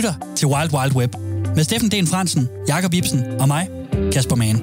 lytter 0.00 0.14
til 0.36 0.48
Wild 0.48 0.74
Wild 0.74 0.96
Web 0.96 1.14
med 1.56 1.64
Steffen 1.64 1.88
D. 1.88 2.08
Fransen, 2.08 2.48
Jakob 2.68 2.94
Ibsen 2.94 3.24
og 3.40 3.48
mig, 3.48 3.68
Kasper 4.12 4.36
Mann. 4.36 4.56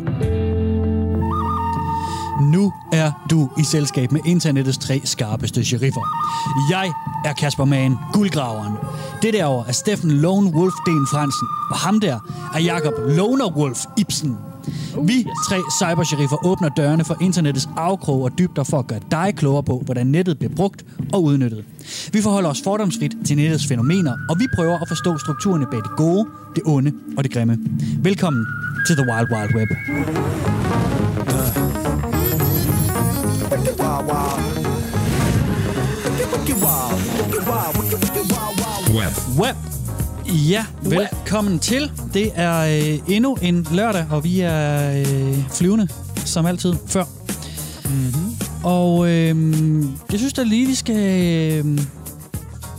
Nu 2.51 2.74
er 2.94 3.12
du 3.30 3.50
i 3.60 3.64
selskab 3.64 4.12
med 4.12 4.21
internettets 4.26 4.78
tre 4.78 5.01
skarpeste 5.03 5.66
sheriffer. 5.66 6.01
Jeg 6.69 6.92
er 7.26 7.33
Kasper 7.33 7.66
Mann, 7.66 7.98
guldgraveren. 8.14 8.73
Det 9.21 9.34
derovre 9.34 9.68
er 9.68 9.71
Steffen 9.71 10.12
Lone 10.12 10.54
Wolf 10.55 10.73
Den 10.86 11.08
Fransen, 11.12 11.48
og 11.72 11.78
ham 11.78 12.00
der 12.00 12.20
er 12.54 12.60
Jakob 12.60 12.94
Loner 13.08 13.50
Wolf 13.58 13.86
Ibsen. 13.98 14.38
Vi 15.04 15.26
tre 15.50 15.58
cybersheriffer 15.80 16.46
åbner 16.46 16.70
dørene 16.70 17.06
for 17.06 17.18
internettets 17.22 17.70
afkrog 17.78 18.24
og 18.24 18.32
dybder 18.40 18.64
for 18.64 18.80
at 18.80 18.88
gøre 18.88 19.00
dig 19.12 19.34
klogere 19.38 19.64
på, 19.64 19.82
hvordan 19.86 20.08
nettet 20.08 20.38
bliver 20.38 20.56
brugt 20.56 20.86
og 21.14 21.24
udnyttet. 21.24 21.64
Vi 22.14 22.22
forholder 22.22 22.50
os 22.50 22.62
fordomsfrit 22.64 23.12
til 23.26 23.38
nettets 23.38 23.68
fænomener, 23.68 24.14
og 24.30 24.39
vi 24.39 24.48
prøver 24.56 24.80
at 24.80 24.88
forstå 24.88 25.18
strukturerne 25.18 25.66
bag 25.72 25.80
det 25.80 25.92
gode, 25.98 26.25
det 26.56 26.64
onde 26.66 26.92
og 27.18 27.24
det 27.24 27.34
grimme. 27.34 27.58
Velkommen 28.04 28.46
til 28.88 28.96
The 28.96 29.06
Wild 29.11 29.28
Wild 29.32 29.56
Web. 29.56 29.70
Web. 38.89 39.39
Web. 39.39 39.77
Ja, 40.27 40.66
velkommen 40.84 41.59
til. 41.59 41.91
Det 42.13 42.31
er 42.36 42.59
øh, 42.59 42.99
endnu 43.16 43.38
en 43.41 43.67
lørdag, 43.72 44.05
og 44.12 44.23
vi 44.23 44.40
er 44.41 44.91
øh, 45.00 45.38
flyvende, 45.52 45.88
som 46.26 46.45
altid, 46.45 46.73
før. 46.88 47.03
Mm-hmm. 47.86 48.36
Og 48.63 49.08
øh, 49.09 49.36
jeg 50.12 50.20
synes 50.20 50.34
da 50.34 50.44
lige, 50.44 50.67
vi 50.67 50.76
skal 50.76 50.95
øh, 51.66 51.80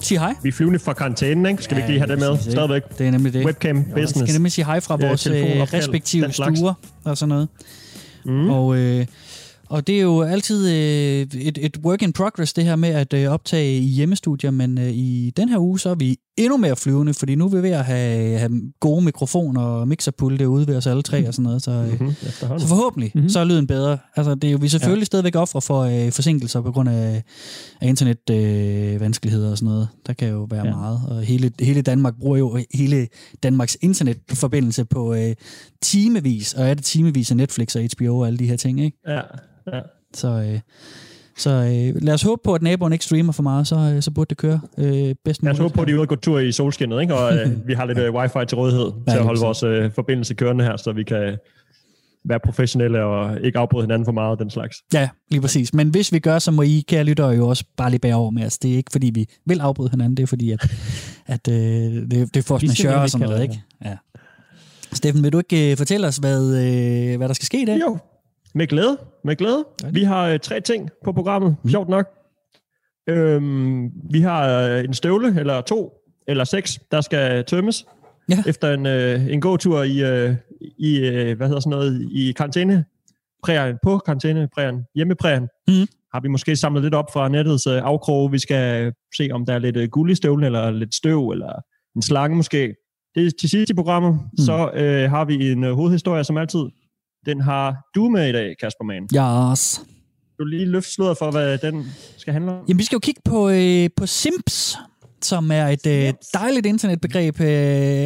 sige 0.01 0.19
hej. 0.19 0.35
Vi 0.43 0.49
er 0.49 0.53
flyvende 0.53 0.79
fra 0.79 0.93
karantænen, 0.93 1.47
ikke? 1.47 1.63
Skal 1.63 1.77
vi 1.77 1.81
ikke 1.83 1.91
lige 1.93 2.01
have 2.01 2.11
det 2.11 2.19
med? 2.19 2.33
ikke? 2.33 2.51
Stadigvæk. 2.51 2.83
Det 2.99 3.07
er 3.07 3.11
nemlig 3.11 3.33
det. 3.33 3.47
Webcam 3.47 3.77
Vi 3.79 3.83
skal 3.91 4.03
business. 4.03 4.33
nemlig 4.33 4.53
sige 4.53 4.65
hej 4.65 4.81
fra 4.81 4.97
Ja, 5.01 5.07
vores 5.07 5.27
øh, 5.27 5.35
respektive 5.73 6.33
stuer 6.33 6.75
og 7.05 7.19
sådan 7.19 7.29
noget. 7.29 7.49
Mm. 8.25 8.51
Og, 8.51 8.77
øh, 8.77 9.07
og 9.69 9.87
det 9.87 9.97
er 9.97 10.01
jo 10.03 10.23
altid 10.23 10.69
øh, 10.69 11.41
et, 11.41 11.59
et 11.61 11.77
work 11.85 12.03
in 12.03 12.13
progress, 12.13 12.53
det 12.53 12.65
her 12.65 12.77
med 12.77 12.89
at 12.89 13.13
øh, 13.13 13.29
optage 13.29 13.79
i 13.79 13.87
hjemmestudier, 13.87 14.51
men 14.51 14.79
øh, 14.79 14.91
i 14.91 15.33
den 15.37 15.49
her 15.49 15.59
uge, 15.59 15.81
så 15.81 15.91
er 15.91 15.95
vi 15.95 16.17
endnu 16.37 16.57
mere 16.57 16.77
flyvende, 16.77 17.15
fordi 17.15 17.35
nu 17.35 17.45
er 17.45 17.49
vi 17.49 17.63
ved 17.63 17.71
at 17.71 17.85
have, 17.85 18.39
have 18.39 18.51
gode 18.81 19.05
mikrofoner 19.05 19.61
og 19.63 19.89
mixerpult 19.89 20.41
derude 20.41 20.67
ved 20.67 20.77
os 20.77 20.87
alle 20.87 21.03
tre 21.03 21.29
og 21.29 21.35
sådan 21.35 21.43
noget, 21.43 21.63
så, 21.63 21.71
øh, 21.71 22.01
Mhm, 22.01 22.09
efterhånden. 22.27 22.61
så 22.63 22.69
forhåbentlig 22.69 23.11
mm-hmm. 23.15 23.29
så 23.29 23.41
er 23.41 23.45
lyden 23.45 23.67
bedre. 23.67 23.99
Altså, 24.17 24.35
det 24.35 24.45
er 24.49 24.53
jo, 24.53 24.59
vi 24.61 24.67
er 24.67 24.71
selvfølgelig 24.71 25.03
ja. 25.03 25.07
stadigvæk 25.07 25.37
ofre 25.37 25.63
for 25.63 25.81
øh, 25.83 26.13
forsinkelser 26.13 26.61
på 26.61 26.73
grund 26.73 26.89
af, 26.89 27.23
af 27.81 27.89
internetvanskeligheder 27.89 28.95
øh, 28.95 29.01
vanskeligheder 29.01 29.51
og 29.51 29.59
sådan 29.59 29.73
noget. 29.73 29.89
Der 30.07 30.13
kan 30.13 30.29
jo 30.29 30.47
være. 30.51 30.67
Ja. 30.67 30.75
meget. 30.75 31.01
Og 31.09 31.23
hele, 31.23 31.51
hele 31.61 31.83
Danmark 31.83 32.15
bruger 32.21 32.37
jo 32.37 32.59
hele 32.75 33.09
Danmarks 33.43 33.79
internetforbindelse 33.81 34.85
på 34.85 35.15
øh, 35.15 35.35
timevis, 35.83 36.55
og 36.55 36.69
er 36.69 36.75
det 36.75 36.85
timevis 36.85 37.31
af 37.31 37.37
Netflix 37.37 37.77
og 37.77 37.83
HBO 37.97 38.19
og 38.19 38.27
alle 38.27 38.39
de 38.39 38.47
her 38.47 38.57
ting, 38.57 38.81
ikke? 38.81 38.99
Ja, 39.09 39.21
ja. 39.73 39.81
Så, 40.15 40.29
øh, 40.29 40.61
så 41.37 41.51
øh, 41.51 42.03
lad 42.03 42.15
os 42.15 42.23
håbe 42.23 42.41
på, 42.45 42.55
at 42.55 42.63
naboen 42.63 42.93
ikke 42.93 43.05
streamer 43.05 43.33
for 43.33 43.43
meget, 43.43 43.67
så, 43.67 43.77
øh, 43.95 44.03
så 44.03 44.11
burde 44.11 44.29
det 44.29 44.37
køre 44.37 44.61
øh, 44.79 45.15
bedst 45.25 45.25
Lad 45.25 45.33
os 45.33 45.43
muligt. 45.43 45.59
håbe 45.59 45.75
på, 45.75 45.83
at 45.83 45.87
de 45.89 45.93
er 45.93 45.97
ude 45.97 46.03
og 46.03 46.09
gå 46.09 46.17
tur 46.17 46.39
i 46.39 46.53
solskinnet, 46.53 47.01
ikke? 47.01 47.15
og 47.15 47.37
øh, 47.37 47.51
vi 47.69 47.75
har 47.75 47.87
lidt 47.87 47.99
øh, 47.99 48.15
wifi 48.15 48.39
til 48.49 48.57
rådighed 48.57 48.93
Ja, 49.07 49.13
til 49.13 49.19
at 49.19 49.25
holde 49.25 49.41
vores 49.41 49.63
øh, 49.63 49.93
forbindelse 49.93 50.35
kørende 50.35 50.65
her, 50.65 50.77
så 50.77 50.93
vi 50.93 51.03
kan 51.03 51.39
være 52.25 52.41
professionelle 52.45 53.05
og 53.05 53.41
ikke 53.41 53.59
afbryde 53.59 53.83
hinanden 53.85 54.05
for 54.05 54.13
meget 54.13 54.31
og 54.31 54.39
den 54.39 54.51
slags. 54.51 54.77
Ja, 54.95 55.09
lige 55.31 55.41
præcis. 55.41 55.75
Men 55.75 55.89
hvis 55.89 56.13
vi 56.13 56.19
gør, 56.19 56.39
så 56.39 56.51
må 56.51 56.63
I, 56.63 56.85
kære 56.89 57.05
lyttere, 57.05 57.29
jo 57.29 57.49
også 57.49 57.65
bare 57.77 57.91
lige 57.91 58.01
bære 58.01 58.15
over 58.15 58.31
med 58.31 58.47
os. 58.47 58.59
Det 58.59 58.73
er 58.73 58.77
ikke, 58.77 58.93
fordi 58.93 59.11
vi 59.15 59.27
vil 59.47 59.61
afbryde 59.61 59.91
hinanden, 59.91 60.17
det 60.17 60.23
er 60.23 60.27
fordi, 60.27 60.51
at, 60.51 60.71
at 61.27 61.49
øh, 61.49 61.57
det, 61.57 62.11
det 62.11 62.37
er 62.37 62.43
force 62.43 62.61
Vi 62.67 62.69
majeure 62.85 63.03
og 63.03 63.11
sådan 63.11 63.29
noget, 63.29 63.43
ikke 63.43 63.53
ikke? 63.53 63.65
Ja. 63.85 63.97
Steffen, 64.93 65.23
vil 65.25 65.33
du 65.33 65.39
ikke 65.39 65.71
øh, 65.71 65.77
fortælle 65.77 66.07
os, 66.07 66.17
hvad, 66.17 66.57
øh, 66.57 67.17
hvad 67.17 67.29
der 67.29 67.35
skal 67.35 67.47
ske 67.47 67.63
i 67.63 67.65
dag? 67.65 67.81
Jo, 67.81 67.99
med 68.55 68.67
glæde. 68.67 68.99
Med 69.25 69.37
glæde. 69.37 69.65
Vi 69.93 70.03
har 70.03 70.27
øh, 70.29 70.39
tre 70.39 70.61
ting 70.61 70.91
på 71.05 71.13
programmet, 71.13 71.57
Mm. 71.63 71.71
sjovt 71.71 71.89
nok. 71.89 72.07
Øhm, 73.09 73.91
vi 74.11 74.21
har 74.21 74.69
øh, 74.69 74.85
en 74.85 74.95
støvle, 74.95 75.41
eller 75.41 75.61
to, 75.61 75.93
eller 76.29 76.45
seks, 76.45 76.79
der 76.91 77.01
skal 77.01 77.45
tømmes. 77.45 77.87
Ja. 78.29 78.43
Efter 78.47 78.75
en, 78.75 78.87
øh, 78.87 79.27
en 79.33 79.41
gåtur 79.41 79.83
i, 79.83 80.03
øh, 80.05 80.35
i 80.79 80.99
øh, 80.99 81.37
hvad 81.37 81.47
hedder 81.47 81.61
sådan 81.61 81.71
noget, 81.71 82.09
i 82.13 82.33
karantæne, 82.33 82.85
prægen, 83.45 83.77
på 83.83 83.99
karantæneprægen, 83.99 84.85
hjemmeprægen, 84.95 85.49
Mhm. 85.69 85.87
har 86.15 86.21
vi 86.21 86.29
måske 86.29 86.57
samlet 86.57 86.83
lidt 86.83 86.95
op 86.95 87.13
fra 87.13 87.29
nettets 87.29 87.67
øh, 87.67 87.83
afkrog. 87.85 88.33
Vi 88.33 88.39
skal 88.39 88.93
se, 89.17 89.29
om 89.33 89.47
der 89.47 89.55
er 89.55 89.59
lidt 89.59 89.77
øh, 89.77 89.89
guld 89.89 90.11
i 90.11 90.15
støvlen, 90.15 90.45
eller 90.45 90.71
lidt 90.71 90.95
støv, 90.95 91.29
eller 91.31 91.53
en 91.97 92.03
slange 92.03 92.37
måske. 92.37 92.75
Det 93.15 93.27
er 93.27 93.31
til 93.41 93.49
sidst 93.51 93.71
i 93.71 93.75
programmet. 93.75 94.13
Mm. 94.13 94.39
Så 94.39 94.71
øh, 94.75 95.11
har 95.11 95.25
vi 95.25 95.53
en 95.53 95.65
øh, 95.65 95.73
hovedhistorie, 95.75 96.25
som 96.25 96.37
altid. 96.37 96.61
Den 97.29 97.41
har 97.41 97.77
du 97.95 98.09
med 98.09 98.29
i 98.29 98.33
dag, 98.33 98.55
Kasper 98.61 98.85
Mann. 98.85 99.05
Yes. 99.53 99.81
Du 100.39 100.45
lige 100.45 100.65
løfte 100.67 100.93
sløret 100.93 101.19
for, 101.19 101.31
hvad 101.31 101.59
den 101.59 101.87
skal 102.17 102.33
handle 102.33 102.51
om. 102.53 102.65
Jamen, 102.69 102.79
vi 102.79 102.85
skal 102.85 102.97
jo 102.97 103.01
kigge 103.01 103.21
på, 103.25 103.49
øh, 103.51 103.89
på 103.97 104.07
Simps, 104.07 104.77
som 105.23 105.51
er 105.51 105.67
et 105.67 105.87
øh, 105.87 106.13
dejligt 106.35 106.67
internetbegreb, 106.67 107.41
øh, 107.41 107.47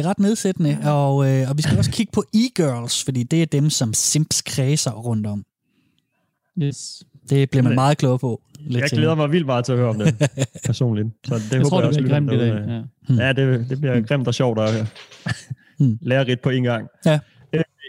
ret 0.05 0.19
nedsættende, 0.19 0.77
og, 0.83 1.29
øh, 1.29 1.49
og 1.49 1.57
vi 1.57 1.61
skal 1.61 1.77
også 1.77 1.91
kigge 1.91 2.11
på 2.11 2.23
e-girls, 2.35 3.05
fordi 3.05 3.23
det 3.23 3.41
er 3.41 3.45
dem, 3.45 3.69
som 3.69 3.93
Simps 3.93 4.41
kredser 4.41 4.91
rundt 4.91 5.27
om. 5.27 5.43
Yes. 6.61 7.03
Det 7.29 7.49
bliver 7.49 7.63
man 7.63 7.75
meget 7.75 7.97
klogere 7.97 8.19
på. 8.19 8.41
Lidt 8.59 8.81
Jeg 8.81 8.89
glæder 8.89 9.15
mig 9.15 9.31
vildt 9.31 9.45
meget 9.45 9.65
til 9.65 9.71
at 9.71 9.77
høre 9.77 9.89
om 9.89 9.97
det, 9.99 10.15
personligt. 10.65 11.07
Så 11.25 11.35
det 11.35 11.51
Jeg 11.51 11.57
håber 11.59 11.69
tror, 11.69 11.81
jeg 11.81 11.93
det 11.93 12.03
bliver 12.03 12.13
grimt 12.15 12.33
i 12.33 12.37
dag. 12.37 12.47
Ja. 12.47 12.53
derude- 12.53 13.25
Ja, 13.25 13.33
det, 13.33 13.69
det 13.69 13.79
bliver 13.81 14.01
grimt 14.01 14.27
og 14.27 14.33
sjovt 14.33 14.59
og 14.59 14.69
Hmm. 15.79 15.97
lærerigt 16.01 16.41
på 16.41 16.49
en 16.49 16.63
gang. 16.63 16.87
Ja. 17.05 17.19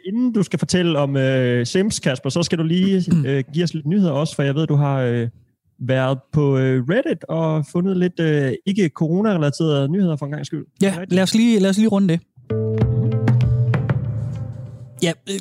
Øh, 0.05 0.13
inden 0.13 0.33
du 0.33 0.43
skal 0.43 0.59
fortælle 0.59 0.99
om 0.99 1.17
øh, 1.17 1.67
Sims, 1.67 2.01
Kasper, 2.01 2.31
så 2.31 2.43
skal 2.43 2.59
du 2.59 2.63
lige 2.63 3.05
øh, 3.29 3.45
give 3.53 3.65
os 3.65 3.75
lidt 3.75 3.87
nyheder 3.87 4.13
også, 4.13 4.35
for 4.35 4.43
jeg 4.43 4.55
ved, 4.55 4.67
du 4.67 4.75
har 4.75 5.01
øh, 5.01 5.29
været 5.79 6.19
på 6.33 6.59
øh, 6.59 6.85
Reddit 6.89 7.25
og 7.25 7.67
fundet 7.73 7.97
lidt 7.97 8.21
øh, 8.21 8.53
ikke 8.67 8.89
corona-relaterede 8.89 9.89
nyheder 9.89 10.17
for 10.17 10.27
en 10.27 10.33
gang 10.33 10.47
skyld. 10.47 10.67
Ja, 10.83 10.95
lad 11.09 11.23
os 11.23 11.35
lige, 11.35 11.59
lad 11.59 11.71
os 11.71 11.77
lige 11.77 11.89
runde 11.89 12.09
det. 12.09 12.21
Ja, 15.03 15.13
øh, 15.31 15.41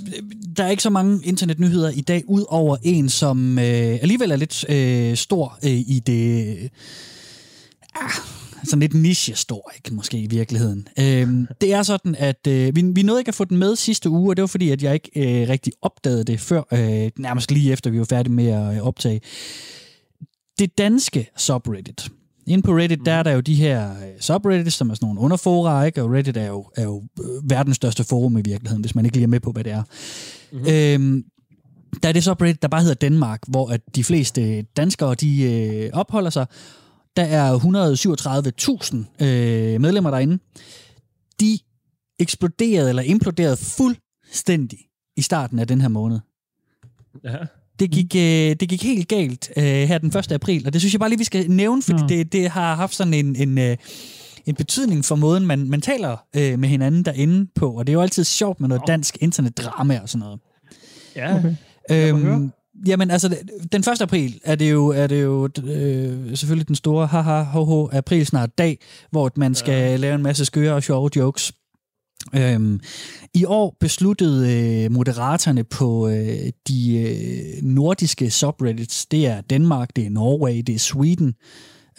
der 0.58 0.64
er 0.64 0.70
ikke 0.70 0.84
så 0.84 0.90
mange 0.90 1.20
internetnyheder 1.24 1.90
i 1.90 2.02
dag, 2.02 2.24
ud 2.28 2.46
over 2.50 2.78
en, 2.84 3.10
som 3.10 3.60
øh, 3.60 3.66
alligevel 4.02 4.32
er 4.32 4.36
lidt 4.36 4.66
øh, 4.70 5.16
stor 5.16 5.58
øh, 5.64 5.72
i 5.72 6.02
det... 6.06 6.58
Ah, 7.96 8.43
sådan 8.64 8.80
lidt 8.80 8.94
niche-stor, 8.94 9.72
ikke 9.76 9.94
måske 9.94 10.20
i 10.20 10.28
virkeligheden. 10.28 10.88
Øh, 11.00 11.28
det 11.62 11.74
er 11.74 11.84
sådan, 11.84 12.16
at 12.16 12.48
øh, 12.48 12.76
vi, 12.76 12.82
vi 12.82 13.04
nåede 13.04 13.22
ikke 13.22 13.30
at 13.30 13.36
få 13.36 13.46
den 13.46 13.58
med 13.58 13.76
sidste 13.76 14.10
uge, 14.10 14.32
og 14.32 14.38
det 14.38 14.42
var 14.42 14.48
fordi, 14.48 14.70
at 14.70 14.84
jeg 14.84 14.94
ikke 14.94 15.12
øh, 15.16 15.50
rigtig 15.50 15.74
opdagede 15.82 16.24
det 16.24 16.40
før, 16.40 16.62
øh, 16.72 17.12
nærmest 17.18 17.52
lige 17.52 17.72
efter 17.72 17.90
vi 17.90 18.00
var 18.00 18.06
færdige 18.06 18.34
med 18.34 18.48
at 18.48 18.76
øh, 18.76 18.82
optage. 18.82 19.22
Det 20.60 20.78
danske 20.78 21.30
subreddit, 21.38 22.10
Inde 22.48 22.64
på 22.64 22.72
Reddit, 22.72 23.00
der 23.06 23.12
er 23.12 23.24
der 23.24 23.32
jo 23.32 23.40
de 23.40 23.56
her 23.56 23.90
øh, 23.90 24.20
subreddits, 24.20 24.76
som 24.76 24.90
er 24.90 24.94
sådan 24.94 25.06
nogle 25.06 25.20
underfora, 25.20 25.84
ikke? 25.84 26.04
og 26.04 26.12
Reddit 26.12 26.38
er 26.38 26.48
jo, 26.48 26.66
er 26.76 26.84
jo 26.84 27.04
øh, 27.24 27.50
verdens 27.50 27.76
største 27.76 28.04
forum 28.04 28.38
i 28.38 28.42
virkeligheden, 28.42 28.82
hvis 28.82 28.96
man 28.96 29.06
ikke 29.06 29.18
lige 29.18 29.24
er 29.24 29.28
med 29.28 29.40
på, 29.40 29.52
hvad 29.52 29.64
det 29.64 29.72
er. 29.72 29.84
Mm-hmm. 30.52 30.68
Øhm, 30.70 31.24
der 32.04 32.10
er 32.10 32.14
det 32.14 32.24
subreddit, 32.24 32.62
der 32.62 32.68
bare 32.68 32.82
hedder 32.82 32.96
Danmark, 32.96 33.40
hvor 33.48 33.70
at 33.70 33.82
de 33.96 34.04
fleste 34.04 34.62
danskere, 34.62 35.16
de 35.16 35.44
øh, 35.44 35.90
opholder 35.94 36.30
sig. 36.30 36.46
Der 37.16 37.24
er 37.24 37.58
137.000 39.20 39.26
øh, 39.26 39.82
medlemmer 39.82 40.12
derinde. 40.12 40.40
De 41.40 41.60
eksploderede 42.20 42.90
eller 42.90 43.04
imploderede 43.04 43.58
fuldstændig 43.58 44.80
i 45.18 45.22
starten 45.22 45.60
af 45.60 45.68
den 45.68 45.82
her 45.82 45.88
måned. 45.88 46.20
Ja. 47.24 47.38
Det 47.80 47.92
gik, 47.92 48.16
øh, 48.16 48.56
det 48.60 48.70
gik 48.70 48.84
helt 48.84 49.08
galt 49.08 49.52
øh, 49.58 49.64
her 49.64 49.98
den 49.98 50.18
1. 50.18 50.32
april, 50.32 50.68
og 50.68 50.74
det 50.74 50.82
synes 50.82 50.94
jeg 50.94 51.00
bare 51.00 51.10
lige, 51.10 51.18
vi 51.18 51.24
skal 51.24 51.52
nævne, 51.52 51.82
fordi 51.82 52.02
Nå. 52.02 52.08
det, 52.08 52.34
det 52.34 52.50
har 52.50 52.76
haft 52.76 52.96
sådan 52.96 53.14
en, 53.14 53.36
en, 53.36 53.58
øh, 53.58 53.78
en 54.46 54.56
betydning 54.56 55.06
for 55.06 55.16
måden, 55.16 55.46
man, 55.46 55.70
man 55.70 55.82
taler 55.82 56.18
øh, 56.36 56.60
med 56.60 56.70
hinanden 56.70 57.06
derinde 57.06 57.52
på, 57.56 57.72
og 57.72 57.88
det 57.88 57.94
er 57.94 57.96
jo 57.98 58.02
altid 58.02 58.24
sjovt 58.24 58.60
med 58.60 58.70
noget 58.70 58.84
dansk 58.88 59.18
internetdrama 59.22 60.00
og 60.00 60.10
sådan 60.10 60.20
noget. 60.20 60.40
Ja, 61.16 61.38
okay. 61.38 61.56
Øhm, 61.92 62.52
jamen, 62.88 63.12
altså, 63.12 63.38
den 63.72 63.80
1. 63.80 64.02
april 64.02 64.40
er 64.44 64.56
det 64.56 64.72
jo, 64.72 64.88
er 64.88 65.08
det 65.08 65.24
jo 65.24 65.50
øh, 65.64 66.38
selvfølgelig 66.38 66.68
den 66.68 66.76
store 66.76 67.08
haha 67.08 67.42
ho 67.42 67.64
ho 67.64 67.90
april 67.92 68.26
snart 68.26 68.58
dag, 68.58 68.80
hvor 69.12 69.32
man 69.36 69.56
skal 69.56 69.74
ja. 69.74 69.96
lave 69.96 70.16
en 70.16 70.24
masse 70.24 70.46
skøre 70.46 70.74
og 70.74 70.84
sjove 70.84 71.10
jokes. 71.16 71.54
Øhm, 72.36 72.80
I 73.34 73.46
år 73.46 73.78
besluttede 73.80 74.54
øh, 74.54 74.92
moderatorerne 74.92 75.64
på 75.64 76.08
øh, 76.08 76.50
de 76.68 76.98
øh, 76.98 77.64
nordiske 77.64 78.32
subreddits, 78.32 79.06
det 79.06 79.28
er 79.28 79.42
Danmark, 79.42 79.96
det 79.96 80.06
er 80.06 80.10
Norway, 80.10 80.62
det 80.68 80.76
er 80.76 80.80
Sweden. 80.80 81.34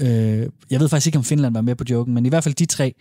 Øh, 0.00 0.48
jeg 0.70 0.80
ved 0.80 0.88
faktisk 0.88 1.06
ikke, 1.06 1.18
om 1.18 1.24
Finland 1.24 1.54
var 1.54 1.60
med 1.60 1.74
på 1.74 1.84
joken, 1.90 2.14
men 2.14 2.26
i 2.26 2.28
hvert 2.28 2.44
fald 2.44 2.54
de 2.54 2.66
tre. 2.66 2.94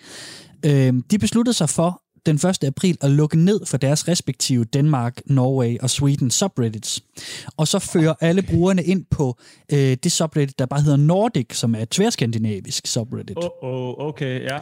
Øh, 0.66 0.94
de 1.12 1.20
besluttede 1.20 1.54
sig 1.54 1.70
for 1.70 2.03
den 2.26 2.36
1. 2.36 2.64
april 2.64 2.98
at 3.02 3.12
lukke 3.12 3.40
ned 3.40 3.66
for 3.66 3.78
deres 3.78 4.08
respektive 4.08 4.66
Danmark, 4.66 5.22
Norway 5.26 5.78
og 5.82 5.90
Sweden 5.90 6.32
subreddits. 6.32 7.04
Og 7.58 7.68
så 7.68 7.80
fører 7.80 8.14
alle 8.22 8.42
brugerne 8.42 8.84
ind 8.84 9.06
på 9.12 9.38
øh, 9.72 9.98
det 10.04 10.12
subreddit, 10.12 10.60
der 10.60 10.66
bare 10.66 10.82
hedder 10.82 10.98
Nordic, 10.98 11.58
som 11.58 11.76
er 11.76 11.80
et 11.80 11.90
tværskandinavisk 11.90 12.88
subreddit. 12.88 13.38
Oh, 13.38 13.50
oh, 13.62 14.08
okay, 14.08 14.42
ja. 14.42 14.58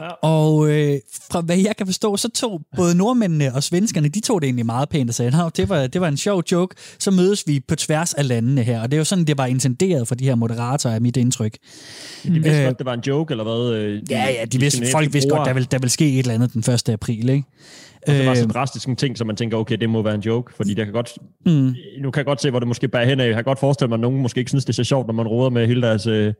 ja. 0.00 0.08
Og 0.22 0.70
øh, 0.70 0.98
fra 1.32 1.40
hvad 1.40 1.58
jeg 1.58 1.76
kan 1.76 1.86
forstå, 1.86 2.16
så 2.16 2.28
tog 2.28 2.60
både 2.76 2.94
nordmændene 2.94 3.54
og 3.54 3.62
svenskerne, 3.62 4.08
de 4.08 4.20
tog 4.20 4.40
det 4.40 4.46
egentlig 4.46 4.66
meget 4.66 4.88
pænt 4.88 5.10
og 5.10 5.14
sagde, 5.14 5.44
at 5.46 5.56
det 5.56 5.68
var, 5.68 5.86
det 5.86 6.00
var 6.00 6.08
en 6.08 6.16
sjov 6.16 6.42
joke, 6.52 6.76
så 6.98 7.10
mødes 7.10 7.46
vi 7.46 7.60
på 7.68 7.76
tværs 7.76 8.14
af 8.14 8.28
landene 8.28 8.62
her. 8.62 8.82
Og 8.82 8.90
det 8.90 8.96
er 8.96 8.98
jo 8.98 9.04
sådan, 9.04 9.24
det 9.24 9.38
var 9.38 9.46
intenderet 9.46 10.08
for 10.08 10.14
de 10.14 10.24
her 10.24 10.34
moderatorer, 10.34 10.94
er 10.94 11.00
mit 11.00 11.16
indtryk. 11.16 11.58
De 12.24 12.30
vidste 12.30 12.60
øh, 12.60 12.64
godt, 12.64 12.78
det 12.78 12.86
var 12.86 12.94
en 12.94 13.02
joke, 13.06 13.32
eller 13.32 13.44
hvad? 13.44 13.76
Øh, 13.76 14.00
de, 14.00 14.02
ja, 14.10 14.30
ja, 14.30 14.44
de 14.44 14.60
vidste, 14.60 14.86
folk 14.92 15.12
vidste 15.12 15.30
godt, 15.30 15.46
der 15.46 15.54
vil, 15.54 15.70
der 15.70 15.78
vil 15.78 15.90
ske 15.90 16.12
et 16.12 16.18
eller 16.18 16.34
andet 16.34 16.52
den 16.52 16.74
1. 16.74 16.97
april, 17.00 17.28
ikke? 17.28 17.44
Og 18.06 18.14
det 18.14 18.26
var 18.26 18.34
så 18.34 18.42
øh, 18.42 18.50
drastisk 18.50 18.88
en 18.88 18.96
ting, 18.96 19.18
så 19.18 19.24
man 19.24 19.36
tænker, 19.36 19.56
okay, 19.56 19.76
det 19.76 19.90
må 19.90 20.02
være 20.02 20.14
en 20.14 20.20
joke, 20.20 20.54
fordi 20.54 20.74
der 20.74 20.84
kan 20.84 20.92
godt, 20.92 21.18
mm. 21.46 21.74
nu 22.00 22.10
kan 22.10 22.20
jeg 22.20 22.24
godt 22.24 22.42
se, 22.42 22.50
hvor 22.50 22.58
det 22.58 22.68
måske 22.68 22.88
bærer 22.88 23.04
hen 23.04 23.20
af. 23.20 23.26
Jeg 23.26 23.34
kan 23.34 23.44
godt 23.44 23.58
forestille 23.58 23.88
mig, 23.88 23.96
at 23.96 24.00
nogen 24.00 24.22
måske 24.22 24.38
ikke 24.38 24.48
synes, 24.48 24.64
det 24.64 24.72
er 24.72 24.74
så 24.74 24.84
sjovt, 24.84 25.06
når 25.06 25.14
man 25.14 25.28
råder 25.28 25.50
med 25.50 25.66
hele 25.66 25.82
deres 25.82 26.06
øh, 26.06 26.34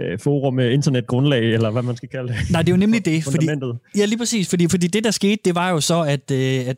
øh 0.00 0.18
forum 0.18 0.54
med 0.54 0.70
internetgrundlag, 0.70 1.52
eller 1.52 1.70
hvad 1.70 1.82
man 1.82 1.96
skal 1.96 2.08
kalde 2.08 2.28
det. 2.28 2.36
Nej, 2.50 2.62
det 2.62 2.68
er 2.68 2.72
jo 2.72 2.78
nemlig 2.80 3.04
det. 3.04 3.24
Fordi, 3.24 3.48
ja, 3.96 4.04
lige 4.04 4.18
præcis. 4.18 4.50
Fordi, 4.50 4.68
fordi 4.68 4.86
det, 4.86 5.04
der 5.04 5.10
skete, 5.10 5.40
det 5.44 5.54
var 5.54 5.70
jo 5.70 5.80
så, 5.80 6.02
at, 6.02 6.30
øh, 6.30 6.68
at 6.68 6.76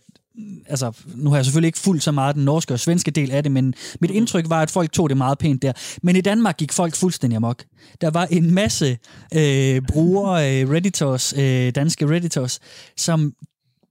altså, 0.66 0.92
nu 1.14 1.30
har 1.30 1.36
jeg 1.36 1.44
selvfølgelig 1.44 1.66
ikke 1.66 1.78
fuldt 1.78 2.02
så 2.02 2.12
meget 2.12 2.36
den 2.36 2.44
norske 2.44 2.74
og 2.74 2.80
svenske 2.80 3.10
del 3.10 3.30
af 3.30 3.42
det, 3.42 3.52
men 3.52 3.74
mit 4.00 4.10
indtryk 4.10 4.48
var, 4.48 4.62
at 4.62 4.70
folk 4.70 4.92
tog 4.92 5.08
det 5.08 5.16
meget 5.16 5.38
pænt 5.38 5.62
der. 5.62 5.72
Men 6.02 6.16
i 6.16 6.20
Danmark 6.20 6.56
gik 6.56 6.72
folk 6.72 6.94
fuldstændig 6.94 7.36
amok. 7.36 7.64
Der 8.00 8.10
var 8.10 8.26
en 8.30 8.54
masse 8.54 8.98
øh, 9.34 9.82
brugere, 9.88 10.34
øh, 10.60 10.70
redditors, 10.70 11.32
øh, 11.38 11.74
danske 11.74 12.06
redditors, 12.06 12.60
som 12.96 13.32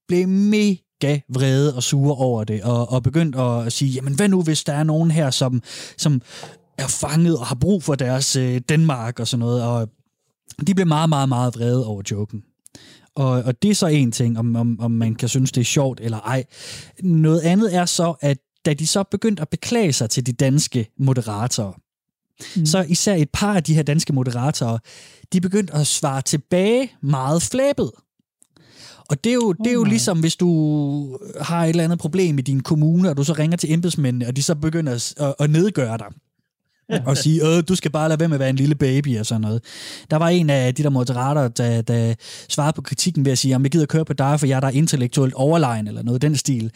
blev 0.07 0.27
mega 0.27 1.19
vrede 1.29 1.75
og 1.75 1.83
sure 1.83 2.15
over 2.15 2.43
det, 2.43 2.63
og, 2.63 2.91
og 2.91 3.03
begyndte 3.03 3.39
at 3.39 3.73
sige, 3.73 3.91
jamen 3.91 4.15
hvad 4.15 4.29
nu, 4.29 4.41
hvis 4.41 4.63
der 4.63 4.73
er 4.73 4.83
nogen 4.83 5.11
her, 5.11 5.29
som, 5.29 5.61
som 5.97 6.21
er 6.77 6.87
fanget 6.87 7.37
og 7.37 7.45
har 7.45 7.55
brug 7.55 7.83
for 7.83 7.95
deres 7.95 8.35
øh, 8.35 8.61
Danmark 8.69 9.19
og 9.19 9.27
sådan 9.27 9.39
noget, 9.39 9.63
og 9.63 9.89
de 10.67 10.75
blev 10.75 10.87
meget, 10.87 11.09
meget, 11.09 11.29
meget 11.29 11.55
vrede 11.55 11.85
over 11.85 12.01
joken. 12.11 12.43
Og, 13.15 13.29
og 13.29 13.61
det 13.61 13.71
er 13.71 13.75
så 13.75 13.87
en 13.87 14.11
ting, 14.11 14.39
om, 14.39 14.55
om, 14.55 14.79
om 14.79 14.91
man 14.91 15.15
kan 15.15 15.29
synes, 15.29 15.51
det 15.51 15.61
er 15.61 15.65
sjovt 15.65 15.99
eller 15.99 16.19
ej. 16.19 16.43
Noget 17.03 17.41
andet 17.41 17.75
er 17.75 17.85
så, 17.85 18.13
at 18.21 18.37
da 18.65 18.73
de 18.73 18.87
så 18.87 19.03
begyndte 19.03 19.41
at 19.41 19.49
beklage 19.49 19.93
sig 19.93 20.09
til 20.09 20.25
de 20.25 20.31
danske 20.31 20.87
moderatorer, 20.97 21.73
mm. 22.55 22.65
så 22.65 22.85
især 22.89 23.15
et 23.15 23.29
par 23.33 23.55
af 23.55 23.63
de 23.63 23.75
her 23.75 23.83
danske 23.83 24.13
moderatorer, 24.13 24.77
de 25.33 25.41
begyndte 25.41 25.73
at 25.73 25.87
svare 25.87 26.21
tilbage 26.21 26.91
meget 27.01 27.41
flabet. 27.41 27.91
Og 29.09 29.23
det 29.23 29.29
er, 29.29 29.33
jo, 29.33 29.53
det 29.53 29.67
er 29.67 29.73
jo 29.73 29.83
ligesom, 29.83 30.19
hvis 30.19 30.35
du 30.35 31.17
har 31.41 31.63
et 31.63 31.69
eller 31.69 31.83
andet 31.83 31.99
problem 31.99 32.39
i 32.39 32.41
din 32.41 32.59
kommune, 32.59 33.09
og 33.09 33.17
du 33.17 33.23
så 33.23 33.33
ringer 33.33 33.57
til 33.57 33.73
embedsmændene, 33.73 34.27
og 34.27 34.35
de 34.35 34.43
så 34.43 34.55
begynder 34.55 34.93
at, 34.93 35.13
at, 35.17 35.35
at 35.39 35.49
nedgøre 35.49 35.97
dig 35.97 36.07
og 37.05 37.17
sige, 37.17 37.47
øh, 37.47 37.63
du 37.67 37.75
skal 37.75 37.91
bare 37.91 38.09
lade 38.09 38.19
være 38.19 38.29
med 38.29 38.35
at 38.35 38.39
være 38.39 38.49
en 38.49 38.55
lille 38.55 38.75
baby 38.75 39.19
og 39.19 39.25
sådan 39.25 39.41
noget. 39.41 39.63
Der 40.11 40.17
var 40.17 40.29
en 40.29 40.49
af 40.49 40.75
de 40.75 40.83
der 40.83 40.89
moderater, 40.89 41.47
der, 41.47 41.81
der 41.81 42.13
svarede 42.49 42.73
på 42.73 42.81
kritikken 42.81 43.25
ved 43.25 43.31
at 43.31 43.37
sige, 43.37 43.55
om 43.55 43.63
jeg 43.63 43.71
gider 43.71 43.85
køre 43.85 44.05
på 44.05 44.13
dig, 44.13 44.39
for 44.39 44.47
jeg 44.47 44.55
er 44.55 44.59
der 44.59 44.69
intellektuelt 44.69 45.33
overlegen, 45.33 45.87
eller 45.87 46.03
noget 46.03 46.21
den 46.21 46.37
stil. 46.37 46.71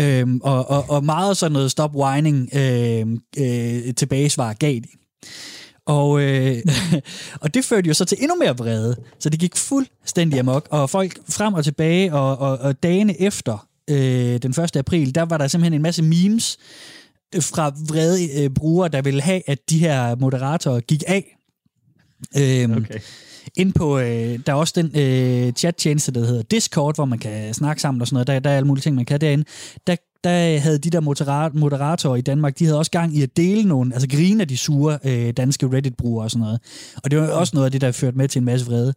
Øhm, 0.00 0.40
og, 0.42 0.70
og, 0.70 0.90
og 0.90 1.04
meget 1.04 1.36
sådan 1.36 1.52
noget 1.52 1.70
stop 1.70 1.96
whining 1.96 2.48
øhm, 2.54 3.18
øh, 3.38 3.94
tilbagesvar 3.94 4.52
gav 4.52 4.74
de. 4.74 4.88
Og, 5.86 6.22
øh, 6.22 6.56
og 7.42 7.54
det 7.54 7.64
førte 7.64 7.88
jo 7.88 7.94
så 7.94 8.04
til 8.04 8.18
endnu 8.20 8.36
mere 8.40 8.56
vrede. 8.56 8.96
Så 9.18 9.28
det 9.28 9.40
gik 9.40 9.56
fuldstændig 9.56 10.40
amok, 10.40 10.68
og 10.70 10.90
folk 10.90 11.18
frem 11.28 11.54
og 11.54 11.64
tilbage, 11.64 12.12
og, 12.14 12.38
og, 12.38 12.58
og 12.58 12.82
dagene 12.82 13.20
efter 13.20 13.66
øh, 13.90 14.42
den 14.42 14.50
1. 14.50 14.76
april, 14.76 15.14
der 15.14 15.22
var 15.22 15.38
der 15.38 15.46
simpelthen 15.46 15.72
en 15.72 15.82
masse 15.82 16.02
memes, 16.02 16.58
fra 17.40 17.72
vrede 17.88 18.42
øh, 18.42 18.50
brugere, 18.50 18.88
der 18.88 19.02
ville 19.02 19.22
have, 19.22 19.42
at 19.46 19.70
de 19.70 19.78
her 19.78 20.16
moderatorer 20.16 20.80
gik 20.80 21.02
af. 21.06 21.36
Øhm, 22.36 22.72
okay. 22.72 22.98
Ind 23.56 23.72
på, 23.72 23.98
øh, 23.98 24.38
der 24.46 24.52
er 24.52 24.54
også 24.54 24.72
den 24.76 25.00
øh, 25.00 25.52
chat-tjeneste, 25.52 26.12
der 26.12 26.20
hedder 26.20 26.42
Discord, 26.42 26.94
hvor 26.94 27.04
man 27.04 27.18
kan 27.18 27.54
snakke 27.54 27.82
sammen 27.82 28.00
og 28.00 28.06
sådan 28.06 28.14
noget. 28.14 28.26
Der, 28.26 28.38
der 28.38 28.50
er 28.50 28.56
alle 28.56 28.66
mulige 28.66 28.82
ting, 28.82 28.96
man 28.96 29.04
kan 29.04 29.20
derinde. 29.20 29.44
Der, 29.86 29.96
der 30.24 30.58
havde 30.58 30.78
de 30.78 30.90
der 30.90 31.00
moderatorer 31.54 32.16
i 32.16 32.20
Danmark, 32.20 32.58
de 32.58 32.64
havde 32.64 32.78
også 32.78 32.90
gang 32.90 33.16
i 33.16 33.22
at 33.22 33.36
dele 33.36 33.68
nogle, 33.68 33.94
altså 33.94 34.08
grine 34.08 34.40
af 34.40 34.48
de 34.48 34.56
sure 34.56 34.98
øh, 35.04 35.32
danske 35.32 35.66
Reddit-brugere 35.66 36.24
og 36.24 36.30
sådan 36.30 36.44
noget. 36.44 36.60
Og 37.04 37.10
det 37.10 37.18
var 37.18 37.28
også 37.28 37.50
noget 37.54 37.64
af 37.64 37.72
det, 37.72 37.80
der 37.80 37.92
ført 37.92 38.16
med 38.16 38.28
til 38.28 38.38
en 38.38 38.44
masse 38.44 38.66
vrede. 38.66 38.94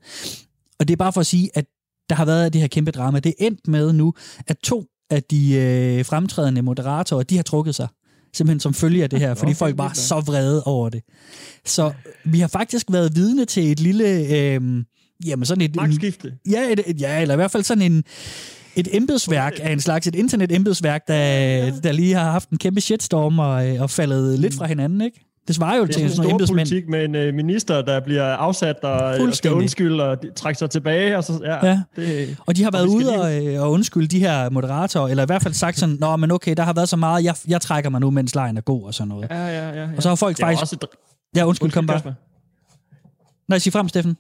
Og 0.80 0.88
det 0.88 0.92
er 0.92 0.98
bare 0.98 1.14
for 1.14 1.22
at 1.22 1.28
sige, 1.28 1.50
at 1.54 1.66
der 2.10 2.16
har 2.16 2.26
været 2.26 2.54
det 2.54 2.62
her 2.62 2.68
kæmpe 2.68 2.92
drama. 2.92 3.20
Det 3.20 3.34
er 3.40 3.46
endt 3.46 3.68
med 3.68 3.94
nu, 3.94 4.14
at 4.48 4.58
to 4.64 4.86
af 5.10 5.24
de 5.24 5.54
øh, 5.54 6.06
fremtrædende 6.06 6.62
moderatorer, 6.62 7.24
de 7.24 7.36
har 7.36 7.44
trukket 7.44 7.76
sig 7.76 7.88
simpelthen 8.36 8.60
som 8.60 8.74
følge 8.74 9.04
af 9.04 9.10
det 9.10 9.20
her, 9.20 9.34
fordi 9.42 9.52
okay, 9.52 9.58
folk 9.58 9.78
var 9.78 9.94
så 9.94 10.16
vrede 10.16 10.64
over 10.64 10.90
det. 10.90 11.04
Så 11.66 11.94
vi 12.26 12.40
har 12.40 12.48
faktisk 12.48 12.86
været 12.92 13.16
vidne 13.16 13.46
til 13.46 13.72
et 13.72 13.80
lille... 13.80 14.06
Øh, 14.08 14.62
jamen 15.26 15.46
sådan 15.46 15.62
et... 15.62 15.76
Magtskifte. 15.76 16.34
Ja, 16.50 16.72
et, 16.72 16.82
et, 16.86 17.02
ja, 17.02 17.22
eller 17.22 17.34
i 17.34 17.36
hvert 17.36 17.52
fald 17.52 17.64
sådan 17.64 17.92
en 17.92 18.04
et 18.76 18.88
embedsværk 18.96 19.54
af 19.62 19.72
en 19.72 19.80
slags, 19.80 20.08
et 20.08 20.16
internet-embedsværk, 20.16 21.08
der, 21.08 21.16
ja. 21.16 21.72
der 21.84 21.92
lige 21.92 22.14
har 22.14 22.32
haft 22.32 22.50
en 22.50 22.58
kæmpe 22.58 22.82
shitstorm 22.82 23.40
og, 23.40 23.54
og 23.80 23.90
faldet 23.90 24.40
lidt 24.40 24.54
fra 24.54 24.66
hinanden, 24.66 25.02
ikke? 25.02 25.26
Det 25.48 25.56
svarer 25.56 25.78
jo 25.78 25.86
det 25.86 25.96
til 25.96 26.12
sådan 26.12 26.32
en 26.32 26.40
stor 26.40 26.54
politik 26.54 26.90
med 26.90 27.06
en 27.06 27.16
uh, 27.16 27.34
minister, 27.36 27.82
der 27.82 28.00
bliver 28.00 28.24
afsat 28.24 28.76
og, 28.84 28.92
og 28.92 29.34
skal 29.34 29.54
undskylde 29.54 30.04
og 30.04 30.18
trække 30.36 30.60
sig 30.60 30.70
tilbage. 30.70 31.18
Og, 31.18 31.24
så, 31.24 31.40
ja, 31.44 31.68
ja. 31.68 31.82
Det, 31.96 32.38
og 32.46 32.56
de 32.56 32.64
har 32.64 32.72
været 32.72 32.88
ude 32.88 33.22
og, 33.22 33.46
øh, 33.46 33.62
og 33.62 33.72
undskylde 33.72 34.08
de 34.08 34.20
her 34.20 34.50
moderatorer, 34.50 35.08
eller 35.08 35.24
i 35.24 35.26
hvert 35.26 35.42
fald 35.42 35.54
sagt 35.54 35.80
sådan, 35.80 35.98
nå, 36.00 36.16
men 36.16 36.32
okay, 36.32 36.54
der 36.58 36.64
har 36.64 36.74
været 36.74 36.90
så 36.90 36.96
meget, 36.98 37.24
jeg, 37.24 37.36
jeg 37.48 37.62
trækker 37.62 37.90
mig 37.90 38.02
nu, 38.02 38.10
mens 38.10 38.36
lejen 38.36 38.58
er 38.58 38.62
god 38.62 38.84
og 38.84 38.94
sådan 38.94 39.08
noget. 39.08 39.28
Ja, 39.30 39.48
ja, 39.48 39.70
ja, 39.70 39.82
ja. 39.82 39.88
Og 39.98 40.04
så 40.04 40.10
har 40.10 40.16
folk 40.16 40.40
faktisk... 40.40 40.62
Også 40.62 40.76
et... 40.76 40.86
Ja, 41.36 41.46
undskyld, 41.46 41.66
undskyld 41.66 41.72
kom 41.72 41.88
bare. 41.88 42.14
Nej, 43.48 43.60
sig 43.60 43.74
frem, 43.74 43.88
Steffen. 43.88 44.18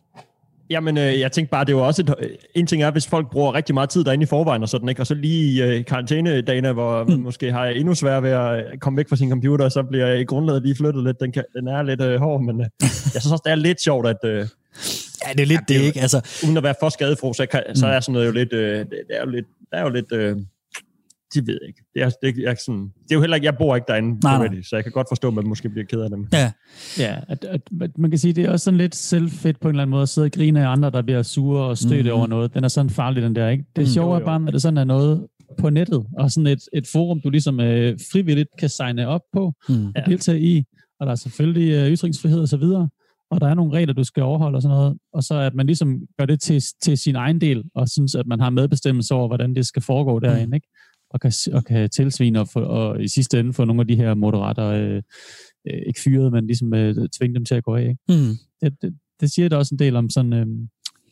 Jamen, 0.69 0.97
øh, 0.97 1.19
jeg 1.19 1.31
tænkte 1.31 1.51
bare, 1.51 1.65
det 1.65 1.75
var 1.75 1.81
også 1.81 2.01
et, 2.01 2.37
en 2.55 2.67
ting 2.67 2.83
er, 2.83 2.91
hvis 2.91 3.07
folk 3.07 3.29
bruger 3.31 3.53
rigtig 3.53 3.73
meget 3.73 3.89
tid 3.89 4.03
derinde 4.03 4.23
i 4.23 4.25
forvejen 4.25 4.63
og 4.63 4.69
sådan, 4.69 4.89
ikke? 4.89 5.01
og 5.01 5.07
så 5.07 5.13
lige 5.13 5.51
i 5.51 5.61
øh, 5.61 5.85
karantænedagene, 5.85 6.73
hvor 6.73 7.03
mm. 7.03 7.09
man 7.09 7.19
måske 7.19 7.51
har 7.51 7.65
endnu 7.65 7.95
sværere 7.95 8.23
ved 8.23 8.29
at 8.29 8.79
komme 8.79 8.97
væk 8.97 9.09
fra 9.09 9.15
sin 9.15 9.29
computer, 9.29 9.69
så 9.69 9.83
bliver 9.83 10.13
i 10.13 10.23
grundlaget 10.23 10.63
lige 10.63 10.75
flyttet 10.75 11.03
lidt. 11.03 11.19
Den, 11.19 11.31
kan, 11.31 11.43
den 11.55 11.67
er 11.67 11.83
lidt 11.83 12.01
øh, 12.01 12.19
hård, 12.19 12.41
men 12.41 12.61
øh, 12.61 12.67
jeg 13.13 13.21
synes 13.21 13.31
også, 13.31 13.41
det 13.45 13.51
er 13.51 13.55
lidt 13.55 13.81
sjovt, 13.81 14.07
at... 14.07 14.17
Øh, 14.23 14.47
ja, 15.27 15.33
det 15.33 15.39
er 15.39 15.45
lidt 15.45 15.61
ja, 15.69 15.73
det, 15.73 15.81
ikke? 15.81 16.01
Altså... 16.01 16.41
Uden 16.45 16.57
at 16.57 16.63
være 16.63 16.75
for 16.79 16.89
skadefro, 16.89 17.33
så, 17.33 17.45
kan, 17.45 17.63
så 17.75 17.85
mm. 17.85 17.91
er 17.91 17.99
sådan 17.99 18.13
noget 18.13 18.27
jo 18.27 18.31
lidt... 18.31 18.53
Øh, 18.53 18.79
det, 18.79 18.89
det 18.89 19.17
er 19.17 19.21
jo 19.21 19.29
lidt, 19.29 19.45
det 19.71 19.79
er 19.79 19.81
jo 19.81 19.89
lidt 19.89 20.11
øh, 20.11 20.37
de 21.35 21.47
ved 21.47 21.59
ikke. 21.67 21.81
Det 21.93 22.01
er, 22.03 22.09
det, 22.21 22.47
er, 22.47 22.55
sådan, 22.65 22.81
det 22.81 23.11
er 23.11 23.15
jo 23.15 23.21
heller 23.21 23.35
ikke, 23.35 23.45
jeg 23.45 23.57
bor 23.57 23.75
ikke 23.75 23.85
derinde, 23.87 24.19
nej, 24.23 24.47
nej. 24.47 24.61
så 24.61 24.75
jeg 24.75 24.83
kan 24.83 24.91
godt 24.91 25.07
forstå, 25.09 25.27
at 25.27 25.33
man 25.33 25.47
måske 25.47 25.69
bliver 25.69 25.85
ked 25.85 26.01
af 26.01 26.09
dem. 26.09 26.27
Ja, 26.33 26.51
ja 26.97 27.19
at, 27.27 27.43
at, 27.43 27.61
at 27.81 27.97
man 27.97 28.09
kan 28.09 28.19
sige, 28.19 28.33
det 28.33 28.45
er 28.45 28.51
også 28.51 28.63
sådan 28.63 28.77
lidt 28.77 28.95
selvfedt 28.95 29.59
på 29.59 29.67
en 29.67 29.75
eller 29.75 29.81
anden 29.81 29.91
måde, 29.91 30.01
at 30.01 30.09
sidde 30.09 30.25
og 30.25 30.31
grine 30.31 30.63
af 30.63 30.67
andre, 30.67 30.89
der 30.89 31.01
bliver 31.01 31.23
sure 31.23 31.65
og 31.65 31.77
støtte 31.77 32.11
mm. 32.11 32.17
over 32.17 32.27
noget. 32.27 32.53
Den 32.53 32.63
er 32.63 32.67
sådan 32.67 32.89
farlig, 32.89 33.23
den 33.23 33.35
der, 33.35 33.49
ikke? 33.49 33.63
Det 33.75 33.81
mm, 33.81 33.87
sjove 33.87 34.15
er 34.19 34.25
bare, 34.25 34.43
at 34.47 34.53
det 34.53 34.61
sådan 34.61 34.77
er 34.77 34.83
noget 34.83 35.27
på 35.59 35.69
nettet, 35.69 36.05
og 36.17 36.31
sådan 36.31 36.47
et, 36.47 36.59
et 36.73 36.87
forum, 36.87 37.21
du 37.21 37.29
ligesom 37.29 37.59
øh, 37.59 37.97
frivilligt 38.11 38.49
kan 38.59 38.69
signe 38.69 39.07
op 39.07 39.21
på, 39.33 39.53
mm. 39.69 39.87
og 39.87 40.01
deltage 40.05 40.39
i, 40.39 40.63
og 40.99 41.05
der 41.05 41.11
er 41.11 41.15
selvfølgelig 41.15 41.71
øh, 41.71 41.91
ytringsfrihed 41.91 42.39
og 42.39 42.47
så 42.47 42.57
videre, 42.57 42.89
og 43.31 43.41
der 43.41 43.47
er 43.47 43.53
nogle 43.53 43.73
regler, 43.73 43.93
du 43.93 44.03
skal 44.03 44.23
overholde 44.23 44.55
og 44.55 44.61
sådan 44.61 44.77
noget, 44.77 44.97
og 45.13 45.23
så 45.23 45.35
at 45.39 45.55
man 45.55 45.65
ligesom 45.65 45.99
gør 46.19 46.25
det 46.25 46.41
til, 46.41 46.63
til 46.81 46.97
sin 46.97 47.15
egen 47.15 47.41
del, 47.41 47.63
og 47.75 47.89
synes, 47.89 48.15
at 48.15 48.27
man 48.27 48.39
har 48.39 48.49
medbestemmelse 48.49 49.13
over, 49.13 49.27
hvordan 49.27 49.55
det 49.55 49.65
skal 49.65 49.81
foregå 49.81 50.19
derinde, 50.19 50.47
mm. 50.47 50.53
ikke? 50.53 50.67
Og 51.09 51.19
kan, 51.21 51.31
og 51.53 51.65
kan 51.65 51.89
tilsvine 51.89 52.39
og, 52.39 52.47
for, 52.53 52.61
og 52.61 53.03
i 53.03 53.07
sidste 53.07 53.39
ende 53.39 53.53
få 53.53 53.65
nogle 53.65 53.81
af 53.81 53.87
de 53.87 53.95
her 53.95 54.13
moderater 54.13 54.67
øh, 54.67 55.01
øh, 55.67 55.81
ikke 55.87 56.01
fyret, 56.01 56.31
men 56.31 56.47
ligesom 56.47 56.73
øh, 56.73 56.95
tvinge 57.19 57.35
dem 57.35 57.45
til 57.45 57.55
at 57.55 57.63
gå 57.63 57.75
af. 57.75 57.81
Ikke? 57.81 57.97
Mm. 58.09 58.35
Det, 58.61 58.81
det, 58.81 58.93
det 59.19 59.31
siger 59.31 59.49
da 59.49 59.55
også 59.55 59.75
en 59.75 59.79
del 59.79 59.95
om 59.95 60.09
sådan 60.09 60.33
øh, 60.33 60.47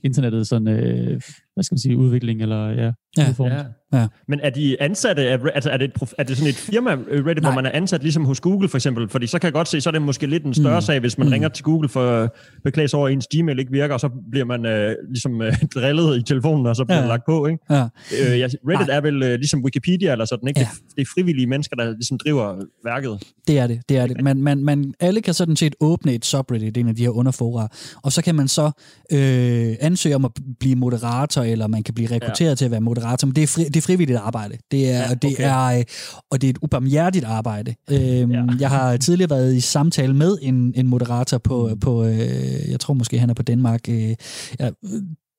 internettet 0.03 0.47
sådan 0.47 0.67
øh, 0.67 1.21
hvad 1.53 1.63
skal 1.63 1.73
man 1.73 1.79
sige, 1.79 1.97
udvikling 1.97 2.41
eller 2.41 2.69
ja, 2.69 2.91
ja. 3.17 3.33
ja. 3.39 3.63
Ja. 3.93 4.07
Men 4.27 4.39
er 4.43 4.49
de 4.49 4.81
ansatte, 4.81 5.21
altså 5.53 5.69
er 5.69 5.77
det, 5.77 5.85
et, 5.85 6.13
er 6.17 6.23
det 6.23 6.37
sådan 6.37 6.49
et 6.49 6.55
firma, 6.55 6.91
øh, 7.07 7.25
Reddit, 7.25 7.43
Nej. 7.43 7.51
hvor 7.51 7.61
man 7.61 7.65
er 7.65 7.71
ansat 7.73 8.01
ligesom 8.01 8.25
hos 8.25 8.39
Google 8.39 8.69
for 8.69 8.77
eksempel? 8.77 9.09
Fordi 9.09 9.27
så 9.27 9.39
kan 9.39 9.45
jeg 9.45 9.53
godt 9.53 9.67
se, 9.67 9.81
så 9.81 9.89
er 9.89 9.91
det 9.91 10.01
måske 10.01 10.27
lidt 10.27 10.43
en 10.43 10.53
større 10.53 10.79
mm. 10.79 10.81
sag, 10.81 10.99
hvis 10.99 11.17
man 11.17 11.27
mm. 11.27 11.33
ringer 11.33 11.49
til 11.49 11.63
Google 11.63 11.89
for 11.89 12.11
at 12.11 12.29
beklage 12.63 12.87
sig 12.87 12.99
over, 12.99 13.07
at 13.07 13.13
ens 13.13 13.27
Gmail 13.35 13.59
ikke 13.59 13.71
virker, 13.71 13.93
og 13.93 13.99
så 13.99 14.09
bliver 14.31 14.45
man 14.45 14.65
øh, 14.65 14.95
ligesom 15.09 15.41
øh, 15.41 15.53
drillet 15.75 16.17
i 16.17 16.23
telefonen, 16.23 16.65
og 16.65 16.75
så 16.75 16.85
bliver 16.85 17.01
ja. 17.01 17.07
lagt 17.07 17.23
på, 17.25 17.47
ikke? 17.47 17.59
Ja. 17.69 17.83
Øh, 17.83 18.39
ja, 18.39 18.47
Reddit 18.69 18.87
Nej. 18.87 18.97
er 18.97 19.01
vel 19.01 19.23
øh, 19.23 19.35
ligesom 19.35 19.63
Wikipedia 19.63 20.11
eller 20.11 20.25
sådan, 20.25 20.47
ikke? 20.47 20.59
Ja. 20.59 20.67
Det, 20.71 20.95
det 20.95 21.01
er 21.01 21.05
frivillige 21.15 21.47
mennesker, 21.47 21.75
der 21.75 21.91
ligesom 21.91 22.17
driver 22.17 22.55
værket. 22.85 23.23
Det 23.47 23.59
er 23.59 23.67
det, 23.67 23.81
det 23.89 23.97
er 23.97 24.07
det. 24.07 24.21
Man, 24.21 24.41
man, 24.41 24.63
man, 24.63 24.93
alle 24.99 25.21
kan 25.21 25.33
sådan 25.33 25.55
set 25.55 25.75
åbne 25.79 26.13
et 26.13 26.25
subreddit, 26.25 26.77
en 26.77 26.87
af 26.87 26.95
de 26.95 27.03
her 27.03 27.09
underfora, 27.09 27.67
og 28.03 28.11
så 28.11 28.21
kan 28.21 28.35
man 28.35 28.47
så 28.47 28.71
øh, 29.11 29.75
ansøge 29.79 30.15
om 30.15 30.25
at 30.25 30.31
blive 30.59 30.75
moderator, 30.75 31.41
eller 31.41 31.67
man 31.67 31.83
kan 31.83 31.93
blive 31.93 32.11
rekrutteret 32.11 32.49
ja. 32.49 32.55
til 32.55 32.65
at 32.65 32.71
være 32.71 32.81
moderator, 32.81 33.02
men 33.25 33.35
det 33.35 33.43
er, 33.43 33.47
fri, 33.47 33.63
det 33.63 33.75
er 33.75 33.81
frivilligt 33.81 34.19
arbejde. 34.19 34.57
Det 34.71 34.89
er, 34.89 34.97
ja, 34.99 35.11
okay. 35.11 35.17
det 35.21 35.35
er, 35.39 35.83
og 36.31 36.41
det 36.41 36.47
er 36.47 36.51
et 36.51 36.57
ubarmhjertigt 36.61 37.25
arbejde. 37.25 37.75
Øhm, 37.91 38.31
ja. 38.31 38.43
Jeg 38.59 38.69
har 38.69 38.97
tidligere 38.97 39.29
været 39.29 39.55
i 39.55 39.59
samtale 39.59 40.13
med 40.13 40.37
en, 40.41 40.73
en 40.75 40.87
moderator 40.87 41.37
på, 41.37 41.77
på 41.81 42.03
øh, 42.03 42.69
jeg 42.71 42.79
tror 42.79 42.93
måske 42.93 43.19
han 43.19 43.29
er 43.29 43.33
på 43.33 43.43
Danmark. 43.43 43.89
Øh, 43.89 44.15
ja, 44.59 44.69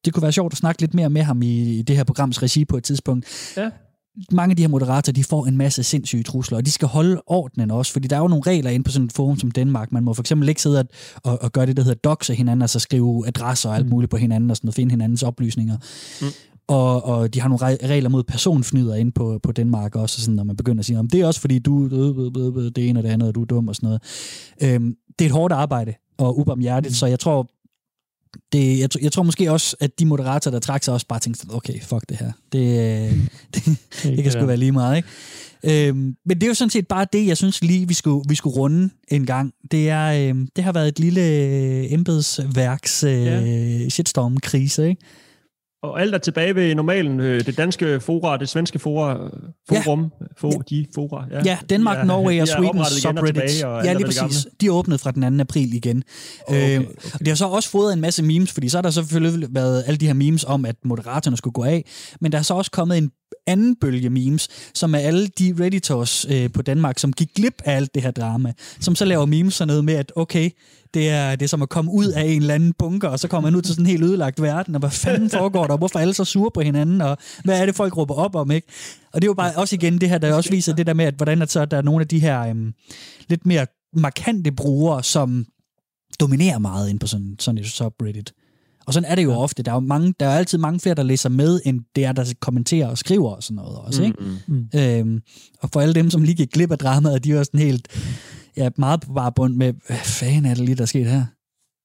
det 0.04 0.12
kunne 0.14 0.22
være 0.22 0.32
sjovt 0.32 0.52
at 0.52 0.58
snakke 0.58 0.80
lidt 0.80 0.94
mere 0.94 1.10
med 1.10 1.22
ham 1.22 1.42
i, 1.42 1.78
i 1.78 1.82
det 1.82 1.96
her 1.96 2.04
programs 2.04 2.42
regi 2.42 2.64
på 2.64 2.76
et 2.76 2.84
tidspunkt. 2.84 3.26
Ja. 3.56 3.70
Mange 4.32 4.52
af 4.52 4.56
de 4.56 4.62
her 4.62 4.68
moderatorer, 4.68 5.12
de 5.12 5.24
får 5.24 5.46
en 5.46 5.56
masse 5.56 5.82
sindssyge 5.82 6.22
trusler, 6.22 6.58
og 6.58 6.66
de 6.66 6.70
skal 6.70 6.88
holde 6.88 7.22
ordenen 7.26 7.70
også, 7.70 7.92
fordi 7.92 8.08
der 8.08 8.16
er 8.16 8.20
jo 8.20 8.28
nogle 8.28 8.42
regler 8.46 8.70
inde 8.70 8.84
på 8.84 8.90
sådan 8.90 9.06
et 9.06 9.12
forum 9.12 9.38
som 9.38 9.50
Danmark. 9.50 9.92
Man 9.92 10.04
må 10.04 10.14
for 10.14 10.22
eksempel 10.22 10.48
ikke 10.48 10.62
sidde 10.62 10.78
og, 10.78 10.86
og, 11.22 11.42
og 11.42 11.52
gøre 11.52 11.66
det, 11.66 11.76
der 11.76 11.82
hedder 11.82 11.98
doxe 12.04 12.34
hinanden, 12.34 12.62
altså 12.62 12.78
skrive 12.78 13.26
adresser 13.26 13.68
og 13.68 13.76
alt 13.76 13.86
Mm. 13.86 13.90
muligt 13.90 14.10
på 14.10 14.16
hinanden, 14.16 14.50
og 14.50 14.56
sådan 14.56 14.66
noget, 14.66 14.74
finde 14.74 14.90
hinandens 14.90 15.22
oplysninger. 15.22 15.76
Mm. 16.20 16.26
Og, 16.68 17.04
og 17.04 17.34
de 17.34 17.40
har 17.40 17.48
nogle 17.48 17.66
re- 17.74 17.86
regler 17.86 18.08
mod 18.08 18.22
personfnyder 18.22 18.94
inde 18.94 19.12
på, 19.12 19.40
på 19.42 19.52
Danmark 19.52 19.96
også, 19.96 20.20
sådan, 20.20 20.34
når 20.34 20.44
man 20.44 20.56
begynder 20.56 20.78
at 20.80 20.84
sige, 20.86 20.98
om 20.98 21.08
det 21.08 21.20
er 21.20 21.26
også 21.26 21.40
fordi 21.40 21.58
du 21.58 21.88
det 22.68 22.88
ene 22.88 23.00
og 23.00 23.02
det 23.02 23.08
andet, 23.10 23.28
og 23.28 23.34
du 23.34 23.40
er 23.42 23.46
dum 23.46 23.68
og 23.68 23.76
sådan 23.76 23.86
noget. 23.86 24.02
Øhm, 24.62 24.94
det 25.18 25.24
er 25.24 25.28
et 25.28 25.32
hårdt 25.32 25.52
arbejde, 25.52 25.94
og 26.18 26.38
ubarmhjertigt, 26.38 26.92
Mm. 26.92 26.94
så 26.94 27.06
jeg 27.06 27.18
tror, 27.20 27.48
det, 28.52 28.78
jeg, 28.78 28.88
jeg 29.02 29.12
tror 29.12 29.22
måske 29.22 29.52
også, 29.52 29.76
at 29.80 29.98
de 29.98 30.06
moderatorer, 30.06 30.52
der 30.52 30.58
trak 30.60 30.82
sig 30.84 30.94
også 30.94 31.06
bare 31.06 31.18
tænkte, 31.20 31.46
okay, 31.54 31.80
fuck 31.82 32.08
det 32.08 32.16
her. 32.16 32.32
Det, 32.52 32.58
øh, 33.10 33.18
det, 33.54 33.78
det 34.02 34.22
kan 34.22 34.32
sgu 34.32 34.46
være 34.46 34.56
lige 34.56 34.72
meget, 34.72 34.96
ikke? 34.96 35.08
Øhm, 35.88 36.16
men 36.26 36.36
det 36.36 36.42
er 36.42 36.46
jo 36.48 36.54
sådan 36.54 36.70
set 36.70 36.86
bare 36.88 37.06
det, 37.12 37.26
jeg 37.26 37.36
synes 37.36 37.62
lige, 37.62 37.88
vi 37.88 37.94
skulle, 37.94 38.24
vi 38.28 38.34
skulle 38.34 38.56
runde 38.56 38.90
en 39.08 39.26
gang. 39.26 39.52
Det, 39.70 39.90
er, 39.90 40.28
øhm, 40.30 40.48
det 40.56 40.64
har 40.64 40.72
været 40.72 40.88
et 40.88 40.98
lille 40.98 41.20
øh, 41.20 41.92
embedsværks 41.92 43.04
øh, 43.04 43.24
Ja. 43.24 43.88
shitstorm-krise, 43.88 44.88
ikke? 44.88 45.02
Og 45.84 46.00
alt 46.00 46.14
er 46.14 46.18
tilbage 46.18 46.54
ved 46.54 46.74
normalen. 46.74 47.20
øh, 47.20 47.46
Det 47.46 47.56
danske 47.56 48.00
fora, 48.00 48.36
det 48.36 48.48
svenske 48.48 48.78
fora, 48.78 49.18
forum, 49.68 50.12
for, 50.36 50.50
de 50.50 50.86
fora. 50.94 51.24
Ja, 51.30 51.40
Ja, 51.44 51.58
Danmark, 51.70 51.98
er- 51.98 52.04
Norway 52.04 52.40
og 52.40 52.46
de 52.46 52.52
Sweden 52.52 52.78
og 52.78 52.86
subreddits. 52.86 53.62
og 53.62 53.84
Ja, 53.84 53.92
lige 53.92 54.06
præcis. 54.06 54.46
De 54.60 54.72
åbnede 54.72 54.98
fra 54.98 55.10
den 55.10 55.38
2. 55.38 55.42
april 55.42 55.74
igen. 55.74 56.02
Okay, 56.48 56.76
Øhm, 56.76 56.84
okay. 56.84 57.10
Og 57.14 57.18
det 57.18 57.28
har 57.28 57.34
så 57.34 57.46
også 57.46 57.70
fået 57.70 57.92
en 57.92 58.00
masse 58.00 58.22
memes, 58.22 58.52
fordi 58.52 58.68
så 58.68 58.76
har 58.76 58.82
der 58.82 58.90
selvfølgelig 58.90 59.48
været 59.54 59.84
alle 59.86 59.96
de 59.96 60.06
her 60.06 60.12
memes 60.14 60.44
om, 60.44 60.64
at 60.64 60.76
moderatorerne 60.84 61.36
skulle 61.36 61.52
gå 61.52 61.64
af. 61.64 61.84
Men 62.20 62.32
der 62.32 62.38
er 62.38 62.42
så 62.42 62.54
også 62.54 62.70
kommet 62.70 62.98
en 62.98 63.10
anden 63.46 63.76
bølge 63.76 64.10
memes, 64.10 64.48
som 64.74 64.94
er 64.94 64.98
alle 64.98 65.26
de 65.26 65.56
redditors 65.60 66.26
øh, 66.28 66.52
på 66.52 66.62
Danmark, 66.62 66.98
som 66.98 67.12
gik 67.12 67.34
glip 67.34 67.62
af 67.64 67.76
alt 67.76 67.94
det 67.94 68.02
her 68.02 68.10
drama, 68.10 68.52
som 68.80 68.94
så 68.94 69.04
laver 69.04 69.26
memes 69.26 69.54
sådan 69.54 69.68
noget 69.68 69.84
med, 69.84 69.94
at 69.94 70.12
okay, 70.16 70.50
det 70.94 71.08
er, 71.08 71.36
det 71.36 71.42
er 71.42 71.48
som 71.48 71.62
at 71.62 71.68
komme 71.68 71.90
ud 71.90 72.06
af 72.06 72.22
en 72.22 72.40
eller 72.40 72.54
anden 72.54 72.72
bunker, 72.78 73.08
og 73.08 73.18
så 73.18 73.28
kommer 73.28 73.50
man 73.50 73.56
ud 73.56 73.62
til 73.62 73.74
sådan 73.74 73.84
en 73.84 73.90
helt 73.90 74.04
ødelagt 74.04 74.42
verden, 74.42 74.74
og 74.74 74.78
hvad 74.78 74.90
fanden 74.90 75.30
foregår 75.38 75.66
der, 75.66 75.76
hvorfor 75.76 75.98
er 75.98 76.00
alle 76.02 76.14
så 76.14 76.24
sure 76.24 76.50
på 76.54 76.60
hinanden, 76.60 77.00
og 77.00 77.18
hvad 77.44 77.60
er 77.60 77.66
det, 77.66 77.74
folk 77.74 77.96
råber 77.96 78.14
op 78.14 78.34
om, 78.34 78.50
ikke? 78.50 78.68
Og 79.12 79.22
det 79.22 79.26
er 79.26 79.30
jo 79.30 79.34
bare 79.34 79.52
også 79.56 79.76
igen 79.76 80.00
det 80.00 80.08
her, 80.08 80.18
der 80.18 80.34
også 80.34 80.50
viser 80.50 80.74
det 80.74 80.86
der 80.86 80.94
med, 80.94 81.04
at 81.04 81.14
hvordan 81.14 81.42
at 81.42 81.50
så 81.50 81.64
der 81.64 81.76
er 81.76 81.82
nogle 81.82 82.00
af 82.00 82.08
de 82.08 82.18
her 82.18 82.40
øhm, 82.40 82.74
lidt 83.28 83.46
mere 83.46 83.66
markante 83.96 84.52
brugere, 84.52 85.02
som 85.02 85.46
dominerer 86.20 86.58
meget 86.58 86.90
ind 86.90 87.00
på 87.00 87.06
sådan, 87.06 87.36
sådan 87.38 87.58
et 87.58 87.66
subreddit. 87.66 88.32
Og 88.86 88.94
sådan 88.94 89.10
er 89.10 89.14
det 89.14 89.24
jo 89.24 89.32
ofte. 89.32 89.62
Der 89.62 89.70
er, 89.70 89.74
jo 89.74 89.80
mange, 89.80 90.14
der 90.20 90.26
er 90.26 90.38
altid 90.38 90.58
mange 90.58 90.80
flere, 90.80 90.94
der 90.94 91.02
læser 91.02 91.28
med, 91.28 91.60
end 91.64 91.80
det 91.96 92.04
er, 92.04 92.12
der 92.12 92.34
kommenterer 92.40 92.88
og 92.88 92.98
skriver 92.98 93.30
og 93.30 93.42
sådan 93.42 93.56
noget 93.56 93.78
også. 93.78 94.02
Ikke? 94.02 94.18
Mm. 94.46 94.68
Øhm, 94.76 95.22
og 95.62 95.70
for 95.72 95.80
alle 95.80 95.94
dem, 95.94 96.10
som 96.10 96.22
lige 96.22 96.34
gik 96.34 96.50
glip 96.52 96.70
af 96.72 96.78
dramaet, 96.78 97.24
de 97.24 97.30
er 97.30 97.36
jo 97.36 97.44
sådan 97.44 97.60
helt 97.60 97.88
ja, 98.56 98.68
meget 98.78 99.00
på 99.00 99.12
bare 99.12 99.32
bund 99.32 99.54
med, 99.54 99.72
hvad 99.86 99.96
fanden 99.96 100.46
er 100.46 100.54
det 100.54 100.64
lige, 100.64 100.74
der 100.74 100.82
er 100.82 100.86
sket 100.86 101.06
her? 101.06 101.24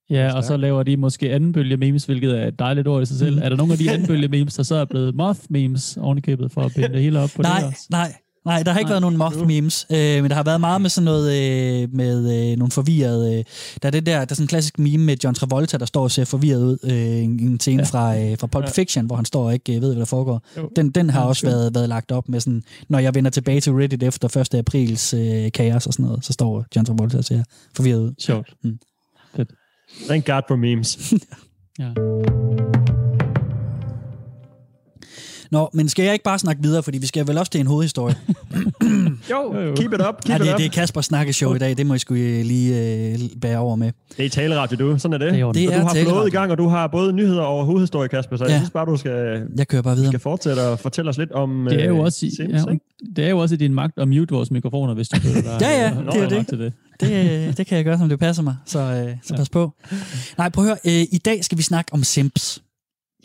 Ja, 0.10 0.34
og 0.34 0.44
så 0.44 0.58
laver 0.58 0.84
de 0.84 0.98
måske 0.98 1.34
anden 1.34 1.52
bølge 1.52 1.78
memes, 1.78 2.06
hvilket 2.06 2.40
er 2.40 2.48
et 2.48 2.60
dejligt 2.60 2.88
ord 2.88 3.02
i 3.02 3.06
sig 3.06 3.18
selv. 3.18 3.36
Mhm. 3.36 3.44
Er 3.44 3.50
der 3.50 3.56
nogle 3.56 3.74
af 3.74 3.80
de 3.80 3.92
anden 3.92 4.08
bølge 4.08 4.28
memes, 4.28 4.56
der 4.56 4.64
så 4.64 4.76
er 4.76 4.86
blevet 4.86 5.16
moth 5.16 5.40
memes 5.50 5.98
ovenikøbet 5.98 6.52
for 6.52 6.62
at 6.62 6.72
binde 6.76 6.94
det 6.94 7.02
hele 7.02 7.20
op 7.20 7.30
på 7.36 7.42
det 7.44 7.52
nej, 7.52 7.64
også? 7.68 7.88
nej, 7.90 8.14
nej, 8.46 8.64
der 8.64 8.72
har 8.72 8.80
ikke 8.80 8.88
Nej. 8.90 8.92
været 8.92 9.02
nogen 9.02 9.18
moth 9.18 9.48
memes, 9.48 9.86
øh, 9.92 9.98
men 10.22 10.30
der 10.30 10.36
har 10.36 10.44
været 10.44 10.60
meget 10.62 10.82
med 10.82 10.90
sådan 10.90 11.06
noget, 11.06 11.28
øh, 11.32 11.94
med 11.94 12.52
øh, 12.52 12.58
nogle 12.58 12.72
forvirrede, 12.72 13.38
øh, 13.38 13.44
der 13.82 13.88
er 13.88 13.92
det 13.92 14.06
der, 14.06 14.14
der 14.14 14.20
er 14.20 14.26
sådan 14.36 14.44
en 14.44 14.48
klassisk 14.48 14.80
meme 14.80 15.04
med 15.06 15.18
John 15.24 15.36
Travolta, 15.36 15.78
der 15.78 15.86
står 15.86 16.04
og 16.04 16.12
ser 16.12 16.26
forvirret 16.26 16.64
ud, 16.64 16.78
øh, 16.84 17.24
en, 17.24 17.40
en 17.40 17.60
scene 17.60 17.84
ja. 17.84 17.88
Fra, 17.88 18.18
øh, 18.20 18.38
fra 18.38 18.48
Pulp 18.48 18.66
Ja. 18.66 18.72
Fiction, 18.72 19.06
hvor 19.06 19.16
han 19.16 19.26
står 19.26 19.46
og 19.46 19.54
ikke 19.54 19.76
øh, 19.76 19.82
ved, 19.82 19.90
hvad 19.90 20.00
der 20.00 20.06
foregår. 20.06 20.42
Jo. 20.58 20.70
Den, 20.76 20.90
den 20.92 21.10
har 21.10 21.22
Ja, 21.22 21.28
også 21.28 21.46
været, 21.46 21.76
været 21.76 21.90
lagt 21.90 22.12
op 22.12 22.30
med 22.30 22.40
sådan, 22.40 22.64
når 22.90 23.00
jeg 23.00 23.16
vender 23.16 23.32
tilbage 23.32 23.62
til 23.62 23.74
Reddit 23.74 24.04
efter 24.04 24.38
1. 24.38 24.56
aprils 24.56 25.14
øh, 25.14 25.52
kaos 25.52 25.88
og 25.88 25.94
sådan 25.94 26.06
noget, 26.06 26.26
så 26.26 26.34
står 26.34 26.66
John 26.76 26.86
Travolta 26.86 27.18
og 27.18 27.26
ser 27.26 27.44
forvirret 27.76 28.00
ud. 28.00 28.14
Sjovt. 28.20 28.54
Thank 30.08 30.26
God 30.26 30.42
for 30.48 30.56
memes. 30.56 30.98
Ja. 31.80 32.89
Nå, 35.52 35.70
men 35.74 35.90
skal 35.90 36.04
jeg 36.06 36.14
ikke 36.14 36.24
bare 36.24 36.40
snakke 36.40 36.62
videre, 36.64 36.84
fordi 36.84 36.98
vi 36.98 37.08
skal 37.08 37.28
vel 37.28 37.38
også 37.38 37.52
til 37.52 37.62
en 37.62 37.68
hovedhistorie. 37.68 38.16
Jo, 39.32 39.74
keep 39.78 39.94
it 39.94 40.02
up, 40.02 40.16
ja, 40.30 40.38
keep 40.38 40.40
det, 40.40 40.46
it 40.46 40.52
up. 40.54 40.58
det 40.58 40.66
er 40.66 40.70
Kasper 40.70 41.02
snakkeshow 41.02 41.54
i 41.54 41.58
dag, 41.58 41.78
det 41.78 41.86
må 41.86 41.94
I 41.94 42.00
sgu 42.00 42.14
øh, 42.16 42.46
lige 42.46 42.78
øh, 43.14 43.20
bære 43.42 43.58
over 43.58 43.76
med. 43.76 43.92
Det 44.18 44.26
er 44.26 44.30
taleradio, 44.30 44.92
du. 44.92 45.00
Sådan 45.00 45.14
er 45.14 45.18
det. 45.18 45.34
Det 45.34 45.42
er. 45.42 45.52
Det 45.52 45.64
er 45.64 45.80
du 45.80 45.86
har 45.88 45.96
flået 46.06 46.28
i 46.28 46.32
gang, 46.32 46.52
og 46.52 46.58
du 46.58 46.68
har 46.68 46.88
både 46.88 47.14
nyheder 47.14 47.42
og 47.42 47.66
hovedhistorie, 47.66 48.10
Kasper, 48.10 48.38
så 48.38 48.44
Ja. 48.46 48.52
jeg 48.52 48.60
synes 48.60 48.72
bare, 48.72 48.86
du 48.86 48.98
skal, 48.98 49.44
Jeg 49.58 49.68
kører 49.68 49.82
bare 49.82 49.96
videre. 49.96 50.12
skal 50.12 50.20
fortsætte 50.20 50.68
og 50.68 50.80
fortælle 50.80 51.10
os 51.10 51.18
lidt 51.18 51.32
om 51.32 51.68
Det 51.70 51.82
er 51.84 51.88
jo 51.88 51.96
øh, 51.96 52.00
også 52.04 52.26
i, 52.26 52.30
Sims, 52.36 52.54
ja, 52.54 52.64
det 53.16 53.26
er 53.26 53.30
jo 53.30 53.38
også 53.38 53.56
i 53.56 53.58
din 53.58 53.74
magt 53.74 53.94
at 54.00 54.08
mute 54.08 54.34
vores 54.36 54.52
mikrofoner, 54.52 54.94
hvis 54.94 55.10
du 55.10 55.20
føler 55.26 55.42
dig. 55.42 55.58
Ja, 55.62 55.82
ja, 55.82 55.92
øh, 55.92 56.06
det 56.14 56.24
er 56.24 56.30
det. 56.30 56.48
Til 56.48 56.60
det. 56.60 56.74
Det, 57.00 57.58
det 57.58 57.68
kan 57.68 57.76
jeg 57.78 57.86
gøre, 57.86 57.98
som 57.98 58.10
det 58.10 58.20
passer 58.20 58.44
mig, 58.44 58.56
så, 58.66 58.80
øh, 58.80 59.16
så 59.24 59.34
Ja. 59.34 59.38
pas 59.38 59.50
på. 59.50 59.74
Nej, 60.38 60.50
prøv 60.50 60.64
at 60.64 60.70
høre, 60.70 61.02
øh, 61.02 61.08
i 61.12 61.18
dag 61.26 61.44
skal 61.46 61.58
vi 61.58 61.64
snakke 61.64 61.94
om 61.94 62.04
Sims. 62.04 62.64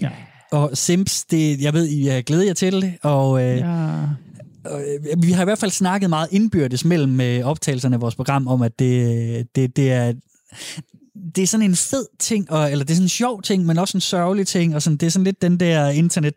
Ja. 0.01 0.09
Og 0.55 0.71
Sims, 0.75 1.25
det, 1.25 1.61
jeg 1.61 1.73
ved, 1.73 1.87
I 1.87 2.17
øh, 2.17 2.23
glæder 2.27 2.45
jer 2.45 2.53
til 2.53 2.83
det, 2.83 2.95
og 3.03 3.43
øh, 3.43 3.59
Ja. 3.59 4.03
øh, 4.03 5.23
vi 5.23 5.33
har 5.33 5.43
i 5.43 5.45
hvert 5.45 5.59
fald 5.59 5.71
snakket 5.71 6.11
meget 6.11 6.29
indbyrdes 6.31 6.85
mellem 6.85 7.21
øh, 7.21 7.41
optagelserne 7.45 7.95
af 7.95 8.01
vores 8.01 8.15
program 8.15 8.47
om, 8.49 8.63
at 8.63 8.79
det, 8.79 9.47
det, 9.57 9.77
det 9.77 9.93
er 9.93 10.13
det 11.37 11.43
er 11.43 11.47
sådan 11.47 11.67
en 11.67 11.77
fed 11.77 12.07
ting, 12.19 12.51
og, 12.53 12.73
eller 12.73 12.85
det 12.85 12.91
er 12.91 12.95
sådan 12.95 13.05
en 13.05 13.09
sjov 13.09 13.43
ting, 13.43 13.67
men 13.67 13.79
også 13.79 13.97
en 13.97 14.01
sørgelig 14.01 14.47
ting, 14.47 14.75
og 14.75 14.83
sådan, 14.83 14.97
det 14.97 15.07
er 15.07 15.11
sådan 15.11 15.25
lidt 15.25 15.43
den 15.43 15.61
der 15.61 15.89
internet 15.89 16.35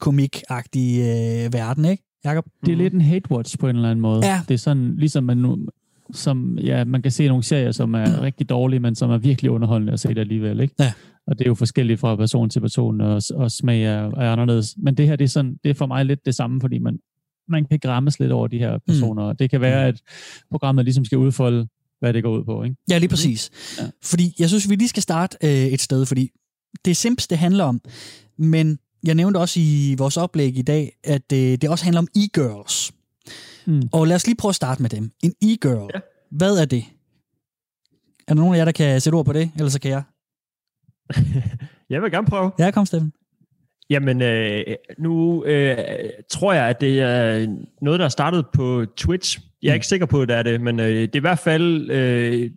komik 0.00 0.42
agtige 0.48 1.02
øh, 1.44 1.52
verden, 1.52 1.84
ikke, 1.84 2.02
Jacob? 2.24 2.44
Det 2.66 2.72
er 2.72 2.76
lidt 2.76 2.94
en 2.94 3.00
hate 3.00 3.30
watch 3.32 3.58
på 3.58 3.68
en 3.68 3.76
eller 3.76 3.90
anden 3.90 4.00
måde. 4.02 4.26
Ja. 4.26 4.40
Det 4.48 4.54
er 4.54 4.58
sådan, 4.58 4.94
ligesom 4.96 5.24
man 5.24 5.36
nu, 5.36 5.58
som, 6.12 6.58
ja, 6.58 6.84
man 6.84 7.02
kan 7.02 7.10
se 7.10 7.28
nogle 7.28 7.42
serier, 7.42 7.72
som 7.72 7.94
er 7.94 8.20
rigtig 8.26 8.48
dårlige, 8.48 8.80
men 8.80 8.94
som 8.94 9.10
er 9.10 9.18
virkelig 9.18 9.50
underholdende 9.50 9.92
at 9.92 10.00
se 10.00 10.08
det 10.08 10.18
alligevel, 10.18 10.60
ikke? 10.60 10.74
Ja. 10.78 10.92
Og 11.26 11.38
det 11.38 11.44
er 11.44 11.48
jo 11.50 11.54
forskelligt 11.54 12.00
fra 12.00 12.16
person 12.16 12.50
til 12.50 12.60
person, 12.60 13.00
og, 13.00 13.22
og 13.34 13.50
smag 13.50 13.82
er, 13.84 14.10
er 14.16 14.32
anderledes. 14.32 14.74
Men 14.78 14.94
det 14.94 15.06
her, 15.06 15.16
det 15.16 15.24
er, 15.24 15.28
sådan, 15.28 15.56
det 15.64 15.70
er 15.70 15.74
for 15.74 15.86
mig 15.86 16.06
lidt 16.06 16.26
det 16.26 16.34
samme, 16.34 16.60
fordi 16.60 16.78
man, 16.78 16.98
man 17.48 17.64
kan 17.64 17.78
græmmes 17.78 18.20
lidt 18.20 18.32
over 18.32 18.46
de 18.46 18.58
her 18.58 18.78
personer. 18.86 19.30
Mm. 19.32 19.36
Det 19.36 19.50
kan 19.50 19.60
være, 19.60 19.86
at 19.86 20.00
programmet 20.50 20.84
ligesom 20.84 21.04
skal 21.04 21.18
udfolde, 21.18 21.68
hvad 22.00 22.12
det 22.12 22.22
går 22.22 22.38
ud 22.38 22.44
på, 22.44 22.62
ikke? 22.62 22.76
Ja, 22.90 22.98
lige 22.98 23.08
præcis. 23.08 23.50
Ja. 23.78 23.90
Fordi 24.04 24.34
jeg 24.38 24.48
synes, 24.48 24.70
vi 24.70 24.74
lige 24.74 24.88
skal 24.88 25.02
starte 25.02 25.36
øh, 25.44 25.50
et 25.50 25.80
sted, 25.80 26.06
fordi 26.06 26.30
det 26.84 26.90
er 26.90 26.94
Sims, 26.94 27.26
det 27.26 27.38
handler 27.38 27.64
om, 27.64 27.80
men 28.38 28.78
jeg 29.04 29.14
nævnte 29.14 29.38
også 29.38 29.60
i 29.60 29.94
vores 29.98 30.16
oplæg 30.16 30.56
i 30.58 30.62
dag, 30.62 30.92
at 31.04 31.32
øh, 31.32 31.38
det 31.38 31.64
også 31.64 31.84
handler 31.84 31.98
om 31.98 32.08
e-girls. 32.18 32.90
Mm. 33.66 33.82
Og 33.92 34.06
lad 34.06 34.16
os 34.16 34.26
lige 34.26 34.36
prøve 34.36 34.50
at 34.50 34.54
starte 34.56 34.82
med 34.82 34.90
dem. 34.90 35.10
En 35.22 35.32
e-girl, 35.42 35.90
Ja. 35.94 36.00
hvad 36.30 36.58
er 36.58 36.64
det? 36.64 36.84
Er 38.28 38.34
der 38.34 38.40
nogen 38.40 38.54
af 38.54 38.58
jer, 38.58 38.64
der 38.64 38.72
kan 38.72 39.00
sætte 39.00 39.14
ord 39.16 39.24
på 39.24 39.32
det? 39.32 39.50
Ellers 39.56 39.72
så 39.72 39.80
kan 39.80 39.90
jeg. 39.90 40.02
Jeg 41.90 42.02
vil 42.02 42.10
gerne 42.10 42.26
prøve. 42.26 42.50
Ja, 42.58 42.70
kom, 42.70 42.86
Steffen. 42.86 43.12
Jamen, 43.90 44.22
øh, 44.22 44.62
nu 44.98 45.44
øh, 45.44 45.76
tror 46.30 46.52
jeg, 46.52 46.64
at 46.68 46.80
det 46.80 47.00
er 47.00 47.46
noget, 47.82 47.98
der 47.98 48.04
er 48.04 48.08
startet 48.08 48.44
på 48.52 48.84
Twitch. 48.96 49.38
Jeg 49.62 49.68
er 49.68 49.72
Mm. 49.72 49.74
ikke 49.74 49.86
sikker 49.86 50.06
på, 50.06 50.22
at 50.22 50.28
det 50.28 50.36
er 50.36 50.42
det, 50.42 50.60
men 50.60 50.80
øh, 50.80 50.86
det 50.86 51.02
er 51.14 51.16
i 51.16 51.20
hvert 51.20 51.38
fald... 51.38 51.90
Øh, 51.90 52.50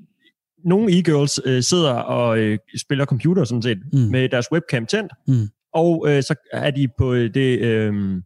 nogle 0.66 0.92
e-girls 0.92 1.38
øh, 1.46 1.64
sidder 1.64 1.92
og 1.94 2.38
øh, 2.40 2.58
spiller 2.78 3.06
computer 3.06 3.44
sådan 3.44 3.62
set, 3.62 3.80
Mm. 3.94 4.00
med 4.00 4.30
deres 4.30 4.52
webcam 4.52 4.86
tændt, 4.86 5.12
Mm. 5.28 5.48
og 5.74 6.06
øh, 6.10 6.24
så 6.24 6.36
er 6.54 6.72
de 6.72 6.88
på 6.98 7.14
øh, 7.14 7.34
det... 7.34 7.60
Øh, 7.60 8.22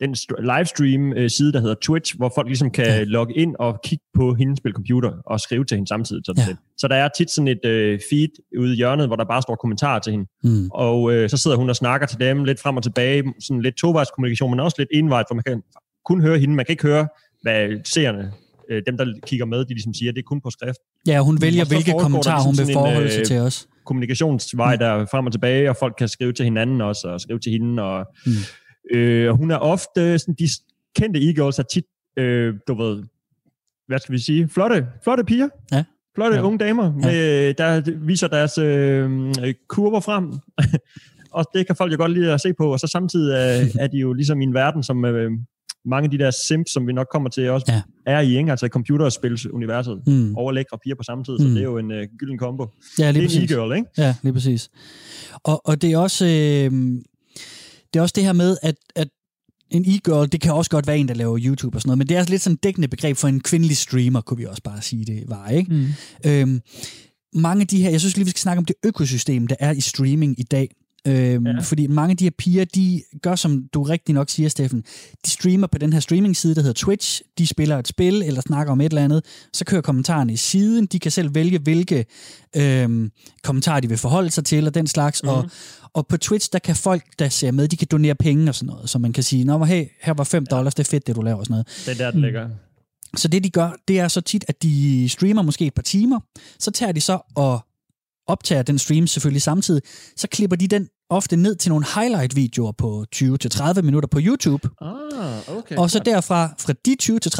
den 0.00 0.14
st- 0.14 0.40
livestream 0.56 1.12
øh, 1.12 1.30
side, 1.30 1.52
der 1.52 1.60
hedder 1.60 1.74
Twitch, 1.82 2.16
hvor 2.16 2.32
folk 2.34 2.46
ligesom 2.46 2.70
kan 2.70 2.84
Ja. 2.86 3.04
logge 3.04 3.34
ind 3.34 3.54
og 3.58 3.80
kigge 3.84 4.04
på 4.14 4.34
hende 4.34 4.56
spille 4.56 4.74
computer 4.74 5.12
og 5.26 5.40
skrive 5.40 5.64
til 5.64 5.74
hende 5.76 5.88
samtidig. 5.88 6.22
Sådan 6.26 6.44
Ja. 6.48 6.56
Så 6.78 6.88
der 6.88 6.94
er 6.96 7.08
tit 7.18 7.30
sådan 7.30 7.48
et 7.48 7.64
øh, 7.64 8.00
feed 8.10 8.28
ude 8.58 8.72
i 8.72 8.76
hjørnet, 8.76 9.06
hvor 9.06 9.16
der 9.16 9.24
bare 9.24 9.42
står 9.42 9.54
kommentarer 9.56 9.98
til 9.98 10.10
hende. 10.10 10.26
Mm. 10.44 10.68
Og 10.72 11.12
øh, 11.12 11.30
så 11.30 11.36
sidder 11.36 11.56
hun 11.56 11.68
og 11.70 11.76
snakker 11.76 12.06
til 12.06 12.20
dem 12.20 12.44
lidt 12.44 12.60
frem 12.60 12.76
og 12.76 12.82
tilbage, 12.82 13.22
sådan 13.40 13.62
lidt 13.62 13.76
tovejskommunikation, 13.76 14.50
men 14.50 14.60
også 14.60 14.74
lidt 14.78 14.88
envejt, 14.92 15.26
for 15.30 15.34
man 15.34 15.44
kan 15.46 15.62
kun 16.04 16.20
høre 16.20 16.38
hende, 16.38 16.54
man 16.54 16.64
kan 16.66 16.72
ikke 16.72 16.82
høre, 16.82 17.08
hvad 17.42 17.84
seerne, 17.84 18.32
øh, 18.70 18.82
dem 18.86 18.96
der 18.96 19.06
kigger 19.26 19.46
med, 19.46 19.64
de 19.64 19.68
ligesom 19.74 19.94
siger, 19.94 20.12
det 20.12 20.18
er 20.18 20.22
kun 20.26 20.40
på 20.40 20.50
skrift. 20.50 20.78
Ja, 21.06 21.20
hun 21.20 21.40
vælger, 21.40 21.64
hvilke 21.64 21.92
kommentarer 21.98 22.36
ligesom 22.36 22.64
hun 22.64 22.66
vil 22.66 22.72
forholde 22.74 23.10
sig 23.10 23.20
øh, 23.20 23.26
til 23.26 23.38
os. 23.38 23.66
Kommunikationsvej, 23.86 24.74
Mm. 24.74 24.78
der 24.78 25.06
frem 25.06 25.26
og 25.26 25.32
tilbage, 25.32 25.70
og 25.70 25.76
folk 25.76 25.94
kan 25.98 26.08
skrive 26.08 26.32
til 26.32 26.44
hinanden 26.44 26.80
også, 26.80 27.08
og 27.08 27.20
skrive 27.20 27.38
til 27.38 27.52
hende, 27.52 27.82
og 27.82 28.06
Mm. 28.26 28.32
Øh, 28.92 29.30
og 29.30 29.36
hun 29.36 29.50
er 29.50 29.56
ofte, 29.56 30.18
sådan, 30.18 30.34
de 30.38 30.48
kendte 30.96 31.20
e-girls 31.20 31.58
er 31.58 31.64
tit, 31.72 31.84
øh, 32.16 32.54
du 32.68 32.74
ved, 32.74 33.02
hvad 33.88 33.98
skal 33.98 34.12
vi 34.12 34.18
sige, 34.18 34.48
flotte, 34.48 34.86
flotte 35.04 35.24
piger. 35.24 35.48
Ja. 35.72 35.84
Flotte 36.14 36.36
Ja. 36.36 36.42
unge 36.42 36.58
damer, 36.58 36.84
Ja. 36.84 36.90
med, 36.90 37.54
der 37.54 37.92
viser 38.06 38.28
deres 38.28 38.58
øh, 38.58 39.54
kurver 39.68 40.00
frem. 40.00 40.32
og 41.38 41.44
det 41.54 41.66
kan 41.66 41.76
folk 41.76 41.92
jo 41.92 41.96
godt 41.96 42.12
lide 42.12 42.32
at 42.32 42.40
se 42.40 42.52
på, 42.58 42.72
og 42.72 42.80
så 42.80 42.86
samtidig 42.86 43.34
er, 43.34 43.64
er 43.84 43.86
de 43.86 43.96
jo 43.98 44.12
ligesom 44.12 44.40
i 44.40 44.44
en 44.44 44.54
verden, 44.54 44.82
som 44.82 45.04
øh, 45.04 45.30
mange 45.86 46.04
af 46.04 46.10
de 46.10 46.18
der 46.18 46.30
simps, 46.30 46.72
som 46.72 46.86
vi 46.86 46.92
nok 46.92 47.06
kommer 47.12 47.28
til 47.30 47.50
også, 47.50 47.66
Ja. 47.68 47.82
er 48.06 48.20
i, 48.20 48.36
ikke? 48.38 48.50
altså 48.50 48.66
i 48.66 48.68
computerspilsuniverset. 48.68 50.02
Mm. 50.06 50.36
Overlækre 50.36 50.78
piger 50.84 50.94
på 50.96 51.02
samme 51.02 51.24
tid, 51.24 51.38
så 51.38 51.44
Mm. 51.44 51.50
det 51.54 51.60
er 51.60 51.64
jo 51.64 51.78
en 51.78 51.90
uh, 51.90 51.98
gylden 52.18 52.38
kombo. 52.38 52.66
Ja, 52.98 53.06
Det 53.06 53.14
lige 53.14 53.20
er 53.22 53.24
en 53.24 53.28
præcis. 53.28 53.50
e-girl, 53.50 53.76
ikke? 53.76 53.88
Ja, 53.98 54.14
lige 54.22 54.32
præcis. 54.32 54.70
Og, 55.44 55.60
og 55.68 55.82
det 55.82 55.92
er 55.92 55.98
også 55.98 56.24
øh, 56.26 56.72
det 57.94 57.98
er 57.98 58.02
også 58.02 58.12
det 58.16 58.24
her 58.24 58.32
med, 58.32 58.56
at, 58.62 58.74
at 58.96 59.08
en 59.70 59.84
e-girl, 59.84 60.28
det 60.32 60.40
kan 60.40 60.52
også 60.52 60.70
godt 60.70 60.86
være 60.86 60.98
en, 60.98 61.08
der 61.08 61.14
laver 61.14 61.38
YouTube 61.42 61.76
og 61.76 61.80
sådan 61.80 61.88
noget, 61.88 61.98
men 61.98 62.08
det 62.08 62.16
er 62.16 62.24
lidt 62.24 62.42
sådan 62.42 62.54
et 62.54 62.62
dækkende 62.62 62.88
begreb 62.88 63.16
for 63.16 63.28
en 63.28 63.40
kvindelig 63.40 63.76
streamer, 63.76 64.20
kunne 64.20 64.36
vi 64.36 64.44
også 64.44 64.62
bare 64.62 64.82
sige, 64.82 65.04
det 65.04 65.24
var, 65.28 65.48
ikke? 65.48 65.72
Mm. 65.74 65.86
Øhm, 66.26 66.60
mange 67.34 67.60
af 67.60 67.66
de 67.66 67.82
her, 67.82 67.90
jeg 67.90 68.00
synes 68.00 68.16
lige, 68.16 68.24
vi 68.24 68.30
skal 68.30 68.40
snakke 68.40 68.58
om 68.58 68.64
det 68.64 68.76
økosystem, 68.84 69.46
der 69.46 69.56
er 69.60 69.72
i 69.72 69.80
streaming 69.80 70.40
i 70.40 70.42
dag. 70.42 70.70
Øhm, 71.06 71.46
ja. 71.46 71.60
Fordi 71.60 71.86
mange 71.86 72.10
af 72.10 72.16
de 72.16 72.24
her 72.24 72.30
piger, 72.38 72.64
de 72.64 73.02
gør, 73.22 73.34
som 73.34 73.64
du 73.74 73.82
rigtig 73.82 74.14
nok 74.14 74.30
siger, 74.30 74.48
Steffen. 74.48 74.84
De 75.26 75.30
streamer 75.30 75.66
på 75.66 75.78
den 75.78 75.92
her 75.92 76.00
streaming-side, 76.00 76.54
der 76.54 76.60
hedder 76.60 76.74
Twitch. 76.74 77.22
De 77.38 77.46
spiller 77.46 77.78
et 77.78 77.88
spil, 77.88 78.22
eller 78.22 78.40
snakker 78.40 78.72
om 78.72 78.80
et 78.80 78.84
eller 78.84 79.04
andet. 79.04 79.24
Så 79.52 79.64
kører 79.64 79.80
kommentarerne 79.80 80.32
i 80.32 80.36
siden. 80.36 80.86
De 80.86 80.98
kan 80.98 81.10
selv 81.10 81.34
vælge, 81.34 81.58
hvilke 81.58 82.04
øhm, 82.56 83.10
kommentarer 83.42 83.80
de 83.80 83.88
vil 83.88 83.98
forholde 83.98 84.30
sig 84.30 84.44
til, 84.44 84.66
og 84.66 84.74
den 84.74 84.86
slags. 84.86 85.22
Mm. 85.22 85.28
Og, 85.28 85.50
og 85.94 86.06
på 86.06 86.16
Twitch, 86.16 86.48
der 86.52 86.58
kan 86.58 86.76
folk, 86.76 87.04
der 87.18 87.28
ser 87.28 87.50
med, 87.50 87.68
de 87.68 87.76
kan 87.76 87.88
donere 87.90 88.14
penge 88.14 88.50
og 88.50 88.54
sådan 88.54 88.66
noget. 88.66 88.90
Så 88.90 88.98
man 88.98 89.12
kan 89.12 89.22
sige, 89.22 89.44
Nå, 89.44 89.64
hey, 89.64 89.86
her 90.02 90.14
var 90.14 90.24
5 90.24 90.46
dollars, 90.46 90.74
det 90.74 90.86
er 90.86 90.90
fedt, 90.90 91.06
det 91.06 91.16
du 91.16 91.22
laver 91.22 91.38
og 91.38 91.44
sådan 91.44 91.52
noget. 91.52 91.66
Det 91.86 92.00
er 92.00 92.04
der, 92.04 92.10
den 92.10 92.20
ligger. 92.20 92.48
Så 93.16 93.28
det 93.28 93.44
de 93.44 93.50
gør, 93.50 93.70
det 93.88 94.00
er 94.00 94.08
så 94.08 94.20
tit, 94.20 94.44
at 94.48 94.62
de 94.62 95.08
streamer 95.08 95.42
måske 95.42 95.66
et 95.66 95.74
par 95.74 95.82
timer, 95.82 96.20
så 96.58 96.70
tager 96.70 96.92
de 96.92 97.00
så 97.00 97.18
og 97.34 97.60
optager 98.26 98.62
den 98.62 98.78
stream 98.78 99.06
selvfølgelig 99.06 99.42
samtidig, 99.42 99.82
så 100.16 100.28
klipper 100.28 100.56
de 100.56 100.68
den 100.68 100.88
ofte 101.10 101.36
ned 101.36 101.54
til 101.56 101.68
nogle 101.70 101.84
highlight-videoer 101.94 102.72
på 102.72 103.04
20-30 103.16 103.80
minutter 103.80 104.08
på 104.08 104.18
YouTube, 104.22 104.68
Ah, 104.80 105.56
okay. 105.56 105.76
og 105.76 105.90
så 105.90 105.98
derfra, 105.98 106.54
fra 106.58 106.72
de 106.86 106.96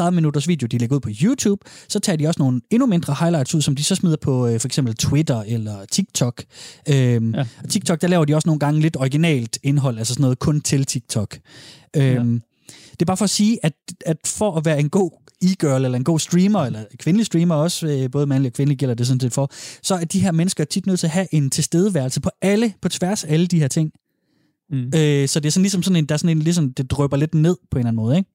20-30 0.07 0.09
minutters 0.09 0.47
video, 0.47 0.67
de 0.67 0.77
lægger 0.77 0.95
ud 0.95 1.01
på 1.01 1.09
YouTube, 1.23 1.65
så 1.87 1.99
tager 1.99 2.15
de 2.17 2.27
også 2.27 2.39
nogle 2.39 2.61
endnu 2.71 2.85
mindre 2.85 3.15
highlights 3.19 3.55
ud, 3.55 3.61
som 3.61 3.75
de 3.75 3.83
så 3.83 3.95
smider 3.95 4.17
på 4.21 4.47
øh, 4.47 4.59
for 4.59 4.67
eksempel 4.67 4.95
Twitter 4.95 5.41
eller 5.47 5.85
TikTok. 5.91 6.43
Øhm, 6.89 7.31
ja. 7.31 7.39
Ja. 7.39 7.45
Og 7.63 7.69
TikTok, 7.69 8.01
der 8.01 8.07
laver 8.07 8.25
de 8.25 8.35
også 8.35 8.47
nogle 8.49 8.59
gange 8.59 8.81
lidt 8.81 8.97
originalt 8.97 9.57
indhold, 9.63 9.97
altså 9.97 10.13
sådan 10.13 10.21
noget 10.21 10.39
kun 10.39 10.61
til 10.61 10.85
TikTok. 10.85 11.37
Øhm, 11.95 12.41
Det 12.99 13.01
er 13.01 13.05
bare 13.05 13.17
for 13.17 13.23
at 13.23 13.29
sige, 13.29 13.59
at, 13.63 13.73
at 14.05 14.17
for 14.25 14.57
at 14.57 14.65
være 14.65 14.79
en 14.79 14.89
god 14.89 15.11
e-girl, 15.41 15.85
eller 15.85 15.97
en 15.97 16.03
god 16.03 16.19
streamer, 16.19 16.59
eller 16.59 16.83
kvindelig 16.99 17.25
streamer 17.25 17.55
også, 17.55 17.87
øh, 17.87 18.11
både 18.11 18.27
mandlig 18.27 18.49
og 18.49 18.53
kvindelig 18.53 18.77
gælder 18.77 18.95
det 18.95 19.07
sådan 19.07 19.19
set 19.19 19.33
for, 19.33 19.49
så 19.83 19.95
er 19.95 20.05
de 20.05 20.19
her 20.19 20.31
mennesker 20.31 20.63
tit 20.63 20.87
nødt 20.87 20.99
til 20.99 21.07
at 21.07 21.11
have 21.11 21.27
en 21.31 21.49
tilstedeværelse 21.49 22.21
på 22.21 22.29
alle, 22.41 22.73
på 22.81 22.89
tværs 22.89 23.23
af 23.23 23.33
alle 23.33 23.47
de 23.47 23.59
her 23.59 23.67
ting. 23.67 23.91
Mm. 24.69 24.77
Øh, 24.77 25.27
så 25.27 25.39
det 25.39 25.45
er 25.45 25.51
sådan 25.51 25.61
ligesom 25.61 25.83
sådan 25.83 25.95
en, 25.95 26.05
der 26.05 26.15
er 26.15 26.17
sådan 26.17 26.37
en, 26.37 26.43
ligesom, 26.43 26.73
det 26.73 26.91
drøber 26.91 27.17
lidt 27.17 27.35
ned 27.35 27.57
på 27.71 27.77
en 27.77 27.79
eller 27.79 27.87
anden 27.87 28.03
måde, 28.03 28.17
ikke? 28.17 28.29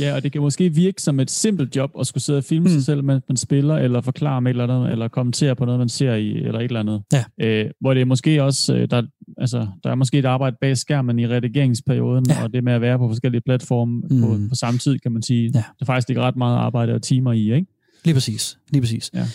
Ja, 0.00 0.14
og 0.14 0.22
det 0.22 0.32
kan 0.32 0.40
måske 0.40 0.74
virke 0.74 1.02
som 1.02 1.20
et 1.20 1.30
simpelt 1.30 1.76
job 1.76 1.90
at 2.00 2.06
skulle 2.06 2.24
sidde 2.24 2.38
og 2.38 2.44
filme 2.44 2.64
mm. 2.64 2.70
Sig 2.70 2.84
selv, 2.84 3.04
mens 3.04 3.24
man 3.28 3.36
spiller, 3.36 3.76
eller 3.76 4.00
forklare 4.00 4.36
om 4.36 4.46
et 4.46 4.50
eller 4.50 4.64
andet, 4.64 4.92
eller 4.92 5.08
kommentere 5.08 5.56
på 5.56 5.64
noget, 5.64 5.78
man 5.78 5.88
ser 5.88 6.14
i, 6.14 6.28
eller 6.36 6.58
et 6.58 6.64
eller 6.64 6.80
andet. 6.80 7.02
Ja. 7.12 7.24
Øh, 7.40 7.70
hvor 7.80 7.94
det 7.94 8.00
er 8.00 8.04
måske 8.04 8.42
også, 8.42 8.74
øh, 8.74 8.90
der, 8.90 9.02
altså, 9.38 9.66
der 9.84 9.90
er 9.90 9.94
måske 9.94 10.18
et 10.18 10.24
arbejde 10.24 10.56
bag 10.60 10.76
skærmen 10.76 11.18
i 11.18 11.26
redigeringsperioden, 11.28 12.26
Ja. 12.28 12.42
og 12.42 12.52
det 12.52 12.64
med 12.64 12.72
at 12.72 12.80
være 12.80 12.98
på 12.98 13.08
forskellige 13.08 13.40
platforme 13.40 14.02
mm. 14.10 14.20
på, 14.20 14.38
på 14.48 14.54
samme 14.54 14.78
tid, 14.78 14.98
kan 14.98 15.12
man 15.12 15.22
sige. 15.22 15.50
Ja. 15.54 15.58
Det 15.58 15.80
er 15.80 15.86
faktisk 15.86 16.10
ikke 16.10 16.20
ret 16.20 16.36
meget 16.36 16.56
arbejde 16.56 16.94
og 16.94 17.02
timer 17.02 17.32
i, 17.32 17.54
ikke? 17.54 17.66
Lige 18.04 18.14
præcis. 18.14 18.58
Lige 18.70 18.82
præcis. 18.82 19.10
Ja. 19.14 19.26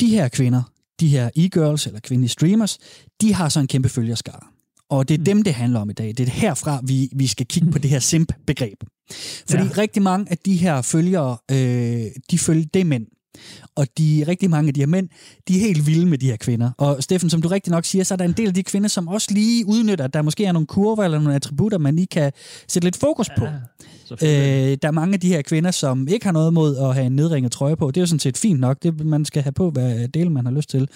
De 0.00 0.06
her 0.08 0.28
kvinder, 0.28 0.62
de 1.00 1.08
her 1.08 1.30
e-girls 1.36 1.86
eller 1.86 2.00
kvindelige 2.00 2.28
streamers, 2.28 2.78
de 3.20 3.34
har 3.34 3.48
så 3.48 3.60
en 3.60 3.66
kæmpe 3.66 3.88
følgerskare. 3.88 4.40
Og 4.90 5.08
det 5.08 5.14
er 5.14 5.18
mm. 5.18 5.24
dem, 5.24 5.42
det 5.42 5.54
handler 5.54 5.80
om 5.80 5.90
i 5.90 5.92
dag. 5.92 6.08
Det 6.08 6.20
er 6.20 6.30
herfra, 6.30 6.80
vi, 6.86 7.08
vi 7.16 7.26
skal 7.26 7.46
kigge 7.46 7.70
på 7.70 7.78
det 7.82 7.90
her 7.90 7.98
simp-begreb. 7.98 8.84
Fordi 9.50 9.62
ja. 9.62 9.68
Ja. 9.76 9.78
rigtig 9.78 10.02
mange 10.02 10.26
af 10.30 10.38
de 10.38 10.56
her 10.56 10.82
følgere, 10.82 11.36
øh, 11.50 12.04
de 12.30 12.38
følger 12.38 12.66
det 12.74 12.86
mænd. 12.86 13.06
Og 13.76 13.86
de, 13.98 14.24
rigtig 14.28 14.50
mange 14.50 14.68
af 14.68 14.74
de 14.74 14.80
her 14.80 14.86
mænd, 14.86 15.08
de 15.48 15.56
er 15.56 15.60
helt 15.60 15.86
vilde 15.86 16.06
med 16.06 16.18
de 16.18 16.26
her 16.26 16.36
kvinder. 16.36 16.70
Og 16.78 17.02
Steffen, 17.02 17.30
som 17.30 17.42
du 17.42 17.48
rigtig 17.48 17.70
nok 17.70 17.84
siger, 17.84 18.04
så 18.04 18.14
er 18.14 18.16
der 18.16 18.24
en 18.24 18.32
del 18.32 18.48
af 18.48 18.54
de 18.54 18.62
kvinder, 18.62 18.88
som 18.88 19.08
også 19.08 19.28
lige 19.30 19.66
udnytter, 19.66 20.04
at 20.04 20.14
der 20.14 20.22
måske 20.22 20.44
er 20.44 20.52
nogle 20.52 20.66
kurver 20.66 21.04
eller 21.04 21.18
nogle 21.18 21.34
attributter, 21.34 21.78
man 21.78 21.96
lige 21.96 22.06
kan 22.06 22.32
sætte 22.68 22.86
lidt 22.86 22.96
fokus 22.96 23.28
på. 23.38 23.46
Selvfølgelig. 24.04 24.72
Øh, 24.72 24.78
der 24.82 24.88
er 24.88 24.92
mange 24.92 25.14
af 25.14 25.20
de 25.20 25.28
her 25.28 25.42
kvinder, 25.42 25.70
som 25.70 26.08
ikke 26.08 26.26
har 26.26 26.32
noget 26.32 26.52
mod 26.52 26.76
at 26.76 26.94
have 26.94 27.06
en 27.06 27.16
nedringet 27.16 27.52
trøje 27.52 27.76
på. 27.76 27.90
Det 27.90 27.96
er 27.96 28.02
jo 28.02 28.06
sådan 28.06 28.18
set 28.18 28.38
fint 28.38 28.60
nok. 28.60 28.82
Det, 28.82 29.06
man 29.06 29.24
skal 29.24 29.42
have 29.42 29.52
på, 29.52 29.70
hvad 29.70 30.08
del 30.08 30.30
man 30.30 30.46
har 30.46 30.52
lyst 30.52 30.70
til. 30.70 30.88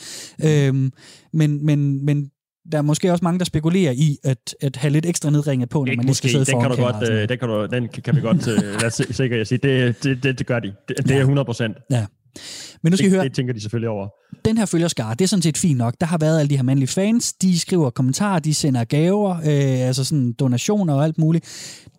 Øhm, 0.44 0.92
men, 1.32 1.66
men, 1.66 2.04
men 2.04 2.30
der 2.72 2.78
er 2.78 2.82
måske 2.82 3.12
også 3.12 3.24
mange, 3.24 3.38
der 3.38 3.44
spekulerer 3.44 3.92
i 3.92 4.16
at, 4.24 4.54
at 4.60 4.76
have 4.76 4.90
lidt 4.92 5.06
ekstra 5.06 5.30
nedringet 5.30 5.68
på, 5.68 5.78
når 5.78 5.86
Ikke 5.86 5.96
man 5.96 6.04
lige 6.06 6.14
skal 6.14 6.30
sidde 6.30 6.44
den 6.44 6.52
foran 6.52 6.70
kan 6.70 6.76
du 6.78 6.82
godt, 6.92 7.10
øh, 7.10 7.28
den 7.28 7.38
kan, 7.38 7.48
du, 7.48 7.66
den 7.72 7.88
kan 8.04 8.16
vi 8.16 8.20
godt 8.20 8.48
øh, 8.48 8.80
være 8.82 8.90
si- 8.90 9.12
sikre 9.12 9.36
at 9.36 9.46
sige. 9.48 9.58
Det, 9.58 10.02
det, 10.04 10.22
det, 10.22 10.38
det 10.38 10.46
gør 10.46 10.58
de. 10.58 10.72
Det, 10.88 10.96
det 10.98 11.10
er 11.16 11.20
100 11.20 11.44
procent. 11.44 11.76
Men 12.82 12.90
nu 12.90 12.96
skal 12.96 13.06
I 13.06 13.10
Det, 13.10 13.16
høre, 13.16 13.24
det 13.24 13.34
tænker 13.34 13.54
de 13.54 13.60
selvfølgelig 13.60 13.88
over. 13.88 14.08
den 14.44 14.58
her 14.58 14.66
følgerskare, 14.66 15.14
det 15.14 15.20
er 15.24 15.28
sådan 15.28 15.42
set 15.42 15.58
fint 15.58 15.78
nok. 15.78 15.94
Der 16.00 16.06
har 16.06 16.18
været 16.18 16.40
alle 16.40 16.50
de 16.50 16.56
her 16.56 16.62
mandlige 16.62 16.88
fans, 16.88 17.32
de 17.32 17.58
skriver 17.58 17.90
kommentarer, 17.90 18.38
de 18.38 18.54
sender 18.54 18.84
gaver, 18.84 19.30
øh, 19.36 19.86
altså 19.88 20.04
sådan 20.04 20.32
donationer 20.32 20.94
og 20.94 21.04
alt 21.04 21.18
muligt. 21.18 21.44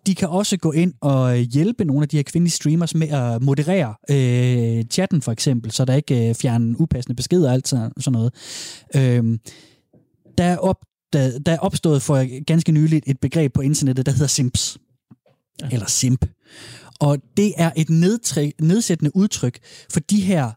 De 0.06 0.14
kan 0.14 0.28
også 0.28 0.56
gå 0.56 0.72
ind 0.72 0.92
og 1.00 1.36
hjælpe 1.36 1.84
nogle 1.84 2.02
af 2.02 2.08
de 2.08 2.16
her 2.16 2.22
kvindelige 2.22 2.52
streamers 2.52 2.94
med 2.94 3.08
at 3.08 3.42
moderere 3.42 3.94
øh, 4.10 4.84
chatten 4.90 5.22
for 5.22 5.32
eksempel, 5.32 5.70
så 5.70 5.84
der 5.84 5.94
ikke 5.94 6.28
øh, 6.28 6.34
fjerner 6.34 6.74
upassende 6.78 7.16
beskeder 7.16 7.48
og 7.48 7.54
alt 7.54 7.68
sådan 7.68 7.90
sådan 8.00 8.12
noget. 8.12 8.32
Øh, 8.96 9.38
der, 10.38 10.44
er 10.44 10.56
op, 10.56 10.76
der, 11.12 11.38
der 11.38 11.52
er 11.52 11.58
opstået 11.58 12.02
for 12.02 12.44
ganske 12.44 12.72
nyligt 12.72 13.04
et 13.06 13.20
begreb 13.20 13.52
på 13.52 13.60
internettet, 13.60 14.06
der 14.06 14.12
hedder 14.12 14.26
simps. 14.26 14.78
Ja. 15.62 15.68
Eller 15.72 15.86
simp. 15.86 16.24
Og 17.00 17.18
det 17.36 17.52
er 17.56 17.70
et 17.76 17.90
nedtræk, 17.90 18.52
nedsættende 18.60 19.16
udtryk 19.16 19.58
for 19.92 20.00
de 20.00 20.20
her, 20.20 20.50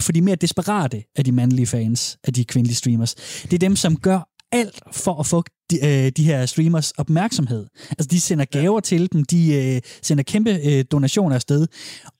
for 0.00 0.12
de 0.12 0.20
mere 0.20 0.36
desperate 0.36 1.04
af 1.16 1.24
de 1.24 1.32
mandlige 1.32 1.66
fans, 1.66 2.18
af 2.24 2.32
de 2.32 2.44
kvindelige 2.44 2.76
streamers. 2.76 3.14
Det 3.42 3.52
er 3.52 3.58
dem, 3.58 3.76
som 3.76 3.96
gør 3.96 4.28
alt 4.52 4.80
for 4.92 5.20
at 5.20 5.26
få 5.26 5.42
de, 5.70 5.86
øh, 5.86 6.12
de 6.16 6.24
her 6.24 6.46
streamers 6.46 6.90
opmærksomhed. 6.90 7.66
Altså, 7.90 8.08
de 8.10 8.20
sender 8.20 8.44
gaver 8.44 8.76
ja. 8.76 8.80
til 8.80 9.12
dem, 9.12 9.24
de 9.24 9.54
øh, 9.54 9.80
sender 10.02 10.24
kæmpe 10.24 10.58
øh, 10.64 10.84
donationer 10.90 11.34
afsted, 11.34 11.66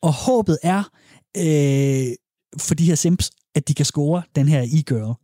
og 0.03 0.13
håbet 0.13 0.59
er 0.63 0.83
øh, 1.37 2.15
for 2.59 2.75
de 2.75 2.85
her 2.85 2.95
simps, 2.95 3.31
at 3.55 3.69
de 3.69 3.75
kan 3.75 3.85
score 3.85 4.23
den 4.37 4.49
her 4.49 4.63
e-girl. 4.63 5.15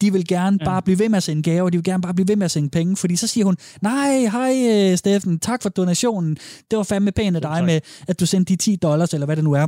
De 0.00 0.12
vil 0.12 0.26
gerne 0.26 0.58
ja. 0.60 0.64
Bare 0.64 0.82
blive 0.82 0.98
ved 0.98 1.08
med 1.08 1.16
at 1.16 1.22
sende 1.22 1.42
gaver, 1.42 1.70
de 1.70 1.76
vil 1.76 1.84
gerne 1.84 2.02
bare 2.02 2.14
blive 2.14 2.28
ved 2.28 2.36
med 2.36 2.44
at 2.44 2.50
sende 2.50 2.70
penge, 2.70 2.96
fordi 2.96 3.16
så 3.16 3.26
siger 3.26 3.44
hun, 3.44 3.56
nej, 3.82 4.20
hej 4.20 4.54
øh, 4.70 4.98
Steffen, 4.98 5.38
tak 5.38 5.62
for 5.62 5.68
donationen, 5.68 6.36
det 6.70 6.76
var 6.76 6.82
fandme 6.82 7.12
pænt 7.12 7.36
af 7.36 7.42
dig 7.42 7.56
tak. 7.56 7.64
med, 7.64 7.80
at 8.08 8.20
du 8.20 8.26
sendte 8.26 8.52
de 8.52 8.56
10 8.56 8.76
dollars, 8.76 9.14
eller 9.14 9.26
hvad 9.26 9.36
det 9.36 9.44
nu 9.44 9.52
er. 9.52 9.66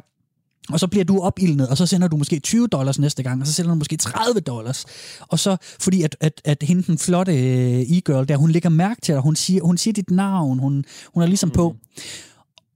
Og 0.68 0.81
så 0.81 0.87
bliver 0.87 1.05
du 1.05 1.20
opildnet, 1.20 1.68
og 1.68 1.77
så 1.77 1.87
sender 1.87 2.09
du 2.09 2.16
måske 2.16 2.40
20 2.40 2.66
dollars 2.66 2.98
næste 2.98 3.22
gang, 3.22 3.40
og 3.40 3.46
så 3.46 3.53
sender 3.53 3.70
du 3.70 3.74
måske 3.74 3.96
30 3.96 4.40
dollars. 4.40 4.85
Og 5.20 5.38
så, 5.38 5.57
fordi 5.81 6.03
at, 6.03 6.16
at, 6.20 6.40
at 6.44 6.62
hende, 6.62 6.83
den 6.83 6.98
flotte 6.98 7.33
øh, 7.33 7.81
e-girl 7.81 8.24
der, 8.29 8.37
hun 8.37 8.50
lægger 8.50 8.68
mærke 8.68 9.00
til 9.00 9.14
dig, 9.14 9.22
hun 9.22 9.37
siger, 9.37 9.62
hun 9.62 9.79
siger 9.79 9.92
dit 9.92 10.11
navn, 10.11 10.59
hun, 10.59 10.85
hun 11.14 11.22
er 11.22 11.27
ligesom 11.27 11.48
mm. 11.48 11.55
på. 11.55 11.77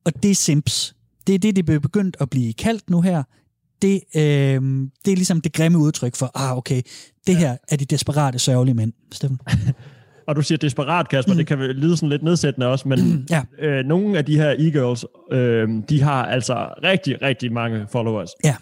Og 0.05 0.23
det 0.23 0.31
er 0.31 0.35
simps. 0.35 0.95
Det 1.27 1.35
er 1.35 1.39
det, 1.39 1.57
det 1.57 1.71
er 1.71 1.79
begyndt 1.79 2.17
at 2.21 2.31
blive 2.31 2.53
kaldt 2.53 2.91
nu 2.91 3.01
her. 3.01 3.23
Det, 3.83 4.01
øh, 4.17 4.23
det 5.05 5.13
er 5.13 5.17
ligesom 5.17 5.41
det 5.41 5.53
grimme 5.53 5.79
udtryk 5.79 6.17
for, 6.17 6.31
ah 6.35 6.57
okay, 6.57 6.83
det 7.27 7.37
her 7.37 7.57
er 7.69 7.77
de 7.77 7.85
desperate, 7.85 8.39
sørgelige 8.39 8.75
mænd. 8.75 8.93
Steffen? 9.13 9.39
Og 10.29 10.37
du 10.37 10.43
siger 10.43 10.59
desperat, 10.59 11.09
Kasper, 11.09 11.33
mm. 11.33 11.37
det 11.39 11.47
kan 11.47 11.59
lyde 11.59 11.97
sådan 11.97 12.09
lidt 12.09 12.23
nedsættende 12.23 12.67
også, 12.67 12.89
men 12.89 12.99
Ja. 13.31 13.43
øh, 13.59 13.85
nogle 13.85 14.19
af 14.19 14.25
de 14.25 14.37
her 14.37 14.51
e-girls, 14.59 15.05
øh, 15.37 15.69
de 15.89 16.03
har 16.03 16.25
altså 16.27 16.55
rigtig, 16.83 17.23
rigtig 17.23 17.53
mange 17.53 17.87
followers. 17.93 18.31
Ja. 18.45 18.55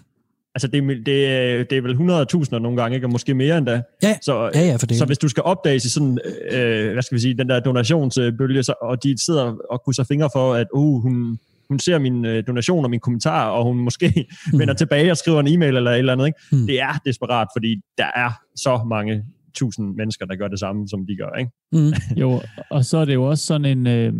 Altså, 0.55 0.69
det, 0.69 0.79
er- 0.79 0.87
det, 0.89 1.71
det 1.71 1.79
er 1.79 1.83
vel 1.83 2.45
100.000 2.53 2.59
nogle 2.59 2.83
gange, 2.83 2.95
ikke? 2.95 3.07
og 3.07 3.11
måske 3.13 3.35
mere 3.35 3.59
endda. 3.59 3.83
Ja, 4.03 4.19
Så, 4.23 4.51
ja, 4.55 4.61
ja, 4.61 4.77
for 4.77 4.87
det. 4.87 4.97
så 4.99 5.05
hvis 5.05 5.19
du 5.19 5.29
skal 5.29 5.43
opdages 5.43 5.85
i 5.85 5.91
sådan, 5.91 6.19
øh, 6.51 6.93
hvad 6.93 7.03
skal 7.03 7.15
vi 7.17 7.21
sige, 7.21 7.35
den 7.35 7.49
der 7.49 7.61
donationsbølge, 7.61 8.63
så, 8.63 8.75
og 8.83 9.03
de 9.03 9.25
sidder 9.25 9.55
og 9.71 9.83
krydser 9.85 10.05
fingre 10.05 10.29
for, 10.33 10.55
at 10.55 10.67
uh, 10.75 11.03
hun, 11.03 11.39
hun 11.69 11.79
ser 11.79 11.99
min 11.99 12.25
øh, 12.25 12.43
donation 12.47 12.85
og 12.85 12.91
min 12.91 13.01
kommentar, 13.01 13.49
og 13.49 13.65
hun 13.65 13.77
måske 13.79 14.07
mm. 14.53 14.59
vender 14.59 14.75
tilbage 14.75 15.11
og 15.11 15.17
skriver 15.17 15.41
en 15.41 15.47
e-mail 15.47 15.77
eller 15.77 15.91
et 15.91 15.99
eller 15.99 16.13
andet. 16.13 16.27
Ikke? 16.27 16.39
Mm. 16.53 16.67
Det 16.67 16.81
er 16.81 17.01
desperat, 17.05 17.49
fordi 17.57 17.77
der 17.99 18.11
er 18.17 18.31
så 18.57 18.85
mange 18.89 19.25
tusind 19.55 19.95
mennesker, 19.95 20.27
der 20.27 20.37
gør 20.37 20.49
det 20.49 20.61
samme, 20.61 20.89
som 20.89 21.07
de 21.07 21.17
gør. 21.17 21.39
Ikke? 21.39 21.51
Mm. 21.73 21.93
Jo, 22.23 22.41
og 22.71 22.85
så 22.85 22.99
er 22.99 23.05
det 23.05 23.15
jo 23.15 23.25
også 23.25 23.45
sådan 23.45 23.65
en, 23.65 23.87
øh, 23.87 24.13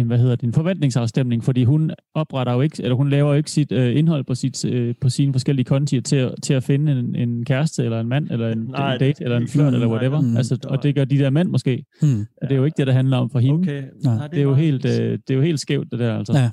en 0.00 0.06
hvad 0.06 0.18
hedder 0.18 0.36
det, 0.36 0.42
en 0.42 0.52
forventningsafstemning, 0.52 1.44
fordi 1.44 1.64
hun 1.64 1.90
opretter 2.14 2.52
jo 2.52 2.60
ikke, 2.60 2.82
eller 2.82 2.96
hun 2.96 3.10
laver 3.10 3.30
jo 3.30 3.36
ikke 3.36 3.50
sit 3.50 3.72
øh, 3.72 3.96
indhold 3.98 4.24
på, 4.24 4.34
sit, 4.34 4.64
øh, 4.64 4.94
på 5.00 5.08
sine 5.08 5.32
forskellige 5.32 5.64
konti 5.64 6.00
til, 6.00 6.16
at- 6.16 6.34
til 6.42 6.54
at 6.54 6.64
finde 6.64 6.92
en, 6.92 7.14
en 7.16 7.44
kæreste, 7.44 7.84
eller 7.84 8.00
en 8.00 8.08
mand, 8.08 8.30
eller 8.30 8.48
en, 8.48 8.58
Nej, 8.58 8.94
en 8.94 9.00
date, 9.00 9.24
eller 9.24 9.36
en 9.36 9.48
flirt, 9.48 9.74
eller 9.74 9.86
nej, 9.86 9.96
whatever. 9.96 10.20
mm, 10.20 10.36
altså, 10.36 10.58
og 10.64 10.82
det 10.82 10.94
gør 10.94 11.04
de 11.04 11.18
der 11.18 11.30
mænd 11.30 11.48
måske. 11.48 11.84
Mm. 12.02 12.20
Og 12.42 12.48
det 12.48 12.52
er 12.52 12.56
jo 12.56 12.64
ikke 12.64 12.76
det, 12.76 12.86
der 12.86 12.92
handler 12.92 13.16
om 13.16 13.30
for 13.30 13.38
hende. 13.38 13.58
Okay. 13.60 13.82
Nej. 14.04 14.28
Det 14.28 14.38
er 14.38 14.42
jo 14.42 14.54
helt, 14.54 14.84
øh, 14.84 14.92
det 15.12 15.30
er 15.30 15.34
jo 15.34 15.42
helt 15.42 15.60
skævt, 15.60 15.90
det 15.90 15.98
der, 15.98 16.18
altså. 16.18 16.32
Ja. 16.38 16.50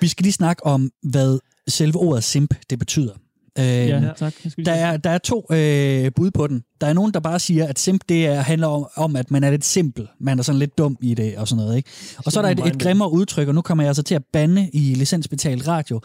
Vi 0.00 0.06
skal 0.08 0.22
lige 0.24 0.32
snakke 0.32 0.66
om, 0.66 0.90
hvad 1.02 1.38
selve 1.68 1.96
ordet 1.98 2.24
simp, 2.24 2.54
det 2.70 2.78
betyder. 2.78 3.12
Øh, 3.58 3.64
Ja, 3.64 4.00
tak. 4.16 4.34
Der, 4.64 4.72
er, 4.72 4.96
der 4.96 5.10
er 5.10 5.18
to 5.18 5.46
øh, 5.50 6.12
bud 6.16 6.30
på 6.30 6.46
den. 6.46 6.62
Der 6.80 6.86
er 6.86 6.92
nogen, 6.92 7.14
der 7.14 7.20
bare 7.20 7.38
siger, 7.38 7.66
at 7.66 7.78
simp 7.78 8.02
det 8.08 8.26
er, 8.26 8.40
handler 8.40 8.66
om, 8.66 8.86
om, 8.96 9.16
at 9.16 9.30
man 9.30 9.44
er 9.44 9.50
lidt 9.50 9.64
simpel. 9.64 10.08
Man 10.20 10.38
er 10.38 10.42
sådan 10.42 10.58
lidt 10.58 10.78
dum 10.78 10.96
i 11.00 11.14
det 11.14 11.36
og 11.36 11.48
sådan 11.48 11.64
noget. 11.64 11.76
Ikke? 11.76 11.90
Og 12.24 12.32
så 12.32 12.40
er 12.40 12.42
der 12.42 12.64
et, 12.64 12.72
et 12.74 12.82
grimmere 12.82 13.12
udtryk, 13.12 13.48
og 13.48 13.54
nu 13.54 13.62
kommer 13.62 13.84
jeg 13.84 13.88
altså 13.88 14.02
til 14.02 14.14
at 14.14 14.22
bande 14.32 14.70
i 14.72 14.94
licensbetalt 14.94 15.68
radio. 15.68 16.00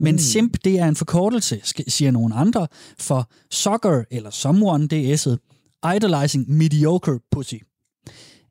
Men 0.00 0.14
mm. 0.14 0.18
simp, 0.18 0.56
det 0.64 0.78
er 0.78 0.88
en 0.88 0.96
forkortelse, 0.96 1.60
siger 1.88 2.10
nogle 2.10 2.34
andre, 2.34 2.66
for 2.98 3.30
sucker 3.50 4.02
eller 4.10 4.30
someone, 4.30 4.88
det 4.88 5.12
er 5.12 5.16
s'et, 5.16 5.92
idolizing 5.96 6.50
mediocre 6.50 7.18
pussy. 7.30 7.54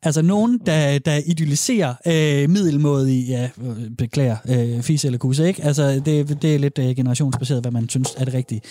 Altså 0.05 0.21
nogen, 0.21 0.59
der, 0.65 0.99
der 0.99 1.19
idealiserer 1.25 1.93
øh, 2.07 2.49
middelmåde 2.49 3.11
ja, 3.19 3.49
beklager, 3.97 4.37
øh, 4.49 4.81
fis 4.81 5.05
eller 5.05 5.17
kusse, 5.17 5.47
ikke? 5.47 5.63
Altså, 5.63 6.01
det, 6.05 6.41
det 6.41 6.55
er 6.55 6.59
lidt 6.59 6.79
øh, 6.79 6.95
generationsbaseret, 6.95 7.63
hvad 7.63 7.71
man 7.71 7.89
synes 7.89 8.13
er 8.17 8.25
det 8.25 8.33
rigtige. 8.33 8.61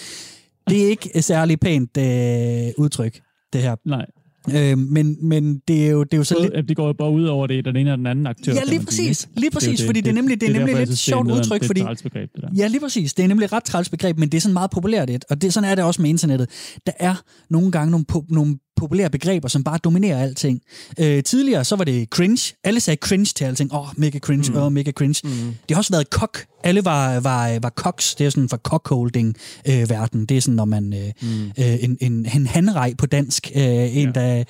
Det 0.69 0.85
er 0.85 0.89
ikke 0.89 1.11
et 1.17 1.25
særlig 1.25 1.61
pænt 1.61 1.97
øh, 1.97 2.73
udtryk, 2.79 3.21
det 3.53 3.63
her. 3.63 3.77
Nej, 3.87 4.07
Øh, 4.55 4.79
men, 4.79 5.17
men 5.23 5.59
det 5.69 5.87
er 5.87 5.91
jo, 5.91 6.05
det 6.05 6.15
er 6.15 6.19
jo 6.19 6.25
så 6.25 6.37
lidt... 6.41 6.53
Både- 6.53 6.63
det 6.69 6.77
går 6.77 6.87
jo 6.87 6.93
bare 6.93 7.11
ud 7.11 7.25
over 7.25 7.47
det, 7.47 7.65
den 7.65 7.77
ene 7.77 7.93
og 7.93 7.99
den 7.99 8.07
anden 8.07 8.27
aktør. 8.27 8.53
Ja, 8.53 8.61
lige 8.61 8.69
sige, 8.79 8.85
præcis. 8.85 9.25
ikke? 9.25 9.41
Lige 9.41 9.51
præcis, 9.51 9.81
jo 9.81 9.87
fordi 9.87 10.01
det 10.01 10.11
er 10.11 10.15
nemlig- 10.15 10.41
det 10.41 10.49
er 10.49 10.53
nemlig 10.53 10.67
derfor, 10.69 10.79
lidt 10.79 10.89
det 10.91 10.99
sjovt 10.99 11.31
udtryk, 11.31 11.61
Det 11.61 11.65
er 11.65 11.67
fordi- 11.67 12.03
begreb, 12.03 12.31
det 12.35 12.43
der. 12.43 12.49
Ja, 12.57 12.67
lige 12.67 12.81
præcis. 12.81 13.15
Det 13.15 13.23
er 13.25 13.29
nemlig 13.29 13.45
et 13.45 13.53
ret 13.53 13.65
træls 13.65 13.89
begreb, 13.89 14.19
men 14.19 14.29
det 14.29 14.37
er 14.37 14.41
sådan 14.41 14.53
meget 14.53 14.71
populært 14.71 15.11
et, 15.11 15.25
og 15.31 15.43
det, 15.43 15.53
sådan 15.55 15.71
er 15.71 15.75
det 15.75 15.85
også 15.85 16.03
med 16.03 16.11
internettet. 16.11 16.49
Der 16.87 16.93
er 16.99 17.15
nogle 17.51 17.73
gange 17.73 17.91
nogle, 17.91 18.05
po- 18.13 18.27
nogle 18.29 18.57
populære 18.77 19.11
begreber, 19.11 19.49
som 19.49 19.65
bare 19.65 19.79
dominerer 19.79 20.23
alting. 20.23 20.63
Øh, 21.01 21.23
tidligere, 21.23 21.65
så 21.65 21.77
var 21.77 21.85
det 21.85 22.09
cringe. 22.09 22.55
Alle 22.65 22.81
sagde 22.81 22.97
cringe 22.97 23.33
til 23.37 23.45
alting. 23.45 23.75
Åh, 23.75 23.81
oh, 23.81 23.87
mega 23.97 24.19
cringe, 24.19 24.53
åh, 24.53 24.57
mm. 24.57 24.63
oh, 24.63 24.73
mega 24.73 24.93
cringe. 24.93 25.21
Mm. 25.25 25.55
Det 25.69 25.75
har 25.75 25.77
også 25.77 25.93
været 25.93 26.11
kok. 26.11 26.45
Alle 26.65 26.85
var, 26.85 27.21
var, 27.21 27.59
var 27.59 27.69
koks. 27.69 28.15
Det 28.15 28.27
er 28.27 28.31
sådan 28.31 28.49
for 28.49 28.57
cockholding-verden. 28.57 30.27
det 30.27 30.37
er 30.37 30.41
sådan, 30.41 30.55
når 30.55 30.65
man... 30.65 30.95
Øh, 30.95 31.13
mm. 31.23 31.47
øh, 31.59 31.85
en, 31.85 31.97
en, 32.01 32.27
en 32.35 32.47
hanrej 32.47 32.95
på 32.99 33.07
dansk. 33.07 33.53
Øh, 33.57 33.97
en, 33.97 34.13
ja. 34.17 34.21
der, 34.21 34.45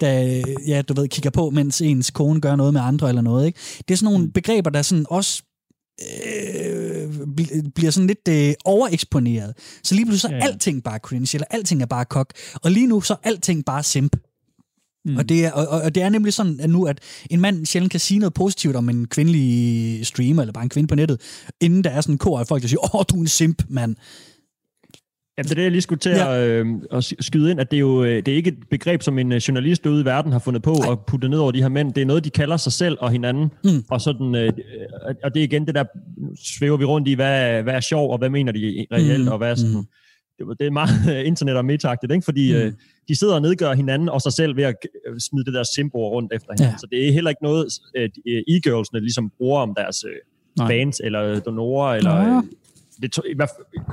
der, 0.00 0.42
ja, 0.66 0.82
du 0.82 0.94
ved, 0.94 1.08
kigger 1.08 1.30
på, 1.30 1.50
mens 1.50 1.80
ens 1.80 2.10
kone 2.10 2.40
gør 2.40 2.56
noget 2.56 2.72
med 2.72 2.80
andre 2.80 3.08
eller 3.08 3.22
noget. 3.22 3.46
Ikke? 3.46 3.58
Det 3.88 3.94
er 3.94 3.96
sådan 3.96 4.12
nogle 4.12 4.26
mm. 4.26 4.32
begreber, 4.32 4.70
der 4.70 4.82
sådan 4.82 5.06
også 5.10 5.42
øh, 6.02 6.59
bl- 7.40 7.70
bliver 7.74 7.90
sådan 7.90 8.06
lidt 8.06 8.28
øh, 8.28 8.54
overeksponeret. 8.64 9.54
Så 9.84 9.94
lige 9.94 10.06
pludselig 10.06 10.20
så 10.20 10.28
er 10.28 10.32
Ja, 10.32 10.36
ja. 10.44 10.52
alting 10.52 10.82
bare 10.84 10.98
cringe, 10.98 11.36
eller 11.36 11.46
alting 11.50 11.82
er 11.82 11.86
bare 11.86 12.04
kok. 12.04 12.32
Og 12.62 12.70
lige 12.70 12.86
nu 12.86 13.00
så 13.00 13.12
er 13.14 13.18
alting 13.22 13.64
bare 13.64 13.82
simp. 13.82 14.16
Mm. 15.04 15.16
Og, 15.16 15.28
det 15.28 15.44
er, 15.44 15.52
og, 15.52 15.68
og 15.82 15.94
det 15.94 16.02
er 16.02 16.08
nemlig 16.08 16.32
sådan 16.32 16.60
at 16.60 16.70
nu, 16.70 16.84
at 16.86 16.98
en 17.30 17.40
mand 17.40 17.66
sjældent 17.66 17.90
kan 17.90 18.00
sige 18.00 18.18
noget 18.18 18.34
positivt 18.34 18.76
om 18.76 18.88
en 18.88 19.06
kvindelig 19.06 20.06
streamer, 20.06 20.42
eller 20.42 20.52
bare 20.52 20.64
en 20.64 20.68
kvinde 20.70 20.86
på 20.86 20.94
nettet, 20.94 21.20
inden 21.60 21.84
der 21.84 21.90
er 21.90 22.00
sådan 22.00 22.14
en 22.14 22.18
kor 22.18 22.38
af 22.40 22.46
folk, 22.46 22.62
der 22.62 22.68
siger, 22.68 22.94
åh, 22.94 23.04
du 23.10 23.16
er 23.16 23.20
en 23.20 23.28
simp, 23.28 23.62
mand. 23.68 23.96
Ja, 25.40 25.42
det 25.42 25.50
er 25.50 25.54
det, 25.54 25.62
jeg 25.62 25.70
lige 25.70 25.82
skulle 25.82 25.98
til 25.98 26.10
Ja. 26.12 26.34
at, 26.34 26.48
øh, 26.48 26.66
at 26.92 27.12
skyde 27.20 27.50
ind, 27.50 27.60
at 27.60 27.70
det 27.70 27.76
er 27.76 27.80
jo 27.80 28.04
øh, 28.04 28.16
det 28.16 28.28
er 28.28 28.36
ikke 28.36 28.48
et 28.48 28.58
begreb, 28.70 29.02
som 29.02 29.18
en 29.18 29.32
øh, 29.32 29.36
journalist 29.38 29.86
ude 29.86 30.02
i 30.02 30.04
verden 30.04 30.32
har 30.32 30.38
fundet 30.38 30.62
på 30.62 30.74
og 30.88 31.04
puttet 31.06 31.30
ned 31.30 31.38
over 31.38 31.50
de 31.52 31.62
her 31.62 31.68
mænd. 31.68 31.92
Det 31.92 32.02
er 32.02 32.06
noget, 32.06 32.24
de 32.24 32.30
kalder 32.30 32.56
sig 32.56 32.72
selv 32.72 32.96
og 33.00 33.10
hinanden. 33.10 33.50
Mm. 33.64 33.70
Og, 33.90 34.00
sådan, 34.00 34.34
øh, 34.34 34.52
og 35.24 35.34
det 35.34 35.40
er 35.40 35.44
igen 35.44 35.66
det 35.66 35.74
der, 35.74 35.84
svæver 36.58 36.76
vi 36.76 36.84
rundt 36.84 37.08
i, 37.08 37.12
hvad, 37.14 37.62
hvad 37.62 37.74
er 37.74 37.80
sjov, 37.80 38.12
og 38.12 38.18
hvad 38.18 38.30
mener 38.30 38.52
de 38.52 38.86
reelt, 38.92 39.24
Mm. 39.24 39.28
og 39.28 39.38
hvad 39.38 39.50
er 39.50 39.54
sådan... 39.54 39.74
Mm. 39.76 39.84
Det, 40.58 40.66
er 40.66 40.70
meget 40.70 40.90
internet 41.30 41.56
og 41.56 41.64
metagtigt, 41.64 42.12
ikke? 42.12 42.24
Fordi 42.24 42.52
Mm. 42.52 42.58
øh, 42.58 42.72
de 43.08 43.18
sidder 43.18 43.34
og 43.34 43.42
nedgør 43.42 43.72
hinanden 43.74 44.08
og 44.08 44.20
sig 44.20 44.32
selv 44.32 44.56
ved 44.56 44.64
at 44.64 44.74
øh, 45.08 45.18
smide 45.30 45.44
det 45.44 45.54
der 45.54 45.62
simbo 45.74 45.98
rundt 46.10 46.32
efter 46.32 46.48
hinanden. 46.52 46.74
Ja. 46.74 46.78
Så 46.78 46.86
det 46.90 47.08
er 47.08 47.12
heller 47.12 47.30
ikke 47.30 47.42
noget, 47.42 47.66
øh, 47.96 48.08
e-girlsene 48.48 49.00
ligesom 49.00 49.30
bruger 49.38 49.60
om 49.60 49.74
deres 49.76 50.04
øh, 50.04 50.66
fans 50.68 51.00
eller 51.04 51.40
donorer, 51.40 51.94
eller... 51.94 52.36
Øh, 52.36 52.42
det, 53.02 53.12
to- 53.12 53.22
eller 53.24 53.46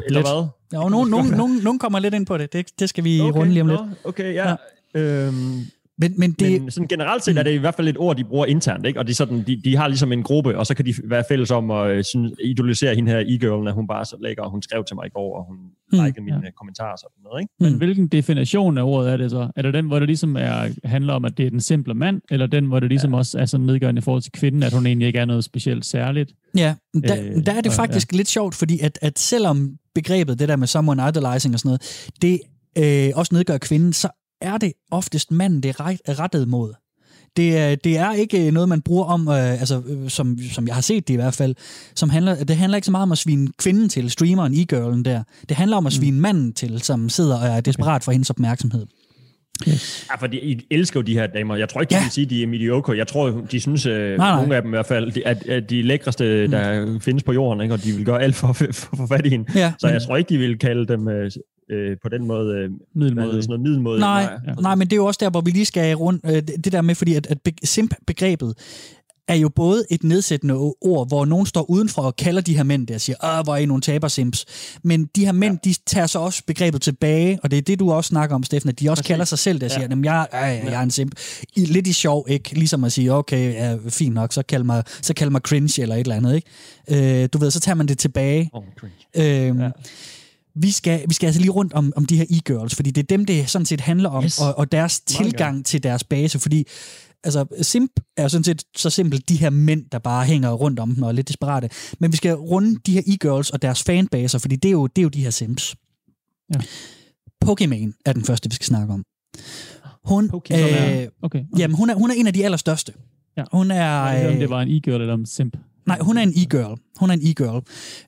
Lidt. 0.09 0.27
hvad? 0.27 0.47
Ja, 0.73 0.83
og 0.83 0.91
nogen, 0.91 1.09
nogen, 1.09 1.27
nogen, 1.29 1.57
nogen 1.63 1.79
kommer 1.79 1.99
lidt 1.99 2.13
ind 2.13 2.25
på 2.25 2.37
det. 2.37 2.53
Det, 2.53 2.79
det 2.79 2.89
skal 2.89 3.03
vi 3.03 3.21
okay, 3.21 3.39
runde 3.39 3.53
lige 3.53 3.61
om 3.61 3.67
lidt. 3.67 3.79
nå, 3.81 3.87
Okay, 4.03 4.33
ja. 4.33 4.49
ja. 4.95 4.99
Øhm, 4.99 5.59
Men, 5.99 6.13
men 6.17 6.31
det, 6.31 6.61
men 6.61 6.71
sådan 6.71 6.87
generelt 6.87 7.23
set 7.23 7.37
er 7.37 7.43
det 7.43 7.51
i 7.53 7.57
hvert 7.57 7.75
fald 7.75 7.87
et 7.87 7.97
ord, 7.97 8.17
de 8.17 8.23
bruger 8.23 8.45
internt, 8.45 8.85
ikke? 8.85 8.99
Og 8.99 9.07
de, 9.07 9.11
er 9.11 9.15
sådan, 9.15 9.43
de, 9.47 9.61
de 9.63 9.75
har 9.77 9.87
ligesom 9.87 10.11
en 10.11 10.23
gruppe, 10.23 10.57
og 10.57 10.65
så 10.65 10.73
kan 10.73 10.85
de 10.85 10.93
være 11.03 11.23
fælles 11.29 11.51
om 11.51 11.71
at 11.71 11.91
øh, 11.91 12.03
sådan, 12.03 12.31
idolisere 12.43 12.95
hende 12.95 13.11
her 13.11 13.19
e-girlen, 13.19 13.67
at 13.67 13.73
hun 13.73 13.87
bare 13.87 14.05
så 14.05 14.15
lækker, 14.21 14.43
og 14.43 14.51
hun 14.51 14.61
skrev 14.61 14.83
til 14.83 14.95
mig 14.95 15.05
i 15.05 15.09
går, 15.09 15.37
og 15.37 15.45
hun 15.47 15.57
Hmm, 15.91 15.99
mm, 15.99 16.05
likede 16.05 16.21
mine 16.25 16.41
ja. 16.43 16.51
kommentarer 16.51 16.91
og 16.91 16.97
sådan 16.97 17.11
noget, 17.23 17.41
ikke? 17.41 17.53
Men 17.59 17.71
Mm. 17.71 17.77
hvilken 17.77 18.07
definition 18.07 18.77
af 18.77 18.83
ordet 18.83 19.11
er 19.13 19.17
det 19.17 19.31
så? 19.31 19.49
Er 19.55 19.61
det 19.61 19.73
den, 19.73 19.85
hvor 19.85 19.99
det 19.99 20.07
ligesom 20.07 20.35
er, 20.35 20.69
handler 20.83 21.13
om, 21.13 21.25
at 21.25 21.37
det 21.37 21.45
er 21.45 21.49
den 21.49 21.61
simple 21.61 21.93
mand, 21.93 22.21
eller 22.31 22.47
den, 22.47 22.65
hvor 22.65 22.79
det 22.79 22.89
ligesom 22.89 23.11
ja. 23.11 23.17
også 23.17 23.39
er 23.39 23.45
sådan 23.45 23.65
nedgørende 23.65 23.99
i 23.99 24.01
forhold 24.01 24.21
til 24.21 24.31
kvinden, 24.31 24.63
at 24.63 24.73
hun 24.73 24.85
egentlig 24.85 25.07
ikke 25.07 25.19
er 25.19 25.25
noget 25.25 25.43
specielt 25.43 25.85
særligt? 25.85 26.31
Ja, 26.57 26.75
der, 26.93 27.15
Øh, 27.23 27.45
der 27.45 27.51
er 27.51 27.61
det 27.61 27.67
og- 27.67 27.73
faktisk 27.73 28.11
ja. 28.13 28.17
lidt 28.17 28.27
sjovt, 28.27 28.55
fordi 28.55 28.79
at, 28.79 28.99
at 29.01 29.19
selvom 29.19 29.77
begrebet, 29.95 30.39
det 30.39 30.49
der 30.49 30.55
med 30.55 30.67
someone 30.67 31.03
idolizing 31.09 31.53
og 31.53 31.59
sådan 31.59 31.69
noget, 31.69 32.09
det 32.21 32.39
øh, 32.77 33.11
også 33.15 33.35
nedgør 33.35 33.57
kvinden, 33.57 33.93
så 33.93 34.09
er 34.41 34.57
det 34.57 34.73
oftest 34.91 35.31
manden, 35.31 35.63
det 35.63 35.69
er 35.69 35.79
ret- 35.79 36.19
rettet 36.19 36.47
mod. 36.47 36.73
Det 37.37 37.57
er, 37.57 37.75
det 37.75 37.97
er 37.97 38.13
ikke 38.13 38.51
noget, 38.51 38.69
man 38.69 38.81
bruger 38.81 39.05
om, 39.05 39.27
øh, 39.27 39.51
altså, 39.59 39.81
øh, 39.87 40.09
som, 40.09 40.37
som 40.51 40.67
jeg 40.67 40.75
har 40.75 40.81
set 40.81 41.07
det 41.07 41.13
i 41.13 41.17
hvert 41.17 41.33
fald, 41.33 41.55
som 41.95 42.09
handler, 42.09 42.43
det 42.43 42.55
handler 42.55 42.75
ikke 42.75 42.85
så 42.85 42.91
meget 42.91 43.03
om 43.03 43.11
at 43.11 43.17
svine 43.17 43.47
kvinden 43.57 43.89
til, 43.89 44.09
streameren, 44.11 44.53
e-girlen 44.53 45.03
der. 45.05 45.23
Det 45.49 45.57
handler 45.57 45.77
om 45.77 45.85
at 45.85 45.93
svine 45.93 46.19
manden 46.21 46.53
til, 46.53 46.81
som 46.81 47.09
sidder 47.09 47.39
og 47.39 47.47
er 47.47 47.61
desperat 47.61 48.03
for 48.03 48.11
hendes 48.11 48.29
opmærksomhed. 48.29 48.85
Ja, 49.67 50.15
for 50.19 50.27
de 50.27 50.37
I 50.41 50.59
elsker 50.71 50.99
jo 50.99 51.01
de 51.03 51.13
her 51.13 51.27
damer. 51.27 51.55
Jeg 51.55 51.69
tror 51.69 51.81
ikke, 51.81 51.89
de 51.91 51.95
Ja. 51.95 52.01
vil 52.03 52.11
sige, 52.11 52.25
de 52.25 52.43
er 52.43 52.47
mediocre. 52.47 52.97
Jeg 52.97 53.07
tror, 53.07 53.29
de 53.51 53.59
synes, 53.59 53.85
øh, 53.85 54.17
nej. 54.17 54.35
nogle 54.35 54.55
af 54.55 54.61
dem 54.61 54.69
i 54.69 54.75
hvert 54.75 54.85
fald, 54.85 55.11
de- 55.11 55.27
at, 55.27 55.47
at 55.47 55.69
de 55.69 55.81
lækreste, 55.81 56.47
der 56.51 56.85
mm. 56.85 57.01
findes 57.01 57.23
på 57.23 57.33
jorden, 57.33 57.61
ikke? 57.61 57.73
og 57.73 57.83
de 57.83 57.91
vil 57.91 58.05
gøre 58.05 58.21
alt 58.21 58.35
for, 58.35 58.47
at 58.69 58.75
få 58.75 59.07
fat 59.07 59.25
i 59.25 59.29
hende. 59.29 59.59
Ja. 59.59 59.73
Så 59.79 59.87
jeg 59.87 60.01
tror 60.01 60.17
ikke, 60.17 60.29
de 60.29 60.37
vil 60.37 60.59
kalde 60.59 60.87
dem 60.87 61.07
øh, 61.07 61.31
øh, 61.71 61.97
på 62.03 62.09
den 62.09 62.25
måde, 62.27 62.53
øh, 62.55 62.69
Middelmåde. 62.95 63.31
sådan 63.31 63.45
noget 63.47 63.61
middelmåde. 63.61 63.99
Nej, 63.99 64.29
Ja. 64.47 64.53
nej, 64.53 64.75
men 64.75 64.87
det 64.87 64.93
er 64.93 64.97
jo 64.97 65.05
også 65.05 65.17
der, 65.23 65.29
hvor 65.29 65.41
vi 65.41 65.51
lige 65.51 65.65
skal 65.65 65.95
rundt, 65.95 66.21
øh, 66.25 66.31
det 66.33 66.47
det 66.63 66.71
der 66.71 66.81
med, 66.81 66.95
fordi 66.95 67.13
at, 67.15 67.27
at 67.27 67.41
be- 67.41 67.51
simp-begrebet 67.63 68.53
er 69.29 69.35
jo 69.35 69.49
både 69.49 69.83
et 69.91 70.03
nedsættende 70.03 70.53
ord, 70.81 71.07
hvor 71.07 71.25
nogen 71.25 71.45
står 71.45 71.69
udenfor 71.69 72.01
og 72.01 72.15
kalder 72.15 72.41
de 72.41 72.55
her 72.55 72.63
mænd 72.63 72.87
der 72.87 72.93
og 72.95 73.01
siger, 73.01 73.17
ah, 73.25 73.43
hvor 73.43 73.53
er 73.53 73.57
I 73.57 73.65
nogle 73.65 73.81
tabersimps. 73.81 74.45
Men 74.83 75.05
de 75.15 75.25
her 75.25 75.31
mænd, 75.31 75.57
ja. 75.65 75.69
de 75.69 75.75
tager 75.85 76.07
så 76.07 76.19
også 76.19 76.43
begrebet 76.47 76.81
tilbage, 76.81 77.39
og 77.43 77.51
det 77.51 77.57
er 77.57 77.61
det, 77.61 77.79
du 77.79 77.91
også 77.91 78.07
snakker 78.07 78.35
om, 78.35 78.43
Steffen, 78.43 78.69
at 78.69 78.79
de 78.79 78.89
også 78.89 79.01
Præcis. 79.03 79.07
kalder 79.07 79.25
sig 79.25 79.39
selv 79.39 79.59
der 79.59 79.65
og 79.65 79.71
siger, 79.71 79.87
jamen, 79.89 80.05
jeg, 80.05 80.27
øh, 80.33 80.39
jeg 80.71 80.73
er 80.73 80.81
en 80.83 80.91
simp. 80.91 81.11
I, 81.55 81.65
lidt 81.65 81.87
i 81.87 81.93
sjov, 81.93 82.25
ikke? 82.29 82.53
Ligesom 82.53 82.83
at 82.83 82.91
sige, 82.91 83.13
okay, 83.13 83.53
ja, 83.53 83.77
fint 83.89 84.13
nok, 84.13 84.33
så 84.33 84.43
kald 84.43 84.63
mig, 84.63 84.83
så 85.01 85.13
kald 85.13 85.29
mig 85.29 85.41
cringe 85.41 85.81
eller 85.81 85.95
et 85.95 85.99
eller 85.99 86.15
andet, 86.15 86.35
ikke? 86.35 87.23
Øh, 87.23 87.29
du 87.33 87.37
ved, 87.37 87.51
så 87.51 87.59
tager 87.59 87.75
man 87.75 87.87
det 87.87 87.97
tilbage. 87.97 88.49
Oh, 88.53 88.63
cringe. 88.79 89.47
Øhm, 89.49 89.59
ja. 89.61 89.69
Vi, 90.61 90.71
skal, 90.71 91.03
vi 91.07 91.13
skal 91.13 91.27
altså 91.27 91.41
lige 91.41 91.51
rundt 91.51 91.73
om, 91.73 91.93
om 91.95 92.05
de 92.05 92.17
her 92.17 92.25
e-girls, 92.29 92.75
fordi 92.75 92.91
det 92.91 93.03
er 93.03 93.07
dem, 93.17 93.25
det 93.25 93.49
sådan 93.49 93.65
set 93.65 93.81
handler 93.81 94.09
om, 94.09 94.23
Yes. 94.23 94.39
og, 94.39 94.57
og 94.57 94.71
deres 94.71 94.99
tilgang 95.01 95.65
til 95.65 95.83
deres 95.83 96.03
base, 96.03 96.39
fordi 96.39 96.67
altså, 97.23 97.45
simp 97.61 97.91
er 98.17 98.23
jo 98.23 98.29
sådan 98.29 98.43
set 98.43 98.63
så 98.77 98.89
simpelt 98.89 99.29
de 99.29 99.35
her 99.35 99.49
mænd, 99.49 99.85
der 99.91 99.99
bare 99.99 100.25
hænger 100.25 100.51
rundt 100.51 100.79
om 100.79 100.93
dem 100.93 101.03
og 101.03 101.09
er 101.09 101.13
lidt 101.13 101.27
desperate. 101.27 101.69
Men 101.99 102.11
vi 102.11 102.17
skal 102.17 102.35
runde 102.35 102.79
de 102.85 102.93
her 102.93 103.01
e-girls 103.01 103.49
og 103.53 103.61
deres 103.61 103.83
fanbaser, 103.83 104.39
fordi 104.39 104.55
det 104.55 104.69
er 104.69 104.71
jo, 104.71 104.87
det 104.87 104.97
er 104.97 105.03
jo 105.03 105.09
de 105.09 105.23
her 105.23 105.29
simps. 105.29 105.75
Ja. 106.53 106.59
Pokémon 107.45 108.01
er 108.05 108.13
den 108.13 108.25
første, 108.25 108.49
vi 108.49 108.55
skal 108.55 108.65
snakke 108.65 108.93
om. 108.93 109.03
Hun, 110.03 110.29
Pokémon 110.33 110.57
Som 110.59 110.69
er, 110.71 110.91
øh, 110.91 110.95
okay. 110.97 111.07
okay. 111.21 111.43
jamen, 111.57 111.75
hun, 111.77 111.89
er, 111.89 111.95
hun 111.95 112.11
er 112.11 112.15
en 112.15 112.27
af 112.27 112.33
de 112.33 112.45
allerstørste. 112.45 112.93
Ja. 113.37 113.43
Hun 113.51 113.71
er... 113.71 114.05
Jeg 114.05 114.21
ved, 114.21 114.29
om 114.29 114.35
øh, 114.35 114.41
det 114.41 114.49
var 114.49 114.61
en 114.61 114.67
e-girl 114.67 115.01
eller 115.01 115.13
en 115.13 115.25
simp. 115.25 115.57
Nej, 115.85 115.99
hun 116.01 116.17
er 116.17 116.21
en 116.21 116.33
e-girl. 116.35 116.79
Hun 116.99 117.09
er 117.09 117.13
en 117.13 117.21
e-girl. 117.21 117.63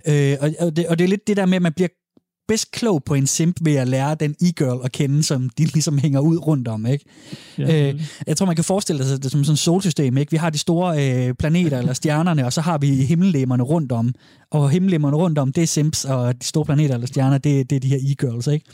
Øh, 0.08 0.38
og, 0.42 0.68
og, 0.68 0.76
det, 0.76 0.88
og 0.88 1.00
det 1.00 1.04
er 1.04 1.08
lidt 1.08 1.28
det 1.28 1.38
der 1.38 1.46
med, 1.46 1.56
at 1.56 1.62
man 1.62 1.74
bliver 1.74 1.88
bedst 2.50 2.72
klog 2.72 3.04
på 3.04 3.14
en 3.14 3.28
simp 3.28 3.58
ved 3.62 3.76
at 3.76 3.88
lære 3.88 4.16
den 4.16 4.36
e-girl 4.42 4.82
at 4.84 4.92
kende, 4.92 5.24
som 5.24 5.50
de 5.50 5.66
ligesom 5.74 5.98
hænger 5.98 6.20
ud 6.20 6.38
rundt 6.38 6.68
om, 6.68 6.86
ikke? 6.86 7.06
Ja, 7.58 7.90
Øh, 7.90 8.02
jeg 8.28 8.38
tror, 8.38 8.46
man 8.46 8.56
kan 8.56 8.66
forestille 8.66 9.06
sig 9.06 9.24
det 9.24 9.32
som 9.32 9.44
sådan 9.44 9.54
et 9.54 9.60
solsystem, 9.60 10.18
ikke? 10.18 10.32
Vi 10.32 10.38
har 10.38 10.50
de 10.50 10.58
store 10.58 11.28
øh, 11.28 11.34
planeter 11.34 11.78
eller 11.80 11.94
stjernerne, 11.94 12.46
og 12.46 12.54
så 12.54 12.62
har 12.62 12.78
vi 12.78 12.88
himmellemerne 12.88 13.64
rundt 13.64 13.92
om. 13.92 14.14
Og 14.52 14.70
himmelemmerne 14.70 15.18
rundt 15.18 15.38
om, 15.38 15.54
det 15.54 15.64
er 15.64 15.68
simps, 15.68 16.06
og 16.06 16.42
de 16.42 16.48
store 16.48 16.66
planeter 16.66 16.94
eller 16.94 17.08
stjerner, 17.08 17.38
det, 17.38 17.70
det 17.70 17.76
er 17.76 17.80
de 17.80 17.88
her 17.88 17.98
e-girls, 17.98 18.48
ikke? 18.48 18.66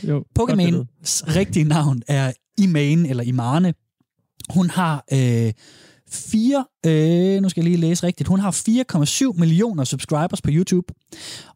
Billede. 0.00 0.84
Pokémon's 0.88 1.36
rigtige 1.36 1.64
navn 1.64 2.02
er 2.08 2.32
Imane, 2.58 3.08
eller 3.08 3.22
Imane. 3.22 3.74
Hun 4.50 4.70
har 4.70 5.04
øh, 5.12 5.52
fire, 6.12 6.64
øh, 6.86 7.42
nu 7.42 7.48
skal 7.48 7.60
jeg 7.60 7.70
lige 7.70 7.80
læse 7.80 8.06
rigtigt, 8.06 8.28
hun 8.28 8.40
har 8.40 8.50
4,7 9.34 9.38
millioner 9.38 9.84
subscribers 9.84 10.42
på 10.42 10.50
YouTube, 10.52 10.94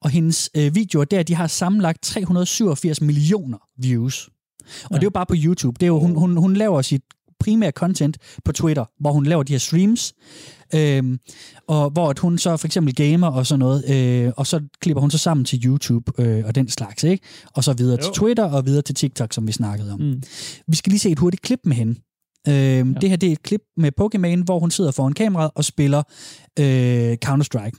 og 0.01 0.11
hendes 0.11 0.51
øh, 0.57 0.75
videoer 0.75 1.05
der, 1.05 1.23
de 1.23 1.35
har 1.35 1.47
sammenlagt 1.47 2.03
387 2.03 3.01
millioner 3.01 3.59
views. 3.79 4.29
Og 4.29 4.91
Ja. 4.91 4.95
det 4.97 5.03
er 5.03 5.07
jo 5.07 5.11
bare 5.11 5.27
på 5.27 5.35
YouTube. 5.39 5.77
Det 5.81 5.83
er 5.83 5.89
jo, 5.89 5.99
hun, 5.99 6.17
hun, 6.17 6.37
hun 6.37 6.55
laver 6.57 6.83
sit 6.83 7.03
primære 7.41 7.71
content 7.71 8.19
på 8.45 8.53
Twitter, 8.53 8.85
hvor 9.01 9.13
hun 9.13 9.27
laver 9.27 9.43
de 9.43 9.53
her 9.53 9.59
streams, 9.59 10.15
øhm, 10.75 11.19
og 11.69 11.91
hvor 11.91 12.11
at 12.11 12.19
hun 12.19 12.39
så 12.39 12.57
for 12.57 12.67
eksempel 12.67 12.95
gamer 12.95 13.27
og 13.27 13.47
sådan 13.47 13.59
noget, 13.59 13.91
øh, 13.91 14.33
og 14.37 14.47
så 14.47 14.61
klipper 14.81 15.01
hun 15.01 15.11
så 15.11 15.19
sammen 15.19 15.45
til 15.45 15.67
YouTube 15.67 16.13
øh, 16.23 16.45
og 16.47 16.55
den 16.55 16.69
slags, 16.69 17.05
ikke? 17.05 17.25
Og 17.55 17.65
så 17.65 17.73
videre 17.73 17.99
jo. 18.01 18.05
til. 18.05 18.13
Twitter 18.21 18.45
og 18.45 18.67
videre 18.67 18.83
til 18.83 18.95
TikTok, 18.95 19.33
som 19.33 19.47
vi 19.47 19.53
snakkede 19.53 19.93
om. 19.93 20.01
Mm. 20.01 20.23
Vi 20.69 20.77
skal 20.77 20.91
lige 20.91 21.01
se 21.01 21.11
et 21.11 21.19
hurtigt 21.19 21.43
klip 21.43 21.61
med 21.65 21.77
hende. 21.77 21.95
Øhm, 22.49 22.93
ja. 22.93 22.99
Det 23.01 23.11
her 23.11 23.17
det 23.17 23.29
er 23.29 23.33
et 23.33 23.43
klip 23.43 23.61
med 23.77 23.91
Pokémon, 24.01 24.45
hvor 24.45 24.59
hun 24.59 24.71
sidder 24.71 24.91
foran 24.91 25.13
kameraet 25.13 25.51
og 25.55 25.65
spiller 25.65 26.03
øh, 26.59 27.17
Counter-Strike. 27.25 27.79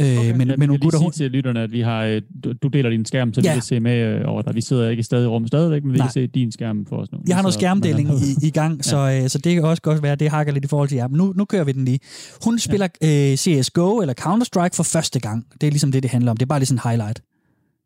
Øh, 0.00 0.18
okay, 0.18 0.30
men, 0.30 0.48
jeg 0.48 0.58
men 0.58 0.68
nogle 0.68 0.80
gutter, 0.80 0.98
sige 0.98 1.10
til 1.10 1.30
lytterne, 1.30 1.60
at 1.60 1.72
vi 1.72 1.80
har, 1.80 2.04
øh, 2.04 2.22
du, 2.44 2.52
du 2.62 2.68
deler 2.68 2.90
din 2.90 3.04
skærm, 3.04 3.34
så 3.34 3.40
ja. 3.40 3.50
vi 3.50 3.54
kan 3.54 3.62
se 3.62 3.80
med 3.80 3.98
øh, 3.98 4.22
over 4.26 4.42
dig. 4.42 4.54
Vi 4.54 4.60
sidder 4.60 4.88
ikke 4.88 5.02
stadig 5.02 5.24
i 5.24 5.26
rummet 5.26 5.48
stadigvæk, 5.48 5.84
men 5.84 5.92
vi 5.92 5.98
Nej. 5.98 6.06
kan 6.06 6.12
se 6.12 6.26
din 6.26 6.52
skærm 6.52 6.86
for 6.86 6.96
os 6.96 7.12
nu. 7.12 7.18
Jeg 7.28 7.36
har 7.36 7.42
noget 7.42 7.54
skærmdeling 7.54 8.10
i, 8.10 8.46
i 8.46 8.50
gang, 8.50 8.76
ja. 8.78 8.82
så, 8.82 9.20
øh, 9.22 9.28
så 9.28 9.38
det 9.38 9.54
kan 9.54 9.64
også 9.64 9.82
godt 9.82 10.02
være, 10.02 10.12
at 10.12 10.20
det 10.20 10.30
hakker 10.30 10.52
lidt 10.52 10.64
i 10.64 10.68
forhold 10.68 10.88
til 10.88 10.96
jer. 10.96 11.08
Men 11.08 11.18
nu, 11.18 11.32
nu 11.36 11.44
kører 11.44 11.64
vi 11.64 11.72
den 11.72 11.84
lige. 11.84 11.98
Hun 12.44 12.58
spiller 12.58 12.88
ja. 13.02 13.30
øh, 13.30 13.36
CSGO 13.36 14.00
eller 14.00 14.14
Counter-Strike 14.20 14.76
for 14.76 14.82
første 14.82 15.20
gang. 15.20 15.46
Det 15.60 15.66
er 15.66 15.70
ligesom 15.70 15.92
det, 15.92 16.02
det 16.02 16.10
handler 16.10 16.30
om. 16.30 16.36
Det 16.36 16.44
er 16.44 16.48
bare 16.48 16.58
lige 16.58 16.66
sådan 16.66 16.80
en 16.84 16.90
highlight. 16.90 17.22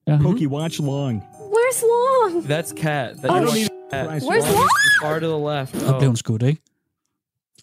Ja. 0.07 0.19
Pokey, 0.23 0.47
watch 0.47 0.83
long. 0.83 1.23
Where's 1.55 1.83
long? 1.83 2.45
That's 2.45 2.83
cat. 2.83 3.11
That 3.23 3.31
Oh. 3.31 3.78
Where's 3.93 4.25
long? 4.53 4.69
Far 5.03 5.19
to 5.21 5.27
the 5.39 5.61
left. 5.61 5.81
Så 5.87 5.95
blev 5.99 6.09
hun 6.09 6.17
skudt, 6.17 6.43
ikke? 6.43 6.63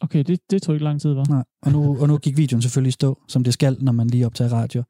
Okay, 0.01 0.23
det, 0.23 0.39
det 0.51 0.61
tog 0.61 0.75
ikke 0.75 0.83
lang 0.85 1.01
tid, 1.01 1.13
var. 1.13 1.25
Nej. 1.29 1.43
Og 1.65 1.71
nu, 1.71 1.97
og 2.01 2.07
nu 2.07 2.17
gik 2.17 2.37
videoen 2.37 2.61
selvfølgelig 2.61 2.89
i 2.89 2.91
stå, 2.91 3.17
som 3.27 3.43
det 3.43 3.53
skal, 3.53 3.77
når 3.81 3.91
man 3.91 4.07
lige 4.07 4.25
optager 4.25 4.53
radio. 4.53 4.83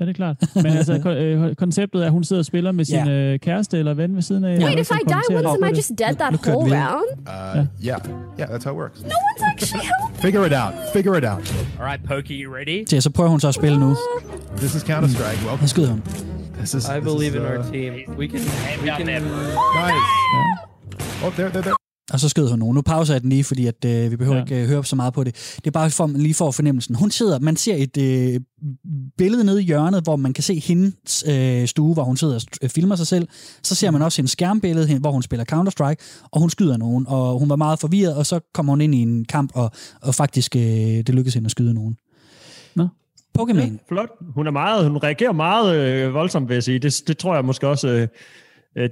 Ja, 0.00 0.04
det 0.04 0.10
er 0.10 0.14
klart. 0.14 0.36
Men 0.54 0.66
altså, 0.66 0.98
ko- 1.02 1.10
øh, 1.10 1.54
konceptet 1.54 2.02
er, 2.02 2.06
at 2.06 2.12
hun 2.12 2.24
sidder 2.24 2.40
og 2.40 2.46
spiller 2.46 2.72
med 2.72 2.84
sin 2.84 2.94
Ja. 3.06 3.10
øh, 3.10 3.38
kæreste 3.38 3.78
eller 3.78 3.94
ven 3.94 4.14
ved 4.14 4.22
siden 4.22 4.44
af. 4.44 4.48
Wait, 4.58 4.64
og 4.64 4.72
if 4.80 4.90
I 4.90 4.94
die 5.08 5.36
once, 5.36 5.48
am 5.66 5.72
I 5.72 5.76
just 5.76 5.88
dead 5.98 6.14
that 6.14 6.32
whole 6.46 6.76
round? 6.76 7.04
Uh, 7.20 7.66
yeah, 7.86 8.00
yeah, 8.40 8.48
that's 8.50 8.64
how 8.64 8.72
it 8.74 8.78
works. 8.78 9.00
No 9.02 9.08
one's 9.08 9.42
actually 9.52 9.84
helping. 9.86 10.20
Figure 10.22 10.46
it 10.46 10.52
out. 10.52 10.74
Figure 10.92 11.18
it 11.18 11.24
out. 11.24 11.54
All 11.80 11.86
right, 11.86 12.04
Pokey, 12.04 12.44
you 12.44 12.54
ready? 12.54 12.84
Så, 12.88 13.00
så 13.00 13.10
prøver 13.10 13.30
hun 13.30 13.40
så 13.40 13.48
at 13.48 13.54
spille 13.54 13.78
nu. 13.80 13.96
This 14.56 14.74
is 14.74 14.82
Counter 14.82 15.08
Strike. 15.08 15.42
Nu 15.42 15.48
Welcome. 15.48 15.68
skyder 15.68 15.90
hun. 15.90 16.02
This 16.58 16.74
is. 16.74 16.84
I 16.88 16.92
this 16.92 17.04
believe 17.12 17.36
in 17.38 17.42
our 17.42 17.58
uh, 17.58 17.72
team. 17.72 17.92
We 18.18 18.26
can. 18.28 18.40
We 18.82 18.88
can. 18.96 19.06
Nice. 19.06 20.71
Oh, 21.24 21.32
there, 21.32 21.48
there, 21.50 21.62
there. 21.62 21.74
Og 22.12 22.20
så 22.20 22.28
skød 22.28 22.48
hun 22.50 22.58
nogen. 22.58 22.74
Nu 22.74 22.82
pauser 22.82 23.14
jeg 23.14 23.20
den 23.22 23.30
lige, 23.30 23.44
fordi 23.44 23.66
at, 23.66 23.84
øh, 23.84 24.10
vi 24.10 24.16
behøver 24.16 24.36
Ja. 24.36 24.42
ikke 24.42 24.62
øh, 24.62 24.68
høre 24.68 24.84
så 24.84 24.96
meget 24.96 25.14
på 25.14 25.24
det. 25.24 25.34
Det 25.56 25.66
er 25.66 25.70
bare 25.70 25.90
for, 25.90 26.06
lige 26.06 26.34
for 26.34 26.50
fornemmelsen. 26.50 26.94
Hun 26.94 27.10
sidder, 27.10 27.38
man 27.38 27.56
ser 27.56 27.74
et 27.76 27.96
øh, 27.96 28.40
billede 29.18 29.44
nede 29.44 29.62
i 29.62 29.64
hjørnet, 29.64 30.02
hvor 30.02 30.16
man 30.16 30.32
kan 30.32 30.44
se 30.44 30.58
hendes 30.58 31.24
øh, 31.28 31.66
stue, 31.68 31.94
hvor 31.94 32.04
hun 32.04 32.16
sidder 32.16 32.34
og 32.34 32.40
st- 32.42 32.56
øh, 32.62 32.70
filmer 32.70 32.96
sig 32.96 33.06
selv. 33.06 33.28
Så 33.62 33.74
ser 33.74 33.90
man 33.90 34.02
også 34.02 34.18
hendes 34.18 34.30
skærmbillede, 34.32 34.86
hen- 34.86 35.00
hvor 35.00 35.10
hun 35.10 35.22
spiller 35.22 35.44
Counter-Strike, 35.52 36.26
og 36.32 36.40
hun 36.40 36.50
skyder 36.50 36.76
nogen. 36.76 37.06
Og 37.08 37.38
hun 37.38 37.48
var 37.48 37.56
meget 37.56 37.78
forvirret, 37.78 38.16
og 38.16 38.26
så 38.26 38.40
kommer 38.54 38.72
hun 38.72 38.80
ind 38.80 38.94
i 38.94 38.98
en 39.02 39.24
kamp, 39.24 39.50
og, 39.54 39.70
og 40.02 40.14
faktisk 40.14 40.56
øh, 40.56 40.62
det 40.62 41.08
lykkedes 41.08 41.34
hende 41.34 41.46
at 41.46 41.50
skyde 41.50 41.74
nogen. 41.74 41.96
Nå. 42.76 42.88
Pokémon. 43.38 43.58
Ja, 43.60 43.68
flot. 43.88 44.08
Hun 44.34 44.46
er 44.46 44.50
meget, 44.50 44.88
hun 44.90 44.96
reagerer 45.02 45.32
meget 45.32 45.76
øh, 45.76 46.14
voldsomt, 46.14 46.48
vil 46.48 46.54
jeg 46.54 46.62
sige. 46.62 46.78
Det, 46.78 47.02
det 47.06 47.18
tror 47.18 47.34
jeg 47.34 47.44
måske 47.44 47.68
også, 47.68 47.88
øh, 47.88 48.08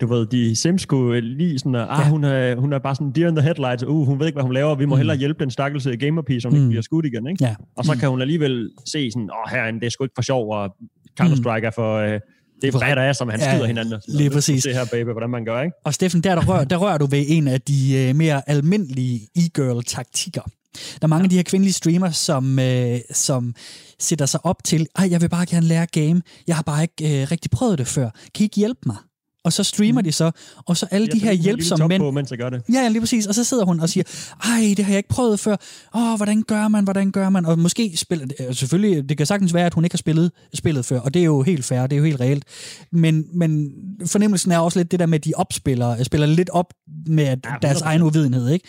du 0.01 0.07
ved, 0.07 0.27
de 0.27 0.57
Sims 0.57 0.83
skulle 0.83 1.21
lige 1.37 1.59
sådan, 1.59 1.75
at, 1.75 1.87
ah, 1.91 1.99
Ja. 2.05 2.09
hun, 2.11 2.25
er, 2.25 2.57
hun 2.57 2.73
er 2.73 2.79
bare 2.79 2.95
sådan 2.95 3.13
deer 3.13 3.29
in 3.29 3.37
the 3.37 3.43
headlights, 3.43 3.85
uh, 3.85 4.07
hun 4.07 4.19
ved 4.21 4.27
ikke, 4.27 4.37
hvad 4.37 4.43
hun 4.45 4.53
laver, 4.53 4.75
vi 4.75 4.85
må 4.87 4.95
Mm. 4.95 4.99
hellere 4.99 5.17
hjælpe 5.17 5.45
den 5.45 5.51
stakkelse 5.51 5.97
gamerpige, 5.97 6.41
som 6.41 6.51
mm. 6.53 6.57
ikke 6.57 6.65
Mm. 6.65 6.69
bliver 6.71 6.83
skudt 6.83 7.07
igen, 7.07 7.27
ikke? 7.27 7.45
Ja. 7.45 7.55
Og 7.77 7.85
så 7.85 7.97
kan 7.97 8.09
hun 8.09 8.21
alligevel 8.21 8.71
se 8.87 9.11
sådan, 9.11 9.31
åh, 9.31 9.37
oh, 9.53 9.59
herinde, 9.61 9.81
det 9.81 9.87
er 9.87 9.91
sgu 9.91 10.05
ikke 10.05 10.15
for 10.17 10.23
sjov, 10.23 10.51
og 10.53 10.75
Counter-Strike 11.21 11.67
er 11.67 11.71
for... 11.75 11.97
Øh, 11.97 12.21
det 12.63 12.69
er 12.69 12.73
For- 12.73 12.79
badass, 12.81 13.19
som 13.19 13.29
han 13.29 13.41
Ja, 13.41 13.53
skyder 13.53 13.67
hinanden. 13.67 13.95
og 13.95 14.01
lige 14.09 14.31
præcis. 14.31 14.63
Se 14.63 14.73
her, 14.73 14.85
baby, 14.93 15.09
hvordan 15.09 15.31
man 15.31 15.45
gør, 15.45 15.63
ikke? 15.63 15.77
Og 15.85 15.95
Steffen, 15.95 16.21
der, 16.21 16.35
der, 16.35 16.45
rører, 16.47 16.65
der 16.65 16.77
rører 16.77 16.99
du 16.99 17.07
ved 17.07 17.25
en 17.29 17.49
af 17.49 17.61
de 17.61 17.95
øh, 18.09 18.17
mere 18.17 18.43
almindelige 18.51 19.21
e-girl-taktikker. 19.37 20.41
Der 20.73 21.03
er 21.03 21.07
mange 21.07 21.25
af 21.25 21.31
de 21.31 21.37
her 21.37 21.43
kvindelige 21.43 21.73
streamers, 21.73 22.17
som, 22.17 22.59
øh, 22.59 22.99
som 23.13 23.55
sætter 23.99 24.27
sig 24.27 24.41
op 24.47 24.57
til, 24.65 24.87
ej, 24.99 25.09
jeg 25.11 25.21
vil 25.21 25.29
bare 25.29 25.47
gerne 25.47 25.67
lære 25.67 25.87
game, 25.87 26.23
jeg 26.47 26.57
har 26.57 26.63
bare 26.63 26.83
ikke 26.83 27.23
øh, 27.23 27.31
rigtig 27.31 27.51
prøvet 27.51 27.79
det 27.79 27.87
før. 27.87 28.11
Kan 28.35 28.41
I 28.41 28.43
ikke 28.43 28.57
hjælpe 28.57 28.81
mig? 28.87 28.97
Og 29.45 29.53
så 29.53 29.65
streamer 29.65 30.01
de 30.01 30.13
så, 30.13 30.31
og 30.67 30.77
så 30.77 30.87
alle 30.91 31.07
Jeg 31.07 31.13
de 31.13 31.19
her 31.19 31.33
hjælpsomme 31.33 31.89
mænd, 31.89 32.03
På, 32.03 32.11
mens 32.11 32.31
jeg 32.31 32.39
gør 32.39 32.51
det. 32.51 32.63
Ja, 32.73 32.81
ja, 32.83 32.89
lige 32.89 33.01
præcis. 33.01 33.27
Og 33.27 33.35
så 33.35 33.45
sidder 33.45 33.65
hun 33.65 33.81
og 33.81 33.89
siger, 33.89 34.05
ej, 34.45 34.75
det 34.77 34.85
har 34.85 34.93
jeg 34.93 34.97
ikke 34.99 35.09
prøvet 35.09 35.41
før. 35.41 35.57
Åh, 35.95 36.17
hvordan 36.17 36.43
gør 36.43 36.69
man, 36.69 36.85
hvordan 36.85 37.11
gør 37.11 37.31
man? 37.31 37.47
Og 37.47 37.59
måske 37.59 37.93
spiller, 37.97 38.27
øh, 38.41 38.55
selvfølgelig, 38.55 39.09
det 39.09 39.17
kan 39.17 39.27
sagtens 39.27 39.55
være, 39.55 39.67
at 39.67 39.75
hun 39.75 39.85
ikke 39.85 39.95
har 39.95 39.99
spillet 39.99 40.33
spillet 40.55 40.85
før, 40.85 41.01
og 41.01 41.15
det 41.15 41.21
er 41.21 41.25
jo 41.25 41.43
helt 41.43 41.65
fair, 41.65 41.81
det 41.87 41.93
er 41.93 41.99
jo 41.99 42.05
helt 42.05 42.21
reelt. 42.21 42.45
Men, 42.93 43.25
men 43.35 43.71
fornemmelsen 44.07 44.53
er 44.53 44.59
også 44.59 44.79
lidt 44.79 44.91
det 44.91 45.01
der 45.01 45.07
med, 45.07 45.19
at 45.19 45.25
de 45.25 45.33
opspiller, 45.37 46.03
spiller 46.03 46.27
lidt 46.27 46.51
op 46.51 46.75
med 47.07 47.25
Ja, 47.25 47.35
deres 47.63 47.79
100%. 47.79 47.85
egen 47.85 48.03
uvidenhed, 48.03 48.49
ikke? 48.49 48.69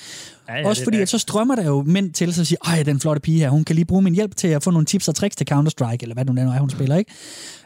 Ja, 0.49 0.55
ja, 0.55 0.67
Også 0.67 0.79
det 0.79 0.85
fordi, 0.85 0.97
at 0.97 1.09
så 1.09 1.17
strømmer 1.17 1.55
der 1.55 1.65
jo 1.65 1.83
mænd 1.87 2.13
til, 2.13 2.33
så 2.33 2.45
siger, 2.45 2.59
ej, 2.65 2.83
den 2.83 2.99
flotte 2.99 3.19
pige 3.19 3.39
her, 3.39 3.49
hun 3.49 3.63
kan 3.63 3.75
lige 3.75 3.85
bruge 3.85 4.01
min 4.01 4.15
hjælp 4.15 4.35
til 4.35 4.47
at 4.47 4.63
få 4.63 4.71
nogle 4.71 4.85
tips 4.85 5.07
og 5.07 5.15
tricks 5.15 5.35
til 5.35 5.47
Counter-Strike, 5.51 5.97
eller 6.01 6.13
hvad 6.13 6.25
nu 6.25 6.51
er, 6.51 6.59
hun 6.59 6.69
spiller, 6.69 6.95
ikke? 6.95 7.11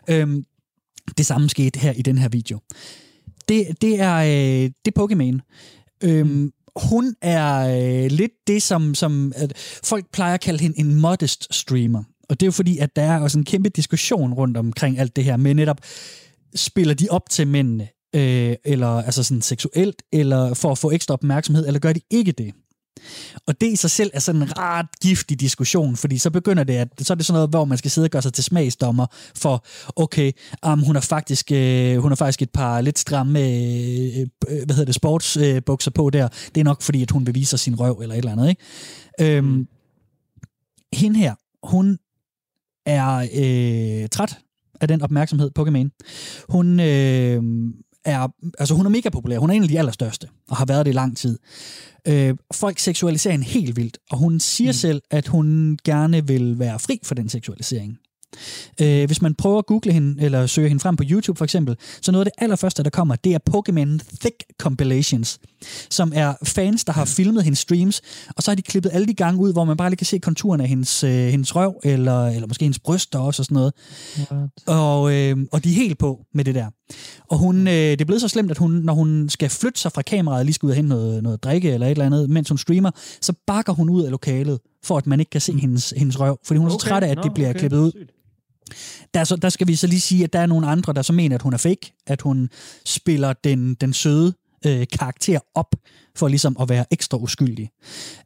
Øhm, 0.09 0.43
det 1.17 1.25
samme 1.25 1.49
skete 1.49 1.79
her 1.79 1.91
i 1.91 2.01
den 2.01 2.17
her 2.17 2.29
video. 2.29 2.59
Det, 3.49 3.67
det 3.81 3.99
er, 3.99 4.15
øh, 4.15 4.71
det 4.85 4.93
er 4.95 5.01
Pokémon. 5.01 5.39
Øhm, 6.03 6.51
hun 6.75 7.15
er 7.21 7.57
øh, 7.57 8.11
lidt 8.11 8.31
det, 8.47 8.63
som, 8.63 8.95
som 8.95 9.33
at 9.35 9.53
folk 9.83 10.05
plejer 10.11 10.33
at 10.33 10.41
kalde 10.41 10.59
hende 10.59 10.79
en 10.79 10.95
modest 10.95 11.55
streamer. 11.55 12.03
Og 12.29 12.39
det 12.39 12.45
er 12.45 12.47
jo 12.47 12.51
fordi, 12.51 12.77
at 12.77 12.95
der 12.95 13.01
er 13.01 13.19
også 13.19 13.37
en 13.37 13.45
kæmpe 13.45 13.69
diskussion 13.69 14.33
rundt 14.33 14.57
omkring 14.57 14.99
alt 14.99 15.15
det 15.15 15.23
her 15.23 15.37
med 15.37 15.53
netop, 15.53 15.77
spiller 16.55 16.93
de 16.93 17.07
op 17.09 17.29
til 17.29 17.47
mændene, 17.47 17.87
øh, 18.15 18.55
eller 18.65 18.87
altså 18.87 19.23
sådan 19.23 19.41
seksuelt, 19.41 20.03
eller 20.13 20.53
for 20.53 20.71
at 20.71 20.77
få 20.77 20.91
ekstra 20.91 21.13
opmærksomhed, 21.13 21.67
eller 21.67 21.79
gør 21.79 21.93
de 21.93 22.01
ikke 22.11 22.31
det? 22.31 22.53
Og 23.47 23.61
det 23.61 23.67
i 23.67 23.75
sig 23.75 23.91
selv 23.91 24.11
er 24.13 24.19
sådan 24.19 24.41
en 24.41 24.57
ret 24.57 24.99
giftig 25.01 25.39
diskussion, 25.39 25.95
fordi 25.95 26.17
så 26.17 26.29
begynder 26.29 26.63
det, 26.63 26.73
at 26.73 26.87
så 27.01 27.13
er 27.13 27.15
det 27.15 27.25
sådan 27.25 27.37
noget, 27.37 27.49
hvor 27.49 27.65
man 27.65 27.77
skal 27.77 27.91
sidde 27.91 28.05
og 28.05 28.09
gøre 28.09 28.21
sig 28.21 28.33
til 28.33 28.43
smagsdommer 28.43 29.05
for, 29.35 29.65
okay, 29.95 30.31
um, 30.67 30.83
hun 30.83 30.95
har 30.95 31.01
faktisk 31.01 31.51
øh, 31.51 31.97
hun 31.97 32.11
har 32.11 32.15
faktisk 32.15 32.41
et 32.41 32.49
par 32.49 32.81
lidt 32.81 32.99
stramme 32.99 33.39
øh, 33.39 34.19
øh, 34.19 34.65
hvad 34.65 34.75
hedder 34.75 34.85
det, 34.85 34.95
sportsbukser 34.95 35.91
øh, 35.91 35.95
på 35.95 36.09
der. 36.09 36.27
Det 36.55 36.61
er 36.61 36.65
nok 36.65 36.81
fordi, 36.81 37.01
at 37.01 37.11
hun 37.11 37.25
vil 37.25 37.35
vise 37.35 37.49
sig 37.49 37.59
sin 37.59 37.79
røv 37.79 37.99
eller 38.01 38.15
et 38.15 38.17
eller 38.17 38.31
andet, 38.31 38.49
ikke? 38.49 39.37
Øhm, 39.37 39.67
hende 40.93 41.19
her, 41.19 41.35
hun 41.63 41.97
er 42.85 43.27
øh, 43.33 44.09
træt 44.09 44.37
af 44.81 44.87
den 44.87 45.01
opmærksomhed, 45.01 45.51
Pokémon. 45.59 46.05
Hun 46.49 46.79
øh, 46.79 47.43
er, 48.05 48.27
altså 48.59 48.75
hun 48.75 48.85
er 48.85 48.89
mega 48.89 49.09
populær. 49.09 49.37
Hun 49.37 49.49
er 49.49 49.53
en 49.53 49.63
af 49.63 49.69
de 49.69 49.79
allerstørste, 49.79 50.27
og 50.49 50.57
har 50.57 50.65
været 50.65 50.85
det 50.85 50.91
i 50.91 50.95
lang 50.95 51.17
tid. 51.17 51.39
Øh, 52.07 52.35
folk 52.53 52.79
seksualiserer 52.79 53.31
hende 53.31 53.45
helt 53.45 53.75
vildt, 53.75 53.97
og 54.11 54.17
hun 54.17 54.39
siger 54.39 54.69
mm. 54.69 54.73
selv, 54.73 55.01
at 55.11 55.27
hun 55.27 55.77
gerne 55.83 56.27
vil 56.27 56.59
være 56.59 56.79
fri 56.79 56.99
for 57.03 57.15
den 57.15 57.29
seksualisering. 57.29 57.97
Øh, 58.81 59.05
hvis 59.05 59.21
man 59.21 59.35
prøver 59.35 59.59
at 59.59 59.65
google 59.65 59.93
hende, 59.93 60.23
eller 60.23 60.47
søge 60.47 60.67
hende 60.67 60.81
frem 60.81 60.95
på 60.95 61.03
YouTube 61.09 61.37
for 61.37 61.45
eksempel, 61.45 61.75
så 62.01 62.11
noget 62.11 62.25
af 62.25 62.31
det 62.31 62.43
allerførste, 62.43 62.83
der 62.83 62.89
kommer, 62.89 63.15
det 63.15 63.33
er 63.33 63.39
Pokémon 63.49 64.17
Thick 64.21 64.43
Compilations, 64.59 65.39
som 65.89 66.11
er 66.15 66.33
fans, 66.43 66.83
der 66.83 66.93
har 66.93 67.05
filmet 67.05 67.43
hendes 67.43 67.59
streams, 67.59 68.01
og 68.35 68.43
så 68.43 68.51
har 68.51 68.55
de 68.55 68.61
klippet 68.61 68.89
alle 68.93 69.07
de 69.07 69.13
gange 69.13 69.41
ud, 69.41 69.53
hvor 69.53 69.65
man 69.65 69.77
bare 69.77 69.89
lige 69.89 69.97
kan 69.97 70.05
se 70.05 70.19
konturen 70.19 70.61
af 70.61 70.67
hendes, 70.67 71.03
øh, 71.03 71.11
hendes 71.11 71.55
røv, 71.55 71.79
eller, 71.83 72.27
eller 72.27 72.47
måske 72.47 72.65
hendes 72.65 72.79
bryster 72.79 73.19
også, 73.19 73.41
og 73.41 73.45
sådan 73.45 73.55
noget. 73.55 73.73
Og, 74.67 75.13
øh, 75.13 75.37
og 75.51 75.63
de 75.63 75.69
er 75.69 75.75
helt 75.75 75.97
på 75.97 76.19
med 76.33 76.45
det 76.45 76.55
der. 76.55 76.69
Og 77.29 77.37
hun, 77.37 77.67
øh, 77.67 77.73
det 77.73 78.01
er 78.01 78.05
blevet 78.05 78.21
så 78.21 78.27
slemt, 78.27 78.51
at 78.51 78.57
hun, 78.57 78.71
når 78.71 78.93
hun 78.93 79.29
skal 79.29 79.49
flytte 79.49 79.79
sig 79.79 79.91
fra 79.91 80.01
kameraet, 80.01 80.45
lige 80.45 80.53
skal 80.53 80.65
ud 80.65 80.71
og 80.71 80.75
hente 80.75 80.89
noget, 80.89 81.23
noget 81.23 81.43
drikke 81.43 81.71
eller 81.71 81.87
et 81.87 81.91
eller 81.91 82.05
andet, 82.05 82.29
mens 82.29 82.49
hun 82.49 82.57
streamer, 82.57 82.91
så 83.21 83.33
bakker 83.47 83.73
hun 83.73 83.89
ud 83.89 84.03
af 84.03 84.11
lokalet, 84.11 84.59
for 84.83 84.97
at 84.97 85.07
man 85.07 85.19
ikke 85.19 85.29
kan 85.29 85.41
se 85.41 85.53
hendes, 85.53 85.93
hendes 85.97 86.19
røv. 86.19 86.39
Fordi 86.43 86.57
hun 86.57 86.67
er 86.67 86.71
så 86.71 86.77
træt 86.77 87.03
af, 87.03 87.09
at 87.09 87.19
det 87.23 87.33
bliver 87.33 87.53
klippet 87.53 87.77
ud. 87.77 88.07
Der, 89.13 89.19
er 89.19 89.23
så, 89.23 89.35
der 89.35 89.49
skal 89.49 89.67
vi 89.67 89.75
så 89.75 89.87
lige 89.87 90.01
sige, 90.01 90.23
at 90.23 90.33
der 90.33 90.39
er 90.39 90.45
nogle 90.45 90.67
andre, 90.67 90.93
der 90.93 91.01
så 91.01 91.13
mener, 91.13 91.35
at 91.35 91.41
hun 91.41 91.53
er 91.53 91.57
fake, 91.57 91.93
at 92.07 92.21
hun 92.21 92.49
spiller 92.85 93.33
den, 93.33 93.73
den 93.73 93.93
søde 93.93 94.33
øh, 94.65 94.87
karakter 94.91 95.39
op, 95.55 95.75
for 96.17 96.27
ligesom 96.27 96.57
at 96.61 96.69
være 96.69 96.85
ekstra 96.91 97.17
uskyldig. 97.17 97.69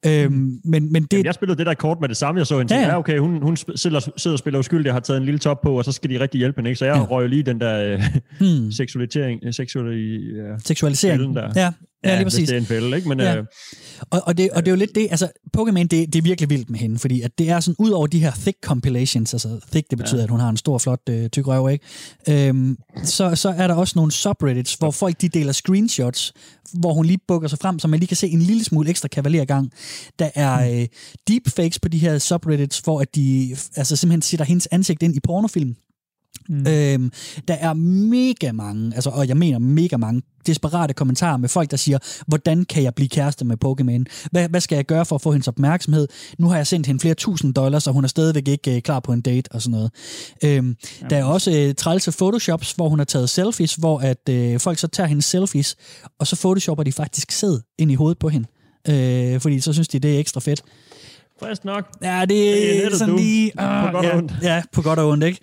Øhm, 0.05 0.59
men, 0.63 0.91
men 0.91 1.03
det, 1.03 1.13
Jamen, 1.13 1.25
jeg 1.25 1.33
spillede 1.33 1.57
det 1.57 1.65
der 1.65 1.73
kort 1.73 1.97
med 2.01 2.09
det 2.09 2.17
samme, 2.17 2.39
jeg 2.39 2.47
så 2.47 2.57
hende. 2.57 2.75
Ja, 2.75 2.87
Ja, 2.87 2.97
okay, 2.97 3.19
hun, 3.19 3.41
hun 3.41 3.57
sidder, 3.57 3.99
sidder 4.17 4.35
og 4.35 4.39
spiller 4.39 4.59
uskyldig 4.59 4.91
og 4.91 4.95
har 4.95 4.99
taget 4.99 5.17
en 5.17 5.25
lille 5.25 5.39
top 5.39 5.61
på, 5.61 5.77
og 5.77 5.85
så 5.85 5.91
skal 5.91 6.09
de 6.09 6.19
rigtig 6.19 6.37
hjælpe 6.37 6.57
hende, 6.57 6.69
ikke? 6.69 6.79
Så 6.79 6.85
jeg 6.85 6.95
Ja. 6.95 7.01
røg 7.03 7.29
lige 7.29 7.43
den 7.43 7.59
der 7.61 7.93
øh, 7.93 8.03
hmm, 8.39 8.71
seksualisering, 8.71 9.39
øh, 9.45 9.53
seksuali, 9.53 10.35
ja, 10.35 10.57
seksualisering. 10.65 11.35
der. 11.35 11.51
Ja, 11.55 11.71
ja, 12.03 12.15
lige 12.15 12.25
præcis. 12.25 12.47
det 12.49 12.55
er 12.55 12.59
en 12.59 12.65
fælde, 12.65 12.95
ikke? 12.97 13.09
Men 13.09 13.19
ja. 13.19 13.35
øh, 13.37 13.43
Og, 14.09 14.21
og, 14.25 14.37
det, 14.37 14.49
og 14.51 14.65
det 14.65 14.67
er 14.67 14.71
jo 14.71 14.77
lidt 14.77 14.95
det, 14.95 15.07
altså 15.11 15.27
Pokémon, 15.57 15.77
det, 15.83 15.91
det 15.91 16.15
er 16.15 16.21
virkelig 16.21 16.49
vildt 16.49 16.69
med 16.69 16.79
hende, 16.79 16.99
fordi 16.99 17.21
at 17.21 17.31
det 17.37 17.49
er 17.49 17.59
sådan, 17.59 17.75
ud 17.79 17.89
over 17.89 18.07
de 18.07 18.19
her 18.19 18.31
thick 18.31 18.57
compilations, 18.63 19.33
altså 19.33 19.59
thick, 19.71 19.89
det 19.89 19.97
betyder, 19.97 20.17
ja. 20.19 20.23
at 20.23 20.29
hun 20.29 20.39
har 20.39 20.49
en 20.49 20.57
stor, 20.57 20.77
flot, 20.77 20.99
øh, 21.09 21.29
tyk 21.29 21.47
røv, 21.47 21.69
ikke? 21.69 22.47
Øhm, 22.47 22.77
så, 23.03 23.35
så 23.35 23.49
er 23.49 23.67
der 23.67 23.73
også 23.75 23.93
nogle 23.95 24.11
subreddits, 24.11 24.73
hvor 24.73 24.91
folk 24.91 25.21
de 25.21 25.29
deler 25.29 25.51
screenshots, 25.51 26.33
hvor 26.73 26.93
hun 26.93 27.05
lige 27.05 27.19
bukker 27.27 27.47
sig 27.47 27.59
frem, 27.59 27.78
så 27.79 27.87
man 27.87 27.99
lige 27.99 28.07
kan 28.07 28.17
se 28.17 28.27
en 28.27 28.41
lille 28.41 28.63
smule 28.63 28.89
ekstra 28.89 29.07
kavalergang. 29.07 29.71
Der 30.19 30.29
er 30.35 30.79
øh, 30.81 30.87
deepfakes 31.27 31.79
på 31.79 31.87
de 31.87 31.97
her 31.97 32.17
subreddits, 32.17 32.79
hvor 32.79 33.01
at 33.01 33.15
de 33.15 33.57
altså 33.75 33.95
simpelthen 33.95 34.21
sætter 34.21 34.45
hendes 34.45 34.67
ansigt 34.71 35.03
ind 35.03 35.15
i 35.15 35.19
pornofilm. 35.19 35.75
Mm. 36.49 36.67
Øhm, 36.67 37.11
der 37.47 37.53
er 37.53 37.73
mega 37.73 38.51
mange, 38.51 38.95
altså, 38.95 39.09
og 39.09 39.27
jeg 39.27 39.37
mener 39.37 39.59
mega 39.59 39.97
mange, 39.97 40.21
desperate 40.47 40.93
kommentarer 40.93 41.37
med 41.37 41.49
folk, 41.49 41.71
der 41.71 41.77
siger, 41.77 41.97
hvordan 42.27 42.63
kan 42.63 42.83
jeg 42.83 42.95
blive 42.95 43.09
kæreste 43.09 43.45
med 43.45 43.57
Pokémon? 43.65 44.27
Hvad, 44.31 44.49
hvad 44.49 44.61
skal 44.61 44.75
jeg 44.75 44.85
gøre 44.85 45.05
for 45.05 45.15
at 45.15 45.21
få 45.21 45.31
hendes 45.31 45.47
opmærksomhed? 45.47 46.07
Nu 46.37 46.47
har 46.47 46.55
jeg 46.55 46.67
sendt 46.67 46.87
hende 46.87 46.99
flere 46.99 47.15
tusind 47.15 47.53
dollars, 47.53 47.87
og 47.87 47.93
hun 47.93 48.03
er 48.03 48.07
stadigvæk 48.07 48.47
ikke 48.47 48.75
øh, 48.75 48.81
klar 48.81 48.99
på 48.99 49.13
en 49.13 49.21
date 49.21 49.51
og 49.51 49.61
sådan 49.61 49.71
noget. 49.71 49.91
Øhm, 50.43 50.75
der 51.09 51.17
er 51.17 51.23
også 51.23 51.51
øh, 51.51 51.75
trælse 51.75 52.11
photoshops, 52.11 52.71
hvor 52.71 52.89
hun 52.89 52.99
har 52.99 53.05
taget 53.05 53.29
selfies, 53.29 53.75
hvor 53.75 53.99
at 53.99 54.29
øh, 54.29 54.59
folk 54.59 54.77
så 54.77 54.87
tager 54.87 55.07
hendes 55.07 55.25
selfies, 55.25 55.75
og 56.19 56.27
så 56.27 56.35
photoshopper 56.35 56.83
de 56.83 56.91
faktisk 56.91 57.31
sæd 57.31 57.59
ind 57.77 57.91
i 57.91 57.95
hovedet 57.95 58.19
på 58.19 58.29
hende. 58.29 58.47
Øh, 58.89 59.41
fordi 59.41 59.59
så 59.59 59.73
synes 59.73 59.87
de, 59.87 59.99
det 59.99 60.15
er 60.15 60.19
ekstra 60.19 60.39
fedt. 60.39 60.63
Frisk 61.43 61.65
nok. 61.65 61.87
Ja, 62.03 62.21
det 62.21 62.29
Det 62.29 62.85
er 62.85 62.89
sådan 62.95 63.13
du. 63.13 63.17
lige... 63.19 63.51
På 63.57 63.63
Uh, 63.63 63.83
godt 63.93 63.95
og 63.95 64.03
ja, 64.03 64.17
ondt. 64.17 64.33
ja, 64.43 64.63
på 64.73 64.81
godt 64.81 64.99
og 64.99 65.09
ondt, 65.09 65.23
ikke? 65.23 65.39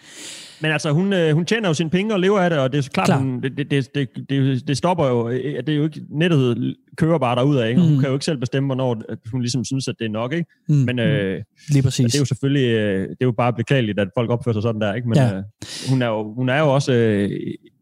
Men 0.60 0.70
altså, 0.72 0.90
hun, 0.92 1.12
øh, 1.12 1.34
hun 1.34 1.44
tjener 1.44 1.68
jo 1.68 1.74
sine 1.74 1.90
penge 1.90 2.14
og 2.14 2.20
lever 2.20 2.40
af 2.40 2.50
det, 2.50 2.58
og 2.58 2.72
det 2.72 2.78
er 2.86 2.88
klart, 2.94 3.06
Klar. 3.06 3.18
hun, 3.18 3.40
det, 3.42 3.52
det, 3.58 3.70
det, 3.94 4.08
det, 4.28 4.68
det, 4.68 4.76
stopper 4.76 5.06
jo, 5.06 5.28
øh, 5.28 5.56
det 5.56 5.68
er 5.68 5.76
jo 5.76 5.84
ikke, 5.84 6.00
nettet 6.10 6.74
kører 6.96 7.18
bare 7.18 7.36
derudad, 7.36 7.68
ikke? 7.68 7.80
Og 7.80 7.84
Hun 7.86 7.94
Mm. 7.94 8.00
kan 8.00 8.08
jo 8.08 8.14
ikke 8.14 8.24
selv 8.24 8.38
bestemme, 8.38 8.66
hvornår 8.66 9.02
hun 9.32 9.40
ligesom 9.40 9.64
synes, 9.64 9.88
at 9.88 9.94
det 9.98 10.04
er 10.04 10.08
nok, 10.10 10.32
ikke? 10.32 10.46
Mm. 10.68 10.74
Men 10.74 10.98
øh, 10.98 11.42
Lige 11.68 11.82
præcis. 11.82 12.12
det 12.12 12.14
er 12.14 12.18
jo 12.20 12.24
selvfølgelig, 12.24 12.66
øh, 12.68 13.00
det 13.08 13.16
er 13.20 13.24
jo 13.24 13.32
bare 13.32 13.52
beklageligt, 13.52 14.00
at 14.00 14.08
folk 14.16 14.30
opfører 14.30 14.52
sig 14.52 14.62
sådan 14.62 14.80
der, 14.80 14.94
ikke? 14.94 15.08
Men 15.08 15.18
Ja. 15.18 15.36
øh, 15.36 15.42
hun, 15.90 16.02
er 16.02 16.06
jo, 16.06 16.34
hun 16.34 16.48
er 16.48 16.58
jo 16.58 16.74
også 16.74 16.92
øh, 16.92 17.30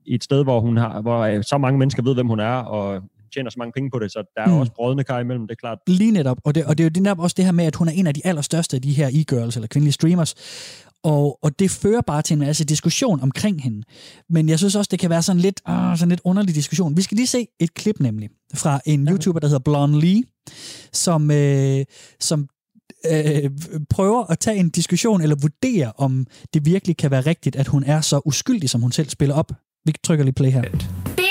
i 0.06 0.14
et 0.14 0.24
sted, 0.24 0.42
hvor, 0.42 0.60
hun 0.60 0.76
har, 0.76 1.00
hvor 1.02 1.18
øh, 1.20 1.42
så 1.42 1.58
mange 1.58 1.78
mennesker 1.78 2.02
ved, 2.02 2.14
hvem 2.14 2.26
hun 2.26 2.40
er, 2.40 2.54
og 2.54 3.02
tjener 3.34 3.50
så 3.50 3.58
mange 3.58 3.72
penge 3.72 3.90
på 3.90 3.98
det, 3.98 4.12
så 4.12 4.32
der 4.36 4.42
er 4.42 4.46
Mm. 4.48 4.58
også 4.60 4.72
brødende 4.76 5.04
kar 5.04 5.20
imellem, 5.20 5.46
det 5.46 5.54
er 5.54 5.60
klart. 5.60 5.78
Lige 5.86 6.10
netop. 6.10 6.38
Og 6.44 6.54
det, 6.54 6.64
og 6.64 6.78
det 6.78 6.84
er 6.84 6.86
jo 6.86 6.88
det 6.90 7.02
netop 7.02 7.18
også 7.20 7.34
det 7.36 7.44
her 7.44 7.52
med, 7.52 7.64
at 7.64 7.76
hun 7.76 7.88
er 7.88 7.92
en 7.92 8.06
af 8.06 8.14
de 8.14 8.20
allerstørste 8.24 8.76
af 8.76 8.82
de 8.82 8.92
her 8.92 9.08
e-girls, 9.08 9.56
eller 9.56 9.66
kvindelige 9.66 9.92
streamers. 9.92 10.34
Og, 11.04 11.38
og 11.42 11.58
det 11.58 11.70
fører 11.70 12.00
bare 12.00 12.22
til 12.22 12.34
en 12.34 12.40
masse 12.40 12.64
diskussion 12.64 13.20
omkring 13.20 13.62
hende. 13.62 13.82
Men 14.30 14.48
jeg 14.48 14.58
synes 14.58 14.74
også, 14.76 14.88
det 14.90 14.98
kan 14.98 15.10
være 15.10 15.22
sådan 15.22 15.40
lidt, 15.40 15.60
ah, 15.66 15.98
sådan 15.98 16.08
lidt 16.08 16.20
underlig 16.24 16.54
diskussion. 16.54 16.96
Vi 16.96 17.02
skal 17.02 17.16
lige 17.16 17.26
se 17.26 17.46
et 17.60 17.74
klip 17.74 18.00
nemlig 18.00 18.28
fra 18.54 18.80
en 18.86 19.08
YouTuber, 19.08 19.40
der 19.40 19.46
hedder 19.48 19.58
Blonde 19.64 20.00
Lee, 20.00 20.22
som, 20.92 21.30
øh, 21.30 21.84
som 22.20 22.48
øh, 23.12 23.50
prøver 23.90 24.24
at 24.30 24.38
tage 24.38 24.56
en 24.56 24.70
diskussion 24.70 25.20
eller 25.20 25.36
vurdere, 25.36 25.92
om 25.96 26.26
det 26.54 26.66
virkelig 26.66 26.96
kan 26.96 27.10
være 27.10 27.20
rigtigt, 27.20 27.56
at 27.56 27.66
hun 27.66 27.84
er 27.84 28.00
så 28.00 28.20
uskyldig, 28.24 28.70
som 28.70 28.80
hun 28.80 28.92
selv 28.92 29.08
spiller 29.08 29.34
op. 29.34 29.52
Vi 29.86 29.92
trykker 30.04 30.24
lige 30.24 30.34
play 30.34 30.50
her. 30.50 30.62
Big 31.16 31.23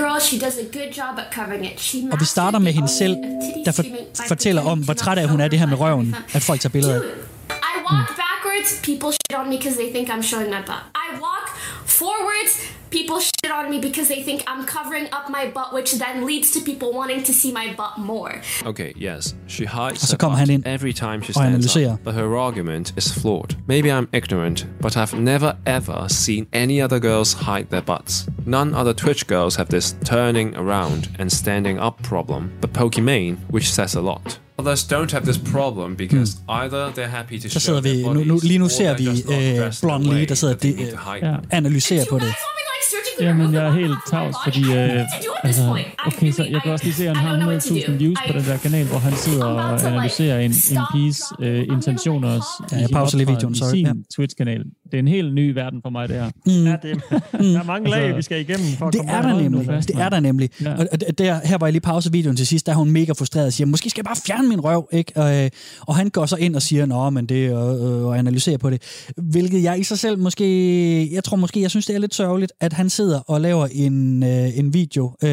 e-girl, 0.00 0.20
she 0.20 0.38
does 0.38 0.56
a 0.58 0.78
good 0.78 0.92
job 0.96 1.18
at 1.18 1.34
covering 1.34 1.64
it. 1.66 1.80
She 1.80 2.08
Og 2.12 2.20
vi 2.20 2.24
starter 2.24 2.58
med 2.58 2.72
hende 2.72 2.88
selv, 2.88 3.16
der 3.64 3.72
for, 3.72 3.84
fortæller 4.28 4.62
om, 4.62 4.78
hvor 4.78 4.94
træt 4.94 5.18
af 5.18 5.28
hun 5.28 5.40
er 5.40 5.48
det 5.48 5.58
her 5.58 5.66
med 5.66 5.80
røven, 5.80 6.16
at 6.32 6.42
folk 6.42 6.60
tager 6.60 6.72
billeder 6.72 6.94
af. 6.94 7.00
I 7.50 7.76
walk 7.90 8.29
backwards, 8.60 8.80
people 8.80 9.10
shit 9.12 9.38
on 9.38 9.48
me 9.48 9.56
because 9.56 9.76
they 9.76 9.90
think 9.90 10.08
I'm 10.10 10.22
showing 10.22 10.50
my 10.50 10.62
butt. 10.62 10.82
I 10.94 11.18
walk 11.20 11.48
forwards, 11.84 12.66
people 12.90 13.20
shit 13.20 13.50
on 13.52 13.70
me 13.70 13.80
because 13.80 14.08
they 14.08 14.22
think 14.22 14.42
I'm 14.46 14.64
covering 14.64 15.08
up 15.12 15.28
my 15.30 15.50
butt, 15.50 15.72
which 15.72 15.92
then 15.92 16.26
leads 16.26 16.50
to 16.52 16.60
people 16.60 16.92
wanting 16.92 17.22
to 17.24 17.32
see 17.32 17.52
my 17.52 17.74
butt 17.76 17.98
more. 17.98 18.40
Okay, 18.64 18.92
yes, 18.96 19.34
she 19.46 19.64
hides 19.64 20.00
så 20.00 20.12
her 20.12 20.18
kommer 20.18 20.36
han 20.38 20.46
butt 20.46 20.54
ind 20.54 20.66
every 20.66 20.92
time 20.92 21.22
she 21.22 21.30
og 21.30 21.34
stands 21.34 21.74
analyserer. 21.74 21.92
up, 21.92 22.04
but 22.04 22.14
her 22.14 22.36
argument 22.36 22.92
is 22.96 23.12
flawed. 23.12 23.56
Maybe 23.66 23.88
I'm 23.88 24.08
ignorant, 24.12 24.66
but 24.80 24.96
I've 24.96 25.16
never 25.16 25.56
ever 25.66 26.08
seen 26.08 26.46
any 26.52 26.82
other 26.82 27.00
girls 27.00 27.32
hide 27.34 27.66
their 27.70 27.82
butts. 27.82 28.26
None 28.46 28.74
other 28.74 28.94
Twitch 28.94 29.26
girls 29.26 29.56
have 29.56 29.68
this 29.68 29.94
turning 30.04 30.56
around 30.56 31.08
and 31.18 31.30
standing 31.30 31.78
up 31.80 32.02
problem, 32.02 32.50
but 32.60 32.72
Pokimane, 32.72 33.36
which 33.50 33.70
says 33.70 33.94
a 33.96 34.00
lot. 34.00 34.38
Others 34.60 34.84
don't 34.92 35.10
have 35.12 35.24
this 35.24 35.38
problem 35.52 35.96
because 35.96 36.30
either 36.48 36.90
they're 36.92 37.06
happy 37.18 37.38
to. 37.38 37.48
Så 37.48 37.60
show 37.60 37.60
sidder 37.60 37.80
vi, 37.80 38.02
their 38.02 38.14
nu, 38.14 38.24
nu, 38.24 38.40
lige 38.42 38.58
nu 38.58 38.68
ser 38.68 38.96
vi 38.96 39.06
øh, 39.06 39.72
Blonde 39.82 40.14
Lee, 40.14 40.26
der 40.26 40.34
sidder 40.34 40.54
og 40.54 40.60
Ja. 41.22 41.26
them. 41.26 41.44
analyserer 41.50 42.04
på 42.10 42.18
you 42.18 42.18
det. 42.18 42.34
Jamen, 43.20 43.54
jeg 43.54 43.64
er 43.66 43.72
helt 43.72 43.98
tavs, 44.10 44.36
fordi... 44.44 44.60
Øh, 44.72 45.00
altså, 45.44 45.76
okay, 46.06 46.30
så 46.32 46.44
jeg 46.44 46.62
kan 46.62 46.72
også 46.72 46.84
lige 46.84 46.94
se, 46.94 47.08
at 47.08 47.16
han 47.16 47.26
har 47.26 47.34
don't 47.36 47.40
know 47.40 47.48
what 47.50 47.62
to 47.62 47.74
100.000 47.74 47.90
do. 47.92 47.92
views 47.98 48.18
på 48.26 48.32
den 48.38 48.44
der 48.44 48.56
kanal, 48.56 48.86
hvor 48.86 48.98
han 48.98 49.12
sidder 49.16 49.44
og 49.44 49.86
analyserer 49.86 50.40
en, 50.40 50.50
en 50.50 50.78
piges 50.94 51.22
øh, 51.40 51.62
intentioner 51.72 52.30
Ja, 52.72 52.76
jeg 52.78 52.88
pauser 52.92 53.16
lige 53.18 53.28
videoen, 53.28 53.54
sorry. 53.54 53.70
sin 53.70 53.86
Ja. 53.86 53.92
Twitch-kanal. 54.16 54.58
Det 54.58 54.94
er 54.94 54.98
en 54.98 55.08
helt 55.08 55.34
ny 55.34 55.52
verden 55.54 55.80
for 55.82 55.90
mig, 55.90 56.08
det 56.08 56.16
her. 56.16 56.30
Mm. 56.46 56.52
Ja, 56.66 56.76
det, 56.82 57.00
der 57.54 57.60
er 57.60 57.64
mange 57.64 57.90
lag, 57.90 58.00
Altså, 58.02 58.16
vi 58.16 58.22
skal 58.22 58.40
igennem 58.40 58.66
for 58.78 58.86
at 58.86 58.92
Det 58.92 59.00
komme 59.00 59.12
er 59.12 59.22
der 59.22 59.40
nemlig. 59.42 59.66
fast, 59.66 59.88
Det 59.88 59.96
er 60.00 60.08
der 60.08 60.20
nemlig. 60.20 60.50
Ja. 60.62 60.74
Og 60.78 61.18
der, 61.18 61.40
her 61.44 61.58
var 61.58 61.66
jeg 61.66 61.72
lige 61.72 61.80
pause 61.80 62.12
videoen 62.12 62.36
til 62.36 62.46
sidst, 62.46 62.66
der 62.66 62.72
er 62.72 62.76
hun 62.76 62.90
mega 62.90 63.12
frustreret 63.12 63.46
og 63.46 63.52
siger, 63.52 63.66
måske 63.66 63.90
skal 63.90 64.00
jeg 64.00 64.04
bare 64.04 64.16
fjerne 64.26 64.48
min 64.48 64.60
røv, 64.60 64.88
ikke? 64.92 65.12
Og, 65.16 65.44
øh, 65.44 65.50
og 65.80 65.96
han 65.96 66.08
går 66.10 66.26
så 66.26 66.36
ind 66.36 66.56
og 66.56 66.62
siger, 66.62 66.86
nå, 66.86 67.10
men 67.10 67.26
det 67.26 67.52
og, 67.54 67.80
og 68.06 68.18
analyserer 68.18 68.58
på 68.58 68.70
det. 68.70 68.82
Hvilket 69.16 69.62
jeg 69.62 69.80
i 69.80 69.82
sig 69.84 69.98
selv 69.98 70.18
måske, 70.18 71.14
jeg 71.14 71.24
tror 71.24 71.36
måske, 71.36 71.60
jeg 71.62 71.70
synes, 71.70 71.86
det 71.86 71.94
er 71.94 71.98
lidt 72.00 72.14
sørgeligt, 72.14 72.52
at 72.60 72.72
han 72.72 72.90
sidder 72.90 73.18
og 73.20 73.40
laver 73.40 73.66
en, 73.72 74.22
øh, 74.22 74.58
en 74.58 74.74
video, 74.74 75.12
øh, 75.24 75.29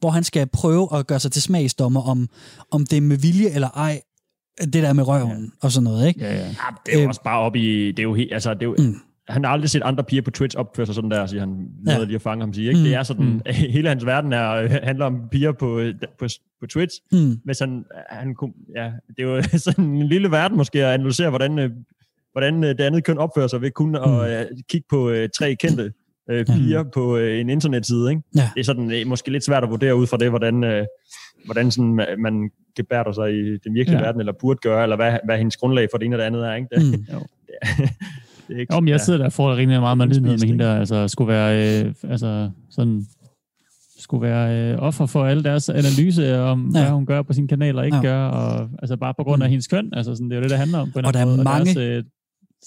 hvor 0.00 0.10
han 0.10 0.24
skal 0.24 0.46
prøve 0.52 0.88
at 0.98 1.06
gøre 1.06 1.20
sig 1.20 1.32
til 1.32 1.42
smagsdommer 1.42 2.00
om, 2.08 2.28
om 2.70 2.86
det 2.86 2.96
er 2.96 3.00
med 3.00 3.16
vilje 3.16 3.48
eller 3.50 3.68
ej, 3.68 4.00
det 4.60 4.74
der 4.74 4.92
med 4.92 5.08
røven 5.08 5.44
ja. 5.44 5.66
og 5.66 5.72
sådan 5.72 5.84
noget, 5.84 6.08
ikke? 6.08 6.20
Ja, 6.20 6.34
ja. 6.34 6.40
Ja, 6.40 6.46
det 6.86 6.94
er 6.94 6.98
jo 6.98 7.02
Øh, 7.02 7.08
også 7.08 7.22
bare 7.22 7.38
op 7.40 7.56
i... 7.56 7.86
Det 7.88 7.98
er 7.98 8.02
jo 8.02 8.14
helt, 8.14 8.32
altså, 8.32 8.54
det 8.54 8.62
er 8.62 8.66
jo, 8.66 8.74
Mm. 8.78 8.84
mm. 8.84 8.94
Han 9.28 9.44
har 9.44 9.50
aldrig 9.50 9.70
set 9.70 9.82
andre 9.82 10.04
piger 10.04 10.22
på 10.22 10.30
Twitch 10.30 10.56
opføre 10.58 10.86
sig 10.86 10.94
sådan 10.94 11.10
der, 11.10 11.26
siger 11.26 11.40
han. 11.40 11.48
Noget 11.84 11.98
Ja. 11.98 12.04
lige 12.04 12.14
at 12.14 12.22
fange 12.22 12.42
ham 12.42 12.52
sige. 12.54 12.68
Ikke? 12.68 12.78
Mm. 12.78 12.84
Det 12.84 12.94
er 12.94 13.02
sådan, 13.02 13.24
mm. 13.26 13.40
hele 13.76 13.88
hans 13.88 14.06
verden 14.06 14.32
er, 14.32 14.50
øh, 14.52 14.70
handler 14.82 15.04
om 15.06 15.20
piger 15.30 15.52
på, 15.52 15.78
øh, 15.78 15.94
på, 16.18 16.26
på 16.60 16.66
Twitch. 16.66 17.00
Mm. 17.12 17.40
Hvis 17.44 17.58
han, 17.58 17.84
han 18.10 18.34
kunne, 18.34 18.52
ja, 18.76 18.92
det 19.08 19.18
er 19.18 19.22
jo 19.22 19.42
sådan 19.58 19.84
en 19.84 20.08
lille 20.08 20.30
verden 20.30 20.56
måske 20.56 20.84
at 20.86 20.94
analysere, 20.94 21.28
hvordan, 21.30 21.58
øh, 21.58 21.70
hvordan 22.32 22.64
øh, 22.64 22.68
det 22.70 22.80
andet 22.80 23.04
køn 23.04 23.18
opfører 23.18 23.46
sig 23.46 23.60
ved 23.60 23.70
kun 23.70 23.94
at 23.94 24.08
Mm. 24.08 24.14
øh, 24.20 24.44
kigge 24.70 24.86
på 24.90 25.10
øh, 25.10 25.28
tre 25.38 25.54
kendte 25.54 25.92
øh, 26.30 26.46
piger 26.46 26.84
på 26.94 27.16
øh, 27.16 27.40
en 27.40 27.50
internetside. 27.50 28.10
Ikke? 28.10 28.22
Ja. 28.36 28.50
Det 28.54 28.60
er 28.60 28.64
sådan 28.64 28.90
øh, 28.90 29.06
måske 29.06 29.30
lidt 29.32 29.44
svært 29.44 29.64
at 29.64 29.70
vurdere 29.70 29.96
ud 29.96 30.06
fra 30.06 30.16
det, 30.16 30.30
hvordan, 30.30 30.64
øh, 30.64 30.86
hvordan 31.44 31.70
sådan, 31.70 32.00
ma- 32.00 32.16
man 32.22 32.50
gebærder 32.76 33.12
sig 33.12 33.32
i 33.32 33.58
den 33.64 33.74
virkelige 33.74 33.98
Ja. 33.98 34.04
verden, 34.04 34.20
eller 34.20 34.32
burde 34.40 34.58
gøre, 34.62 34.82
eller 34.82 34.96
hvad, 34.96 35.18
hvad 35.24 35.38
hendes 35.38 35.56
grundlag 35.56 35.88
for 35.92 35.98
det 35.98 36.04
ene 36.06 36.16
og 36.16 36.18
det 36.18 36.24
andet 36.24 36.46
er. 36.48 36.54
Ikke? 36.54 36.68
Det, 36.74 36.82
Mm. 36.98 37.04
Jo. 37.14 37.18
det 38.48 38.56
er 38.56 38.60
ikke, 38.60 38.74
Jo, 38.74 38.80
men 38.80 38.88
jeg 38.88 39.00
sidder 39.00 39.18
der 39.18 39.26
og 39.26 39.32
får 39.32 39.56
rimelig 39.56 39.80
meget 39.80 39.98
med 39.98 40.06
med 40.20 40.46
hende 40.46 40.64
der. 40.64 40.78
Altså, 40.78 41.08
skulle 41.08 41.28
være, 41.28 41.84
øh, 41.84 41.94
altså, 42.10 42.50
sådan, 42.70 43.06
skulle 43.98 44.22
være 44.28 44.72
øh, 44.72 44.78
offer 44.82 45.06
for 45.06 45.24
alle 45.24 45.42
deres 45.44 45.68
analyse 45.68 46.38
om, 46.40 46.70
Ja. 46.74 46.80
hvad 46.82 46.90
hun 46.90 47.06
gør 47.06 47.22
på 47.22 47.32
sin 47.32 47.48
kanal 47.48 47.78
og 47.78 47.84
ikke 47.84 47.96
Ja. 47.96 48.02
gør, 48.02 48.24
og 48.26 48.68
altså 48.78 48.96
bare 48.96 49.14
på 49.18 49.24
grund 49.24 49.42
af 49.42 49.48
Mm. 49.48 49.50
hendes 49.50 49.66
køn. 49.68 49.90
Altså, 49.92 50.14
sådan, 50.14 50.30
det 50.30 50.32
er 50.32 50.36
jo 50.38 50.42
det, 50.42 50.50
det 50.50 50.58
handler 50.58 50.78
om. 50.78 50.90
På 50.92 50.98
en 50.98 51.04
Og 51.04 51.08
eller 51.08 51.12
der 51.12 51.18
er 51.18 51.22
anden 51.22 51.36
måde, 51.36 51.44
mange- 51.44 51.74
deres, 51.74 51.98
øh, 51.98 52.04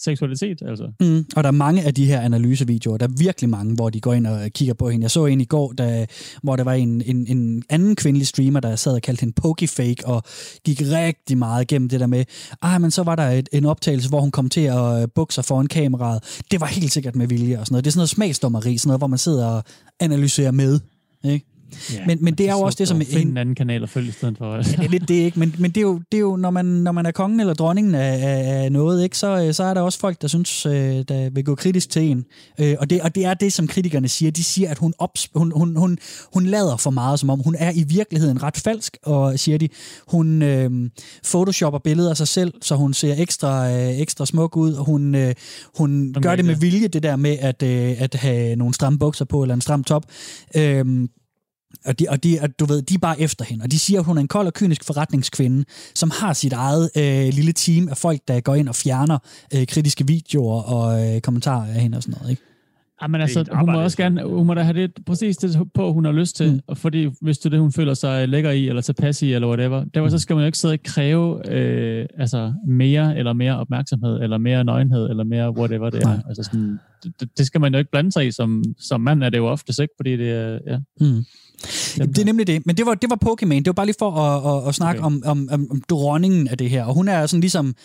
seksualitet, 0.03 0.61
altså. 0.61 0.91
Mm, 0.99 1.25
og 1.35 1.43
der 1.43 1.47
er 1.47 1.51
mange 1.51 1.83
af 1.83 1.93
de 1.93 2.05
her 2.05 2.21
analysevideoer, 2.21 2.97
der 2.97 3.07
er 3.07 3.13
virkelig 3.17 3.49
mange, 3.49 3.75
hvor 3.75 3.89
de 3.89 4.01
går 4.01 4.13
ind 4.13 4.27
og 4.27 4.49
kigger 4.53 4.73
på 4.73 4.89
hende. 4.89 5.03
Jeg 5.03 5.11
så 5.11 5.25
en 5.25 5.41
i 5.41 5.45
går, 5.45 5.71
der, 5.71 6.05
hvor 6.43 6.55
der 6.55 6.63
var 6.63 6.73
en, 6.73 7.01
en, 7.05 7.27
en 7.27 7.63
anden 7.69 7.95
kvindelig 7.95 8.27
streamer, 8.27 8.59
der 8.59 8.75
sad 8.75 8.93
og 8.93 9.01
kaldte 9.01 9.21
hende 9.21 9.33
pokefake, 9.41 10.05
og 10.05 10.23
gik 10.65 10.81
rigtig 10.81 11.37
meget 11.37 11.61
igennem 11.61 11.89
det 11.89 11.99
der 11.99 12.07
med, 12.07 12.25
ah, 12.61 12.81
men 12.81 12.91
så 12.91 13.03
var 13.03 13.15
der 13.15 13.29
et, 13.29 13.49
en 13.51 13.65
optagelse, 13.65 14.09
hvor 14.09 14.21
hun 14.21 14.31
kom 14.31 14.49
til 14.49 14.61
at 14.61 15.01
øh, 15.01 15.07
bukke 15.15 15.33
sig 15.33 15.45
foran 15.45 15.67
kameraet. 15.67 16.41
Det 16.51 16.61
var 16.61 16.67
helt 16.67 16.91
sikkert 16.91 17.15
med 17.15 17.27
vilje 17.27 17.59
og 17.59 17.65
sådan 17.65 17.73
noget. 17.73 17.85
Det 17.85 17.89
er 17.89 17.91
sådan 17.91 17.99
noget 17.99 18.09
smagsdommeri, 18.09 18.77
sådan 18.77 18.89
noget, 18.89 18.99
hvor 18.99 19.07
man 19.07 19.19
sidder 19.19 19.45
og 19.47 19.63
analyserer 19.99 20.51
med. 20.51 20.79
Ikke? 21.23 21.56
Ja, 21.93 22.05
Men- 22.05 22.17
men 22.21 22.33
det 22.33 22.49
er 22.49 22.51
jo 22.51 22.57
så 22.57 22.63
også 22.63 22.75
det, 22.79 22.87
som 22.87 23.01
Find 23.01 23.29
en 23.29 23.37
anden 23.37 23.55
kanal 23.55 23.83
at 23.83 23.89
følge 23.89 24.09
i 24.09 24.11
stedet 24.11 24.37
for. 24.37 24.53
Altså. 24.55 24.71
Ja, 24.71 24.77
det 24.77 24.85
er 24.85 24.89
lidt 24.91 25.07
det, 25.07 25.15
ikke? 25.15 25.39
Men, 25.39 25.55
men 25.59 25.71
det 25.71 25.77
er 25.77 25.81
jo, 25.81 26.01
det 26.11 26.17
er 26.17 26.21
jo 26.21 26.35
når, 26.35 26.49
man, 26.49 26.65
når 26.65 26.91
man 26.91 27.05
er 27.05 27.11
kongen 27.11 27.39
eller 27.39 27.53
dronningen 27.53 27.95
af, 27.95 28.63
af, 28.63 28.71
noget, 28.71 29.03
ikke? 29.03 29.17
Så, 29.17 29.43
øh, 29.45 29.53
så 29.53 29.63
er 29.63 29.73
der 29.73 29.81
også 29.81 29.99
folk, 29.99 30.21
der 30.21 30.27
synes, 30.27 30.65
øh, 30.65 30.73
der 30.73 31.29
vil 31.29 31.43
gå 31.43 31.55
kritisk 31.55 31.89
til 31.89 32.01
en. 32.01 32.25
Øh, 32.59 32.75
og, 32.79 32.89
det, 32.89 33.01
og 33.01 33.15
det 33.15 33.25
er 33.25 33.33
det, 33.33 33.53
som 33.53 33.67
kritikerne 33.67 34.07
siger. 34.07 34.31
De 34.31 34.43
siger, 34.43 34.69
at 34.71 34.77
hun, 34.77 34.93
ops, 34.97 35.29
hun, 35.35 35.51
hun, 35.55 35.75
hun, 35.75 35.97
hun 36.33 36.45
lader 36.45 36.77
for 36.77 36.89
meget, 36.89 37.19
som 37.19 37.29
om 37.29 37.39
hun 37.39 37.55
er 37.59 37.71
i 37.75 37.83
virkeligheden 37.87 38.43
ret 38.43 38.57
falsk, 38.57 38.97
og 39.03 39.39
siger 39.39 39.57
de, 39.57 39.69
hun 40.07 40.41
øh, 40.41 40.71
photoshopper 41.31 41.79
billeder 41.79 42.09
af 42.09 42.17
sig 42.17 42.27
selv, 42.27 42.53
så 42.61 42.75
hun 42.75 42.93
ser 42.93 43.15
ekstra, 43.17 43.71
øh, 43.71 43.99
ekstra 43.99 44.25
smuk 44.25 44.57
ud, 44.57 44.73
og 44.73 44.85
hun, 44.85 45.15
øh, 45.15 45.33
hun 45.77 46.15
gør 46.21 46.35
det 46.35 46.45
med 46.45 46.55
vilje, 46.55 46.87
det 46.87 47.03
der 47.03 47.15
med 47.15 47.37
at, 47.39 47.63
øh, 47.63 48.01
at 48.01 48.15
have 48.15 48.55
nogle 48.55 48.73
stramme 48.73 48.99
bukser 48.99 49.25
på, 49.25 49.41
eller 49.41 49.55
en 49.55 49.61
stram 49.61 49.83
top. 49.83 50.05
Øh, 50.55 51.07
og, 51.85 51.99
de, 51.99 52.05
og, 52.09 52.23
de, 52.23 52.39
og 52.41 52.59
du 52.59 52.65
ved, 52.65 52.81
de 52.81 52.93
er 52.93 52.99
bare 52.99 53.21
efter 53.21 53.45
hende. 53.45 53.63
Og 53.63 53.71
de 53.71 53.79
siger, 53.79 53.99
at 53.99 54.05
hun 54.05 54.17
er 54.17 54.21
en 54.21 54.27
kold 54.27 54.47
og 54.47 54.53
kynisk 54.53 54.83
forretningskvinde, 54.83 55.65
som 55.95 56.11
har 56.19 56.33
sit 56.33 56.53
eget 56.53 56.89
øh, 56.97 57.33
lille 57.33 57.51
team 57.53 57.89
af 57.89 57.97
folk, 57.97 58.19
der 58.27 58.39
går 58.39 58.55
ind 58.55 58.69
og 58.69 58.75
fjerner 58.75 59.17
øh, 59.55 59.67
kritiske 59.67 60.07
videoer 60.07 60.61
og 60.61 61.15
øh, 61.15 61.21
kommentarer 61.21 61.67
af 61.67 61.81
hende 61.81 61.97
og 61.97 62.03
sådan 62.03 62.15
noget. 62.19 62.29
Ikke? 62.31 62.41
Ja, 63.01 63.07
men 63.07 63.21
altså, 63.21 63.45
hun 63.53 63.71
må 63.71 63.81
også 63.81 63.97
gerne, 63.97 64.23
hun 64.23 64.47
må 64.47 64.53
da 64.53 64.61
have 64.61 64.81
det 64.81 64.91
præcis 65.05 65.37
det 65.37 65.57
på, 65.73 65.93
hun 65.93 66.05
har 66.05 66.11
lyst 66.11 66.35
til, 66.35 66.51
Mm. 66.51 66.59
mm. 66.69 66.75
fordi 66.75 67.09
hvis 67.21 67.37
det 67.37 67.45
er 67.45 67.49
det, 67.49 67.59
hun 67.59 67.71
føler 67.71 67.93
sig 67.93 68.27
lækker 68.29 68.51
i, 68.51 68.67
eller 68.67 68.81
tilpas 68.81 69.21
i, 69.21 69.33
eller 69.33 69.47
whatever, 69.47 69.83
derfor 69.93 70.09
så 70.09 70.19
skal 70.19 70.35
man 70.35 70.43
jo 70.43 70.45
ikke 70.45 70.57
sidde 70.57 70.73
og 70.73 70.79
kræve 70.83 71.51
øh, 71.51 72.05
altså, 72.19 72.53
mere, 72.67 73.17
eller 73.17 73.33
mere 73.33 73.57
opmærksomhed, 73.59 74.21
eller 74.21 74.37
mere 74.37 74.63
nøgenhed, 74.63 75.09
eller 75.09 75.23
mere 75.23 75.51
whatever 75.57 75.89
det 75.89 76.03
er. 76.03 76.07
Nej. 76.07 76.19
Altså 76.27 76.43
sådan, 76.43 76.79
det, 77.19 77.29
det 77.37 77.45
skal 77.45 77.61
man 77.61 77.73
jo 77.73 77.79
ikke 77.79 77.91
blande 77.91 78.11
sig 78.11 78.27
i, 78.27 78.31
som, 78.31 78.63
som 78.79 79.01
mand 79.01 79.23
er 79.23 79.29
det 79.29 79.37
jo 79.37 79.47
oftest 79.47 79.79
ikke, 79.79 79.93
fordi 79.97 80.17
det 80.17 80.31
er, 80.31 80.59
ja. 80.67 80.77
Mm. 80.99 81.25
Jamen, 81.97 82.13
det 82.13 82.21
er 82.21 82.25
nemlig 82.25 82.47
det. 82.47 82.65
Men 82.65 82.77
det 82.77 82.85
var, 82.85 82.93
det 82.93 83.09
var 83.09 83.17
Pokémon. 83.25 83.55
Det 83.55 83.67
var 83.67 83.73
bare 83.73 83.85
lige 83.85 83.95
for 83.99 84.11
at, 84.11 84.63
at, 84.63 84.69
at 84.69 84.75
snakke 84.75 85.01
okay. 85.01 85.05
Om, 85.05 85.23
om, 85.25 85.49
om, 85.51 85.67
om 85.71 85.81
dronningen 85.89 86.47
af 86.47 86.57
det 86.57 86.69
her. 86.69 86.83
Og 86.83 86.93
hun 86.93 87.07
er 87.07 87.25
sådan 87.25 87.41
ligesom 87.41 87.75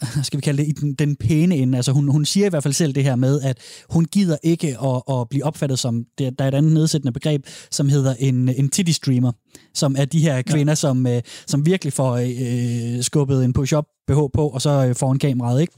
skal 0.22 0.36
vi 0.36 0.40
kalde 0.40 0.62
det, 0.62 0.68
i 0.68 0.72
den, 0.72 0.94
den 0.94 1.16
pæne 1.16 1.56
ende. 1.56 1.78
Altså 1.78 1.92
hun, 1.92 2.08
hun 2.08 2.24
siger 2.24 2.46
i 2.46 2.48
hvert 2.48 2.62
fald 2.62 2.74
selv 2.74 2.94
det 2.94 3.04
her 3.04 3.16
med, 3.16 3.40
at 3.40 3.58
hun 3.90 4.04
gider 4.04 4.36
ikke 4.42 4.68
at, 4.68 5.02
at 5.10 5.28
blive 5.28 5.44
opfattet 5.44 5.78
som, 5.78 6.04
det, 6.18 6.38
der 6.38 6.44
er 6.44 6.48
et 6.48 6.54
andet 6.54 6.72
nedsættende 6.72 7.12
begreb, 7.12 7.46
som 7.70 7.88
hedder 7.88 8.14
en, 8.18 8.48
en 8.48 8.68
titty 8.68 8.92
streamer, 8.92 9.32
som 9.74 9.94
er 9.98 10.04
de 10.04 10.20
her 10.20 10.42
kvinder, 10.42 10.70
ja. 10.70 10.74
som, 10.74 11.06
øh, 11.06 11.22
som 11.46 11.66
virkelig 11.66 11.92
får 11.92 12.16
øh, 12.16 13.02
skubbet 13.02 13.44
en 13.44 13.52
push-up 13.52 13.84
BH 14.06 14.14
på, 14.14 14.48
og 14.48 14.62
så 14.62 14.86
øh, 14.86 14.94
foran 14.94 15.18
kameraet, 15.18 15.60
ikke? 15.60 15.72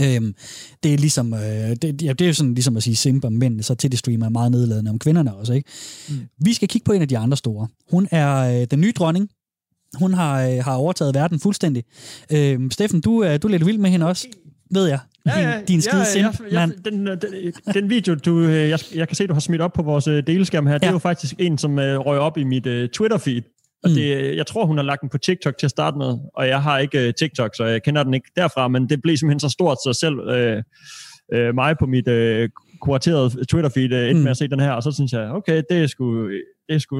Øhm, 0.00 0.34
det 0.82 0.94
er 0.94 0.98
ligesom, 0.98 1.34
øh, 1.34 1.40
det, 1.82 2.02
ja, 2.02 2.12
det 2.12 2.20
er 2.20 2.26
jo 2.26 2.32
sådan 2.34 2.54
ligesom 2.54 2.76
at 2.76 2.82
sige 2.82 2.96
simp 2.96 3.24
om 3.24 3.32
mænd, 3.32 3.62
så 3.62 3.74
til 3.74 3.90
det 3.90 3.98
streamer 3.98 4.26
er 4.26 4.30
meget 4.30 4.50
nedladende 4.50 4.90
om 4.90 4.98
kvinderne 4.98 5.34
også, 5.34 5.52
ikke? 5.52 5.70
Mm. 6.08 6.14
Vi 6.44 6.52
skal 6.54 6.68
kigge 6.68 6.84
på 6.84 6.92
en 6.92 7.02
af 7.02 7.08
de 7.08 7.18
andre 7.18 7.36
store. 7.36 7.68
Hun 7.90 8.08
er 8.10 8.60
øh, 8.60 8.66
den 8.70 8.80
nye 8.80 8.92
dronning, 8.92 9.28
Hun 9.94 10.14
har, 10.14 10.42
øh, 10.48 10.64
har 10.64 10.74
overtaget 10.74 11.14
verden 11.14 11.40
fuldstændig. 11.40 11.84
Øh, 12.32 12.60
Steffen, 12.70 13.00
du, 13.00 13.18
er- 13.20 13.36
du 13.38 13.48
er 13.48 13.50
lidt 13.52 13.66
vild 13.66 13.78
med 13.78 13.90
hende 13.90 14.06
også, 14.06 14.26
ved 14.70 14.86
jeg. 14.88 14.98
Din, 15.26 15.66
din 15.68 15.82
skide 15.82 15.98
ja, 15.98 16.04
simp, 16.12 16.40
ja, 16.52 16.66
mand. 16.66 16.72
den, 16.84 17.08
øh, 17.08 17.16
den, 17.22 17.74
den 17.74 17.90
video, 17.90 18.14
du, 18.14 18.38
øh, 18.40 18.68
jeg, 18.68 18.78
jeg 18.94 19.08
kan 19.08 19.16
se, 19.16 19.26
du 19.26 19.32
har 19.32 19.40
smidt 19.40 19.60
op 19.62 19.72
på 19.72 19.82
vores 19.82 20.06
øh, 20.06 20.22
deleskærm 20.26 20.66
her, 20.66 20.72
ja. 20.72 20.78
det 20.78 20.82
Ja. 20.82 20.88
er 20.88 20.92
jo 20.92 20.98
faktisk 20.98 21.34
en, 21.38 21.58
som 21.58 21.78
øh, 21.78 21.98
røg 21.98 22.18
op 22.18 22.38
i 22.38 22.44
mit 22.44 22.66
øh, 22.66 22.88
Twitter-feed. 22.96 23.55
Og 23.86 23.90
Mm. 23.90 23.94
det, 23.96 24.16
øh, 24.16 24.36
jeg 24.36 24.46
tror, 24.46 24.66
hun 24.66 24.76
har 24.76 24.84
lagt 24.84 25.00
den 25.00 25.08
på 25.08 25.18
TikTok 25.18 25.58
til 25.58 25.66
at 25.66 25.70
starte 25.70 25.98
med, 25.98 26.18
og 26.34 26.48
jeg 26.48 26.62
har 26.62 26.78
ikke 26.78 27.06
øh, 27.08 27.14
TikTok, 27.14 27.50
så 27.56 27.64
jeg 27.64 27.82
kender 27.82 28.02
den 28.02 28.14
ikke 28.14 28.30
derfra, 28.36 28.68
men 28.68 28.88
det 28.88 29.02
blev 29.02 29.16
simpelthen 29.16 29.40
så 29.40 29.48
stort, 29.48 29.76
så 29.84 29.92
selv 30.00 30.18
øh, 30.28 30.62
øh, 31.32 31.54
mig 31.54 31.74
på 31.78 31.86
mit 31.86 32.08
øh, 32.08 32.48
kuraterede 32.80 33.26
Twitter-feed 33.52 33.94
øh, 33.94 34.08
endte 34.08 34.14
Mm. 34.14 34.20
med 34.22 34.30
at 34.30 34.36
se 34.36 34.48
den 34.48 34.60
her, 34.60 34.70
og 34.72 34.82
så 34.82 34.92
synes 34.92 35.12
jeg, 35.12 35.30
okay, 35.30 35.62
det 35.70 35.82
er 35.82 35.86
sgu, 35.86 36.28
det 36.68 36.74
er 36.74 36.78
sgu, 36.78 36.96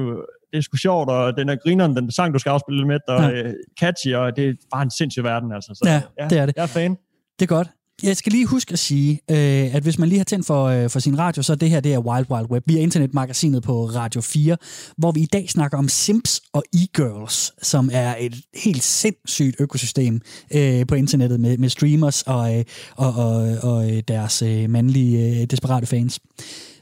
det 0.51 0.57
er 0.57 0.61
sgu 0.61 0.77
sjovt, 0.77 1.09
og 1.09 1.37
den 1.37 1.49
er 1.49 1.55
grineren, 1.55 1.95
den 1.95 2.11
sang, 2.11 2.33
du 2.33 2.39
skal 2.39 2.49
afspille 2.49 2.87
med, 2.87 2.99
og 3.07 3.21
Ja. 3.23 3.43
øh, 3.43 3.53
catchy, 3.79 4.13
og 4.13 4.35
det 4.35 4.49
er 4.49 4.53
bare 4.73 4.83
en 4.83 4.91
sindssyg 4.91 5.23
verden, 5.23 5.51
altså. 5.51 5.71
Så, 5.73 5.89
Ja, 6.19 6.25
det 6.29 6.37
er 6.37 6.45
det. 6.45 6.55
Jeg 6.55 6.63
er 6.63 6.67
fan. 6.67 6.91
Det 7.39 7.45
er 7.45 7.55
godt. 7.55 7.67
Jeg 8.03 8.17
skal 8.17 8.31
lige 8.31 8.45
huske 8.45 8.73
at 8.73 8.79
sige, 8.79 9.11
øh, 9.31 9.75
at 9.75 9.83
hvis 9.83 9.99
man 9.99 10.09
lige 10.09 10.19
har 10.19 10.23
tændt 10.25 10.45
for, 10.45 10.65
øh, 10.65 10.89
for 10.89 10.99
sin 10.99 11.19
radio, 11.19 11.43
så 11.43 11.55
det 11.55 11.69
her 11.69 11.79
det 11.79 11.93
er 11.93 11.99
Wild 11.99 12.31
Wild 12.31 12.51
Web. 12.51 12.63
Vi 12.65 12.77
er 12.77 12.81
internetmagasinet 12.81 13.63
på 13.63 13.85
Radio 13.85 14.21
4, 14.21 14.57
hvor 14.97 15.11
vi 15.11 15.19
i 15.19 15.25
dag 15.25 15.49
snakker 15.49 15.77
om 15.77 15.87
Simps 15.89 16.41
og 16.53 16.63
e-girls, 16.75 17.51
som 17.61 17.89
er 17.93 18.15
et 18.19 18.35
helt 18.63 18.83
sindssygt 18.83 19.55
økosystem 19.59 20.21
øh, 20.53 20.87
på 20.87 20.95
internettet 20.95 21.39
med, 21.39 21.57
med 21.57 21.69
streamers 21.69 22.21
og, 22.21 22.57
øh, 22.57 22.63
og, 22.95 23.13
og, 23.13 23.57
og 23.63 23.91
øh, 23.91 24.03
deres 24.07 24.41
øh, 24.41 24.69
mandlige 24.69 25.41
øh, 25.41 25.45
desperate 25.45 25.87
fans. 25.87 26.19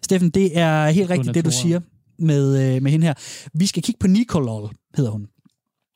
Steffen, 0.02 0.30
det 0.30 0.58
er 0.58 0.90
helt 0.90 1.10
rigtigt, 1.10 1.36
det 1.36 1.46
du 1.46 1.52
siger 1.52 1.80
med, 2.20 2.76
øh, 2.76 2.84
med 2.84 2.92
hende 2.92 3.06
her. 3.06 3.14
Vi 3.54 3.66
skal 3.66 3.84
kigge 3.84 4.00
på 4.00 4.08
Nicolol, 4.08 4.70
hedder 4.96 5.12
hun. 5.12 5.28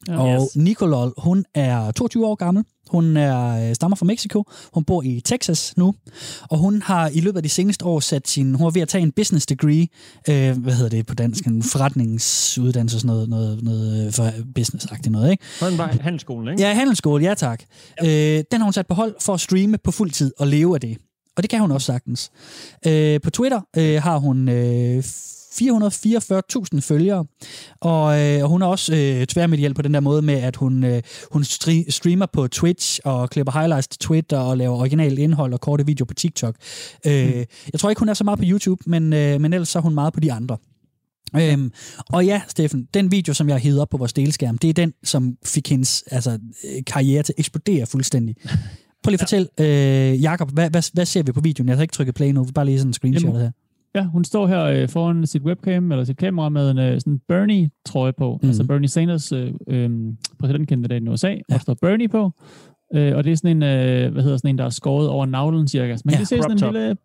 Ja. 0.07 0.17
Og 0.19 0.43
Yes. 0.43 0.55
Nicolol, 0.55 1.13
hun 1.17 1.45
er 1.55 1.91
22 1.91 2.25
år 2.25 2.35
gammel. 2.35 2.63
Hun 2.89 3.17
er, 3.17 3.69
øh, 3.69 3.75
stammer 3.75 3.95
fra 3.95 4.05
Mexico. 4.05 4.43
Hun 4.73 4.83
bor 4.83 5.03
i 5.03 5.21
Texas 5.25 5.73
nu. 5.77 5.93
Og 6.49 6.57
hun 6.57 6.81
har 6.81 7.07
i 7.09 7.19
løbet 7.19 7.37
af 7.37 7.43
de 7.43 7.49
seneste 7.49 7.85
år 7.85 7.99
sat 7.99 8.27
sin... 8.27 8.55
Hun 8.55 8.67
er 8.67 8.71
ved 8.71 8.81
at 8.81 8.87
tage 8.87 9.01
en 9.01 9.11
business 9.11 9.45
degree. 9.45 9.87
Øh, 10.29 10.57
hvad 10.57 10.73
hedder 10.73 10.89
det 10.89 11.05
på 11.05 11.15
dansk? 11.15 11.45
En 11.45 11.63
forretningsuddannelse, 11.63 12.99
sådan 12.99 13.07
noget, 13.07 13.29
noget, 13.29 13.63
noget 13.63 14.05
øh, 14.07 14.13
for 14.13 14.31
business-agtigt 14.59 15.09
noget, 15.09 15.31
ikke? 15.31 15.43
Sådan 15.59 15.77
var 15.77 15.87
handelsskolen, 16.01 16.47
ikke? 16.51 16.63
Ja, 16.63 16.73
handelsskole, 16.73 17.23
ja 17.23 17.33
tak. 17.33 17.63
Ja. 18.03 18.37
Øh, 18.37 18.43
den 18.51 18.59
har 18.61 18.63
hun 18.63 18.73
sat 18.73 18.87
på 18.87 18.93
hold 18.93 19.15
for 19.21 19.33
at 19.33 19.39
streame 19.39 19.77
på 19.83 19.91
fuld 19.91 20.11
tid 20.11 20.31
og 20.39 20.47
leve 20.47 20.75
af 20.75 20.81
det. 20.81 20.97
Og 21.37 21.43
det 21.43 21.49
kan 21.49 21.59
hun 21.59 21.71
også 21.71 21.85
sagtens. 21.85 22.31
Øh, 22.87 23.21
på 23.21 23.29
Twitter 23.29 23.61
øh, 23.77 24.01
har 24.03 24.17
hun 24.17 24.49
øh, 24.49 25.03
444.000 25.61 26.79
følgere, 26.81 27.25
og, 27.81 28.19
øh, 28.21 28.43
og 28.43 28.49
hun 28.49 28.61
er 28.61 28.65
også 28.65 28.95
øh, 28.95 29.25
tværmediel 29.27 29.73
på 29.73 29.81
den 29.81 29.93
der 29.93 29.99
måde 29.99 30.21
med, 30.21 30.33
at 30.35 30.55
hun, 30.55 30.83
øh, 30.83 31.01
hun 31.31 31.41
stri- 31.43 31.89
streamer 31.91 32.25
på 32.33 32.47
Twitch 32.47 32.99
og 33.05 33.29
klipper 33.29 33.53
highlights 33.53 33.87
til 33.87 33.99
Twitter 33.99 34.37
og 34.37 34.57
laver 34.57 34.75
originalt 34.77 35.19
indhold 35.19 35.53
og 35.53 35.61
korte 35.61 35.85
videoer 35.85 36.05
på 36.05 36.13
TikTok. 36.13 36.55
Øh, 37.05 37.45
Jeg 37.73 37.79
tror 37.79 37.89
ikke, 37.89 37.99
hun 37.99 38.09
er 38.09 38.13
så 38.13 38.23
meget 38.23 38.39
på 38.39 38.45
YouTube, 38.47 38.83
men, 38.87 39.13
øh, 39.13 39.41
men 39.41 39.53
ellers 39.53 39.69
så 39.69 39.79
er 39.79 39.83
hun 39.83 39.93
meget 39.93 40.13
på 40.13 40.19
de 40.19 40.31
andre. 40.33 40.57
Øhm, 41.35 41.71
og 42.09 42.25
ja, 42.25 42.41
Steffen, 42.47 42.87
den 42.93 43.11
video, 43.11 43.33
som 43.33 43.47
jeg 43.47 43.55
har 43.55 43.59
hævet 43.59 43.79
op 43.81 43.89
på 43.89 43.97
vores 43.97 44.13
delskærm, 44.13 44.57
det 44.57 44.69
er 44.69 44.73
den, 44.73 44.93
som 45.03 45.35
fik 45.45 45.69
hendes 45.69 46.03
altså, 46.11 46.31
øh, 46.31 46.83
karriere 46.87 47.23
til 47.23 47.33
at 47.33 47.39
eksplodere 47.39 47.85
fuldstændig. 47.85 48.35
Prøv 49.03 49.09
lige 49.11 49.13
at 49.13 49.19
fortæl, 49.19 49.49
øh, 49.59 50.23
Jacob, 50.23 50.51
hvad, 50.51 50.69
hvad, 50.69 50.83
hvad 50.93 51.05
ser 51.05 51.23
vi 51.23 51.31
på 51.31 51.41
videoen? 51.41 51.69
Jeg 51.69 51.77
har 51.77 51.81
ikke 51.81 51.91
trykket 51.91 52.15
play 52.15 52.31
nu, 52.31 52.43
bare 52.55 52.65
lige 52.65 52.77
sådan 52.79 52.89
en 52.89 52.93
screenshot 52.93 53.33
her. 53.41 53.51
Ja, 53.95 54.03
hun 54.05 54.23
står 54.23 54.47
her 54.47 54.63
øh, 54.63 54.89
foran 54.89 55.25
sit 55.27 55.41
webcam, 55.41 55.91
eller 55.91 56.03
sit 56.05 56.17
kamera, 56.17 56.49
med 56.49 56.71
en 56.71 56.77
øh, 56.77 56.99
sådan 57.01 57.19
Bernie-trøje 57.27 58.13
på. 58.17 58.39
Mm. 58.43 58.47
Altså 58.49 58.63
Bernie 58.67 58.87
Sanders, 58.87 59.31
øh, 59.31 59.53
øh, 59.67 59.89
præsidentkandidat 60.39 61.03
i 61.03 61.07
USA, 61.07 61.27
ja. 61.27 61.33
Ja. 61.49 61.53
der 61.53 61.57
står 61.59 61.73
Bernie 61.81 62.07
på. 62.09 62.31
Øh, 62.95 63.15
og 63.15 63.23
det 63.23 63.31
er 63.31 63.35
sådan 63.35 63.57
en, 63.57 63.63
øh, 63.63 64.11
hvad 64.13 64.23
hedder 64.23 64.37
sådan 64.37 64.49
en, 64.49 64.57
der 64.57 64.65
er 64.65 64.69
skåret 64.69 65.07
over 65.09 65.25
navlen 65.25 65.67
cirka. 65.67 65.95
Så 65.97 66.01
man 66.05 66.13
Ja, 66.13 66.17
kan 66.17 66.25
se 66.25 66.37
sådan 66.41 66.63
en 66.63 66.73
lille, 66.73 66.97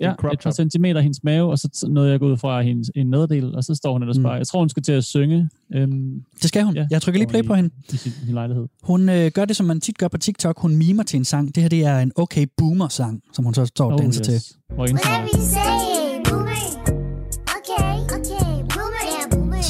ja, 0.00 0.14
crop 0.14 0.32
et 0.32 0.40
par 0.40 0.50
centimeter 0.50 0.96
af 0.96 1.02
hendes 1.02 1.24
mave, 1.24 1.50
og 1.50 1.58
så 1.58 1.86
noget, 1.90 2.10
jeg 2.10 2.20
går 2.20 2.26
ud 2.26 2.36
fra 2.36 2.62
hendes, 2.62 2.90
en 2.94 3.06
nederdel, 3.10 3.54
og 3.54 3.64
så 3.64 3.74
står 3.74 3.92
hun 3.92 4.02
ellers 4.02 4.18
Mm. 4.18 4.22
bare. 4.24 4.32
Jeg 4.32 4.46
tror, 4.46 4.58
hun 4.58 4.68
skal 4.68 4.82
til 4.82 4.92
at 4.92 5.04
synge 5.04 5.48
øhm, 5.74 6.20
Det 6.42 6.48
skal 6.48 6.64
hun. 6.64 6.74
Ja, 6.74 6.86
Jeg 6.90 7.02
trykker 7.02 7.18
lige 7.18 7.28
play 7.28 7.40
og 7.40 7.44
i- 7.44 7.48
på 7.48 7.54
hende. 7.54 7.70
i 7.92 7.96
sin, 7.96 8.12
sin 8.12 8.34
lejlighed. 8.34 8.66
Hun 8.82 9.08
øh, 9.08 9.30
gør 9.34 9.44
det, 9.44 9.56
som 9.56 9.66
man 9.66 9.80
tit 9.80 9.98
gør 9.98 10.08
på 10.08 10.18
TikTok. 10.18 10.60
Hun 10.60 10.76
mimer 10.76 11.02
til 11.02 11.16
en 11.18 11.24
sang. 11.24 11.54
Det 11.54 11.62
her 11.62 11.68
det 11.68 11.84
er 11.84 11.98
en 11.98 12.12
Okay 12.16 12.46
Boomer-sang, 12.56 13.20
som 13.32 13.44
hun 13.44 13.54
så 13.54 13.66
står 13.66 13.92
og 13.92 13.98
danser 13.98 14.24
til. 14.24 14.34
Hvor. 14.74 14.76
Whatever 14.84 15.28
you 15.34 15.40
say, 15.40 15.91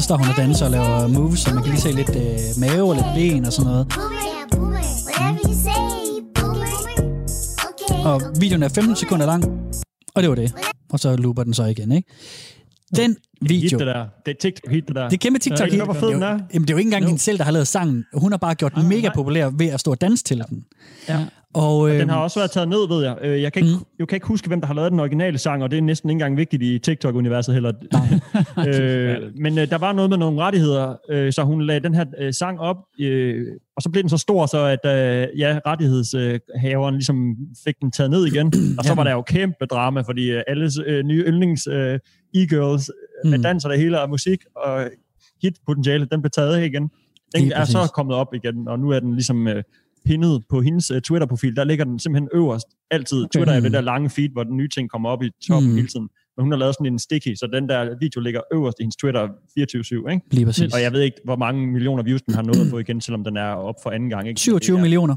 Så 0.02 0.06
står 0.06 0.16
hun 0.16 0.28
og 0.28 0.36
danser 0.36 0.64
og 0.64 0.70
laver 0.70 1.06
moves, 1.06 1.40
så 1.40 1.54
man 1.54 1.62
kan 1.62 1.72
lige 1.72 1.82
se 1.82 1.92
lidt 1.92 2.16
øh, 2.16 2.38
mave 2.58 2.88
og 2.88 2.94
lidt 2.94 3.06
ben 3.14 3.44
og 3.44 3.52
sådan 3.52 3.70
noget. 3.70 3.86
Okay. 7.68 8.04
Og 8.04 8.22
videoen 8.40 8.62
er 8.62 8.68
15 8.68 8.96
sekunder 8.96 9.26
lang, 9.26 9.44
og 10.14 10.22
det 10.22 10.28
var 10.28 10.34
det. 10.34 10.54
Og 10.92 11.00
så 11.00 11.16
looper 11.16 11.44
den 11.44 11.54
så 11.54 11.64
igen, 11.64 11.92
ikke? 11.92 12.08
Den 12.96 13.16
Hit 13.42 13.50
video, 13.50 13.78
det 13.78 13.86
der. 13.86 14.06
Det 14.26 14.32
er 14.32 14.38
TikTok-hit, 14.40 14.88
det 14.88 14.96
der. 14.96 15.08
det 15.08 15.12
er 15.16 15.18
kæmpe 15.18 15.38
TikTok. 15.38 15.72
Ja, 15.72 15.84
hvor 15.84 15.92
fed 15.94 16.08
den 16.08 16.22
er. 16.22 16.26
Jamen, 16.28 16.42
det 16.52 16.70
er 16.70 16.74
jo 16.74 16.78
ikke 16.78 16.88
engang 16.88 17.04
hende 17.06 17.18
selv, 17.20 17.38
der 17.38 17.44
har 17.44 17.52
lavet 17.52 17.66
sangen. 17.66 18.04
Hun 18.14 18.32
har 18.32 18.38
bare 18.38 18.54
gjort 18.54 18.74
den 18.74 18.82
Nej, 18.82 18.88
mega 18.88 19.02
nej. 19.06 19.14
populær 19.14 19.50
ved 19.58 19.66
at 19.66 19.80
stå 19.80 19.90
og 19.90 20.00
danse 20.00 20.24
til 20.24 20.44
den. 20.50 20.64
Ja. 21.08 21.18
Og, 21.54 21.90
øh, 21.90 22.00
Den 22.00 22.08
har 22.08 22.16
også 22.18 22.40
været 22.40 22.50
taget 22.50 22.68
ned, 22.68 22.88
ved 22.88 23.02
jeg. 23.04 23.16
Øh, 23.22 23.42
Jeg 23.42 23.52
kan, 23.52 23.62
ikke, 23.62 23.76
Mm. 23.78 23.84
jeg 23.98 24.08
kan 24.08 24.16
ikke 24.16 24.26
huske, 24.26 24.48
hvem 24.48 24.60
der 24.60 24.66
har 24.66 24.74
lavet 24.74 24.92
den 24.92 25.00
originale 25.00 25.38
sang, 25.38 25.62
og 25.62 25.70
det 25.70 25.76
er 25.76 25.82
næsten 25.82 26.10
ikke 26.10 26.14
engang 26.14 26.36
vigtigt 26.36 26.62
i 26.62 26.78
TikTok-universet 26.78 27.54
heller. 27.54 27.72
øh, 28.68 29.16
men 29.36 29.58
øh, 29.58 29.70
der 29.70 29.78
var 29.78 29.92
noget 29.92 30.10
med 30.10 30.18
nogle 30.18 30.40
rettigheder, 30.40 30.96
øh, 31.10 31.32
så 31.32 31.42
hun 31.42 31.62
lagde 31.66 31.80
den 31.80 31.94
her 31.94 32.04
øh, 32.18 32.32
sang 32.32 32.60
op, 32.60 32.76
øh, 33.00 33.46
og 33.76 33.82
så 33.82 33.90
blev 33.90 34.02
den 34.02 34.10
så 34.10 34.16
stor, 34.18 34.46
så 34.46 34.64
at 34.64 34.86
øh, 34.86 35.38
ja, 35.38 35.58
rettighedshaveren 35.66 36.94
ligesom 36.94 37.36
fik 37.64 37.74
den 37.82 37.90
taget 37.90 38.10
ned 38.10 38.26
igen. 38.26 38.52
Og 38.78 38.84
så 38.84 38.94
var 38.94 39.04
der 39.04 39.12
jo 39.12 39.22
kæmpe 39.22 39.66
drama, 39.70 40.00
fordi 40.00 40.30
øh, 40.30 40.42
alles 40.46 40.78
øh, 40.86 41.04
nye 41.04 41.24
yndlings 41.28 41.66
øh, 41.66 41.98
e-girls 42.36 42.88
øh, 43.24 43.30
med 43.30 43.38
Mm. 43.38 43.42
dans 43.42 43.64
og 43.64 43.70
det 43.70 43.78
hele 43.78 44.00
og 44.00 44.10
musik 44.10 44.38
og 44.56 44.90
hitpotentiale, 45.42 46.04
den 46.12 46.22
blev 46.22 46.30
taget 46.30 46.54
af 46.56 46.64
igen. 46.66 46.82
Den 47.34 47.42
Lige 47.42 47.54
er 47.54 47.64
så 47.64 47.90
kommet 47.94 48.16
op 48.16 48.34
igen, 48.34 48.68
og 48.68 48.78
nu 48.80 48.90
er 48.90 49.00
den 49.00 49.12
ligesom 49.12 49.48
øh, 49.48 49.62
pindet 50.06 50.42
på 50.50 50.60
hendes 50.60 50.90
uh, 50.90 50.98
Twitter-profil. 50.98 51.56
Der 51.56 51.64
ligger 51.64 51.84
den 51.84 51.98
simpelthen 51.98 52.28
øverst 52.34 52.66
altid. 52.90 53.18
Okay. 53.24 53.38
Twitter 53.38 53.54
er 53.54 53.60
det 53.60 53.72
der 53.72 53.80
lange 53.80 54.10
feed, 54.10 54.28
hvor 54.32 54.42
den 54.44 54.56
nye 54.56 54.68
ting 54.68 54.90
kommer 54.90 55.08
op 55.08 55.22
i 55.22 55.30
toppen 55.48 55.70
Mm. 55.70 55.76
hele 55.76 55.88
tiden. 55.88 56.08
Men 56.36 56.42
hun 56.44 56.52
har 56.52 56.58
lavet 56.58 56.74
sådan 56.74 56.86
en 56.92 56.98
sticky, 56.98 57.34
så 57.34 57.48
den 57.52 57.68
der 57.68 57.96
video 58.00 58.20
ligger 58.20 58.40
øverst 58.54 58.76
i 58.80 58.82
hendes 58.82 58.96
Twitter 58.96 59.28
24-7, 60.08 60.12
ikke? 60.12 60.26
lige 60.30 60.46
præcis. 60.46 60.74
Og 60.74 60.82
jeg 60.82 60.92
ved 60.92 61.00
ikke, 61.00 61.16
hvor 61.24 61.36
mange 61.36 61.66
millioner 61.66 62.02
views 62.02 62.22
den 62.22 62.34
har 62.34 62.42
nået 62.42 62.60
at 62.60 62.66
få 62.70 62.78
igen, 62.78 63.00
selvom 63.00 63.24
den 63.24 63.36
er 63.36 63.48
op 63.54 63.74
for 63.82 63.90
anden 63.90 64.08
gang. 64.10 64.28
Ikke? 64.28 64.40
27 64.40 64.74
Det 64.74 64.78
er- 64.78 64.82
millioner 64.82 65.16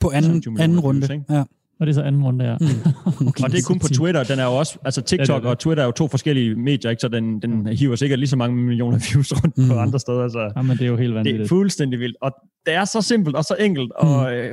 på 0.00 0.10
anden, 0.10 0.22
27 0.42 0.52
millioner 0.52 0.64
anden 0.64 0.74
views, 0.76 0.84
runde. 0.84 1.14
ikke? 1.14 1.24
Ja. 1.34 1.44
Og 1.82 1.86
det 1.86 1.92
er 1.92 1.94
så 1.94 2.02
anden 2.02 2.22
runde, 2.24 2.44
ja. 2.44 2.56
Mm. 2.60 2.66
Og 3.44 3.50
det 3.52 3.58
er 3.58 3.62
kun 3.66 3.78
på 3.78 3.88
Twitter. 3.88 4.24
Den 4.24 4.38
er 4.38 4.44
jo 4.44 4.50
også, 4.58 4.78
altså 4.84 5.00
TikTok 5.02 5.28
Ja, 5.28 5.34
det 5.34 5.42
det. 5.42 5.50
og 5.50 5.58
Twitter 5.58 5.82
er 5.82 5.86
jo 5.86 5.92
to 5.92 6.08
forskellige 6.08 6.54
medier, 6.54 6.90
ikke? 6.90 7.00
så 7.00 7.08
den, 7.08 7.42
den 7.42 7.66
hiver 7.66 7.96
sikkert 7.96 8.18
lige 8.18 8.28
så 8.28 8.36
mange 8.36 8.56
millioner 8.56 8.98
views 9.12 9.32
rundt 9.42 9.58
mm. 9.58 9.66
på 9.68 9.72
Mm. 9.74 9.78
andre 9.80 9.98
steder. 10.00 10.28
Så 10.28 10.52
Jamen, 10.56 10.76
det 10.76 10.82
er 10.84 10.88
jo 10.88 10.96
helt 10.96 11.08
det 11.08 11.10
er 11.10 11.14
vanvittigt. 11.18 11.48
fuldstændig 11.48 11.98
vildt. 12.00 12.16
Og 12.22 12.30
det 12.66 12.74
er 12.74 12.84
så 12.84 13.02
simpelt 13.02 13.36
og 13.36 13.44
så 13.44 13.56
enkelt, 13.60 13.92
og 13.92 14.34
øh, 14.34 14.50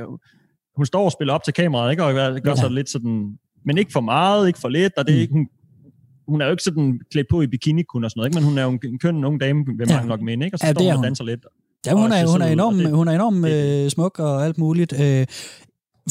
hun 0.76 0.86
står 0.86 1.04
og 1.04 1.12
spiller 1.12 1.34
op 1.34 1.44
til 1.44 1.54
kameraet, 1.54 1.90
ikke? 1.90 2.04
og 2.04 2.14
gør, 2.14 2.38
Ja. 2.46 2.54
sig 2.56 2.70
lidt 2.70 2.90
sådan, 2.90 3.38
men 3.66 3.78
ikke 3.78 3.92
for 3.92 4.00
meget, 4.00 4.46
ikke 4.46 4.58
for 4.58 4.68
lidt, 4.68 4.92
og 4.96 5.06
det 5.06 5.12
er 5.12 5.16
Mm. 5.16 5.20
ikke, 5.22 5.32
hun, 5.32 5.46
hun 6.28 6.40
er 6.40 6.44
jo 6.46 6.50
ikke 6.50 6.62
sådan 6.62 7.00
klædt 7.12 7.26
på 7.30 7.42
i 7.42 7.46
bikini 7.46 7.82
kun 7.82 8.04
og 8.04 8.10
sådan 8.10 8.18
noget, 8.20 8.28
ikke? 8.28 8.36
men 8.40 8.44
hun 8.48 8.58
er 8.58 8.62
jo 8.64 8.70
en 8.92 8.98
køn 8.98 9.24
ung 9.24 9.40
dame, 9.40 9.64
vil 9.78 9.86
Ja. 9.88 9.94
mange 9.94 10.08
nok 10.08 10.20
mene, 10.22 10.44
ikke? 10.44 10.54
og 10.54 10.58
så 10.58 10.66
Ja, 10.66 10.72
står 10.72 10.84
hun 10.84 10.98
og 10.98 11.04
danser 11.04 11.24
lidt. 11.24 11.40
Ja, 11.86 11.92
hun 11.92 12.12
er, 12.12 12.32
hun 12.32 12.42
er 12.42 12.46
enorm, 12.46 12.94
hun 12.94 13.08
er 13.08 13.12
enorm 13.12 13.44
øh, 13.44 13.90
smuk 13.90 14.18
og 14.18 14.44
alt 14.44 14.58
muligt. 14.58 14.92
Øh, 15.02 15.26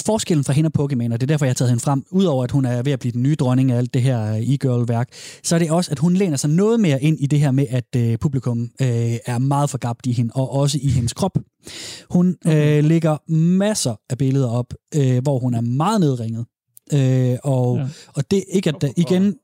forskellen 0.05 0.43
fra 0.43 0.53
hende 0.53 0.71
og 0.73 0.83
Pokémon, 0.83 1.13
og 1.13 1.21
det 1.21 1.23
er 1.23 1.27
derfor, 1.27 1.45
jeg 1.45 1.49
har 1.49 1.53
taget 1.53 1.69
hende 1.71 1.83
frem, 1.83 2.03
udover 2.11 2.43
at 2.43 2.51
hun 2.51 2.65
er 2.65 2.81
ved 2.83 2.91
at 2.91 2.99
blive 2.99 3.11
den 3.11 3.23
nye 3.23 3.35
dronning 3.35 3.71
af 3.71 3.77
alt 3.77 3.93
det 3.93 4.01
her 4.01 4.33
øh, 4.33 4.49
e-girl-værk, 4.49 5.09
så 5.43 5.55
er 5.55 5.59
det 5.59 5.71
også, 5.71 5.91
at 5.91 5.99
hun 5.99 6.13
læner 6.13 6.37
sig 6.37 6.49
noget 6.49 6.79
mere 6.79 7.03
ind 7.03 7.17
i 7.19 7.27
det 7.27 7.39
her 7.39 7.51
med, 7.51 7.65
at 7.69 7.95
øh, 7.95 8.17
publikum 8.17 8.61
øh, 8.81 9.17
er 9.25 9.37
meget 9.37 9.69
forgabt 9.69 10.05
i 10.05 10.11
hende, 10.11 10.31
og 10.35 10.51
også 10.53 10.79
i 10.81 10.89
hendes 10.89 11.13
krop. 11.13 11.37
Hun 12.09 12.35
øh, 12.47 12.83
lægger 12.83 13.31
masser 13.31 13.95
af 14.09 14.17
billeder 14.17 14.49
op, 14.49 14.73
øh, 14.95 15.23
hvor 15.23 15.39
hun 15.39 15.53
er 15.53 15.61
meget 15.61 15.99
nedringet. 15.99 16.45
Øh, 16.93 17.37
og, 17.43 17.77
ja. 17.77 17.87
Og 18.15 18.31
det 18.31 18.39
er 18.39 18.43
ikke, 18.55 18.69
at 18.69 18.75
der, 18.81 18.91
igen, 18.97 19.35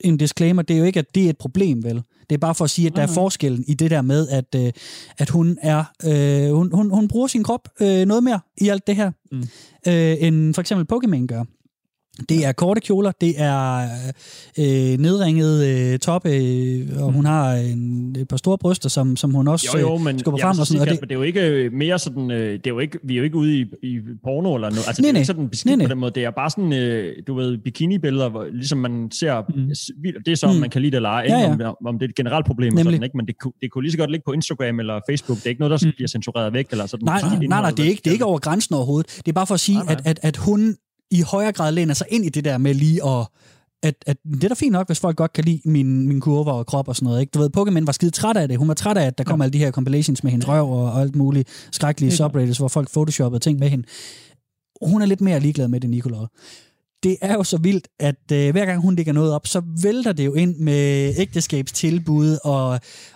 en 0.00 0.16
disclaimer, 0.16 0.62
det 0.62 0.74
er 0.74 0.78
jo 0.78 0.84
ikke, 0.84 0.98
at 0.98 1.14
det 1.14 1.24
er 1.26 1.30
et 1.30 1.38
problem, 1.38 1.84
vel? 1.84 2.02
Det 2.30 2.34
er 2.34 2.38
bare 2.38 2.54
for 2.54 2.64
at 2.64 2.70
sige, 2.70 2.86
at 2.86 2.96
der 2.96 3.02
er 3.02 3.06
Nej. 3.06 3.14
forskellen 3.14 3.64
i 3.68 3.74
det 3.74 3.90
der 3.90 4.02
med, 4.02 4.28
at, 4.28 4.54
øh, 4.56 4.72
at 5.18 5.30
hun 5.30 5.58
er 5.62 5.84
øh, 6.04 6.54
hun, 6.54 6.72
hun, 6.72 6.90
hun 6.90 7.08
bruger 7.08 7.26
sin 7.26 7.42
krop 7.42 7.68
øh, 7.80 8.06
noget 8.06 8.24
mere 8.24 8.40
i 8.56 8.68
alt 8.68 8.86
det 8.86 8.96
her. 8.96 9.10
Mm. 9.32 9.38
øh, 9.88 10.16
end 10.20 10.54
for 10.54 10.60
eksempel 10.60 10.96
Pokémon 10.96 11.26
gør. 11.26 11.44
Det 12.28 12.44
er 12.46 12.52
korte 12.52 12.80
kjoler, 12.80 13.12
det 13.20 13.34
er 13.36 13.88
øh, 14.58 14.98
nedringet 14.98 15.66
øh, 15.92 15.98
top, 15.98 16.26
øh, 16.26 16.86
og 17.02 17.12
hun 17.12 17.24
har 17.24 17.52
en, 17.54 18.16
et 18.18 18.28
par 18.28 18.36
store 18.36 18.58
bryster, 18.58 18.88
som, 18.88 19.16
som 19.16 19.34
hun 19.34 19.48
også 19.48 19.68
Jo, 19.74 19.80
jo, 19.80 19.98
men 19.98 20.14
øh, 20.14 20.20
skubber 20.20 20.38
jeg 20.38 20.42
vil 20.48 20.48
frem. 20.48 20.54
så 20.54 20.60
Og 20.60 20.66
sådan, 20.66 20.78
sige, 20.78 20.80
og 20.82 20.86
Kasper, 20.88 21.06
det, 21.06 21.14
er 21.14 21.18
jo 21.18 21.22
ikke 21.22 21.40
øh, 21.48 21.72
mere 21.72 21.98
sådan, 21.98 22.30
øh, 22.30 22.52
det 22.52 22.66
er 22.66 22.70
jo 22.70 22.78
ikke, 22.78 22.98
vi 23.04 23.14
er 23.14 23.18
jo 23.18 23.24
ikke 23.24 23.36
ude 23.36 23.58
i, 23.58 23.64
i 23.82 23.98
porno 24.24 24.54
eller 24.54 24.70
noget. 24.70 24.84
Altså, 24.88 25.02
Nej, 25.02 25.06
det 25.06 25.08
er 25.08 25.12
nej. 25.12 25.20
ikke 25.20 25.26
sådan 25.26 25.48
beskidt 25.48 25.66
Nej, 25.66 25.76
nej. 25.76 25.86
på 25.86 25.90
den 25.90 25.98
måde. 26.00 26.12
Det 26.14 26.24
er 26.24 26.30
bare 26.30 26.50
sådan, 26.50 26.72
øh, 26.72 27.16
du 27.26 27.34
ved, 27.34 27.58
bikini-billeder, 27.58 28.28
hvor, 28.28 28.44
ligesom 28.52 28.78
man 28.78 29.08
ser, 29.12 29.42
Mm. 29.54 30.20
det 30.24 30.32
er 30.32 30.36
så, 30.36 30.46
om 30.46 30.54
Mm. 30.54 30.60
man 30.60 30.70
kan 30.70 30.82
lide 30.82 30.90
det 30.90 30.96
eller 30.96 31.08
ej, 31.08 31.24
Ja, 31.28 31.38
ja. 31.38 31.68
om, 31.68 31.76
om 31.86 31.98
det 31.98 32.04
er 32.04 32.08
et 32.08 32.14
generelt 32.14 32.46
problem, 32.46 32.72
Nemlig. 32.72 32.84
sådan, 32.84 33.02
ikke? 33.02 33.16
men 33.16 33.26
det, 33.26 33.34
det 33.62 33.70
kunne 33.72 33.82
lige 33.84 33.92
så 33.92 33.98
godt 33.98 34.10
ligge 34.10 34.24
på 34.26 34.32
Instagram 34.32 34.80
eller 34.80 35.00
Facebook. 35.10 35.38
Det 35.38 35.46
er 35.46 35.50
ikke 35.50 35.60
noget, 35.60 35.80
der 35.80 35.86
Mm. 35.86 35.92
bliver 35.96 36.08
censureret 36.08 36.52
væk. 36.52 36.66
Eller 36.70 36.86
sådan, 36.86 37.04
Nej, 37.04 37.20
nej, 37.20 37.38
nej, 37.46 37.60
nej, 37.60 37.70
det 37.70 37.84
er 37.84 37.88
ikke, 37.88 38.00
det 38.04 38.10
er 38.10 38.12
ikke 38.12 38.24
over 38.24 38.38
grænsen 38.38 38.74
overhovedet. 38.74 39.16
Det 39.16 39.28
er 39.28 39.32
bare 39.32 39.46
for 39.46 39.54
at 39.54 39.60
sige, 39.60 39.74
Nej, 39.78 39.84
nej. 39.84 39.92
At, 39.92 40.00
at, 40.04 40.18
at 40.22 40.36
hun 40.36 40.76
i 41.10 41.20
højere 41.20 41.52
grad 41.52 41.72
læner 41.72 41.94
sig 41.94 42.06
ind 42.10 42.24
i 42.24 42.28
det 42.28 42.44
der 42.44 42.58
med 42.58 42.74
lige 42.74 43.06
at 43.06 43.26
at, 43.82 43.94
at 44.06 44.16
det 44.24 44.44
er 44.44 44.48
da 44.48 44.54
fint 44.54 44.72
nok, 44.72 44.88
hvis 44.88 45.00
folk 45.00 45.16
godt 45.16 45.32
kan 45.32 45.44
lide 45.44 45.60
min, 45.64 46.08
min 46.08 46.20
kurver 46.20 46.52
og 46.52 46.66
krop 46.66 46.88
og 46.88 46.96
sådan 46.96 47.06
noget. 47.06 47.20
Ikke? 47.20 47.30
Du 47.30 47.38
ved, 47.38 47.50
Pokémon 47.56 47.84
var 47.84 47.92
skide 47.92 48.10
træt 48.10 48.36
af 48.36 48.48
det. 48.48 48.58
Hun 48.58 48.68
var 48.68 48.74
træt 48.74 48.96
af, 48.96 49.06
at 49.06 49.18
der 49.18 49.24
kom 49.24 49.42
alle 49.42 49.52
de 49.52 49.58
her 49.58 49.70
compilations 49.70 50.24
med 50.24 50.30
hendes 50.30 50.48
røv 50.48 50.70
og, 50.70 50.92
og 50.92 51.00
alt 51.00 51.16
muligt 51.16 51.68
skrækkelige 51.72 52.12
subreddits, 52.16 52.58
hvor 52.58 52.68
folk 52.68 52.90
photoshoppede 52.90 53.42
ting 53.42 53.58
med 53.58 53.68
hende. 53.68 53.84
Hun 54.82 55.02
er 55.02 55.06
lidt 55.06 55.20
mere 55.20 55.40
ligeglad 55.40 55.68
med 55.68 55.80
det, 55.80 55.90
Nicolai. 55.90 56.26
Det 57.02 57.16
er 57.22 57.34
jo 57.34 57.42
så 57.44 57.58
vildt, 57.58 57.88
at 58.00 58.14
øh, 58.32 58.50
hver 58.52 58.64
gang 58.66 58.80
hun 58.82 58.96
lægger 58.96 59.12
noget 59.12 59.32
op, 59.32 59.46
så 59.46 59.62
vælter 59.82 60.12
det 60.12 60.24
jo 60.26 60.34
ind 60.34 60.56
med 60.56 61.12
ægteskabstilbud 61.18 62.38
og, 62.44 62.68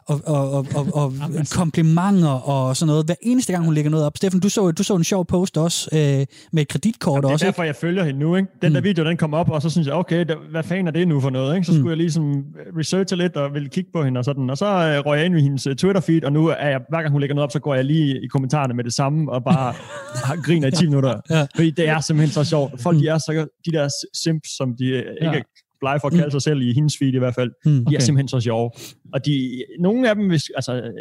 og, 0.06 0.20
og, 0.26 0.50
og, 0.50 0.66
og, 0.74 0.86
og 0.94 1.12
komplimenter 1.60 2.28
og 2.48 2.76
sådan 2.76 2.86
noget. 2.86 3.04
Hver 3.04 3.14
eneste 3.22 3.52
gang, 3.52 3.64
hun 3.64 3.74
lægger 3.74 3.90
noget 3.90 4.06
op. 4.06 4.16
Steffen, 4.16 4.40
du 4.40 4.48
så, 4.48 4.70
du 4.70 4.82
så 4.82 4.94
en 4.96 5.04
sjov 5.04 5.26
post 5.26 5.58
også 5.58 5.88
øh, 5.92 6.26
med 6.52 6.62
et 6.62 6.68
kreditkort 6.68 7.22
Det 7.22 7.28
er 7.28 7.32
også. 7.32 7.44
ikke? 7.44 7.50
derfor, 7.52 7.62
jeg 7.62 7.76
følger 7.76 8.04
hende 8.04 8.20
nu. 8.20 8.36
Ikke? 8.36 8.48
Den 8.62 8.74
der 8.74 8.80
Mm. 8.80 8.84
video, 8.84 9.04
den 9.04 9.16
kom 9.16 9.34
op, 9.34 9.50
og 9.50 9.62
så 9.62 9.70
synes 9.70 9.86
jeg, 9.86 9.94
okay, 9.94 10.24
der, 10.28 10.34
hvad 10.50 10.62
fanden 10.62 10.86
er 10.86 10.90
det 10.90 11.08
nu 11.08 11.20
for 11.20 11.30
noget? 11.30 11.54
Ikke? 11.54 11.64
Så 11.66 11.72
Mm. 11.72 11.78
skulle 11.78 11.90
jeg 11.90 11.96
ligesom 11.96 12.44
researche 12.78 13.16
lidt 13.16 13.36
og 13.36 13.54
ville 13.54 13.68
kigge 13.68 13.90
på 13.94 14.04
hende 14.04 14.18
og 14.18 14.24
sådan. 14.24 14.50
Og 14.50 14.58
så 14.58 14.66
øh, 14.66 15.06
røg 15.06 15.16
jeg 15.18 15.26
ind 15.26 15.38
i 15.38 15.42
hendes 15.42 15.66
øh, 15.66 15.76
Twitter-feed, 15.84 16.24
og 16.24 16.32
nu 16.32 16.46
er 16.46 16.68
jeg, 16.68 16.80
hver 16.88 17.00
gang 17.00 17.10
hun 17.12 17.20
lægger 17.20 17.34
noget 17.34 17.44
op, 17.44 17.52
så 17.52 17.58
går 17.58 17.74
jeg 17.74 17.84
lige 17.84 18.24
i 18.24 18.26
kommentarerne 18.26 18.74
med 18.74 18.84
det 18.84 18.92
samme 18.94 19.32
og 19.32 19.44
bare 19.44 19.74
griner 20.46 20.68
i 20.68 20.70
10 20.70 20.86
minutter. 20.86 21.20
Ja. 21.30 21.46
Fordi 21.54 21.70
det 21.70 21.88
er 21.88 22.00
simpelthen 22.00 22.32
så 22.44 22.44
sjovt. 22.50 22.80
Folk, 22.82 22.98
de 22.98 23.08
er 23.08 23.18
så, 23.18 23.46
de 23.66 23.71
der 23.72 23.88
simps, 24.14 24.56
som 24.56 24.76
de 24.76 24.84
øh, 24.86 24.98
ikke 24.98 25.08
Ja. 25.22 25.32
er 25.32 25.42
blege 25.80 26.00
for 26.00 26.08
at 26.08 26.14
kalde 26.14 26.30
sig 26.30 26.42
selv 26.42 26.60
i 26.62 26.72
hendes 26.72 26.98
feed 26.98 27.14
i 27.14 27.18
hvert 27.18 27.34
fald, 27.34 27.50
Mm. 27.64 27.70
de 27.72 27.78
er 27.78 27.82
Okay. 27.86 27.98
simpelthen 28.00 28.28
så 28.28 28.40
sjove. 28.40 28.70
Og 29.12 29.26
de, 29.26 29.64
nogle 29.80 30.08
af 30.08 30.14
dem, 30.14 30.28
hvis, 30.28 30.50
altså 30.56 30.92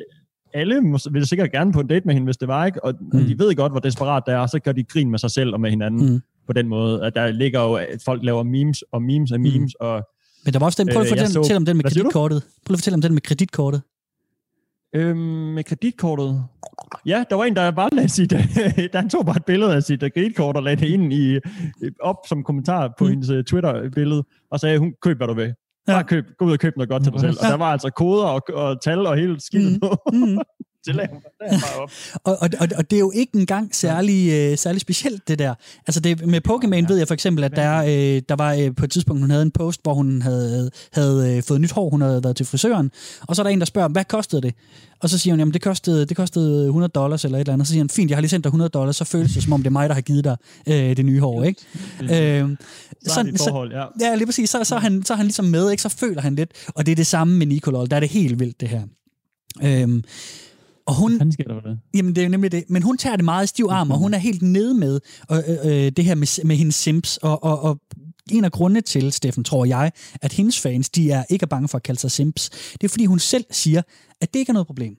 alle 0.54 0.82
må, 0.82 0.98
vil 1.12 1.28
sikkert 1.28 1.52
gerne 1.52 1.74
på 1.74 1.80
en 1.80 1.88
date 1.88 2.06
med 2.06 2.14
hende, 2.14 2.26
hvis 2.26 2.38
det 2.38 2.48
var, 2.48 2.66
ikke? 2.66 2.84
Og, 2.86 2.94
mm. 3.02 3.08
Mm. 3.14 3.20
og 3.22 3.28
de 3.28 3.40
ved 3.40 3.56
godt, 3.56 3.72
hvor 3.74 3.80
desperat 3.80 4.24
det 4.26 4.34
er, 4.34 4.38
og 4.38 4.50
så 4.50 4.60
gør 4.60 4.72
de 4.72 4.84
grin 4.84 5.10
med 5.12 5.20
sig 5.20 5.32
selv 5.32 5.54
og 5.54 5.62
med 5.62 5.70
hinanden 5.70 6.06
Mm. 6.06 6.12
mm. 6.14 6.22
på 6.48 6.54
den 6.54 6.68
måde. 6.68 7.06
At 7.06 7.16
der 7.16 7.32
ligger 7.32 7.62
jo, 7.62 7.74
at 7.74 8.02
folk 8.06 8.24
laver 8.24 8.44
memes 8.44 8.84
og 8.92 9.02
memes 9.02 9.32
af 9.32 9.40
Mm. 9.40 9.44
memes, 9.44 9.74
mm. 9.82 9.86
og 9.88 10.04
Men 10.46 10.54
der 10.54 10.60
var 10.60 10.66
også 10.66 10.84
den, 10.84 10.94
prøv 10.94 11.02
at 11.02 11.06
Øh, 11.06 11.10
fortælle, 11.10 11.32
så- 11.34 11.40
fortælle 11.40 11.58
om 11.58 11.66
den 11.66 11.78
med 11.78 11.84
kreditkortet. 11.84 12.44
Prøv 12.66 12.74
at 12.74 12.80
fortælle 12.80 12.96
om 12.96 13.02
den 13.02 13.14
med 13.14 13.22
kreditkortet. 13.22 13.82
Øhm, 14.96 15.18
med 15.56 15.64
kreditkortet. 15.64 16.44
Ja, 17.06 17.24
der 17.30 17.36
var 17.36 17.44
en, 17.44 17.56
der 17.56 17.72
bare 17.72 17.90
lagde 17.92 18.10
sit, 18.10 18.30
der 18.32 18.98
han 18.98 19.10
tog 19.10 19.26
bare 19.26 19.36
et 19.38 19.46
billede 19.46 19.76
af 19.76 19.84
sit 19.84 20.00
kreditkort 20.00 20.58
og 20.58 20.64
lagde 20.64 20.82
det 20.82 20.88
ind 20.90 21.14
i, 21.14 21.40
op 22.02 22.16
som 22.28 22.44
kommentar 22.44 22.88
på 22.88 22.94
Mm. 23.04 23.06
mm. 23.06 23.10
hendes 23.12 23.30
øh, 23.30 23.44
Twitter-billede, 23.44 24.24
og 24.52 24.60
sagde, 24.60 24.80
hun 24.80 24.94
køb, 25.02 25.18
hvad 25.18 25.28
du 25.28 25.34
vil. 25.34 25.54
Bare 25.88 26.04
køb, 26.04 26.26
gå 26.38 26.46
ud 26.46 26.52
og 26.52 26.60
køb 26.60 26.74
noget 26.78 26.90
godt 26.90 27.04
til 27.04 27.12
dig 27.12 27.20
selv. 27.22 27.38
Og 27.42 27.48
der 27.50 27.58
var 27.58 27.66
altså 27.72 27.90
koder 27.90 28.24
og, 28.26 28.42
og 28.54 28.82
tal 28.82 29.00
og 29.08 29.16
hele 29.18 29.40
skidtet 29.40 29.74
Mm. 29.74 29.80
på. 29.80 29.96
Mm. 30.14 30.38
Det 30.86 30.96
der 30.96 31.08
bare 31.50 31.82
op. 31.84 31.92
Og, 32.24 32.38
og, 32.42 32.50
og, 32.60 32.68
og 32.78 32.90
det 32.90 32.96
er 32.96 33.00
jo 33.00 33.12
ikke 33.16 33.38
engang 33.38 33.76
særlig, 33.76 34.32
øh, 34.32 34.58
særlig 34.58 34.82
specielt, 34.82 35.28
det 35.28 35.40
der. 35.40 35.54
Altså 35.88 36.00
det, 36.00 36.28
med 36.28 36.42
Pokémon 36.48 36.88
ved 36.88 36.98
jeg 36.98 37.08
for 37.08 37.14
eksempel, 37.14 37.44
at 37.44 37.56
der, 37.56 37.78
øh, 37.78 38.22
der 38.30 38.36
var 38.36 38.54
øh, 38.54 38.76
på 38.76 38.86
et 38.86 38.92
tidspunkt, 38.92 39.22
hun 39.22 39.30
havde 39.30 39.44
en 39.44 39.52
post, 39.52 39.80
hvor 39.84 39.94
hun 39.94 40.22
havde, 40.22 40.72
havde 40.94 41.38
øh, 41.38 41.44
fået 41.44 41.62
nyt 41.62 41.72
hår, 41.72 41.90
hun 41.90 42.02
havde 42.02 42.24
været 42.24 42.36
til 42.36 42.46
frisøren, 42.46 42.92
og 43.28 43.36
så 43.36 43.42
er 43.42 43.44
der 43.44 43.50
en, 43.52 43.60
der 43.60 43.66
spørger, 43.66 43.90
hvad 43.90 44.06
kostede 44.06 44.42
det? 44.42 44.54
Og 45.00 45.10
så 45.10 45.18
siger 45.18 45.34
hun, 45.34 45.40
jamen 45.40 45.54
det 45.54 45.62
kostede, 45.62 46.06
det 46.06 46.18
kostede 46.18 46.66
100 46.66 46.92
dollars 46.92 47.26
eller 47.26 47.38
et 47.38 47.40
eller 47.40 47.54
andet. 47.54 47.68
Så 47.68 47.72
siger 47.72 47.84
han, 47.84 47.90
fint, 47.90 48.10
jeg 48.10 48.18
har 48.18 48.22
lige 48.22 48.30
sendt 48.30 48.44
dig 48.44 48.50
100 48.50 48.70
dollars, 48.70 48.96
så 48.96 49.06
føles 49.06 49.34
det 49.34 49.44
som 49.44 49.54
om, 49.54 49.60
det 49.60 49.68
er 49.68 49.72
mig, 49.72 49.90
der 49.90 49.96
har 49.96 50.02
givet 50.02 50.24
dig 50.24 50.38
øh, 50.68 50.98
det 50.98 51.06
nye 51.06 51.20
hår, 51.20 51.44
ikke? 51.44 51.62
Øh, 52.02 52.08
Så 53.08 53.20
er 53.20 53.24
et 53.24 53.38
forhold, 53.38 53.72
ja. 53.72 53.86
Ja, 54.02 54.16
lige 54.16 54.26
præcis. 54.26 54.50
Så, 54.50 54.64
så, 54.64 54.76
er 54.76 54.80
han, 54.80 55.04
så 55.06 55.14
er 55.14 55.18
han 55.18 55.26
ligesom 55.26 55.46
med, 55.46 55.72
ikke? 55.72 55.84
så 55.84 55.90
føler 55.90 56.22
han 56.22 56.36
lidt. 56.36 56.52
Og 56.68 56.86
det 56.86 56.92
er 56.92 56.96
det 56.96 57.08
samme 57.08 57.38
med 57.38 57.48
Nicolol. 57.48 57.90
Der 57.90 57.96
er 57.96 58.00
det 58.00 58.10
helt 58.10 58.40
vildt, 58.40 58.62
det 58.62 58.70
her. 58.70 58.82
Øhm, 59.64 60.04
og 60.86 60.96
hun, 60.96 61.18
Hvad 61.18 61.32
sker 61.32 61.44
der 61.44 61.62
for 61.62 61.70
det? 61.70 61.80
Jamen, 61.94 62.16
det 62.16 62.22
er 62.22 62.26
jo 62.26 62.30
nemlig 62.30 62.52
det. 62.52 62.64
Men 62.70 62.84
hun 62.84 62.98
tager 62.98 63.16
det 63.16 63.26
meget 63.26 63.44
i 63.44 63.48
stiv 63.48 63.68
arm, 63.70 63.92
og 63.92 63.98
hun 63.98 64.14
er 64.14 64.18
helt 64.18 64.42
nede 64.42 64.74
med 64.74 65.00
øh, 65.32 65.38
øh, 65.64 65.92
det 65.92 66.06
her 66.06 66.16
med, 66.16 66.46
med 66.46 66.56
hendes 66.56 66.76
sims. 66.76 67.18
Og, 67.18 67.44
og, 67.44 67.62
og 67.62 67.80
en 68.32 68.46
af 68.46 68.52
grundene 68.52 68.82
til, 68.82 69.12
Steffen, 69.12 69.44
tror 69.44 69.66
jeg, 69.66 69.92
at 70.22 70.34
hendes 70.34 70.60
fans, 70.60 70.90
de 70.90 71.12
er 71.12 71.24
ikke 71.30 71.44
er 71.44 71.48
bange 71.48 71.68
for 71.68 71.78
at 71.78 71.84
kalde 71.84 72.00
sig 72.00 72.12
simps, 72.12 72.50
det 72.50 72.84
er, 72.84 72.90
fordi 72.90 73.06
hun 73.06 73.20
selv 73.20 73.46
siger, 73.52 73.82
at 74.22 74.34
det 74.34 74.40
ikke 74.40 74.50
er 74.50 74.54
noget 74.54 74.68
problem. 74.68 74.96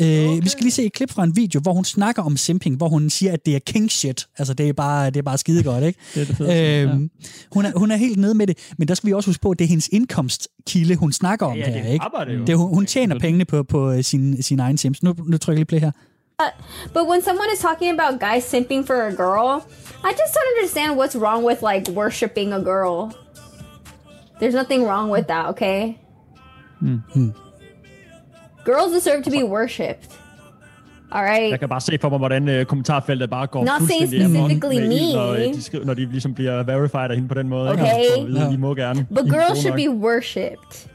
Øh, 0.00 0.42
Vi 0.44 0.48
skal 0.48 0.62
lige 0.62 0.72
se 0.72 0.84
et 0.84 0.92
klip 0.92 1.10
fra 1.10 1.24
en 1.24 1.36
video, 1.36 1.60
hvor 1.60 1.72
hun 1.72 1.84
snakker 1.84 2.22
om 2.22 2.36
simping, 2.36 2.76
hvor 2.76 2.88
hun 2.88 3.10
siger, 3.10 3.32
at 3.32 3.46
det 3.46 3.54
er 3.56 3.58
king 3.58 3.90
shit. 3.90 4.26
Altså, 4.38 4.54
det 4.54 4.68
er 4.68 4.72
bare, 4.72 5.06
det 5.06 5.16
er 5.16 5.22
bare 5.22 5.38
skide 5.38 5.62
godt, 5.62 5.84
ikke? 5.84 5.98
Det 6.14 6.22
er 6.22 6.26
det 6.26 6.36
fedeste. 6.36 6.80
Øhm, 6.82 7.10
hun, 7.52 7.64
er, 7.64 7.72
hun 7.78 7.90
er 7.90 7.96
helt 7.96 8.18
nede 8.18 8.34
med 8.34 8.46
det, 8.46 8.58
men 8.78 8.88
der 8.88 8.94
skal 8.94 9.06
vi 9.06 9.12
også 9.12 9.28
huske 9.28 9.40
på, 9.42 9.50
at 9.50 9.58
det 9.58 9.64
er 9.64 9.68
hendes 9.68 9.88
indkomstkilde, 9.92 10.96
hun 10.96 11.12
snakker 11.12 11.46
om 11.46 11.56
Ja, 11.56 11.66
her, 11.70 11.82
det 11.82 11.92
ikke? 11.92 12.04
arbejde 12.04 12.32
jo. 12.32 12.44
Det 12.44 12.56
hun, 12.56 12.74
hun 12.74 12.86
tjener 12.86 13.18
pengene 13.18 13.44
på, 13.44 13.62
på 13.62 13.90
øh, 13.92 14.04
sin, 14.04 14.42
sin 14.42 14.60
egen 14.60 14.78
sims. 14.78 15.02
Nu, 15.02 15.14
nu 15.26 15.38
trykker 15.38 15.52
jeg 15.52 15.56
lige 15.58 15.64
play 15.64 15.80
her. 15.80 15.90
But 16.94 17.02
when 17.10 17.22
someone 17.22 17.48
is 17.54 17.60
talking 17.60 18.00
about 18.00 18.20
guys 18.20 18.44
simping 18.44 18.86
for 18.86 18.94
a 18.94 19.10
girl, 19.24 19.62
I 20.08 20.10
just 20.20 20.32
don't 20.36 20.48
understand 20.56 20.90
what's 21.00 21.16
wrong 21.22 21.44
with 21.46 21.60
like 21.72 21.84
worshiping 22.00 22.52
a 22.52 22.58
girl. 22.72 23.12
There's 24.40 24.54
nothing 24.54 24.82
wrong 24.88 25.12
with 25.12 25.26
that, 25.28 25.46
okay? 25.50 25.96
Girls 28.64 28.92
deserve 28.94 29.22
to 29.24 29.30
be 29.30 29.44
worshipped. 29.44 30.10
All 31.14 31.24
right. 31.24 31.50
Jeg 31.50 31.58
kan 31.60 31.68
bare 31.68 31.80
se 31.80 31.98
for 32.00 32.08
mig, 32.08 32.18
hvordan 32.18 32.48
øh, 32.48 32.64
kommentarfeltet 32.66 33.30
bare 33.30 33.46
går 33.46 33.64
Not 33.64 33.78
fuldstændig 33.78 34.24
amok 34.24 34.50
specifically 34.50 34.88
me. 34.88 35.12
når, 35.14 35.28
øh, 35.32 35.38
de 35.54 35.62
skriver, 35.62 35.84
når 35.84 35.94
de 35.94 36.06
ligesom 36.06 36.34
bliver 36.34 36.62
verified 36.62 37.10
af 37.10 37.14
hende 37.14 37.28
på 37.28 37.34
den 37.34 37.48
måde. 37.48 37.70
Okay. 37.70 37.98
Ikke? 38.16 38.26
Vide, 38.28 38.44
Ja. 38.46 38.52
I 38.52 38.56
må 38.56 38.74
gerne. 38.74 39.06
But 39.14 39.24
girls 39.24 39.58
should 39.58 39.78
nok. 39.86 39.96
be 40.00 40.06
worshipped. 40.06 40.88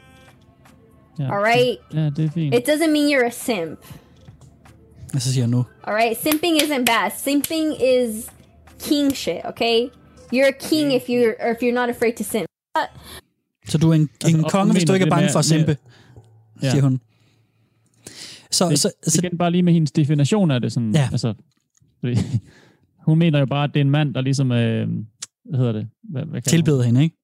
Ja. 1.20 1.24
All 1.24 1.44
right. 1.46 1.78
Ja, 1.94 2.10
det 2.10 2.26
er 2.26 2.30
fint. 2.34 2.56
It 2.56 2.70
doesn't 2.70 2.92
mean 2.92 3.08
you're 3.18 3.26
a 3.28 3.30
simp. 3.30 3.80
Og 5.14 5.22
så 5.22 5.34
siger 5.34 5.44
jeg 5.44 5.50
nu. 5.50 5.66
All 5.84 5.96
right. 5.96 6.18
Simping 6.24 6.58
isn't 6.62 6.86
bad. 6.86 7.12
Simping 7.18 7.74
is 7.94 8.26
king 8.84 9.16
shit. 9.16 9.38
Okay. 9.44 9.88
You're 10.34 10.48
a 10.48 10.68
king 10.70 10.94
if 10.94 11.02
you're 11.10 11.46
or 11.46 11.52
if 11.52 11.58
you're 11.64 11.74
not 11.74 11.90
afraid 11.90 12.14
to 12.18 12.24
simp. 12.24 12.46
Så 13.70 13.78
du 13.78 13.90
er 13.90 13.94
en, 13.94 14.10
Altså, 14.24 14.38
en 14.38 14.46
og 14.46 14.52
konge, 14.52 14.74
hvis 14.74 14.84
du 14.84 14.94
ikke 14.94 15.06
er 15.06 15.10
bange 15.10 15.30
for 15.32 15.40
at 15.40 15.46
simpe, 15.46 15.78
Ja. 16.64 16.70
siger 16.70 16.82
hun. 16.84 17.00
Så, 18.52 18.70
Det, 18.70 18.80
så, 18.80 18.92
så, 19.04 19.22
igen 19.24 19.38
bare 19.38 19.52
lige 19.52 19.64
med 19.64 19.74
hendes 19.74 19.92
definition 19.92 20.52
af 20.52 20.62
det. 20.62 20.72
Sådan, 20.72 20.92
Ja. 20.96 21.08
altså, 21.12 21.34
fordi, 22.00 22.16
hun 23.08 23.20
mener 23.20 23.40
jo 23.40 23.46
bare, 23.46 23.64
at 23.64 23.70
det 23.74 23.80
er 23.80 23.86
en 23.86 23.92
mand, 23.92 24.14
der 24.14 24.22
ligesom, 24.22 24.52
øh, 24.52 24.88
hvad 25.50 25.60
hedder 25.60 25.72
det? 25.72 25.88
Hvad, 26.10 26.22
hvad 26.26 26.42
kalder 26.42 26.50
tilbeder 26.58 26.84
hende, 26.84 27.04
ikke? 27.04 27.16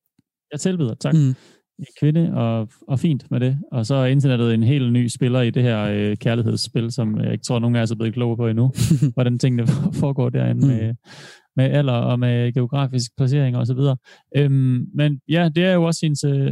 Jeg 0.52 0.60
tilbeder, 0.60 0.94
tak. 0.96 1.14
Mm. 1.14 1.36
En 1.80 1.86
kvinde, 2.00 2.34
og, 2.34 2.70
og 2.88 3.00
fint 3.00 3.32
med 3.32 3.40
det. 3.40 3.58
Og 3.72 3.86
så 3.86 3.96
er 3.96 4.06
internettet 4.06 4.54
en 4.54 4.64
helt 4.64 4.94
ny 4.94 5.08
spiller 5.08 5.42
i 5.42 5.50
det 5.50 5.64
her 5.64 5.82
øh, 5.92 6.18
kærlighedsspil, 6.18 6.92
som 6.92 7.20
jeg 7.20 7.32
ikke 7.32 7.44
tror, 7.44 7.60
nogen 7.60 7.76
af 7.76 7.82
os 7.82 7.92
er 7.92 7.96
blevet 7.96 8.14
kloge 8.14 8.38
på 8.38 8.48
endnu. 8.48 8.72
hvordan 9.14 9.40
tingene 9.40 9.68
foregår 10.02 10.30
derinde 10.30 10.62
Mm. 10.68 10.74
med, 10.74 10.94
med 11.56 11.66
alder 11.66 11.94
og 11.94 12.20
med 12.20 12.54
geografisk 12.54 13.12
placering 13.18 13.58
og 13.58 13.68
så 13.68 13.74
videre. 13.74 13.98
Øhm, 14.38 14.86
men 14.96 15.20
ja, 15.30 15.50
det 15.56 15.64
er 15.66 15.74
jo 15.74 15.84
også 15.84 16.00
hendes, 16.04 16.24
øh, 16.24 16.52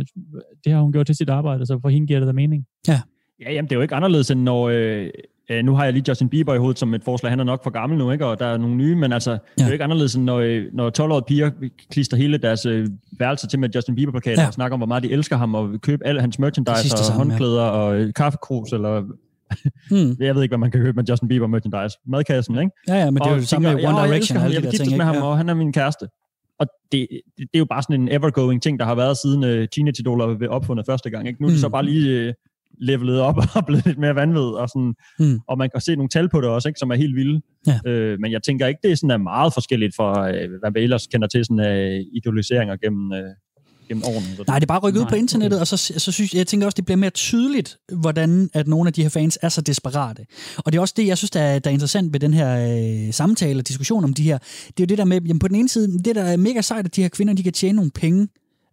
det 0.66 0.74
har 0.74 0.82
hun 0.82 0.92
gjort 0.92 1.06
til 1.06 1.16
sit 1.16 1.30
arbejde, 1.30 1.66
så 1.66 1.80
for 1.82 1.90
hende 1.90 2.08
giver 2.08 2.20
det 2.20 2.28
da 2.28 2.34
mening. 2.34 2.66
Ja, 2.88 3.02
jamen, 3.50 3.64
det 3.64 3.72
er 3.72 3.76
jo 3.76 3.82
ikke 3.82 3.96
anderledes 3.96 4.32
end 4.32 4.42
når... 4.42 4.70
Øh, 4.70 5.08
øh, 5.50 5.64
nu 5.66 5.76
har 5.76 5.84
jeg 5.84 5.94
lige 5.94 6.04
Justin 6.08 6.30
Bieber 6.30 6.54
i 6.54 6.58
hovedet 6.58 6.80
som 6.80 6.94
et 6.94 7.04
forslag. 7.04 7.32
Han 7.32 7.40
er 7.40 7.44
nok 7.44 7.64
for 7.64 7.70
gammel 7.70 7.98
nu, 8.00 8.12
ikke? 8.12 8.26
og 8.26 8.40
der 8.40 8.46
er 8.46 8.58
nogle 8.58 8.76
nye, 8.76 8.96
men 8.96 9.14
altså, 9.14 9.32
ja. 9.32 9.36
det 9.36 9.42
er 9.58 9.64
Ja. 9.64 9.68
jo 9.68 9.72
ikke 9.72 9.84
anderledes 9.84 10.16
end 10.16 10.24
når, 10.24 10.38
øh, 10.40 10.66
når 10.74 10.90
12-årige 11.00 11.24
piger 11.28 11.52
klister 11.92 12.18
hele 12.18 12.38
deres 12.38 12.66
øh, 12.66 12.88
værelse 13.20 13.48
til 13.48 13.60
med 13.60 13.70
Justin 13.76 13.96
Bieber-plakater 13.96 14.32
Ja. 14.38 14.42
ja. 14.42 14.48
og 14.48 14.54
snakker 14.54 14.74
om, 14.74 14.80
hvor 14.80 14.88
meget 14.88 15.04
de 15.04 15.12
elsker 15.12 15.38
ham, 15.38 15.56
og 15.56 15.70
købe 15.82 16.06
alle 16.08 16.22
hans 16.22 16.40
merchandise 16.40 16.84
det 16.84 16.94
og 16.94 17.00
samme, 17.00 17.22
ja. 17.24 17.28
håndklæder 17.30 17.62
og 17.64 17.96
øh, 18.00 18.14
kaffekrus, 18.14 18.72
eller 18.74 19.04
Mm. 19.92 20.16
jeg 20.20 20.36
ved 20.36 20.44
ikke, 20.44 20.52
hvad 20.52 20.58
man 20.58 20.72
kan 20.72 20.82
købe 20.82 20.96
med 20.96 21.04
Justin 21.10 21.28
Bieber 21.28 21.48
merchandise. 21.48 21.98
Madkassen, 22.08 22.58
ikke? 22.60 22.72
Ja, 22.88 22.96
ja, 22.96 23.06
men 23.12 23.16
det 23.22 23.28
er 23.28 23.32
jo 23.32 23.38
det 23.38 23.48
samme 23.48 23.74
med 23.74 23.84
One 23.86 23.98
"Ja, 23.98 24.02
jeg 24.04 24.10
Direction 24.10 24.38
og 24.38 24.42
ham, 24.44 24.52
jeg 24.52 24.62
vil 24.62 24.70
giftes 24.72 24.88
ikke? 24.88 24.98
med 24.98 25.06
ham, 25.06 25.16
Ja. 25.16 25.22
og 25.24 25.38
han 25.38 25.50
er 25.50 25.54
min 25.54 25.74
kæreste. 25.74 26.08
Og 26.60 26.68
det, 26.92 27.08
det, 27.12 27.22
det 27.38 27.48
er 27.54 27.60
jo 27.60 27.66
bare 27.66 27.82
sådan 27.84 28.02
en 28.02 28.10
ever-going 28.12 28.62
ting, 28.64 28.80
der 28.80 28.86
har 28.86 28.96
været 28.96 29.18
siden 29.18 29.44
uh, 29.44 29.66
teenage-idoler 29.76 30.38
blev 30.38 30.50
opfundet 30.52 30.86
første 30.86 31.10
gang. 31.10 31.28
Ikke? 31.28 31.42
Nu 31.42 31.48
er 31.48 31.52
de 31.52 31.56
Mm. 31.56 31.60
så 31.60 31.70
bare 31.70 31.86
lige 31.86 32.28
uh, 32.28 32.34
levelet 32.82 33.20
op 33.20 33.38
og 33.56 33.66
blevet 33.66 33.86
lidt 33.86 33.98
mere 33.98 34.16
vanvid, 34.16 34.42
og, 34.42 34.70
sådan, 34.70 34.94
Mm. 35.20 35.40
og 35.48 35.58
man 35.58 35.70
kan 35.74 35.82
se 35.82 35.96
nogle 35.96 36.10
tal 36.10 36.30
på 36.30 36.42
det 36.42 36.50
også, 36.50 36.68
ikke, 36.68 36.80
som 36.80 36.92
er 36.92 36.96
helt 36.96 37.16
vilde. 37.16 37.42
Ja. 37.68 37.80
Øh, 37.86 38.20
men 38.20 38.32
jeg 38.32 38.44
tænker 38.44 38.68
ikke, 38.68 38.80
det 38.84 38.92
er 38.92 38.96
sådan 38.96 39.12
er 39.12 39.18
meget 39.18 39.54
forskelligt 39.54 39.96
fra, 39.96 40.30
uh, 40.30 40.60
hvad 40.60 40.72
vi 40.74 40.80
ellers 40.80 41.08
kender 41.08 41.28
til 41.28 41.46
sådan 41.46 41.60
uh, 41.60 42.18
idoliseringer 42.18 42.76
gennem, 42.76 43.12
uh, 43.12 43.18
gennem 43.88 44.04
årene. 44.04 44.36
Så 44.36 44.44
Nej, 44.48 44.60
det 44.60 44.66
er 44.66 44.68
bare 44.68 44.80
rykket 44.80 45.02
ud 45.02 45.06
på 45.06 45.16
internettet, 45.16 45.58
okay. 45.58 45.62
og 45.62 45.68
så, 45.68 45.78
så 45.78 46.12
synes 46.12 46.34
jeg, 46.34 46.38
jeg 46.38 46.48
tænker 46.48 46.66
også, 46.66 46.76
det 46.76 46.86
bliver 46.86 46.98
mere 46.98 47.10
tydeligt, 47.10 47.78
hvordan 47.92 48.50
at 48.54 48.68
nogle 48.68 48.88
af 48.88 48.94
de 48.94 49.02
her 49.02 49.10
fans 49.10 49.40
er 49.42 49.50
så 49.50 49.62
desperate. 49.62 50.26
Og 50.58 50.72
det 50.72 50.78
er 50.78 50.82
også 50.82 50.94
det, 50.98 51.08
jeg 51.08 51.18
synes, 51.18 51.32
der 51.32 51.42
er, 51.42 51.60
der 51.60 51.70
er 51.70 51.74
interessant 51.74 52.14
ved 52.14 52.20
den 52.20 52.34
her 52.34 52.50
øh, 53.08 53.14
samtale 53.14 53.60
og 53.60 53.68
diskussion 53.68 54.04
om 54.04 54.14
de 54.14 54.24
her. 54.24 54.38
Det 54.38 54.80
er 54.80 54.84
jo 54.84 54.86
det 54.86 54.98
der 54.98 55.06
med, 55.06 55.22
jamen 55.22 55.40
på 55.40 55.48
den 55.48 55.56
ene 55.56 55.70
side, 55.70 56.04
det 56.04 56.16
der 56.16 56.24
er 56.24 56.38
mega 56.38 56.62
sejt, 56.62 56.86
at 56.86 56.96
de 56.96 57.02
her 57.02 57.10
kvinder, 57.10 57.34
de 57.34 57.44
kan 57.44 57.54
tjene 57.54 57.76
nogle 57.76 57.92
penge 57.92 58.28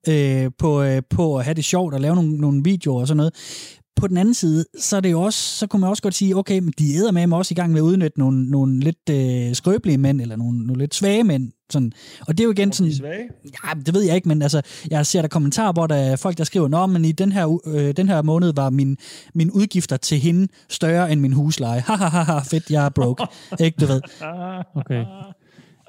øh, 0.08 0.50
på, 0.58 0.82
øh, 0.82 1.02
på 1.10 1.38
at 1.38 1.44
have 1.44 1.54
det 1.54 1.64
sjovt 1.64 1.94
og 1.94 2.00
lave 2.00 2.14
nogle, 2.14 2.36
nogle 2.36 2.64
videoer 2.64 3.00
og 3.00 3.08
sådan 3.08 3.16
noget. 3.16 3.34
På 4.00 4.06
den 4.06 4.16
anden 4.16 4.34
side, 4.34 4.64
så, 4.78 4.96
er 4.96 5.00
det 5.00 5.10
jo 5.10 5.20
også, 5.20 5.38
så 5.38 5.66
kunne 5.66 5.80
man 5.80 5.90
også 5.90 6.02
godt 6.02 6.14
sige, 6.14 6.36
okay, 6.36 6.58
men 6.58 6.72
de 6.78 6.94
æder 6.94 7.12
med 7.12 7.26
mig 7.26 7.38
også 7.38 7.52
i 7.52 7.54
gang 7.54 7.72
med 7.72 7.80
at 7.80 7.84
udnytte 7.84 8.18
nogle, 8.18 8.50
nogle 8.50 8.80
lidt 8.80 9.10
øh, 9.10 9.54
skrøbelige 9.54 9.98
mænd, 9.98 10.20
eller 10.20 10.36
nogle, 10.36 10.66
nogle 10.66 10.82
lidt 10.82 10.94
svage 10.94 11.24
mænd. 11.24 11.52
Sådan. 11.70 11.92
Og 12.20 12.38
det 12.38 12.40
er 12.40 12.44
jo 12.44 12.50
igen 12.50 12.72
sådan... 12.72 12.92
svage. 12.92 13.28
Ja, 13.44 13.80
det 13.86 13.94
ved 13.94 14.02
jeg 14.02 14.14
ikke, 14.16 14.28
men 14.28 14.42
altså, 14.42 14.62
jeg 14.90 15.06
ser 15.06 15.20
der 15.20 15.28
kommentarer, 15.28 15.72
hvor 15.72 15.86
der 15.86 15.94
er 15.94 16.16
folk, 16.16 16.38
der 16.38 16.44
skriver, 16.44 16.68
Nå, 16.68 16.86
men 16.86 17.04
i 17.04 17.12
den 17.12 17.32
her, 17.32 17.58
øh, 17.66 17.96
den 17.96 18.08
her 18.08 18.22
måned 18.22 18.52
var 18.52 18.70
min, 18.70 18.96
min 19.34 19.50
udgifter 19.50 19.96
til 19.96 20.18
hende 20.18 20.48
større 20.68 21.12
end 21.12 21.20
min 21.20 21.32
husleje. 21.32 21.80
Ha, 21.88 21.94
ha, 21.94 22.08
ha, 22.08 22.22
ha, 22.22 22.38
fedt, 22.38 22.70
jeg 22.70 22.84
er 22.84 22.88
broke. 22.88 23.26
ikke, 23.64 23.76
du 23.80 23.86
ved. 23.86 24.00
Okay. 24.74 25.04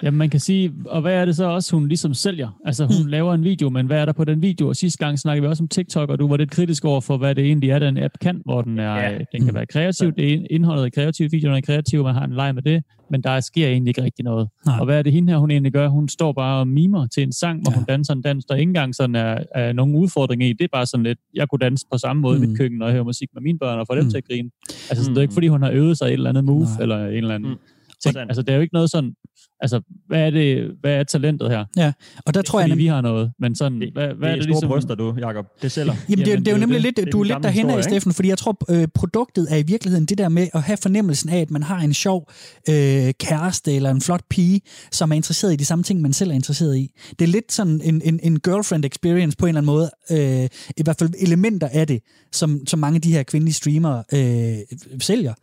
Jamen, 0.04 0.18
man 0.18 0.30
kan 0.30 0.40
sige, 0.40 0.72
og 0.86 1.02
hvad 1.02 1.14
er 1.14 1.26
det 1.26 1.36
så 1.36 1.46
også, 1.46 1.76
hun 1.76 1.88
ligesom 1.88 2.14
sælger? 2.14 2.60
Altså, 2.66 2.86
hun 2.86 3.04
mm. 3.04 3.10
laver 3.10 3.34
en 3.34 3.44
video, 3.44 3.70
men 3.70 3.86
hvad 3.86 4.02
er 4.02 4.06
der 4.06 4.14
på 4.14 4.24
den 4.24 4.42
video? 4.42 4.68
Og 4.68 4.76
sidste 4.76 5.06
gang 5.06 5.20
snakkede 5.20 5.42
vi 5.42 5.48
også 5.48 5.64
om 5.64 5.68
TikTok, 5.68 6.10
og 6.10 6.20
du 6.20 6.28
var 6.28 6.38
lidt 6.38 6.52
kritisk 6.52 6.86
over 6.86 7.02
for, 7.02 7.18
hvad 7.18 7.36
det 7.36 7.46
egentlig 7.46 7.70
er, 7.70 7.80
den 7.80 7.98
app 7.98 8.14
kan, 8.22 8.42
hvor 8.46 8.62
den, 8.62 8.80
er, 8.80 8.96
Ja. 8.96 9.10
ja. 9.12 9.18
den 9.32 9.46
kan 9.46 9.54
være 9.54 9.66
kreativ, 9.66 10.12
det 10.12 10.48
indholdet 10.50 10.86
er 10.86 10.90
kreativt, 10.90 11.32
videoen 11.32 11.56
er 11.58 11.62
kreativ, 11.62 12.04
man 12.04 12.14
har 12.16 12.24
en 12.26 12.34
leg 12.34 12.56
med 12.56 12.64
det, 12.64 12.84
men 13.12 13.22
der 13.24 13.40
sker 13.40 13.68
egentlig 13.68 13.90
ikke 13.90 14.04
rigtig 14.04 14.26
noget. 14.26 14.48
Nej. 14.66 14.80
Og 14.80 14.86
hvad 14.86 14.98
er 14.98 15.02
det 15.02 15.12
hende 15.14 15.34
her, 15.34 15.40
hun 15.40 15.52
egentlig 15.52 15.74
gør? 15.74 15.88
Hun 15.88 16.10
står 16.10 16.32
bare 16.34 16.60
og 16.60 16.68
mimer 16.68 17.08
til 17.08 17.24
en 17.24 17.32
sang, 17.34 17.62
hvor 17.62 17.72
Ja. 17.72 17.76
hun 17.76 17.86
danser 17.86 18.14
en 18.14 18.22
dans, 18.22 18.46
der 18.46 18.56
ikke 18.56 18.70
engang 18.70 18.96
sådan 18.96 19.16
er, 19.16 19.38
er 19.56 19.74
nogen 19.74 19.96
udfordring 19.96 20.44
i. 20.44 20.54
Det 20.54 20.62
er 20.64 20.68
bare 20.72 20.86
sådan 20.86 21.04
lidt, 21.04 21.20
jeg 21.36 21.50
kunne 21.50 21.60
danse 21.60 21.86
på 21.92 21.98
samme 21.98 22.22
måde 22.22 22.38
mm. 22.38 22.44
i 22.44 22.46
Mm. 22.46 22.50
mit 22.52 22.60
køkken, 22.60 22.80
når 22.80 22.86
jeg 22.86 22.94
hører 22.94 23.04
musik 23.04 23.30
med 23.34 23.42
mine 23.42 23.60
børn, 23.60 23.80
og 23.80 23.86
få 23.88 23.96
dem 23.96 24.04
Mm. 24.04 24.10
til 24.10 24.18
at 24.18 24.24
grine. 24.28 24.50
Altså, 24.90 25.04
sådan, 25.04 25.16
det 25.16 25.18
er 25.18 25.22
ikke, 25.22 25.34
fordi 25.34 25.48
hun 25.48 25.62
har 25.64 25.72
øvet 25.72 25.98
sig 25.98 26.06
et 26.06 26.14
eller 26.14 26.30
andet 26.30 26.44
move, 26.44 26.60
Nej. 26.64 26.82
eller 26.82 27.06
en 27.08 27.14
eller 27.14 27.36
anden 27.36 27.50
Mm. 27.50 27.58
ting. 28.04 28.18
Altså, 28.18 28.42
det 28.42 28.50
er 28.50 28.56
jo 28.56 28.62
ikke 28.62 28.74
noget 28.74 28.92
sådan, 28.92 29.14
altså, 29.62 29.82
hvad 30.08 30.20
er 30.22 30.30
det, 30.30 30.72
hvad 30.82 30.92
er 30.94 31.04
talentet 31.04 31.50
her? 31.50 31.66
Ja, 31.78 31.92
og 32.26 32.34
der 32.34 32.42
tror 32.42 32.60
jeg, 32.60 32.64
Fordi 32.64 32.72
nemlig, 32.72 32.84
vi 32.84 32.88
har 32.88 33.02
noget, 33.02 33.32
men 33.40 33.56
sådan, 33.56 33.82
Det, 33.82 33.90
hvad, 33.94 34.08
det 34.08 34.18
hvad 34.18 34.28
er 34.30 34.32
er 34.34 34.36
det 34.38 34.46
ligesom... 34.46 34.70
bryster, 34.70 34.96
du, 34.96 35.16
Jacob. 35.20 35.46
Det 35.62 35.72
sælger. 35.72 35.94
Jamen, 36.10 36.26
det, 36.26 36.28
er- 36.28 36.32
Jamen, 36.32 36.32
det 36.32 36.32
er 36.32 36.36
jo 36.36 36.40
det 36.40 36.48
er 36.48 36.52
jo 36.52 36.58
nemlig 36.60 36.76
det. 36.76 36.84
lidt, 36.84 36.98
Det 36.98 37.12
du 37.14 37.20
er 37.20 37.24
lidt 37.24 37.38
derhen 37.44 37.46
af, 37.46 37.54
historie, 37.66 37.78
ikke? 37.78 37.90
Steffen, 37.90 38.14
fordi 38.14 38.30
jeg 38.30 38.38
tror, 38.38 38.58
øh, 38.70 38.88
produktet 38.96 39.48
er 39.50 39.56
i 39.58 39.64
virkeligheden 39.64 40.06
det 40.06 40.18
der 40.18 40.30
med 40.30 40.48
at 40.54 40.62
have 40.62 40.78
fornemmelsen 40.78 41.30
af, 41.30 41.40
at 41.42 41.52
man 41.52 41.64
har 41.64 41.80
en 41.80 41.94
sjov 41.94 42.32
øh, 42.70 43.14
kæreste 43.20 43.76
eller 43.76 43.92
en 43.92 44.02
flot 44.02 44.22
pige, 44.30 44.62
som 44.92 45.12
er 45.12 45.16
interesseret 45.16 45.54
i 45.54 45.56
de 45.56 45.66
samme 45.66 45.84
ting, 45.84 46.02
man 46.02 46.14
selv 46.14 46.30
er 46.30 46.36
interesseret 46.36 46.78
i. 46.78 46.92
Det 47.20 47.26
er 47.26 47.30
lidt 47.30 47.52
sådan 47.52 47.82
en, 47.84 48.02
en, 48.06 48.20
en 48.24 48.40
girlfriend 48.40 48.86
experience 48.86 49.38
på 49.38 49.46
en 49.46 49.50
eller 49.58 49.62
anden 49.62 49.66
måde. 49.66 50.44
Øh, 50.44 50.50
I 50.78 50.84
hvert 50.84 50.96
fald 51.00 51.10
elementer 51.20 51.68
af 51.72 51.88
det, 51.88 52.00
som, 52.32 52.68
som 52.68 52.80
mange 52.80 52.96
af 52.96 53.02
de 53.02 53.12
her 53.12 53.24
kvindelige 53.24 53.54
streamere 53.54 54.04
øh, 54.14 54.58
sælger. 55.02 55.34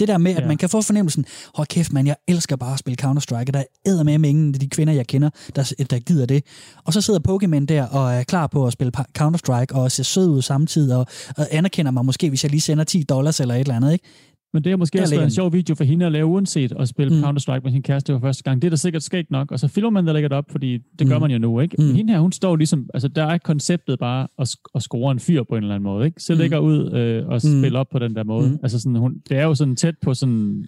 Det 0.00 0.08
der 0.08 0.18
med, 0.18 0.34
at 0.36 0.42
Ja. 0.42 0.46
man 0.46 0.56
kan 0.56 0.68
få 0.68 0.82
fornemmelsen, 0.82 1.24
hold 1.54 1.66
kæft 1.66 1.92
man, 1.92 2.06
jeg 2.06 2.16
elsker 2.28 2.56
bare 2.56 2.72
at 2.72 2.78
spille 2.78 2.96
Counter-Strike, 3.02 3.44
der 3.44 3.62
er 3.86 4.02
med 4.02 4.18
med 4.18 4.28
ingen 4.28 4.54
af 4.54 4.60
de 4.60 4.68
kvinder, 4.68 4.92
jeg 4.94 5.06
kender, 5.06 5.30
der, 5.56 5.72
der 5.90 5.98
gider 5.98 6.26
det. 6.26 6.44
Og 6.84 6.92
så 6.92 7.00
sidder 7.00 7.20
Pokémon 7.28 7.64
der 7.64 7.82
og 7.86 8.14
er 8.14 8.22
klar 8.22 8.46
på 8.46 8.66
at 8.66 8.72
spille 8.72 8.92
Counter-Strike, 9.18 9.74
og 9.74 9.92
ser 9.92 10.02
sød 10.02 10.28
ud 10.28 10.42
samtidig, 10.42 10.96
og, 10.96 11.06
og 11.36 11.46
anerkender 11.50 11.92
mig 11.92 12.04
måske, 12.04 12.28
hvis 12.28 12.44
jeg 12.44 12.50
lige 12.50 12.60
sender 12.60 12.84
10 12.84 13.02
dollars 13.02 13.40
eller 13.40 13.54
et 13.54 13.60
eller 13.60 13.76
andet, 13.76 13.92
ikke? 13.92 14.04
Men 14.52 14.64
det 14.64 14.70
har 14.70 14.76
måske 14.76 15.00
også 15.00 15.14
været 15.14 15.24
en 15.24 15.30
sjov 15.30 15.52
video 15.52 15.74
for 15.74 15.84
hende 15.84 16.06
at 16.06 16.12
lave, 16.12 16.26
uanset 16.26 16.72
at 16.78 16.88
spille 16.88 17.10
Mm. 17.14 17.18
mm. 17.18 17.24
Counter-Strike 17.24 17.60
med 17.64 17.72
sin 17.72 17.82
kæreste 17.82 18.12
for 18.12 18.18
første 18.20 18.42
gang. 18.42 18.62
Det 18.62 18.68
er 18.68 18.70
da 18.70 18.76
sikkert 18.76 19.02
skægt 19.02 19.30
nok, 19.30 19.52
og 19.52 19.58
så 19.58 19.68
filmer 19.68 19.90
man 19.90 20.06
der 20.06 20.12
lægger 20.12 20.28
det 20.28 20.38
op, 20.38 20.44
fordi 20.50 20.78
det 20.98 21.06
gør 21.08 21.14
Mm. 21.18 21.20
man 21.22 21.30
jo 21.30 21.38
nu, 21.38 21.60
ikke? 21.60 21.76
Mm. 21.78 21.84
Men 21.84 21.96
hende 21.96 22.12
her, 22.12 22.20
hun 22.20 22.32
står 22.32 22.56
ligesom, 22.56 22.86
altså 22.94 23.08
der 23.08 23.24
er 23.24 23.38
konceptet 23.38 23.98
bare 23.98 24.28
at, 24.38 24.48
sk- 24.48 24.70
at 24.74 24.82
score 24.82 25.12
en 25.12 25.18
fyr 25.20 25.42
på 25.42 25.56
en 25.56 25.62
eller 25.62 25.74
anden 25.74 25.84
måde, 25.84 26.06
ikke? 26.06 26.22
Så 26.22 26.32
Mm. 26.32 26.38
lægger 26.38 26.58
ud 26.58 26.92
øh, 26.92 27.26
og 27.28 27.34
Mm. 27.44 27.60
spille 27.60 27.78
op 27.78 27.88
på 27.92 27.98
den 27.98 28.14
der 28.14 28.24
måde. 28.24 28.48
Mm. 28.48 28.58
Altså 28.62 28.80
sådan, 28.80 28.96
hun, 28.96 29.14
det 29.28 29.38
er 29.38 29.44
jo 29.44 29.54
sådan 29.54 29.76
tæt 29.76 29.94
på 30.02 30.14
sådan, 30.14 30.66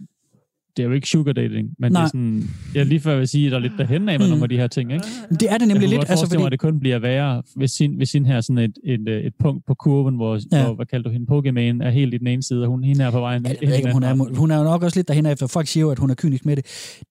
det 0.77 0.83
er 0.83 0.87
jo 0.87 0.93
ikke 0.95 1.09
sugar 1.09 1.33
dating, 1.33 1.69
men 1.79 1.93
Nej. 1.93 2.01
det 2.01 2.05
er 2.05 2.09
sådan, 2.09 2.43
jeg 2.75 2.87
lige 2.87 3.01
før 3.01 3.17
vil 3.19 3.29
sige, 3.29 3.47
at 3.47 3.53
der 3.53 3.59
er 3.59 3.63
lidt 3.63 3.73
derhen 3.79 4.09
af 4.09 4.19
med 4.19 4.27
Mm. 4.27 4.31
nogle 4.31 4.43
af 4.43 4.49
de 4.49 4.57
her 4.57 4.67
ting, 4.67 4.93
ikke? 4.93 5.05
Det 5.31 5.33
er 5.33 5.37
det 5.37 5.47
Jeg 5.51 5.59
nemlig 5.59 5.75
kunne 5.77 5.89
lidt, 5.91 6.01
altså 6.01 6.13
forestille 6.15 6.39
mig, 6.39 6.45
fordi... 6.45 6.47
at 6.47 6.53
det 6.53 6.61
kun 6.61 6.81
bliver 6.81 6.99
værre, 6.99 7.43
hvis 7.57 7.71
sin, 7.71 7.95
hvis 7.97 8.09
sin 8.09 8.27
her 8.27 8.41
sådan 8.41 8.59
et, 8.59 8.79
et, 8.85 9.09
øh, 9.09 9.21
et 9.25 9.33
punkt 9.41 9.67
på 9.67 9.75
kurven, 9.75 10.15
hvor, 10.15 10.39
Ja. 10.53 10.65
hvor 10.65 10.75
hvad 10.75 10.87
kalder 10.87 11.09
du 11.09 11.13
hende, 11.13 11.27
Pokémon 11.33 11.87
er 11.87 11.91
helt 11.91 12.15
i 12.15 12.19
den 12.19 12.27
ene 12.27 12.43
side, 12.43 12.63
og 12.63 12.69
hun 12.69 12.85
hende 12.85 13.05
er 13.05 13.11
på 13.11 13.21
vejen. 13.21 13.47
Ja, 13.47 13.51
ved 13.61 13.69
jeg 13.69 13.77
ikke, 13.77 13.93
hun, 13.93 14.03
er, 14.03 14.37
hun 14.37 14.51
er 14.51 14.59
jo 14.59 14.65
nok 14.65 14.83
også 14.83 14.99
lidt 14.99 15.09
derhen 15.09 15.27
efter. 15.27 15.47
Folk 15.47 15.67
siger 15.69 15.83
jo, 15.85 15.91
at 15.91 15.99
hun 15.99 16.11
er 16.11 16.15
kynisk 16.15 16.47
med 16.47 16.57
det. 16.57 16.67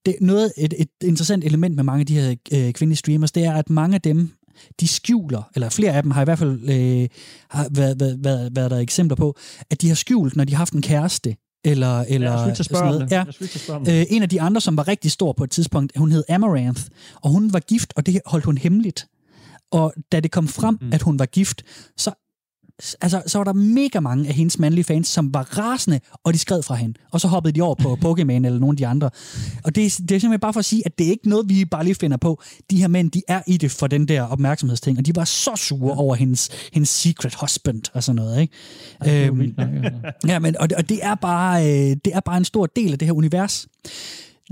det 0.06 0.14
noget, 0.20 0.52
et, 0.58 0.74
et 0.78 0.88
interessant 1.04 1.44
element 1.44 1.76
med 1.76 1.84
mange 1.84 2.00
af 2.00 2.06
de 2.06 2.14
her 2.14 2.30
øh, 2.30 2.72
kvindelige 2.72 2.96
streamers, 2.96 3.32
det 3.32 3.44
er, 3.44 3.52
at 3.52 3.70
mange 3.70 3.94
af 3.94 4.00
dem, 4.00 4.30
de 4.80 4.88
skjuler, 4.88 5.50
eller 5.54 5.68
flere 5.70 5.92
af 5.92 6.02
dem 6.02 6.10
har 6.10 6.22
i 6.22 6.24
hvert 6.24 6.38
fald 6.38 6.50
øh, 6.62 7.08
har 7.50 7.66
været, 7.76 8.00
været, 8.00 8.18
været, 8.24 8.50
været 8.56 8.70
der 8.70 8.78
eksempler 8.78 9.16
på, 9.16 9.36
at 9.70 9.82
de 9.82 9.88
har 9.88 9.94
skjult, 9.94 10.36
når 10.36 10.44
de 10.44 10.52
har 10.52 10.58
haft 10.58 10.72
en 10.72 10.82
kæreste, 10.82 11.34
eller, 11.64 12.04
eller 12.08 12.30
Ja, 12.30 12.38
jeg 12.38 12.56
sådan 12.56 12.92
noget. 12.92 13.10
Ja. 13.10 13.24
Jeg. 13.68 14.00
Øh, 14.00 14.06
en 14.10 14.22
af 14.22 14.28
de 14.28 14.40
andre, 14.40 14.60
som 14.60 14.76
var 14.76 14.88
rigtig 14.88 15.10
stor 15.10 15.32
på 15.32 15.44
et 15.44 15.50
tidspunkt, 15.50 15.92
hun 15.96 16.12
hed 16.12 16.24
Amaranth, 16.28 16.82
og 17.22 17.30
hun 17.30 17.52
var 17.52 17.60
gift, 17.60 17.92
og 17.96 18.06
det 18.06 18.20
holdt 18.26 18.44
hun 18.44 18.58
hemmeligt. 18.58 19.06
Og 19.70 19.94
da 20.12 20.20
det 20.20 20.30
kom 20.30 20.48
frem, 20.48 20.78
mm. 20.80 20.92
at 20.92 21.02
hun 21.02 21.18
var 21.18 21.26
gift, 21.26 21.62
så, 21.96 22.10
altså, 23.00 23.22
så 23.26 23.38
var 23.38 23.44
der 23.44 23.52
mega 23.52 24.00
mange 24.00 24.28
af 24.28 24.34
hendes 24.34 24.58
mandlige 24.58 24.84
fans, 24.84 25.08
som 25.08 25.34
var 25.34 25.58
rasende, 25.58 26.00
og 26.24 26.32
de 26.34 26.38
skred 26.38 26.62
fra 26.62 26.74
hende. 26.74 26.94
Og 27.10 27.20
så 27.20 27.28
hoppede 27.28 27.52
de 27.54 27.60
over 27.62 27.74
på 27.74 27.98
Pokémon 28.04 28.30
eller 28.32 28.50
nogle 28.58 28.68
af 28.72 28.76
de 28.76 28.86
andre. 28.86 29.10
Og 29.64 29.74
det, 29.74 29.86
er- 29.86 30.00
det 30.08 30.14
er 30.14 30.20
simpelthen 30.20 30.40
bare 30.40 30.52
for 30.52 30.60
at 30.60 30.64
sige, 30.64 30.82
at 30.86 30.98
det 30.98 31.06
er 31.06 31.10
ikke 31.10 31.28
noget, 31.28 31.48
vi 31.48 31.64
bare 31.64 31.84
lige 31.84 31.94
finder 31.94 32.16
på. 32.16 32.42
De 32.70 32.76
her 32.76 32.88
mænd, 32.88 33.10
de 33.10 33.22
er 33.28 33.42
i 33.46 33.56
det 33.56 33.70
for 33.70 33.86
den 33.86 34.08
der 34.08 34.22
opmærksomhedsting, 34.22 34.98
og 34.98 35.06
de 35.06 35.16
var 35.16 35.24
så 35.24 35.50
sure 35.56 35.96
over 35.96 36.14
hendes, 36.14 36.48
hendes 36.72 36.88
secret 36.88 37.34
husband 37.40 37.82
og 37.94 38.02
sådan 38.02 38.16
noget. 38.16 38.40
Ikke? 38.40 38.54
Jo 39.06 39.10
Øhm, 39.26 39.38
vildt 39.38 39.54
altså. 39.60 39.90
ja, 40.32 40.38
men, 40.38 40.56
og, 40.58 40.70
det, 40.70 40.78
og 40.78 40.88
det, 40.88 40.98
er 41.02 41.14
bare, 41.14 41.64
øh, 41.66 41.96
det 42.04 42.12
er 42.14 42.20
bare 42.20 42.36
en 42.36 42.44
stor 42.44 42.66
del 42.66 42.92
af 42.92 42.98
det 42.98 43.06
her 43.08 43.12
univers. 43.12 43.66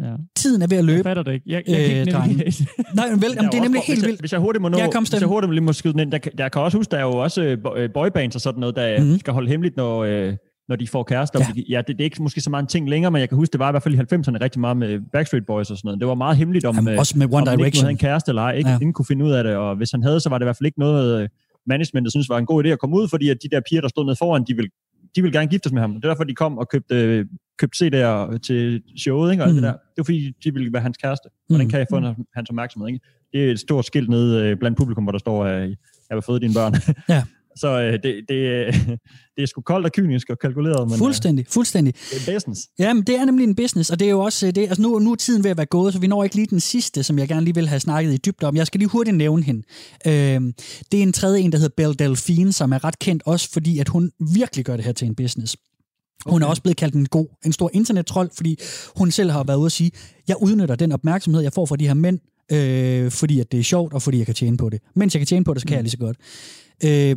Ja. 0.04 0.14
Tiden 0.36 0.62
er 0.62 0.66
ved 0.66 0.76
at 0.76 0.84
Jeg 0.86 0.94
løbe. 0.94 1.02
fatter 1.02 1.22
det 1.22 1.32
ikke. 1.32 1.44
Jeg, 1.46 1.62
jeg 1.66 1.76
kan 1.76 1.90
Øh, 1.94 2.00
ikke 2.00 2.12
drenge. 2.12 2.36
navigere. 2.36 2.66
Nej, 2.94 3.10
men 3.10 3.22
vel, 3.22 3.30
jamen, 3.36 3.50
det 3.52 3.58
er 3.58 3.62
nemlig 3.62 3.82
helt 3.86 4.02
jeg, 4.02 4.06
vildt. 4.08 4.20
Hvis 4.20 4.32
jeg 4.32 4.40
hurtigt 4.40 4.62
må 4.62 4.68
nå, 4.68 4.78
Ja, 4.78 4.90
kom, 4.90 5.02
hvis 5.04 5.20
jeg 5.20 5.28
hurtigt 5.28 5.52
lige 5.52 5.64
må 5.64 5.72
skyde 5.72 5.92
den 5.92 6.00
ind, 6.00 6.12
der, 6.12 6.18
kan- 6.18 6.32
der 6.38 6.48
kan 6.48 6.62
også 6.62 6.78
huske, 6.78 6.90
der 6.90 6.96
er 6.98 7.02
jo 7.02 7.10
også 7.12 7.42
øh, 7.42 7.58
øh, 7.76 7.88
boybands 7.94 8.34
og 8.34 8.40
sådan 8.40 8.60
noget, 8.60 8.76
der 8.76 9.02
mm. 9.04 9.18
skal 9.18 9.32
holde 9.32 9.48
hemmeligt, 9.48 9.76
når, 9.76 10.04
øh, 10.04 10.32
når 10.68 10.76
de 10.76 10.86
får 10.88 11.02
kærester. 11.02 11.40
Ja. 11.56 11.62
Ja, 11.68 11.78
det, 11.78 11.86
det, 11.88 12.00
er 12.00 12.04
ikke 12.04 12.22
måske 12.22 12.40
så 12.40 12.50
meget 12.50 12.62
en 12.62 12.66
ting 12.68 12.88
længere, 12.88 13.10
men 13.10 13.20
jeg 13.20 13.28
kan 13.28 13.36
huske, 13.36 13.52
det 13.52 13.58
var 13.58 13.68
i 13.68 13.72
hvert 13.72 13.82
fald 13.82 13.94
i 13.94 13.98
90'erne 13.98 14.38
rigtig 14.44 14.60
meget 14.60 14.76
med 14.76 15.00
Backstreet 15.12 15.46
Boys 15.46 15.70
og 15.70 15.76
sådan 15.76 15.86
noget. 15.88 16.00
Det 16.00 16.08
var 16.08 16.14
meget 16.14 16.36
hemmeligt, 16.36 16.64
om, 16.64 16.74
Jamen, 16.74 16.92
øh, 16.92 16.98
også 16.98 17.18
med 17.18 17.26
One 17.26 17.36
om 17.36 17.46
han 17.48 17.52
ikke 17.58 17.62
Direction. 17.64 17.82
havde 17.84 17.90
en 17.92 17.98
kæreste 17.98 18.30
eller 18.30 18.42
ej. 18.42 18.52
Ikke? 18.52 18.70
Ja. 18.70 18.74
Ingen 18.76 18.92
kunne 18.92 19.06
finde 19.06 19.24
ud 19.24 19.30
af 19.32 19.44
det, 19.44 19.56
og 19.56 19.76
hvis 19.76 19.90
han 19.90 20.02
havde, 20.02 20.20
så 20.20 20.28
var 20.28 20.38
det 20.38 20.44
i 20.44 20.46
hvert 20.46 20.56
fald 20.56 20.66
ikke 20.66 20.78
noget, 20.80 21.22
øh, 21.22 21.28
managementet 21.66 22.12
synes 22.12 22.28
var 22.28 22.38
en 22.38 22.46
god 22.46 22.64
idé 22.64 22.68
at 22.68 22.78
komme 22.78 22.96
ud, 22.96 23.08
fordi 23.08 23.28
at 23.28 23.36
de 23.42 23.48
der 23.54 23.60
piger, 23.70 23.80
der 23.80 23.88
stod 23.88 24.04
nede 24.04 24.16
foran, 24.18 24.44
de 24.48 24.54
ville, 24.54 24.70
de 25.16 25.22
ville 25.22 25.38
gerne 25.38 25.48
giftes 25.50 25.72
med 25.72 25.80
ham. 25.80 25.94
Det 25.94 26.04
er 26.04 26.08
derfor, 26.08 26.24
de 26.24 26.34
kom 26.34 26.58
og 26.58 26.68
købte, 26.68 27.26
øh, 27.62 27.68
købte 27.68 27.84
CD'er 27.86 28.38
til 28.38 28.82
showet, 28.96 29.32
ikke? 29.32 29.44
Og 29.44 29.48
Mm. 29.48 29.54
det 29.54 29.62
der. 29.62 29.72
Det 29.72 29.78
var 29.98 30.04
fordi, 30.04 30.32
de 30.44 30.52
ville 30.54 30.72
være 30.72 30.82
hans 30.82 30.96
kæreste. 30.96 31.28
Hvordan 31.48 31.66
Mm. 31.66 31.70
kan 31.70 31.78
jeg 31.78 31.86
få 31.90 32.00
mm. 32.00 32.06
hans 32.34 32.50
opmærksomhed? 32.50 32.88
Ikke? 32.88 33.00
Det 33.32 33.44
er 33.48 33.50
et 33.52 33.60
stort 33.60 33.84
skilt 33.86 34.08
nede 34.10 34.44
øh, 34.44 34.56
blandt 34.58 34.78
publikum, 34.78 35.04
hvor 35.04 35.12
der 35.12 35.18
står, 35.18 35.44
at 35.44 35.68
jeg 36.10 36.14
vil 36.16 36.22
føde 36.22 36.40
dine 36.40 36.54
børn. 36.54 36.74
Ja. 37.08 37.22
Så 37.56 37.80
øh, 37.80 37.92
det, 37.92 38.02
det, 38.28 38.34
øh, 38.34 38.72
det 39.36 39.42
er 39.42 39.46
sgu 39.46 39.60
koldt 39.60 39.86
og 39.86 39.92
kynisk 39.92 40.30
og 40.30 40.38
kalkuleret, 40.38 40.88
men 40.90 40.98
Fuldstændig, 40.98 41.46
fuldstændig. 41.48 41.94
øh, 42.14 42.20
det 42.20 42.28
er 42.28 42.34
business. 42.36 42.60
Jamen, 42.78 43.02
det 43.02 43.14
er 43.18 43.24
nemlig 43.24 43.44
en 43.44 43.54
business, 43.54 43.90
og 43.90 43.98
det 44.00 44.06
er 44.06 44.10
jo 44.10 44.20
også 44.20 44.46
øh, 44.46 44.54
det. 44.54 44.62
Altså, 44.62 44.82
nu, 44.82 44.98
nu 44.98 45.10
er 45.12 45.16
tiden 45.16 45.44
ved 45.44 45.50
at 45.50 45.56
være 45.56 45.66
gået, 45.66 45.92
så 45.92 46.00
vi 46.00 46.06
når 46.06 46.24
ikke 46.24 46.36
lige 46.36 46.46
den 46.46 46.60
sidste, 46.60 47.02
som 47.02 47.18
jeg 47.18 47.28
gerne 47.28 47.44
lige 47.44 47.54
vil 47.54 47.68
have 47.68 47.80
snakket 47.80 48.12
i 48.12 48.16
dybde 48.16 48.46
om. 48.46 48.56
Jeg 48.56 48.66
skal 48.66 48.78
lige 48.78 48.88
hurtigt 48.88 49.16
nævne 49.16 49.42
hende. 49.42 49.62
Øhm, 50.06 50.52
det 50.92 50.98
er 50.98 51.02
en 51.02 51.12
tredje 51.12 51.40
en, 51.40 51.52
der 51.52 51.58
hedder 51.58 51.74
Belle 51.76 51.94
Delphine, 51.94 52.52
som 52.52 52.72
er 52.72 52.84
ret 52.84 52.98
kendt 52.98 53.22
også, 53.26 53.52
fordi 53.52 53.78
at 53.78 53.88
hun 53.88 54.10
virkelig 54.34 54.64
gør 54.64 54.76
det 54.76 54.84
her 54.84 54.92
til 54.92 55.06
en 55.08 55.14
business. 55.14 55.56
Hun 56.26 56.42
er 56.42 56.46
også 56.46 56.62
blevet 56.62 56.76
kaldt 56.76 56.94
en 56.94 57.06
god, 57.06 57.26
en 57.44 57.52
stor 57.52 57.70
internettrold, 57.72 58.30
fordi 58.36 58.58
hun 58.96 59.10
selv 59.10 59.30
har 59.30 59.44
været 59.44 59.58
ude 59.58 59.66
at 59.66 59.72
sige, 59.72 59.90
jeg 60.28 60.36
udnytter 60.42 60.74
den 60.74 60.92
opmærksomhed, 60.92 61.42
jeg 61.42 61.52
får 61.52 61.66
fra 61.66 61.76
de 61.76 61.86
her 61.86 61.94
mænd, 61.94 62.18
øh, 62.52 63.10
fordi 63.10 63.40
at 63.40 63.52
det 63.52 63.60
er 63.60 63.64
sjovt, 63.64 63.92
og 63.92 64.02
fordi 64.02 64.18
jeg 64.18 64.26
kan 64.26 64.34
tjene 64.34 64.56
på 64.56 64.68
det. 64.68 64.80
Mens 64.96 65.14
jeg 65.14 65.20
kan 65.20 65.26
tjene 65.26 65.44
på 65.44 65.54
det, 65.54 65.62
så 65.62 65.66
kan 65.66 65.74
jeg 65.74 65.82
lige 65.82 65.90
så 65.90 65.98
godt. 65.98 66.16
Øh, 66.84 67.16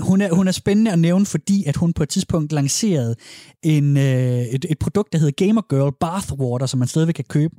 hun 0.00 0.20
er, 0.20 0.34
hun 0.34 0.48
er 0.48 0.52
spændende 0.52 0.92
at 0.92 0.98
nævne, 0.98 1.26
fordi 1.26 1.64
at 1.64 1.76
hun 1.76 1.92
på 1.92 2.02
et 2.02 2.08
tidspunkt 2.08 2.52
lancerede 2.52 3.14
en, 3.62 3.96
øh, 3.96 4.40
et, 4.40 4.66
et 4.70 4.78
produkt, 4.78 5.12
der 5.12 5.18
hedder 5.18 5.46
Gamer 5.46 5.62
Girl 5.70 5.92
Bathwater, 6.00 6.66
som 6.66 6.78
man 6.78 6.88
stadigvæk 6.88 7.14
kan 7.14 7.24
købe, 7.28 7.54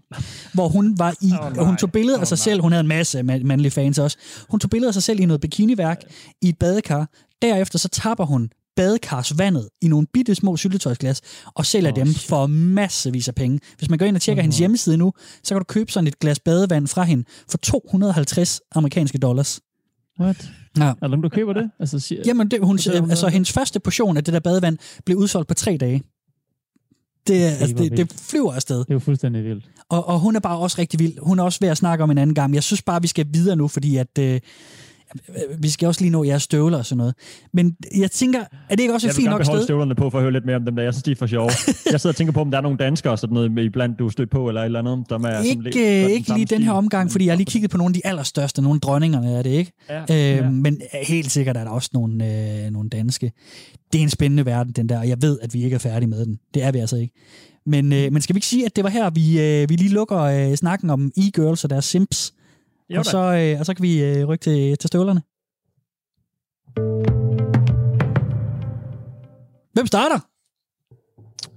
hvor 0.54 0.68
hun 0.68 1.00
var 1.00 1.16
i, 1.22 1.32
oh, 1.42 1.56
nej. 1.56 1.66
hun 1.66 1.78
tog 1.78 1.92
billeder 1.92 2.20
af 2.20 2.28
sig 2.28 2.36
nej. 2.36 2.44
selv, 2.44 2.62
hun 2.62 2.72
havde 2.72 2.82
en 2.82 2.88
masse 2.88 3.20
ma- 3.20 3.44
mandlige 3.44 3.72
fans 3.72 4.00
også, 4.00 4.18
hun 4.50 4.60
tog 4.60 4.70
billeder 4.70 4.90
af 4.90 4.94
sig 4.94 5.04
selv 5.04 5.20
i 5.20 5.26
noget 5.26 5.42
bikiniværk 5.42 6.02
i 6.42 6.50
et 6.50 6.58
badekar, 6.58 7.10
derefter 7.42 7.80
så 7.80 7.88
tapper 7.88 8.26
hun 8.26 8.50
badekarsvandet 8.76 9.70
i 9.82 9.88
nogle 9.88 10.08
bitte 10.14 10.36
små 10.36 10.58
syltetøjsglas 10.58 11.22
og 11.56 11.66
sælger 11.66 11.92
Åh, 11.92 11.96
dem 11.96 12.08
shit. 12.08 12.30
for 12.30 12.48
massevis 12.48 13.28
af 13.28 13.36
penge. 13.36 13.60
Hvis 13.78 13.90
man 13.90 14.00
går 14.00 14.06
ind 14.06 14.16
og 14.16 14.22
tjekker 14.22 14.42
Åh, 14.42 14.44
hendes 14.44 14.58
hjemmeside 14.58 14.98
nu, 14.98 15.14
så 15.44 15.56
kan 15.56 15.58
du 15.58 15.64
købe 15.64 15.92
sådan 15.92 16.08
et 16.08 16.20
glas 16.20 16.40
badevand 16.40 16.88
fra 16.88 17.04
hende 17.04 17.24
for 17.50 17.58
250 17.58 18.62
amerikanske 18.76 19.18
dollars. 19.18 19.60
What? 20.20 20.50
Ja. 20.78 20.94
Er 21.02 21.08
der 21.08 21.16
du 21.16 21.30
køber 21.30 21.54
det? 21.54 21.72
Altså, 21.80 22.00
siger, 22.00 22.22
Jamen, 22.26 22.52
det, 22.52 22.60
hun, 22.64 22.78
Så 22.78 22.90
der 22.92 22.98
er 22.98 23.02
hun 23.02 23.10
altså, 23.10 23.28
hendes 23.28 23.52
første 23.52 23.80
portion 23.80 24.18
af 24.18 24.24
det 24.24 24.34
der 24.34 24.40
badevand 24.40 24.78
blev 25.06 25.18
udsolgt 25.18 25.48
på 25.48 25.54
tre 25.54 25.78
dage. 25.80 26.04
Det, 27.28 27.44
altså, 27.44 27.76
det, 27.76 27.98
det 27.98 28.14
flyver 28.14 28.54
afsted. 28.54 28.80
Det 28.80 28.90
er 28.90 28.94
jo 28.94 29.00
fuldstændig 29.00 29.44
vildt. 29.44 29.66
Og, 29.90 30.08
og 30.08 30.20
hun 30.20 30.36
er 30.36 30.40
bare 30.40 30.58
også 30.58 30.76
rigtig 30.80 31.00
vild. 31.00 31.14
Hun 31.22 31.40
er 31.40 31.44
også 31.44 31.60
ved 31.62 31.70
at 31.70 31.78
snakke 31.78 32.04
om 32.04 32.12
en 32.12 32.18
anden 32.18 32.34
gang. 32.34 32.54
Jeg 32.54 32.64
synes 32.64 32.82
bare, 32.82 33.02
vi 33.02 33.08
skal 33.08 33.26
videre 33.34 33.56
nu, 33.56 33.68
fordi 33.68 33.98
at, 33.98 34.18
øh, 34.20 34.40
vi 35.60 35.70
skal 35.70 35.88
også 35.88 36.02
lige 36.02 36.12
nå 36.12 36.24
jeres 36.24 36.44
støvler 36.44 36.78
og 36.78 36.86
sådan 36.86 36.98
noget. 36.98 37.14
Men 37.54 37.76
jeg 37.98 38.12
tænker, 38.12 38.40
er 38.70 38.76
det 38.76 38.80
ikke 38.80 38.94
også 38.94 39.08
Jeg 39.08 39.12
et 39.12 39.18
vil 39.18 39.22
fint 39.22 39.30
nok 39.32 39.46
sted? 39.46 39.64
støvlerne 39.64 39.96
på 39.96 40.10
for 40.10 40.18
at 40.18 40.22
høre 40.24 40.34
lidt 40.34 40.46
mere 40.46 40.56
om 40.56 40.66
dem 40.66 40.76
der. 40.76 40.84
Jeg 40.84 40.94
synes, 40.94 41.04
de 41.04 41.12
er 41.12 41.16
for 41.16 41.28
sjove. 41.28 41.50
jeg 41.92 42.02
sidder 42.02 42.12
og 42.14 42.16
tænker 42.16 42.32
på, 42.34 42.42
om 42.42 42.52
der 42.52 42.58
er 42.58 42.62
nogle 42.62 42.78
danskere 42.78 43.18
sådan 43.18 43.34
noget 43.34 43.52
med 43.52 43.64
iblandt, 43.64 44.00
du 44.00 44.10
stødt 44.10 44.30
på, 44.30 44.48
eller 44.48 44.62
et 44.62 44.66
eller 44.66 44.80
andet, 44.80 45.06
som 45.10 45.24
er... 45.24 45.40
Ikke, 45.40 45.62
le- 45.62 46.04
øh, 46.06 46.10
ikke 46.12 46.34
lige 46.34 46.46
den 46.46 46.62
her 46.64 46.72
omgang, 46.72 47.12
fordi 47.12 47.26
jeg 47.26 47.32
har 47.32 47.38
lige 47.38 47.46
kigget 47.52 47.72
på 47.72 47.78
nogle 47.78 47.90
af 47.90 47.94
de 47.94 48.02
allerstørste, 48.08 48.62
nogle 48.62 48.80
dronningerne 48.80 49.32
er 49.32 49.42
det 49.42 49.50
ikke. 49.50 49.72
Ja, 49.90 50.02
Øh, 50.02 50.08
ja. 50.38 50.50
Men 50.50 50.82
helt 51.08 51.32
sikkert 51.32 51.58
er 51.58 51.64
der 51.64 51.72
også 51.72 51.90
nogle, 51.94 52.26
øh, 52.66 52.72
nogle 52.72 52.90
danske. 52.90 53.32
Det 53.94 54.00
er 54.00 54.04
en 54.04 54.10
spændende 54.10 54.46
verden, 54.46 54.74
den 54.74 54.90
der, 54.90 55.00
og 55.00 55.08
jeg 55.10 55.18
ved, 55.22 55.40
at 55.42 55.54
vi 55.54 55.64
ikke 55.64 55.76
er 55.76 55.80
færdige 55.80 56.10
med 56.10 56.26
den. 56.26 56.40
Det 56.54 56.64
er 56.64 56.72
vi 56.72 56.80
altså 56.80 56.96
ikke. 56.98 57.14
Men, 57.68 57.94
øh, 57.94 58.12
men 58.14 58.22
skal 58.22 58.36
vi 58.36 58.38
ikke 58.38 58.48
sige, 58.48 58.66
at 58.66 58.76
det 58.76 58.84
var 58.84 58.90
her, 58.90 59.10
vi, 59.10 59.42
øh, 59.42 59.70
vi 59.70 59.76
lige 59.76 59.90
lukker 59.94 60.20
øh, 60.20 60.56
snakken 60.56 60.90
om 60.90 61.12
e-girls 61.20 61.64
og 61.64 61.70
deres 61.70 61.86
simps? 61.86 62.34
Jo 62.90 63.00
og, 63.00 63.06
så, 63.06 63.18
øh, 63.18 63.60
og 63.60 63.66
så 63.66 63.74
kan 63.74 63.84
vi 63.84 64.04
øh, 64.04 64.28
rykke 64.28 64.44
til, 64.44 64.78
til 64.78 64.88
støvlerne. 64.88 65.22
Hvem 69.74 69.88
starter? 69.88 70.20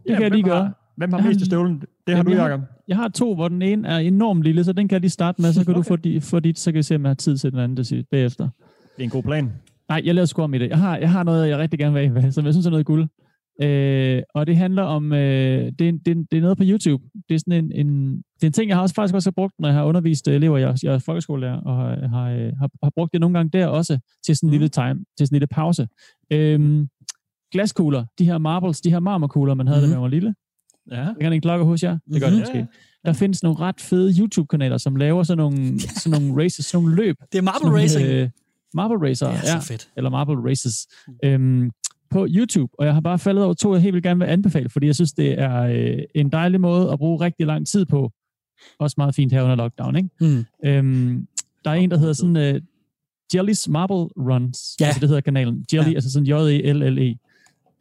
Det 0.06 0.16
kan 0.16 0.22
jeg 0.22 0.30
lige 0.30 0.42
hvem 0.42 0.50
gøre. 0.50 0.62
Har, 0.62 0.92
hvem 0.96 1.12
har 1.12 1.22
mest 1.22 1.40
i 1.40 1.44
støvlen? 1.44 1.80
Det 1.80 1.88
har 2.06 2.16
Jamen, 2.16 2.32
du, 2.32 2.38
jeg 2.38 2.50
Jacob. 2.50 2.60
Jeg 2.88 2.96
har 2.96 3.08
to, 3.08 3.34
hvor 3.34 3.48
den 3.48 3.62
ene 3.62 3.88
er 3.88 3.98
enormt 3.98 4.42
lille, 4.42 4.64
så 4.64 4.72
den 4.72 4.88
kan 4.88 4.94
jeg 4.94 5.00
lige 5.00 5.10
starte 5.10 5.42
med, 5.42 5.52
så 5.52 5.64
kan 5.64 5.70
okay. 5.70 5.78
du 5.78 5.82
få, 5.82 5.96
di, 5.96 6.20
få 6.20 6.40
dit, 6.40 6.58
så 6.58 6.72
kan 6.72 6.78
vi 6.78 6.82
se, 6.82 6.94
om 6.94 7.02
jeg 7.02 7.10
har 7.10 7.14
tid 7.14 7.36
til 7.36 7.50
den 7.50 7.58
anden 7.58 7.84
til 7.84 8.06
bagefter. 8.10 8.48
Det 8.96 9.02
er 9.02 9.04
en 9.04 9.10
god 9.10 9.22
plan. 9.22 9.52
Nej, 9.88 10.02
jeg 10.04 10.14
laver 10.14 10.26
sgu 10.26 10.42
om 10.42 10.54
i 10.54 10.58
det. 10.58 10.68
Jeg 10.68 10.78
har, 10.78 10.96
jeg 10.96 11.10
har 11.10 11.22
noget, 11.22 11.48
jeg 11.48 11.58
rigtig 11.58 11.78
gerne 11.78 11.94
vil 11.94 12.12
med, 12.12 12.32
som 12.32 12.44
jeg 12.44 12.54
synes 12.54 12.66
er 12.66 12.70
noget 12.70 12.86
guld. 12.86 13.08
Øh, 13.62 14.22
og 14.34 14.46
det 14.46 14.56
handler 14.56 14.82
om, 14.82 15.12
øh, 15.12 15.72
det, 15.78 15.88
er, 15.88 15.92
det, 16.04 16.08
er, 16.08 16.24
det 16.30 16.36
er 16.36 16.40
noget 16.40 16.58
på 16.58 16.64
YouTube. 16.66 17.04
Det 17.28 17.34
er 17.34 17.38
sådan 17.38 17.64
en, 17.64 17.86
en, 17.86 18.16
det 18.16 18.42
er 18.42 18.46
en 18.46 18.52
ting, 18.52 18.68
jeg 18.68 18.76
har 18.76 18.82
også 18.82 18.94
faktisk 18.94 19.14
også 19.14 19.32
brugt, 19.32 19.54
når 19.58 19.68
jeg 19.68 19.76
har 19.76 19.84
undervist 19.84 20.28
øh, 20.28 20.34
elever. 20.34 20.58
Jeg, 20.58 20.76
jeg 20.82 20.94
er 20.94 20.98
folkeskolelærer, 20.98 21.60
og 21.60 21.76
har, 21.76 22.08
har, 22.08 22.30
øh, 22.30 22.52
har, 22.58 22.70
har 22.82 22.90
brugt 22.96 23.12
det 23.12 23.20
nogle 23.20 23.38
gange 23.38 23.58
der 23.58 23.66
også, 23.66 23.98
til 24.26 24.36
sådan 24.36 24.46
en 24.48 24.50
lille 24.50 24.68
time, 24.68 24.94
til 25.18 25.26
sådan 25.26 25.34
en 25.34 25.38
lille 25.38 25.46
pause. 25.46 25.88
Øhm, 26.32 26.88
glaskugler, 27.52 28.04
de 28.18 28.24
her 28.24 28.38
marbles, 28.38 28.80
de 28.80 28.90
her 28.90 29.00
marmorkugler, 29.00 29.54
man 29.54 29.66
havde, 29.66 29.80
mm. 29.80 29.86
da 29.88 29.94
man 29.94 30.02
var 30.02 30.08
lille. 30.08 30.34
Ja. 30.90 31.00
Det 31.04 31.16
kan 31.20 31.32
en 31.32 31.40
klokke 31.40 31.64
hos 31.64 31.82
jer. 31.82 31.98
Det 32.12 32.20
gør 32.22 32.28
Mhm. 32.30 32.36
det 32.36 32.40
måske. 32.48 32.66
Der 33.04 33.12
findes 33.12 33.42
nogle 33.42 33.58
ret 33.60 33.80
fede 33.80 34.12
YouTube-kanaler, 34.20 34.76
som 34.78 34.96
laver 34.96 35.22
sådan 35.22 35.38
nogle, 35.38 35.80
sådan 36.02 36.20
nogle 36.20 36.44
races, 36.44 36.64
sådan 36.64 36.84
nogle 36.84 36.96
løb. 36.96 37.16
Det 37.32 37.38
er 37.38 37.42
marble 37.42 37.58
Sådan 37.58 37.66
nogle, 37.68 37.82
racing. 37.82 38.06
Øh, 38.08 38.28
marble 38.74 39.08
racer, 39.08 39.26
Det 39.26 39.36
er 39.36 39.40
så 39.40 39.52
ja. 39.52 39.58
fedt. 39.58 39.88
Eller 39.96 40.10
marble 40.10 40.50
races. 40.50 40.86
Øhm, 41.24 41.70
på 42.10 42.26
YouTube, 42.30 42.72
og 42.78 42.86
jeg 42.86 42.94
har 42.94 43.00
bare 43.00 43.18
faldet 43.18 43.44
over 43.44 43.54
to, 43.54 43.74
jeg 43.74 43.82
helt 43.82 43.94
vil 43.94 44.02
gerne 44.02 44.20
vil 44.20 44.26
anbefale, 44.26 44.68
fordi 44.68 44.86
jeg 44.86 44.94
synes, 44.94 45.12
det 45.12 45.40
er 45.40 45.62
øh, 45.62 45.98
en 46.14 46.32
dejlig 46.32 46.60
måde 46.60 46.92
at 46.92 46.98
bruge 46.98 47.24
rigtig 47.24 47.46
lang 47.46 47.66
tid 47.66 47.84
på. 47.84 48.12
Også 48.78 48.94
meget 48.98 49.14
fint 49.14 49.32
her 49.32 49.42
under 49.42 49.56
lockdown, 49.56 49.96
ikke? 49.96 50.08
Mm. 50.20 50.44
Øhm, 50.64 51.26
der 51.64 51.70
er 51.70 51.74
en, 51.74 51.90
der 51.90 51.98
hedder 51.98 52.12
sådan 52.12 52.36
uh, 52.36 52.62
Jelly's 53.34 53.70
Marble 53.70 54.10
Runs. 54.16 54.76
Ja. 54.80 54.86
Altså, 54.86 55.00
det 55.00 55.08
hedder 55.08 55.20
kanalen. 55.20 55.64
Jelly, 55.72 55.88
ja. 55.88 55.94
altså 55.94 56.12
sådan 56.12 56.26
J-E-L-L-E. 56.26 57.27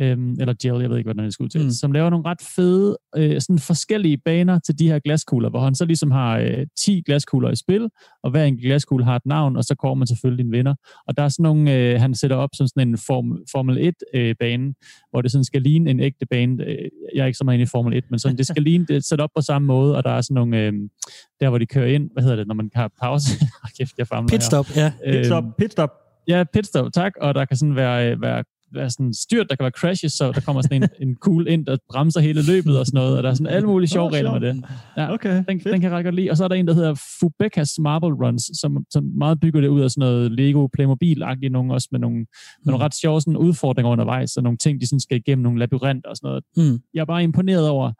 Øhm, 0.01 0.31
eller 0.39 0.53
Jelly, 0.65 0.81
jeg 0.81 0.89
ved 0.89 0.97
ikke, 0.97 1.07
hvordan 1.07 1.25
det 1.25 1.33
skal 1.33 1.43
udtales. 1.43 1.63
Mm. 1.63 1.67
Mm. 1.67 1.71
Som 1.71 1.91
laver 1.91 2.09
nogle 2.09 2.25
ret 2.25 2.41
fede, 2.55 2.97
øh, 3.17 3.41
sådan 3.41 3.59
forskellige 3.59 4.17
baner 4.25 4.59
til 4.59 4.79
de 4.79 4.87
her 4.87 4.99
glaskugler, 4.99 5.49
hvor 5.49 5.59
han 5.59 5.75
så 5.75 5.85
ligesom 5.85 6.11
har 6.11 6.37
øh, 6.37 6.65
10 6.79 7.01
glaskugler 7.05 7.51
i 7.51 7.55
spil, 7.55 7.89
og 8.23 8.31
hver 8.31 8.43
enkelt 8.43 8.65
glaskugle 8.65 9.05
har 9.05 9.15
et 9.15 9.25
navn, 9.25 9.55
og 9.55 9.63
så 9.63 9.75
kommer 9.75 9.95
man 9.95 10.07
selvfølgelig 10.07 10.45
din 10.45 10.51
vinder. 10.51 10.75
Og 11.07 11.17
der 11.17 11.23
er 11.23 11.29
sådan 11.29 11.43
nogle, 11.43 11.73
øh, 11.75 11.99
han 11.99 12.15
sætter 12.15 12.37
op 12.37 12.49
som 12.53 12.67
sådan 12.67 12.87
en 12.89 12.97
form, 12.97 13.37
Formel 13.51 13.77
1-bane, 13.77 14.23
øh, 14.23 14.35
bane, 14.39 14.73
hvor 15.11 15.21
det 15.21 15.31
sådan 15.31 15.43
skal 15.43 15.61
ligne 15.61 15.91
en 15.91 15.99
ægte 15.99 16.25
bane. 16.25 16.63
Øh, 16.65 16.77
Jeg 17.15 17.21
er 17.21 17.25
ikke 17.25 17.37
så 17.37 17.43
meget 17.43 17.55
inde 17.55 17.63
i 17.63 17.65
Formel 17.65 17.93
1, 17.97 18.03
men 18.09 18.19
sådan, 18.19 18.37
det 18.37 18.47
skal 18.47 18.63
ligne 18.63 18.85
det 18.85 18.95
er 18.95 18.99
sat 18.99 19.21
op 19.21 19.29
på 19.35 19.41
samme 19.41 19.65
måde, 19.65 19.95
og 19.97 20.03
der 20.03 20.09
er 20.11 20.21
sådan 20.21 20.35
nogle, 20.35 20.57
øh, 20.65 20.73
der 21.41 21.49
hvor 21.49 21.57
de 21.57 21.65
kører 21.65 21.87
ind, 21.87 22.09
hvad 22.13 22.23
hedder 22.23 22.35
det, 22.35 22.47
når 22.47 22.55
man 22.55 22.69
har 22.75 22.91
pause? 23.01 23.29
Kæft, 23.77 23.97
jeg 23.97 24.07
famler 24.07 24.31
her. 24.31 24.37
Pitstop, 24.37 24.65
ja. 24.75 24.91
Pitstop, 25.11 25.43
Øhm, 25.43 25.51
pitstop. 25.57 25.89
Ja, 26.27 26.43
pitstop, 26.53 26.93
tak. 26.93 27.13
Og 27.21 27.35
der 27.35 27.45
kan 27.45 27.57
sådan 27.57 27.75
være, 27.75 28.11
øh, 28.11 28.21
være, 28.21 28.43
være 28.73 28.89
sådan 28.89 29.13
styrt, 29.13 29.49
der 29.49 29.55
kan 29.55 29.63
være 29.63 29.71
crashes, 29.71 30.13
så 30.13 30.31
der 30.31 30.41
kommer 30.41 30.61
sådan 30.61 30.83
en, 30.83 30.89
en 31.07 31.15
kugle 31.15 31.51
ind, 31.51 31.65
der 31.65 31.77
bremser 31.89 32.19
hele 32.21 32.45
løbet 32.45 32.79
og 32.79 32.85
sådan 32.85 32.97
noget, 32.97 33.17
og 33.17 33.23
der 33.23 33.29
er 33.29 33.33
sådan 33.33 33.53
alle 33.53 33.67
mulige 33.67 33.89
sjove 33.89 34.11
regler 34.11 34.39
med 34.39 34.41
det. 34.41 34.63
Ja, 34.97 35.13
Okay, 35.13 35.43
den, 35.47 35.59
den 35.59 35.81
kan 35.81 35.83
jeg 35.83 35.91
ret 35.91 36.03
godt 36.03 36.15
lide. 36.15 36.31
Og 36.31 36.37
så 36.37 36.43
er 36.43 36.47
der 36.47 36.55
en, 36.55 36.67
der 36.67 36.73
hedder 36.73 36.95
Fubekas 37.19 37.79
Marble 37.79 38.25
Runs, 38.25 38.51
som, 38.61 38.85
som 38.91 39.03
meget 39.03 39.39
bygger 39.39 39.61
det 39.61 39.67
ud 39.67 39.81
af 39.81 39.91
sådan 39.91 40.09
noget 40.09 40.31
Lego 40.31 40.67
Playmobil-agtigt, 40.73 41.51
nogle 41.51 41.73
også 41.73 41.87
med 41.91 41.99
nogle, 41.99 42.17
med 42.65 42.71
nogle 42.71 42.85
ret 42.85 42.95
sjove 42.95 43.21
sådan 43.21 43.37
udfordringer 43.37 43.91
undervejs, 43.91 44.37
og 44.37 44.43
nogle 44.43 44.57
ting, 44.57 44.81
de 44.81 44.87
sådan 44.87 44.99
skal 44.99 45.17
igennem, 45.17 45.43
nogle 45.43 45.59
labyrinter 45.59 46.09
og 46.09 46.17
sådan 46.17 46.27
noget. 46.27 46.43
Mm. 46.57 46.79
Jeg 46.93 47.01
er 47.01 47.05
bare 47.05 47.23
imponeret 47.23 47.69
over 47.69 47.91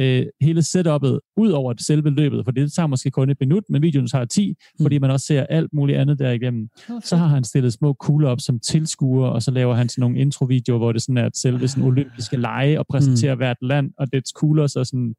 øh, 0.00 0.26
hele 0.40 0.62
setupet, 0.62 1.20
ud 1.36 1.50
over 1.50 1.72
det 1.72 1.86
selve 1.86 2.10
løbet, 2.10 2.44
for 2.44 2.52
det 2.52 2.72
tager 2.72 2.86
måske 2.86 3.10
kun 3.10 3.30
et 3.30 3.36
minut, 3.40 3.64
men 3.68 3.82
videoen 3.82 4.06
tager 4.06 4.24
10, 4.24 4.54
fordi 4.82 4.98
man 4.98 5.10
også 5.10 5.26
ser 5.26 5.46
alt 5.46 5.72
muligt 5.72 5.98
andet 5.98 6.18
derigennem. 6.18 6.68
Så 7.04 7.16
har 7.16 7.26
han 7.26 7.44
stillet 7.44 7.72
små 7.72 7.92
kugler 7.92 8.28
op 8.28 8.40
som 8.40 8.60
tilskuer, 8.60 9.28
og 9.28 9.42
så 9.42 9.50
laver 9.50 9.74
han 9.74 9.88
sådan 9.88 10.00
nogle 10.00 10.18
introvideoer, 10.18 10.78
hvor 10.78 10.92
det 10.92 11.02
sådan 11.02 11.16
er 11.16 11.26
at 11.26 11.36
selve 11.36 11.68
sådan 11.68 11.84
olympiske 11.84 12.36
lege 12.36 12.78
og 12.78 12.86
præsenterer 12.90 13.34
mm. 13.34 13.38
hvert 13.38 13.56
land, 13.62 13.90
og 13.98 14.12
dets 14.12 14.32
kugler 14.32 14.66
så 14.66 14.84
sådan 14.84 15.14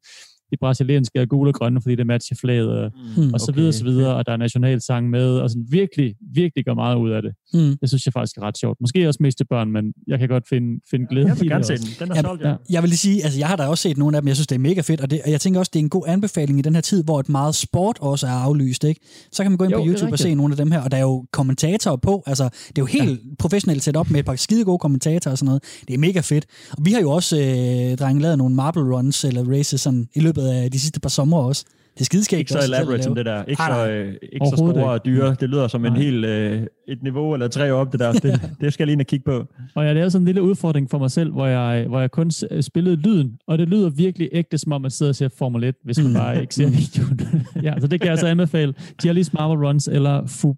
de 0.54 0.58
brasilianske 0.60 1.18
er 1.18 1.26
gule 1.26 1.50
og 1.50 1.54
grønne, 1.54 1.80
fordi 1.82 1.94
det 1.94 2.06
matcher 2.06 2.36
flaget, 2.40 2.68
og, 2.68 2.90
Mm. 3.16 3.30
og 3.34 3.40
så 3.40 3.52
videre, 3.52 3.68
og 3.70 3.74
så 3.74 3.84
videre, 3.84 4.14
og 4.14 4.26
der 4.26 4.32
er 4.32 4.36
nationalsang 4.36 5.10
med, 5.10 5.28
og 5.42 5.50
sådan 5.50 5.66
virkelig, 5.70 6.14
virkelig 6.34 6.64
gør 6.64 6.74
meget 6.74 6.96
ud 6.96 7.10
af 7.10 7.22
det. 7.22 7.32
Mm. 7.54 7.76
Det 7.80 7.88
synes 7.88 8.06
jeg 8.06 8.12
faktisk 8.12 8.36
er 8.36 8.42
ret 8.42 8.58
sjovt. 8.58 8.76
Måske 8.80 9.08
også 9.08 9.18
mest 9.22 9.36
til 9.38 9.44
børn, 9.50 9.70
men 9.72 9.84
jeg 10.06 10.18
kan 10.18 10.28
godt 10.28 10.44
finde, 10.48 10.80
finde 10.90 11.06
glæde 11.10 11.26
Jeg 11.26 11.36
i 11.36 11.38
vil 11.38 11.40
det 11.40 11.50
gerne 11.50 11.64
se 11.64 11.72
også. 11.72 11.84
den. 11.98 12.08
Den 12.08 12.10
er 12.12 12.16
Ja, 12.16 12.22
solgt, 12.22 12.42
ja. 12.42 12.54
Jeg 12.70 12.82
vil 12.82 12.88
lige 12.88 12.98
sige, 12.98 13.24
altså 13.24 13.38
jeg 13.38 13.48
har 13.48 13.56
da 13.56 13.66
også 13.66 13.82
set 13.82 13.96
nogle 13.98 14.16
af 14.16 14.22
dem, 14.22 14.28
jeg 14.28 14.36
synes, 14.36 14.46
det 14.46 14.54
er 14.54 14.58
mega 14.58 14.80
fedt, 14.80 15.00
og, 15.00 15.10
det, 15.10 15.20
og 15.24 15.30
jeg 15.30 15.40
tænker 15.40 15.60
også, 15.60 15.70
det 15.74 15.78
er 15.80 15.84
en 15.84 15.88
god 15.88 16.02
anbefaling 16.06 16.58
i 16.58 16.62
den 16.62 16.74
her 16.74 16.80
tid, 16.82 17.04
hvor 17.04 17.20
et 17.20 17.28
meget 17.28 17.54
sport 17.54 17.98
også 18.00 18.26
er 18.26 18.30
aflyst, 18.30 18.84
ikke? 18.84 19.00
Så 19.32 19.42
kan 19.42 19.52
man 19.52 19.58
gå 19.58 19.64
ind 19.64 19.72
Jo, 19.72 19.78
på 19.82 19.86
YouTube 19.88 20.12
og 20.12 20.18
se 20.18 20.34
nogle 20.34 20.52
af 20.52 20.56
dem 20.56 20.70
her, 20.70 20.80
og 20.80 20.90
der 20.90 20.96
er 20.96 21.00
jo 21.02 21.24
kommentatorer 21.32 21.96
på, 21.96 22.22
altså 22.26 22.44
det 22.44 22.78
er 22.78 22.82
jo 22.82 22.86
helt 22.86 23.10
ja. 23.10 23.16
professionelt 23.38 23.82
set 23.82 23.96
op 23.96 24.10
med 24.10 24.20
et 24.20 24.26
par 24.26 24.36
skide 24.36 24.64
gode 24.64 24.78
kommentatorer 24.78 25.32
og 25.32 25.38
sådan 25.38 25.46
noget. 25.46 25.62
Det 25.88 25.94
er 25.94 25.98
mega 25.98 26.20
fedt. 26.20 26.46
Og 26.70 26.84
vi 26.86 26.92
har 26.92 27.00
jo 27.00 27.10
også, 27.10 27.36
øh, 27.38 27.96
drenge, 27.98 28.22
lavet 28.22 28.38
nogle 28.38 28.54
marble 28.54 28.82
runs 28.96 29.24
eller 29.24 29.44
races 29.58 29.80
sådan, 29.80 30.06
i 30.14 30.20
løbet 30.20 30.42
af 30.48 30.70
de 30.70 30.78
sidste 30.80 31.00
par 31.00 31.08
somre 31.08 31.40
også. 31.40 31.64
Det 31.94 32.00
er 32.00 32.04
skideskægt. 32.04 32.38
Ikke 32.38 32.52
så 32.52 32.58
elaborate 32.64 33.02
som 33.02 33.14
det 33.14 33.26
der. 33.26 33.44
Ikke 33.44 33.60
Nej, 33.62 33.86
så, 33.86 33.90
øh, 33.90 34.14
ikke 34.32 34.46
så 34.46 34.56
store 34.56 34.90
og 34.90 35.04
dyre. 35.04 35.36
Det 35.40 35.48
lyder 35.50 35.68
som 35.68 35.84
en 35.84 35.96
helt 35.96 36.24
øh, 36.24 36.66
et 36.88 37.02
niveau 37.02 37.32
eller 37.34 37.48
tre 37.48 37.70
op, 37.70 37.92
det 37.92 38.00
der. 38.00 38.12
Det, 38.12 38.40
det 38.60 38.72
skal 38.72 38.82
jeg 38.82 38.86
lige 38.86 38.92
ind 38.92 39.00
og 39.00 39.06
kigge 39.06 39.24
på. 39.24 39.44
Og 39.74 39.86
jeg 39.86 39.94
lavede 39.94 40.10
sådan 40.10 40.22
en 40.22 40.26
lille 40.26 40.42
udfordring 40.42 40.90
for 40.90 40.98
mig 40.98 41.10
selv, 41.10 41.32
hvor 41.32 41.46
jeg, 41.46 41.86
hvor 41.88 42.00
jeg 42.00 42.10
kun 42.10 42.30
s- 42.30 42.44
spillede 42.60 42.96
lyden, 42.96 43.38
og 43.46 43.58
det 43.58 43.68
lyder 43.68 43.90
virkelig 43.90 44.28
ægte, 44.32 44.58
som 44.58 44.72
om 44.72 44.80
man 44.82 44.90
sidder 44.90 45.10
og 45.10 45.16
ser 45.16 45.28
Formel 45.28 45.64
1, 45.64 45.74
hvis 45.84 45.98
man 45.98 46.06
Mm. 46.06 46.12
bare 46.14 46.40
ikke 46.40 46.54
ser 46.54 46.66
videoen. 46.68 47.20
ja, 47.66 47.74
så 47.80 47.86
det 47.86 48.00
kan 48.00 48.06
jeg 48.06 48.10
altså 48.12 48.26
anbefale. 48.26 48.74
Jelly's 49.06 49.30
Marble 49.32 49.68
Runs, 49.68 49.88
eller 49.88 50.26
Fu, 50.26 50.54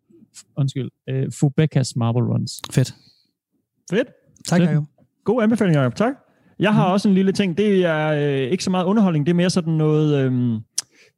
undskyld, 0.56 0.90
uh, 1.12 1.32
Fubekas 1.40 1.96
Marble 1.96 2.22
Runs. 2.22 2.60
Fedt. 2.70 2.94
Fedt. 3.90 4.08
Tak. 4.46 4.60
Jacob. 4.60 4.84
God 5.24 5.42
anbefaling, 5.42 5.76
Jacob. 5.76 5.94
Tak. 5.94 6.12
Jeg 6.58 6.74
har 6.74 6.84
også 6.84 7.08
en 7.08 7.14
lille 7.14 7.32
ting. 7.32 7.58
Det 7.58 7.84
er 7.84 8.08
øh, 8.08 8.50
ikke 8.52 8.64
så 8.64 8.70
meget 8.70 8.84
underholdning. 8.84 9.26
Det 9.26 9.32
er 9.32 9.36
mere 9.36 9.50
sådan 9.50 9.72
noget... 9.72 10.24
Øh, 10.24 10.32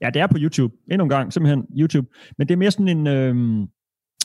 ja, 0.02 0.10
det 0.14 0.22
er 0.22 0.26
på 0.26 0.36
YouTube. 0.40 0.74
Endnu 0.90 1.04
en 1.04 1.08
gang, 1.10 1.32
simpelthen 1.32 1.64
YouTube. 1.78 2.08
Men 2.38 2.48
det 2.48 2.54
er 2.54 2.58
mere 2.58 2.70
sådan 2.70 2.88
en... 2.88 3.06
Øh, 3.06 3.66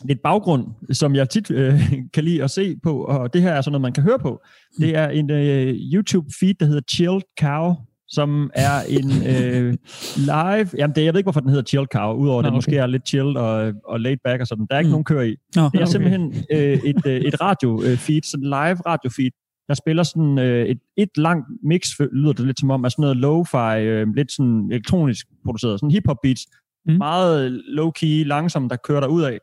lidt 0.05 0.19
baggrund, 0.23 0.65
som 0.91 1.15
jeg 1.15 1.29
tit 1.29 1.51
øh, 1.51 1.81
kan 2.13 2.23
lide 2.23 2.43
at 2.43 2.51
se 2.51 2.75
på, 2.83 3.03
og 3.03 3.33
det 3.33 3.41
her 3.41 3.51
er 3.51 3.61
sådan 3.61 3.71
noget, 3.71 3.81
man 3.81 3.93
kan 3.93 4.03
høre 4.03 4.19
på. 4.19 4.41
Det 4.79 4.95
er 4.97 5.09
en 5.09 5.31
øh, 5.31 5.73
YouTube-feed, 5.73 6.53
der 6.59 6.65
hedder 6.65 6.81
Chilled 6.91 7.21
Cow, 7.39 7.73
som 8.07 8.51
er 8.53 8.81
en 8.89 9.09
øh, 9.33 9.73
live... 10.17 10.69
Jamen, 10.77 10.95
det, 10.95 11.03
jeg 11.05 11.13
ved 11.13 11.19
ikke, 11.19 11.25
hvorfor 11.25 11.39
den 11.39 11.49
hedder 11.49 11.63
Chilled 11.63 11.87
Cow, 11.87 12.13
udover 12.15 12.39
at 12.39 12.45
okay. 12.45 12.55
måske 12.55 12.77
er 12.77 12.87
lidt 12.87 13.07
chilled 13.07 13.35
og, 13.35 13.73
og 13.87 13.99
laid 13.99 14.17
back 14.23 14.41
og 14.41 14.47
sådan. 14.47 14.65
Der 14.69 14.75
er 14.75 14.79
ikke 14.79 14.87
Mm. 14.87 14.89
mm. 14.89 14.91
nogen 14.91 15.03
kører 15.03 15.23
i. 15.23 15.35
Nå, 15.55 15.61
Det 15.61 15.73
er 15.75 15.79
Okay. 15.79 15.85
simpelthen 15.85 16.33
øh, 16.51 16.79
et, 16.85 17.05
øh, 17.05 17.21
et 17.21 17.41
radio-feed, 17.41 18.21
sådan 18.31 18.43
live 18.43 18.77
radio-feed, 18.89 19.42
der 19.67 19.73
spiller 19.73 20.03
sådan 20.03 20.39
øh, 20.39 20.65
et, 20.65 20.79
et 20.97 21.09
langt 21.17 21.45
mix, 21.63 21.81
lyder 22.13 22.33
det 22.33 22.45
lidt 22.45 22.59
som 22.59 22.71
om, 22.71 22.85
af 22.85 22.91
sådan 22.91 23.01
noget 23.01 23.17
lo-fi, 23.17 23.77
øh, 23.79 24.07
lidt 24.15 24.31
sådan 24.31 24.67
elektronisk 24.71 25.27
produceret, 25.45 25.79
sådan 25.79 25.91
hip-hop 25.91 26.17
beats, 26.23 26.47
Mm. 26.85 26.91
mm. 26.91 26.97
meget 26.97 27.61
low-key, 27.79 28.23
langsomt, 28.27 28.69
der 28.71 28.75
kører 28.75 28.99
der 28.99 29.07
ud 29.07 29.21
af. 29.21 29.37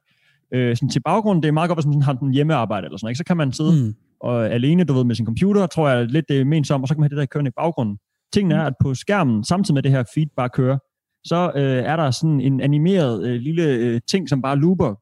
Øh, 0.54 0.76
sådan 0.76 0.88
til 0.88 1.00
baggrund, 1.04 1.42
det 1.42 1.48
er 1.48 1.52
meget 1.52 1.68
godt, 1.68 1.76
hvis 1.76 1.86
man 1.86 1.92
sådan 1.92 2.02
har 2.02 2.12
den 2.12 2.32
hjemmearbejde 2.34 2.84
eller 2.84 2.98
sådan 2.98 3.10
ikke? 3.10 3.18
så 3.18 3.24
kan 3.24 3.36
man 3.36 3.52
sidde 3.52 3.84
Mm. 3.86 3.94
og 4.20 4.50
alene, 4.50 4.84
du 4.84 4.92
ved, 4.92 5.04
med 5.04 5.14
sin 5.14 5.26
computer, 5.26 5.66
tror 5.66 5.88
jeg 5.88 6.06
lidt 6.06 6.28
det 6.28 6.40
er 6.40 6.44
ment 6.44 6.66
som, 6.66 6.82
og 6.82 6.88
så 6.88 6.94
kan 6.94 7.00
man 7.00 7.10
have 7.10 7.16
det 7.16 7.20
der 7.20 7.26
kørende 7.26 7.48
i 7.48 7.52
baggrunden. 7.56 7.98
Tingen 8.34 8.52
er, 8.52 8.62
at 8.62 8.72
på 8.82 8.94
skærmen, 8.94 9.44
samtidig 9.44 9.74
med 9.74 9.82
det 9.82 9.90
her 9.90 10.04
feed 10.14 10.26
bare 10.36 10.48
kører, 10.48 10.78
så 11.24 11.52
øh, 11.56 11.62
er 11.62 11.96
der 11.96 12.10
sådan 12.10 12.40
en 12.40 12.60
animeret 12.60 13.26
øh, 13.28 13.40
lille 13.40 13.64
øh, 13.64 14.00
ting, 14.10 14.28
som 14.28 14.42
bare 14.42 14.56
looper. 14.56 14.94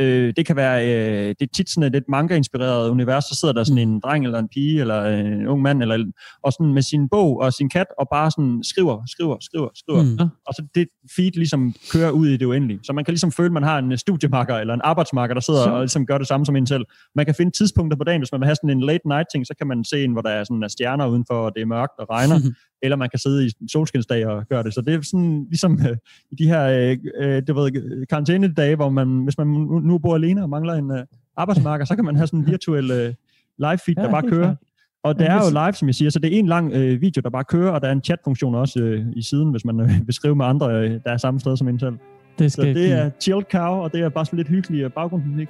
Øh, 0.00 0.32
det 0.36 0.46
kan 0.46 0.56
være, 0.56 0.86
øh, 0.86 1.28
det 1.28 1.42
er 1.42 1.46
tit 1.54 1.70
sådan 1.70 1.86
et 1.86 1.92
lidt 1.92 2.04
manga-inspireret 2.08 2.90
univers, 2.90 3.24
så 3.24 3.36
sidder 3.40 3.54
der 3.54 3.64
sådan 3.64 3.88
en 3.88 4.00
dreng 4.00 4.24
eller 4.24 4.38
en 4.38 4.48
pige, 4.48 4.80
eller 4.80 5.04
en 5.04 5.46
ung 5.46 5.62
mand, 5.62 5.82
eller, 5.82 6.04
og 6.42 6.52
sådan 6.52 6.74
med 6.74 6.82
sin 6.82 7.08
bog 7.08 7.40
og 7.40 7.52
sin 7.52 7.68
kat, 7.68 7.86
og 7.98 8.06
bare 8.12 8.30
sådan 8.30 8.60
skriver, 8.62 9.02
skriver, 9.06 9.36
skriver, 9.40 9.68
skriver. 9.74 10.02
Mm. 10.02 10.18
Og 10.46 10.54
så 10.54 10.66
det 10.74 10.88
feed 11.16 11.30
ligesom 11.30 11.74
kører 11.92 12.10
ud 12.10 12.28
i 12.28 12.36
det 12.36 12.46
uendelige. 12.46 12.80
Så 12.82 12.92
man 12.92 13.04
kan 13.04 13.12
ligesom 13.12 13.32
føle, 13.32 13.46
at 13.46 13.52
man 13.52 13.62
har 13.62 13.78
en 13.78 13.98
studiemarker 13.98 14.54
eller 14.54 14.74
en 14.74 14.80
arbejdsmarker, 14.84 15.34
der 15.34 15.40
sidder 15.40 15.64
Så. 15.64 15.70
og 15.70 15.80
ligesom 15.80 16.06
gør 16.06 16.18
det 16.18 16.26
samme 16.26 16.46
som 16.46 16.56
en 16.56 16.66
selv. 16.66 16.84
Man 17.14 17.24
kan 17.26 17.34
finde 17.34 17.58
tidspunkter 17.58 17.96
på 17.96 18.04
dagen, 18.04 18.20
hvis 18.20 18.32
man 18.32 18.40
vil 18.40 18.46
have 18.46 18.56
sådan 18.56 18.70
en 18.70 18.80
late 18.80 19.08
night 19.08 19.26
ting, 19.32 19.46
så 19.46 19.54
kan 19.58 19.66
man 19.66 19.84
se 19.84 20.04
en, 20.04 20.12
hvor 20.12 20.22
der 20.22 20.30
er, 20.30 20.44
sådan, 20.44 20.62
er 20.62 20.68
stjerner 20.68 21.06
udenfor, 21.06 21.34
og 21.34 21.52
det 21.54 21.62
er 21.62 21.66
mørkt 21.66 21.98
og 21.98 22.10
regner. 22.10 22.40
eller 22.82 22.96
man 22.96 23.08
kan 23.10 23.18
sidde 23.18 23.46
i 23.46 23.50
solskinsdag 23.72 24.26
og 24.26 24.48
gøre 24.48 24.62
det. 24.62 24.74
Så 24.74 24.80
det 24.80 24.94
er 24.94 25.02
sådan, 25.02 25.44
ligesom 25.48 25.72
øh, 25.90 25.96
i 26.30 26.34
de 26.34 26.46
her 26.48 26.64
øh, 26.66 26.96
øh, 27.20 27.42
det 27.46 27.54
ved, 27.56 28.06
karantænedage, 28.06 28.76
hvor 28.76 28.88
man, 28.90 29.08
hvis 29.24 29.38
man 29.38 29.46
nu 29.82 29.98
bor 29.98 30.14
alene 30.14 30.42
og 30.42 30.50
mangler 30.50 30.74
en 30.74 30.90
øh, 30.90 31.04
arbejdsmarker, 31.36 31.84
så 31.84 31.94
kan 31.96 32.04
man 32.04 32.16
have 32.16 32.26
sådan 32.26 32.40
en 32.40 32.46
virtuel 32.46 32.90
øh, 32.90 33.14
live 33.58 33.78
feed, 33.84 33.96
Ja, 33.98 34.02
der 34.02 34.10
bare 34.10 34.22
kører. 34.22 34.42
klart. 34.44 34.56
Og 35.04 35.18
det 35.18 35.26
er 35.30 35.34
jo 35.34 35.50
live, 35.50 35.72
som 35.72 35.88
jeg 35.88 35.94
siger, 35.94 36.10
så 36.10 36.18
det 36.18 36.34
er 36.34 36.38
en 36.38 36.46
lang 36.46 36.72
øh, 36.72 37.00
video, 37.00 37.20
der 37.20 37.30
bare 37.30 37.44
kører, 37.44 37.70
og 37.70 37.80
der 37.80 37.88
er 37.88 37.92
en 37.92 38.02
chatfunktion 38.02 38.54
også 38.54 38.80
øh, 38.80 39.06
i 39.16 39.22
siden, 39.22 39.50
hvis 39.50 39.64
man 39.64 39.80
øh, 39.80 39.90
vil 40.06 40.14
skrive 40.14 40.36
med 40.36 40.44
andre, 40.46 40.74
øh, 40.74 40.90
der 41.04 41.10
er 41.10 41.16
samme 41.16 41.40
sted 41.40 41.56
som 41.56 41.68
en 41.68 41.78
selv. 41.80 41.94
Det 42.38 42.52
Så 42.52 42.62
skal 42.62 42.74
det 42.74 42.92
er 42.92 43.10
chill 43.20 43.42
cow, 43.52 43.60
og 43.74 43.92
det 43.92 44.00
er 44.00 44.08
bare 44.08 44.24
sådan 44.26 44.36
lidt 44.36 44.48
hyggelig 44.48 44.80
øh, 44.82 44.90
baggrundsmusik, 44.90 45.48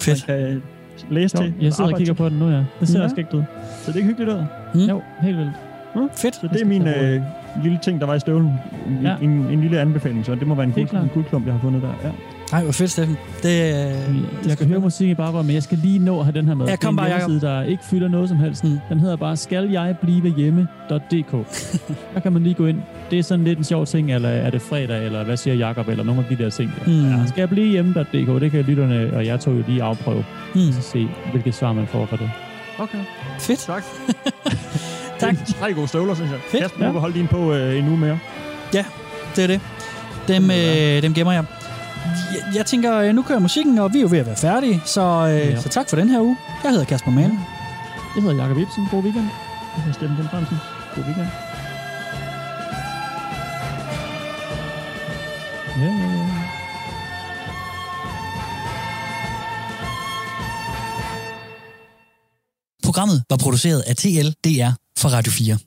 Fedt. 0.00 0.28
man 0.28 0.38
kan 0.38 0.54
øh, 0.56 0.62
læse 1.10 1.38
Jo, 1.38 1.44
til. 1.44 1.54
jeg 1.60 1.72
sidder 1.72 1.90
og 1.92 1.98
kigger 1.98 2.14
til. 2.14 2.18
på 2.18 2.28
den 2.28 2.38
nu, 2.38 2.48
ja. 2.48 2.64
Det 2.80 2.88
ser 2.88 2.98
Ja. 2.98 3.04
også 3.04 3.14
skægt 3.14 3.34
ud. 3.34 3.42
Så 3.82 3.92
det 3.92 3.94
er 3.94 3.96
ikke 3.96 4.08
hyggeligt 4.08 4.30
ud. 4.36 4.44
Mm. 4.74 4.80
Jo, 4.80 5.02
helt 5.22 5.36
vildt. 5.36 5.52
Fedt. 6.16 6.34
Så 6.34 6.48
det 6.52 6.60
er 6.60 6.64
min 6.66 6.86
øh, 6.88 7.22
lille 7.62 7.78
ting, 7.82 8.00
der 8.00 8.06
var 8.06 8.14
i 8.14 8.20
støvlen. 8.20 8.52
En, 8.88 8.98
Ja. 9.02 9.14
en, 9.22 9.30
en 9.30 9.60
lille 9.60 9.80
anbefaling, 9.80 10.26
så 10.26 10.34
det 10.34 10.46
må 10.46 10.54
være 10.54 10.66
en, 10.66 10.72
guld, 10.72 10.90
en 11.02 11.10
guldklump, 11.14 11.46
jeg 11.46 11.54
har 11.54 11.60
fundet 11.60 11.82
der. 11.82 11.88
Ja. 12.04 12.10
Nej, 12.52 12.62
hvor 12.62 12.72
fedt, 12.72 12.90
Steffen. 12.90 13.16
Det, 13.42 13.48
øh, 13.48 14.48
Jeg 14.48 14.58
kan 14.58 14.66
høre 14.66 14.80
musik 14.80 15.08
i 15.10 15.14
baggrunden, 15.14 15.46
men 15.46 15.54
jeg 15.54 15.62
skal 15.62 15.78
lige 15.78 15.98
nå 15.98 16.18
at 16.18 16.24
have 16.24 16.32
den 16.38 16.46
her 16.48 16.54
med. 16.54 16.66
Ja, 16.66 16.76
kom 16.76 16.96
det 16.96 17.04
bare, 17.04 17.10
Jacob. 17.14 17.40
der 17.40 17.62
ikke 17.62 17.84
fylder 17.84 18.08
noget 18.08 18.28
som 18.28 18.38
helst. 18.38 18.64
Mm. 18.64 18.78
Den 18.88 19.00
hedder 19.00 19.16
bare 19.16 19.36
skaljegblivehjemme.dk. 19.36 21.32
der 22.14 22.20
kan 22.20 22.32
man 22.32 22.42
lige 22.42 22.54
gå 22.54 22.66
ind. 22.66 22.78
Det 23.10 23.18
er 23.18 23.22
sådan 23.22 23.44
lidt 23.44 23.58
en 23.58 23.64
sjov 23.64 23.86
ting, 23.86 24.12
eller 24.12 24.28
er 24.28 24.50
det 24.50 24.62
fredag, 24.62 25.04
eller 25.06 25.24
hvad 25.24 25.36
siger 25.36 25.54
Jakob, 25.54 25.88
eller 25.88 26.04
nogle 26.04 26.20
af 26.30 26.36
de 26.36 26.44
der 26.44 26.50
ting. 26.50 26.72
Der. 26.84 26.90
Mm. 26.90 27.10
Ja, 27.10 27.26
skal 27.26 27.40
jeg 27.40 27.48
blive 27.48 27.66
hjemme.dk, 27.66 28.40
det 28.42 28.50
kan 28.50 28.62
lytterne 28.64 29.10
og 29.16 29.26
jeg 29.26 29.40
tog 29.40 29.54
jo 29.58 29.64
lige 29.68 29.82
afprøve, 29.82 30.24
Mm. 30.54 30.60
så 30.72 30.80
se, 30.82 31.08
hvilket 31.30 31.54
svar 31.54 31.72
man 31.72 31.86
får 31.86 32.06
for 32.06 32.16
det. 32.16 32.30
Okay. 32.78 32.98
Fedt. 33.38 33.58
Tak. 33.58 33.82
Tak. 35.20 35.34
Det 35.46 35.54
er 35.54 35.60
Tre 35.60 35.74
gode 35.74 35.88
støvler, 35.88 36.14
synes 36.14 36.30
jeg. 36.30 36.40
Fedt. 36.50 36.62
Kasper, 36.62 36.78
du 36.78 36.84
Ja. 36.84 36.92
kan 36.92 37.00
holde 37.00 37.18
din 37.18 37.28
på 37.28 37.52
øh, 37.52 37.78
en 37.78 37.88
uge 37.88 37.98
mere. 37.98 38.18
Ja, 38.74 38.84
det 39.36 39.42
er 39.42 39.46
det. 39.46 39.60
Dem, 40.28 40.50
øh, 40.50 41.02
dem 41.02 41.14
gemmer 41.14 41.32
jeg. 41.32 41.44
Jeg, 42.34 42.56
jeg 42.56 42.66
tænker, 42.66 42.98
øh, 42.98 43.14
nu 43.14 43.22
kører 43.22 43.38
musikken, 43.38 43.78
og 43.78 43.92
vi 43.92 43.98
er 43.98 44.02
jo 44.02 44.08
ved 44.10 44.18
at 44.18 44.26
være 44.26 44.36
færdige, 44.36 44.82
så, 44.84 45.00
øh, 45.00 45.36
Ja. 45.52 45.60
så 45.60 45.68
tak 45.68 45.88
for 45.88 45.96
den 45.96 46.08
her 46.08 46.20
uge. 46.20 46.36
Jeg 46.64 46.70
hedder 46.70 46.84
Kasper 46.84 47.10
Mann. 47.10 47.40
Jeg 48.16 48.22
hedder 48.22 48.36
Jakob 48.42 48.58
Ibsen. 48.58 48.88
God 48.90 49.02
weekend. 49.02 49.24
Jeg 49.76 49.82
hedder 49.84 49.92
Steffen 49.92 50.16
Den. 50.16 50.28
God 50.94 51.04
weekend. 51.04 51.26
Ja, 55.80 55.84
ja, 55.84 56.16
ja. 56.16 56.17
Programmet 62.88 63.22
var 63.30 63.36
produceret 63.36 63.80
af 63.80 63.96
TLDR 63.96 64.70
for 64.98 65.08
Radio 65.08 65.32
4. 65.32 65.58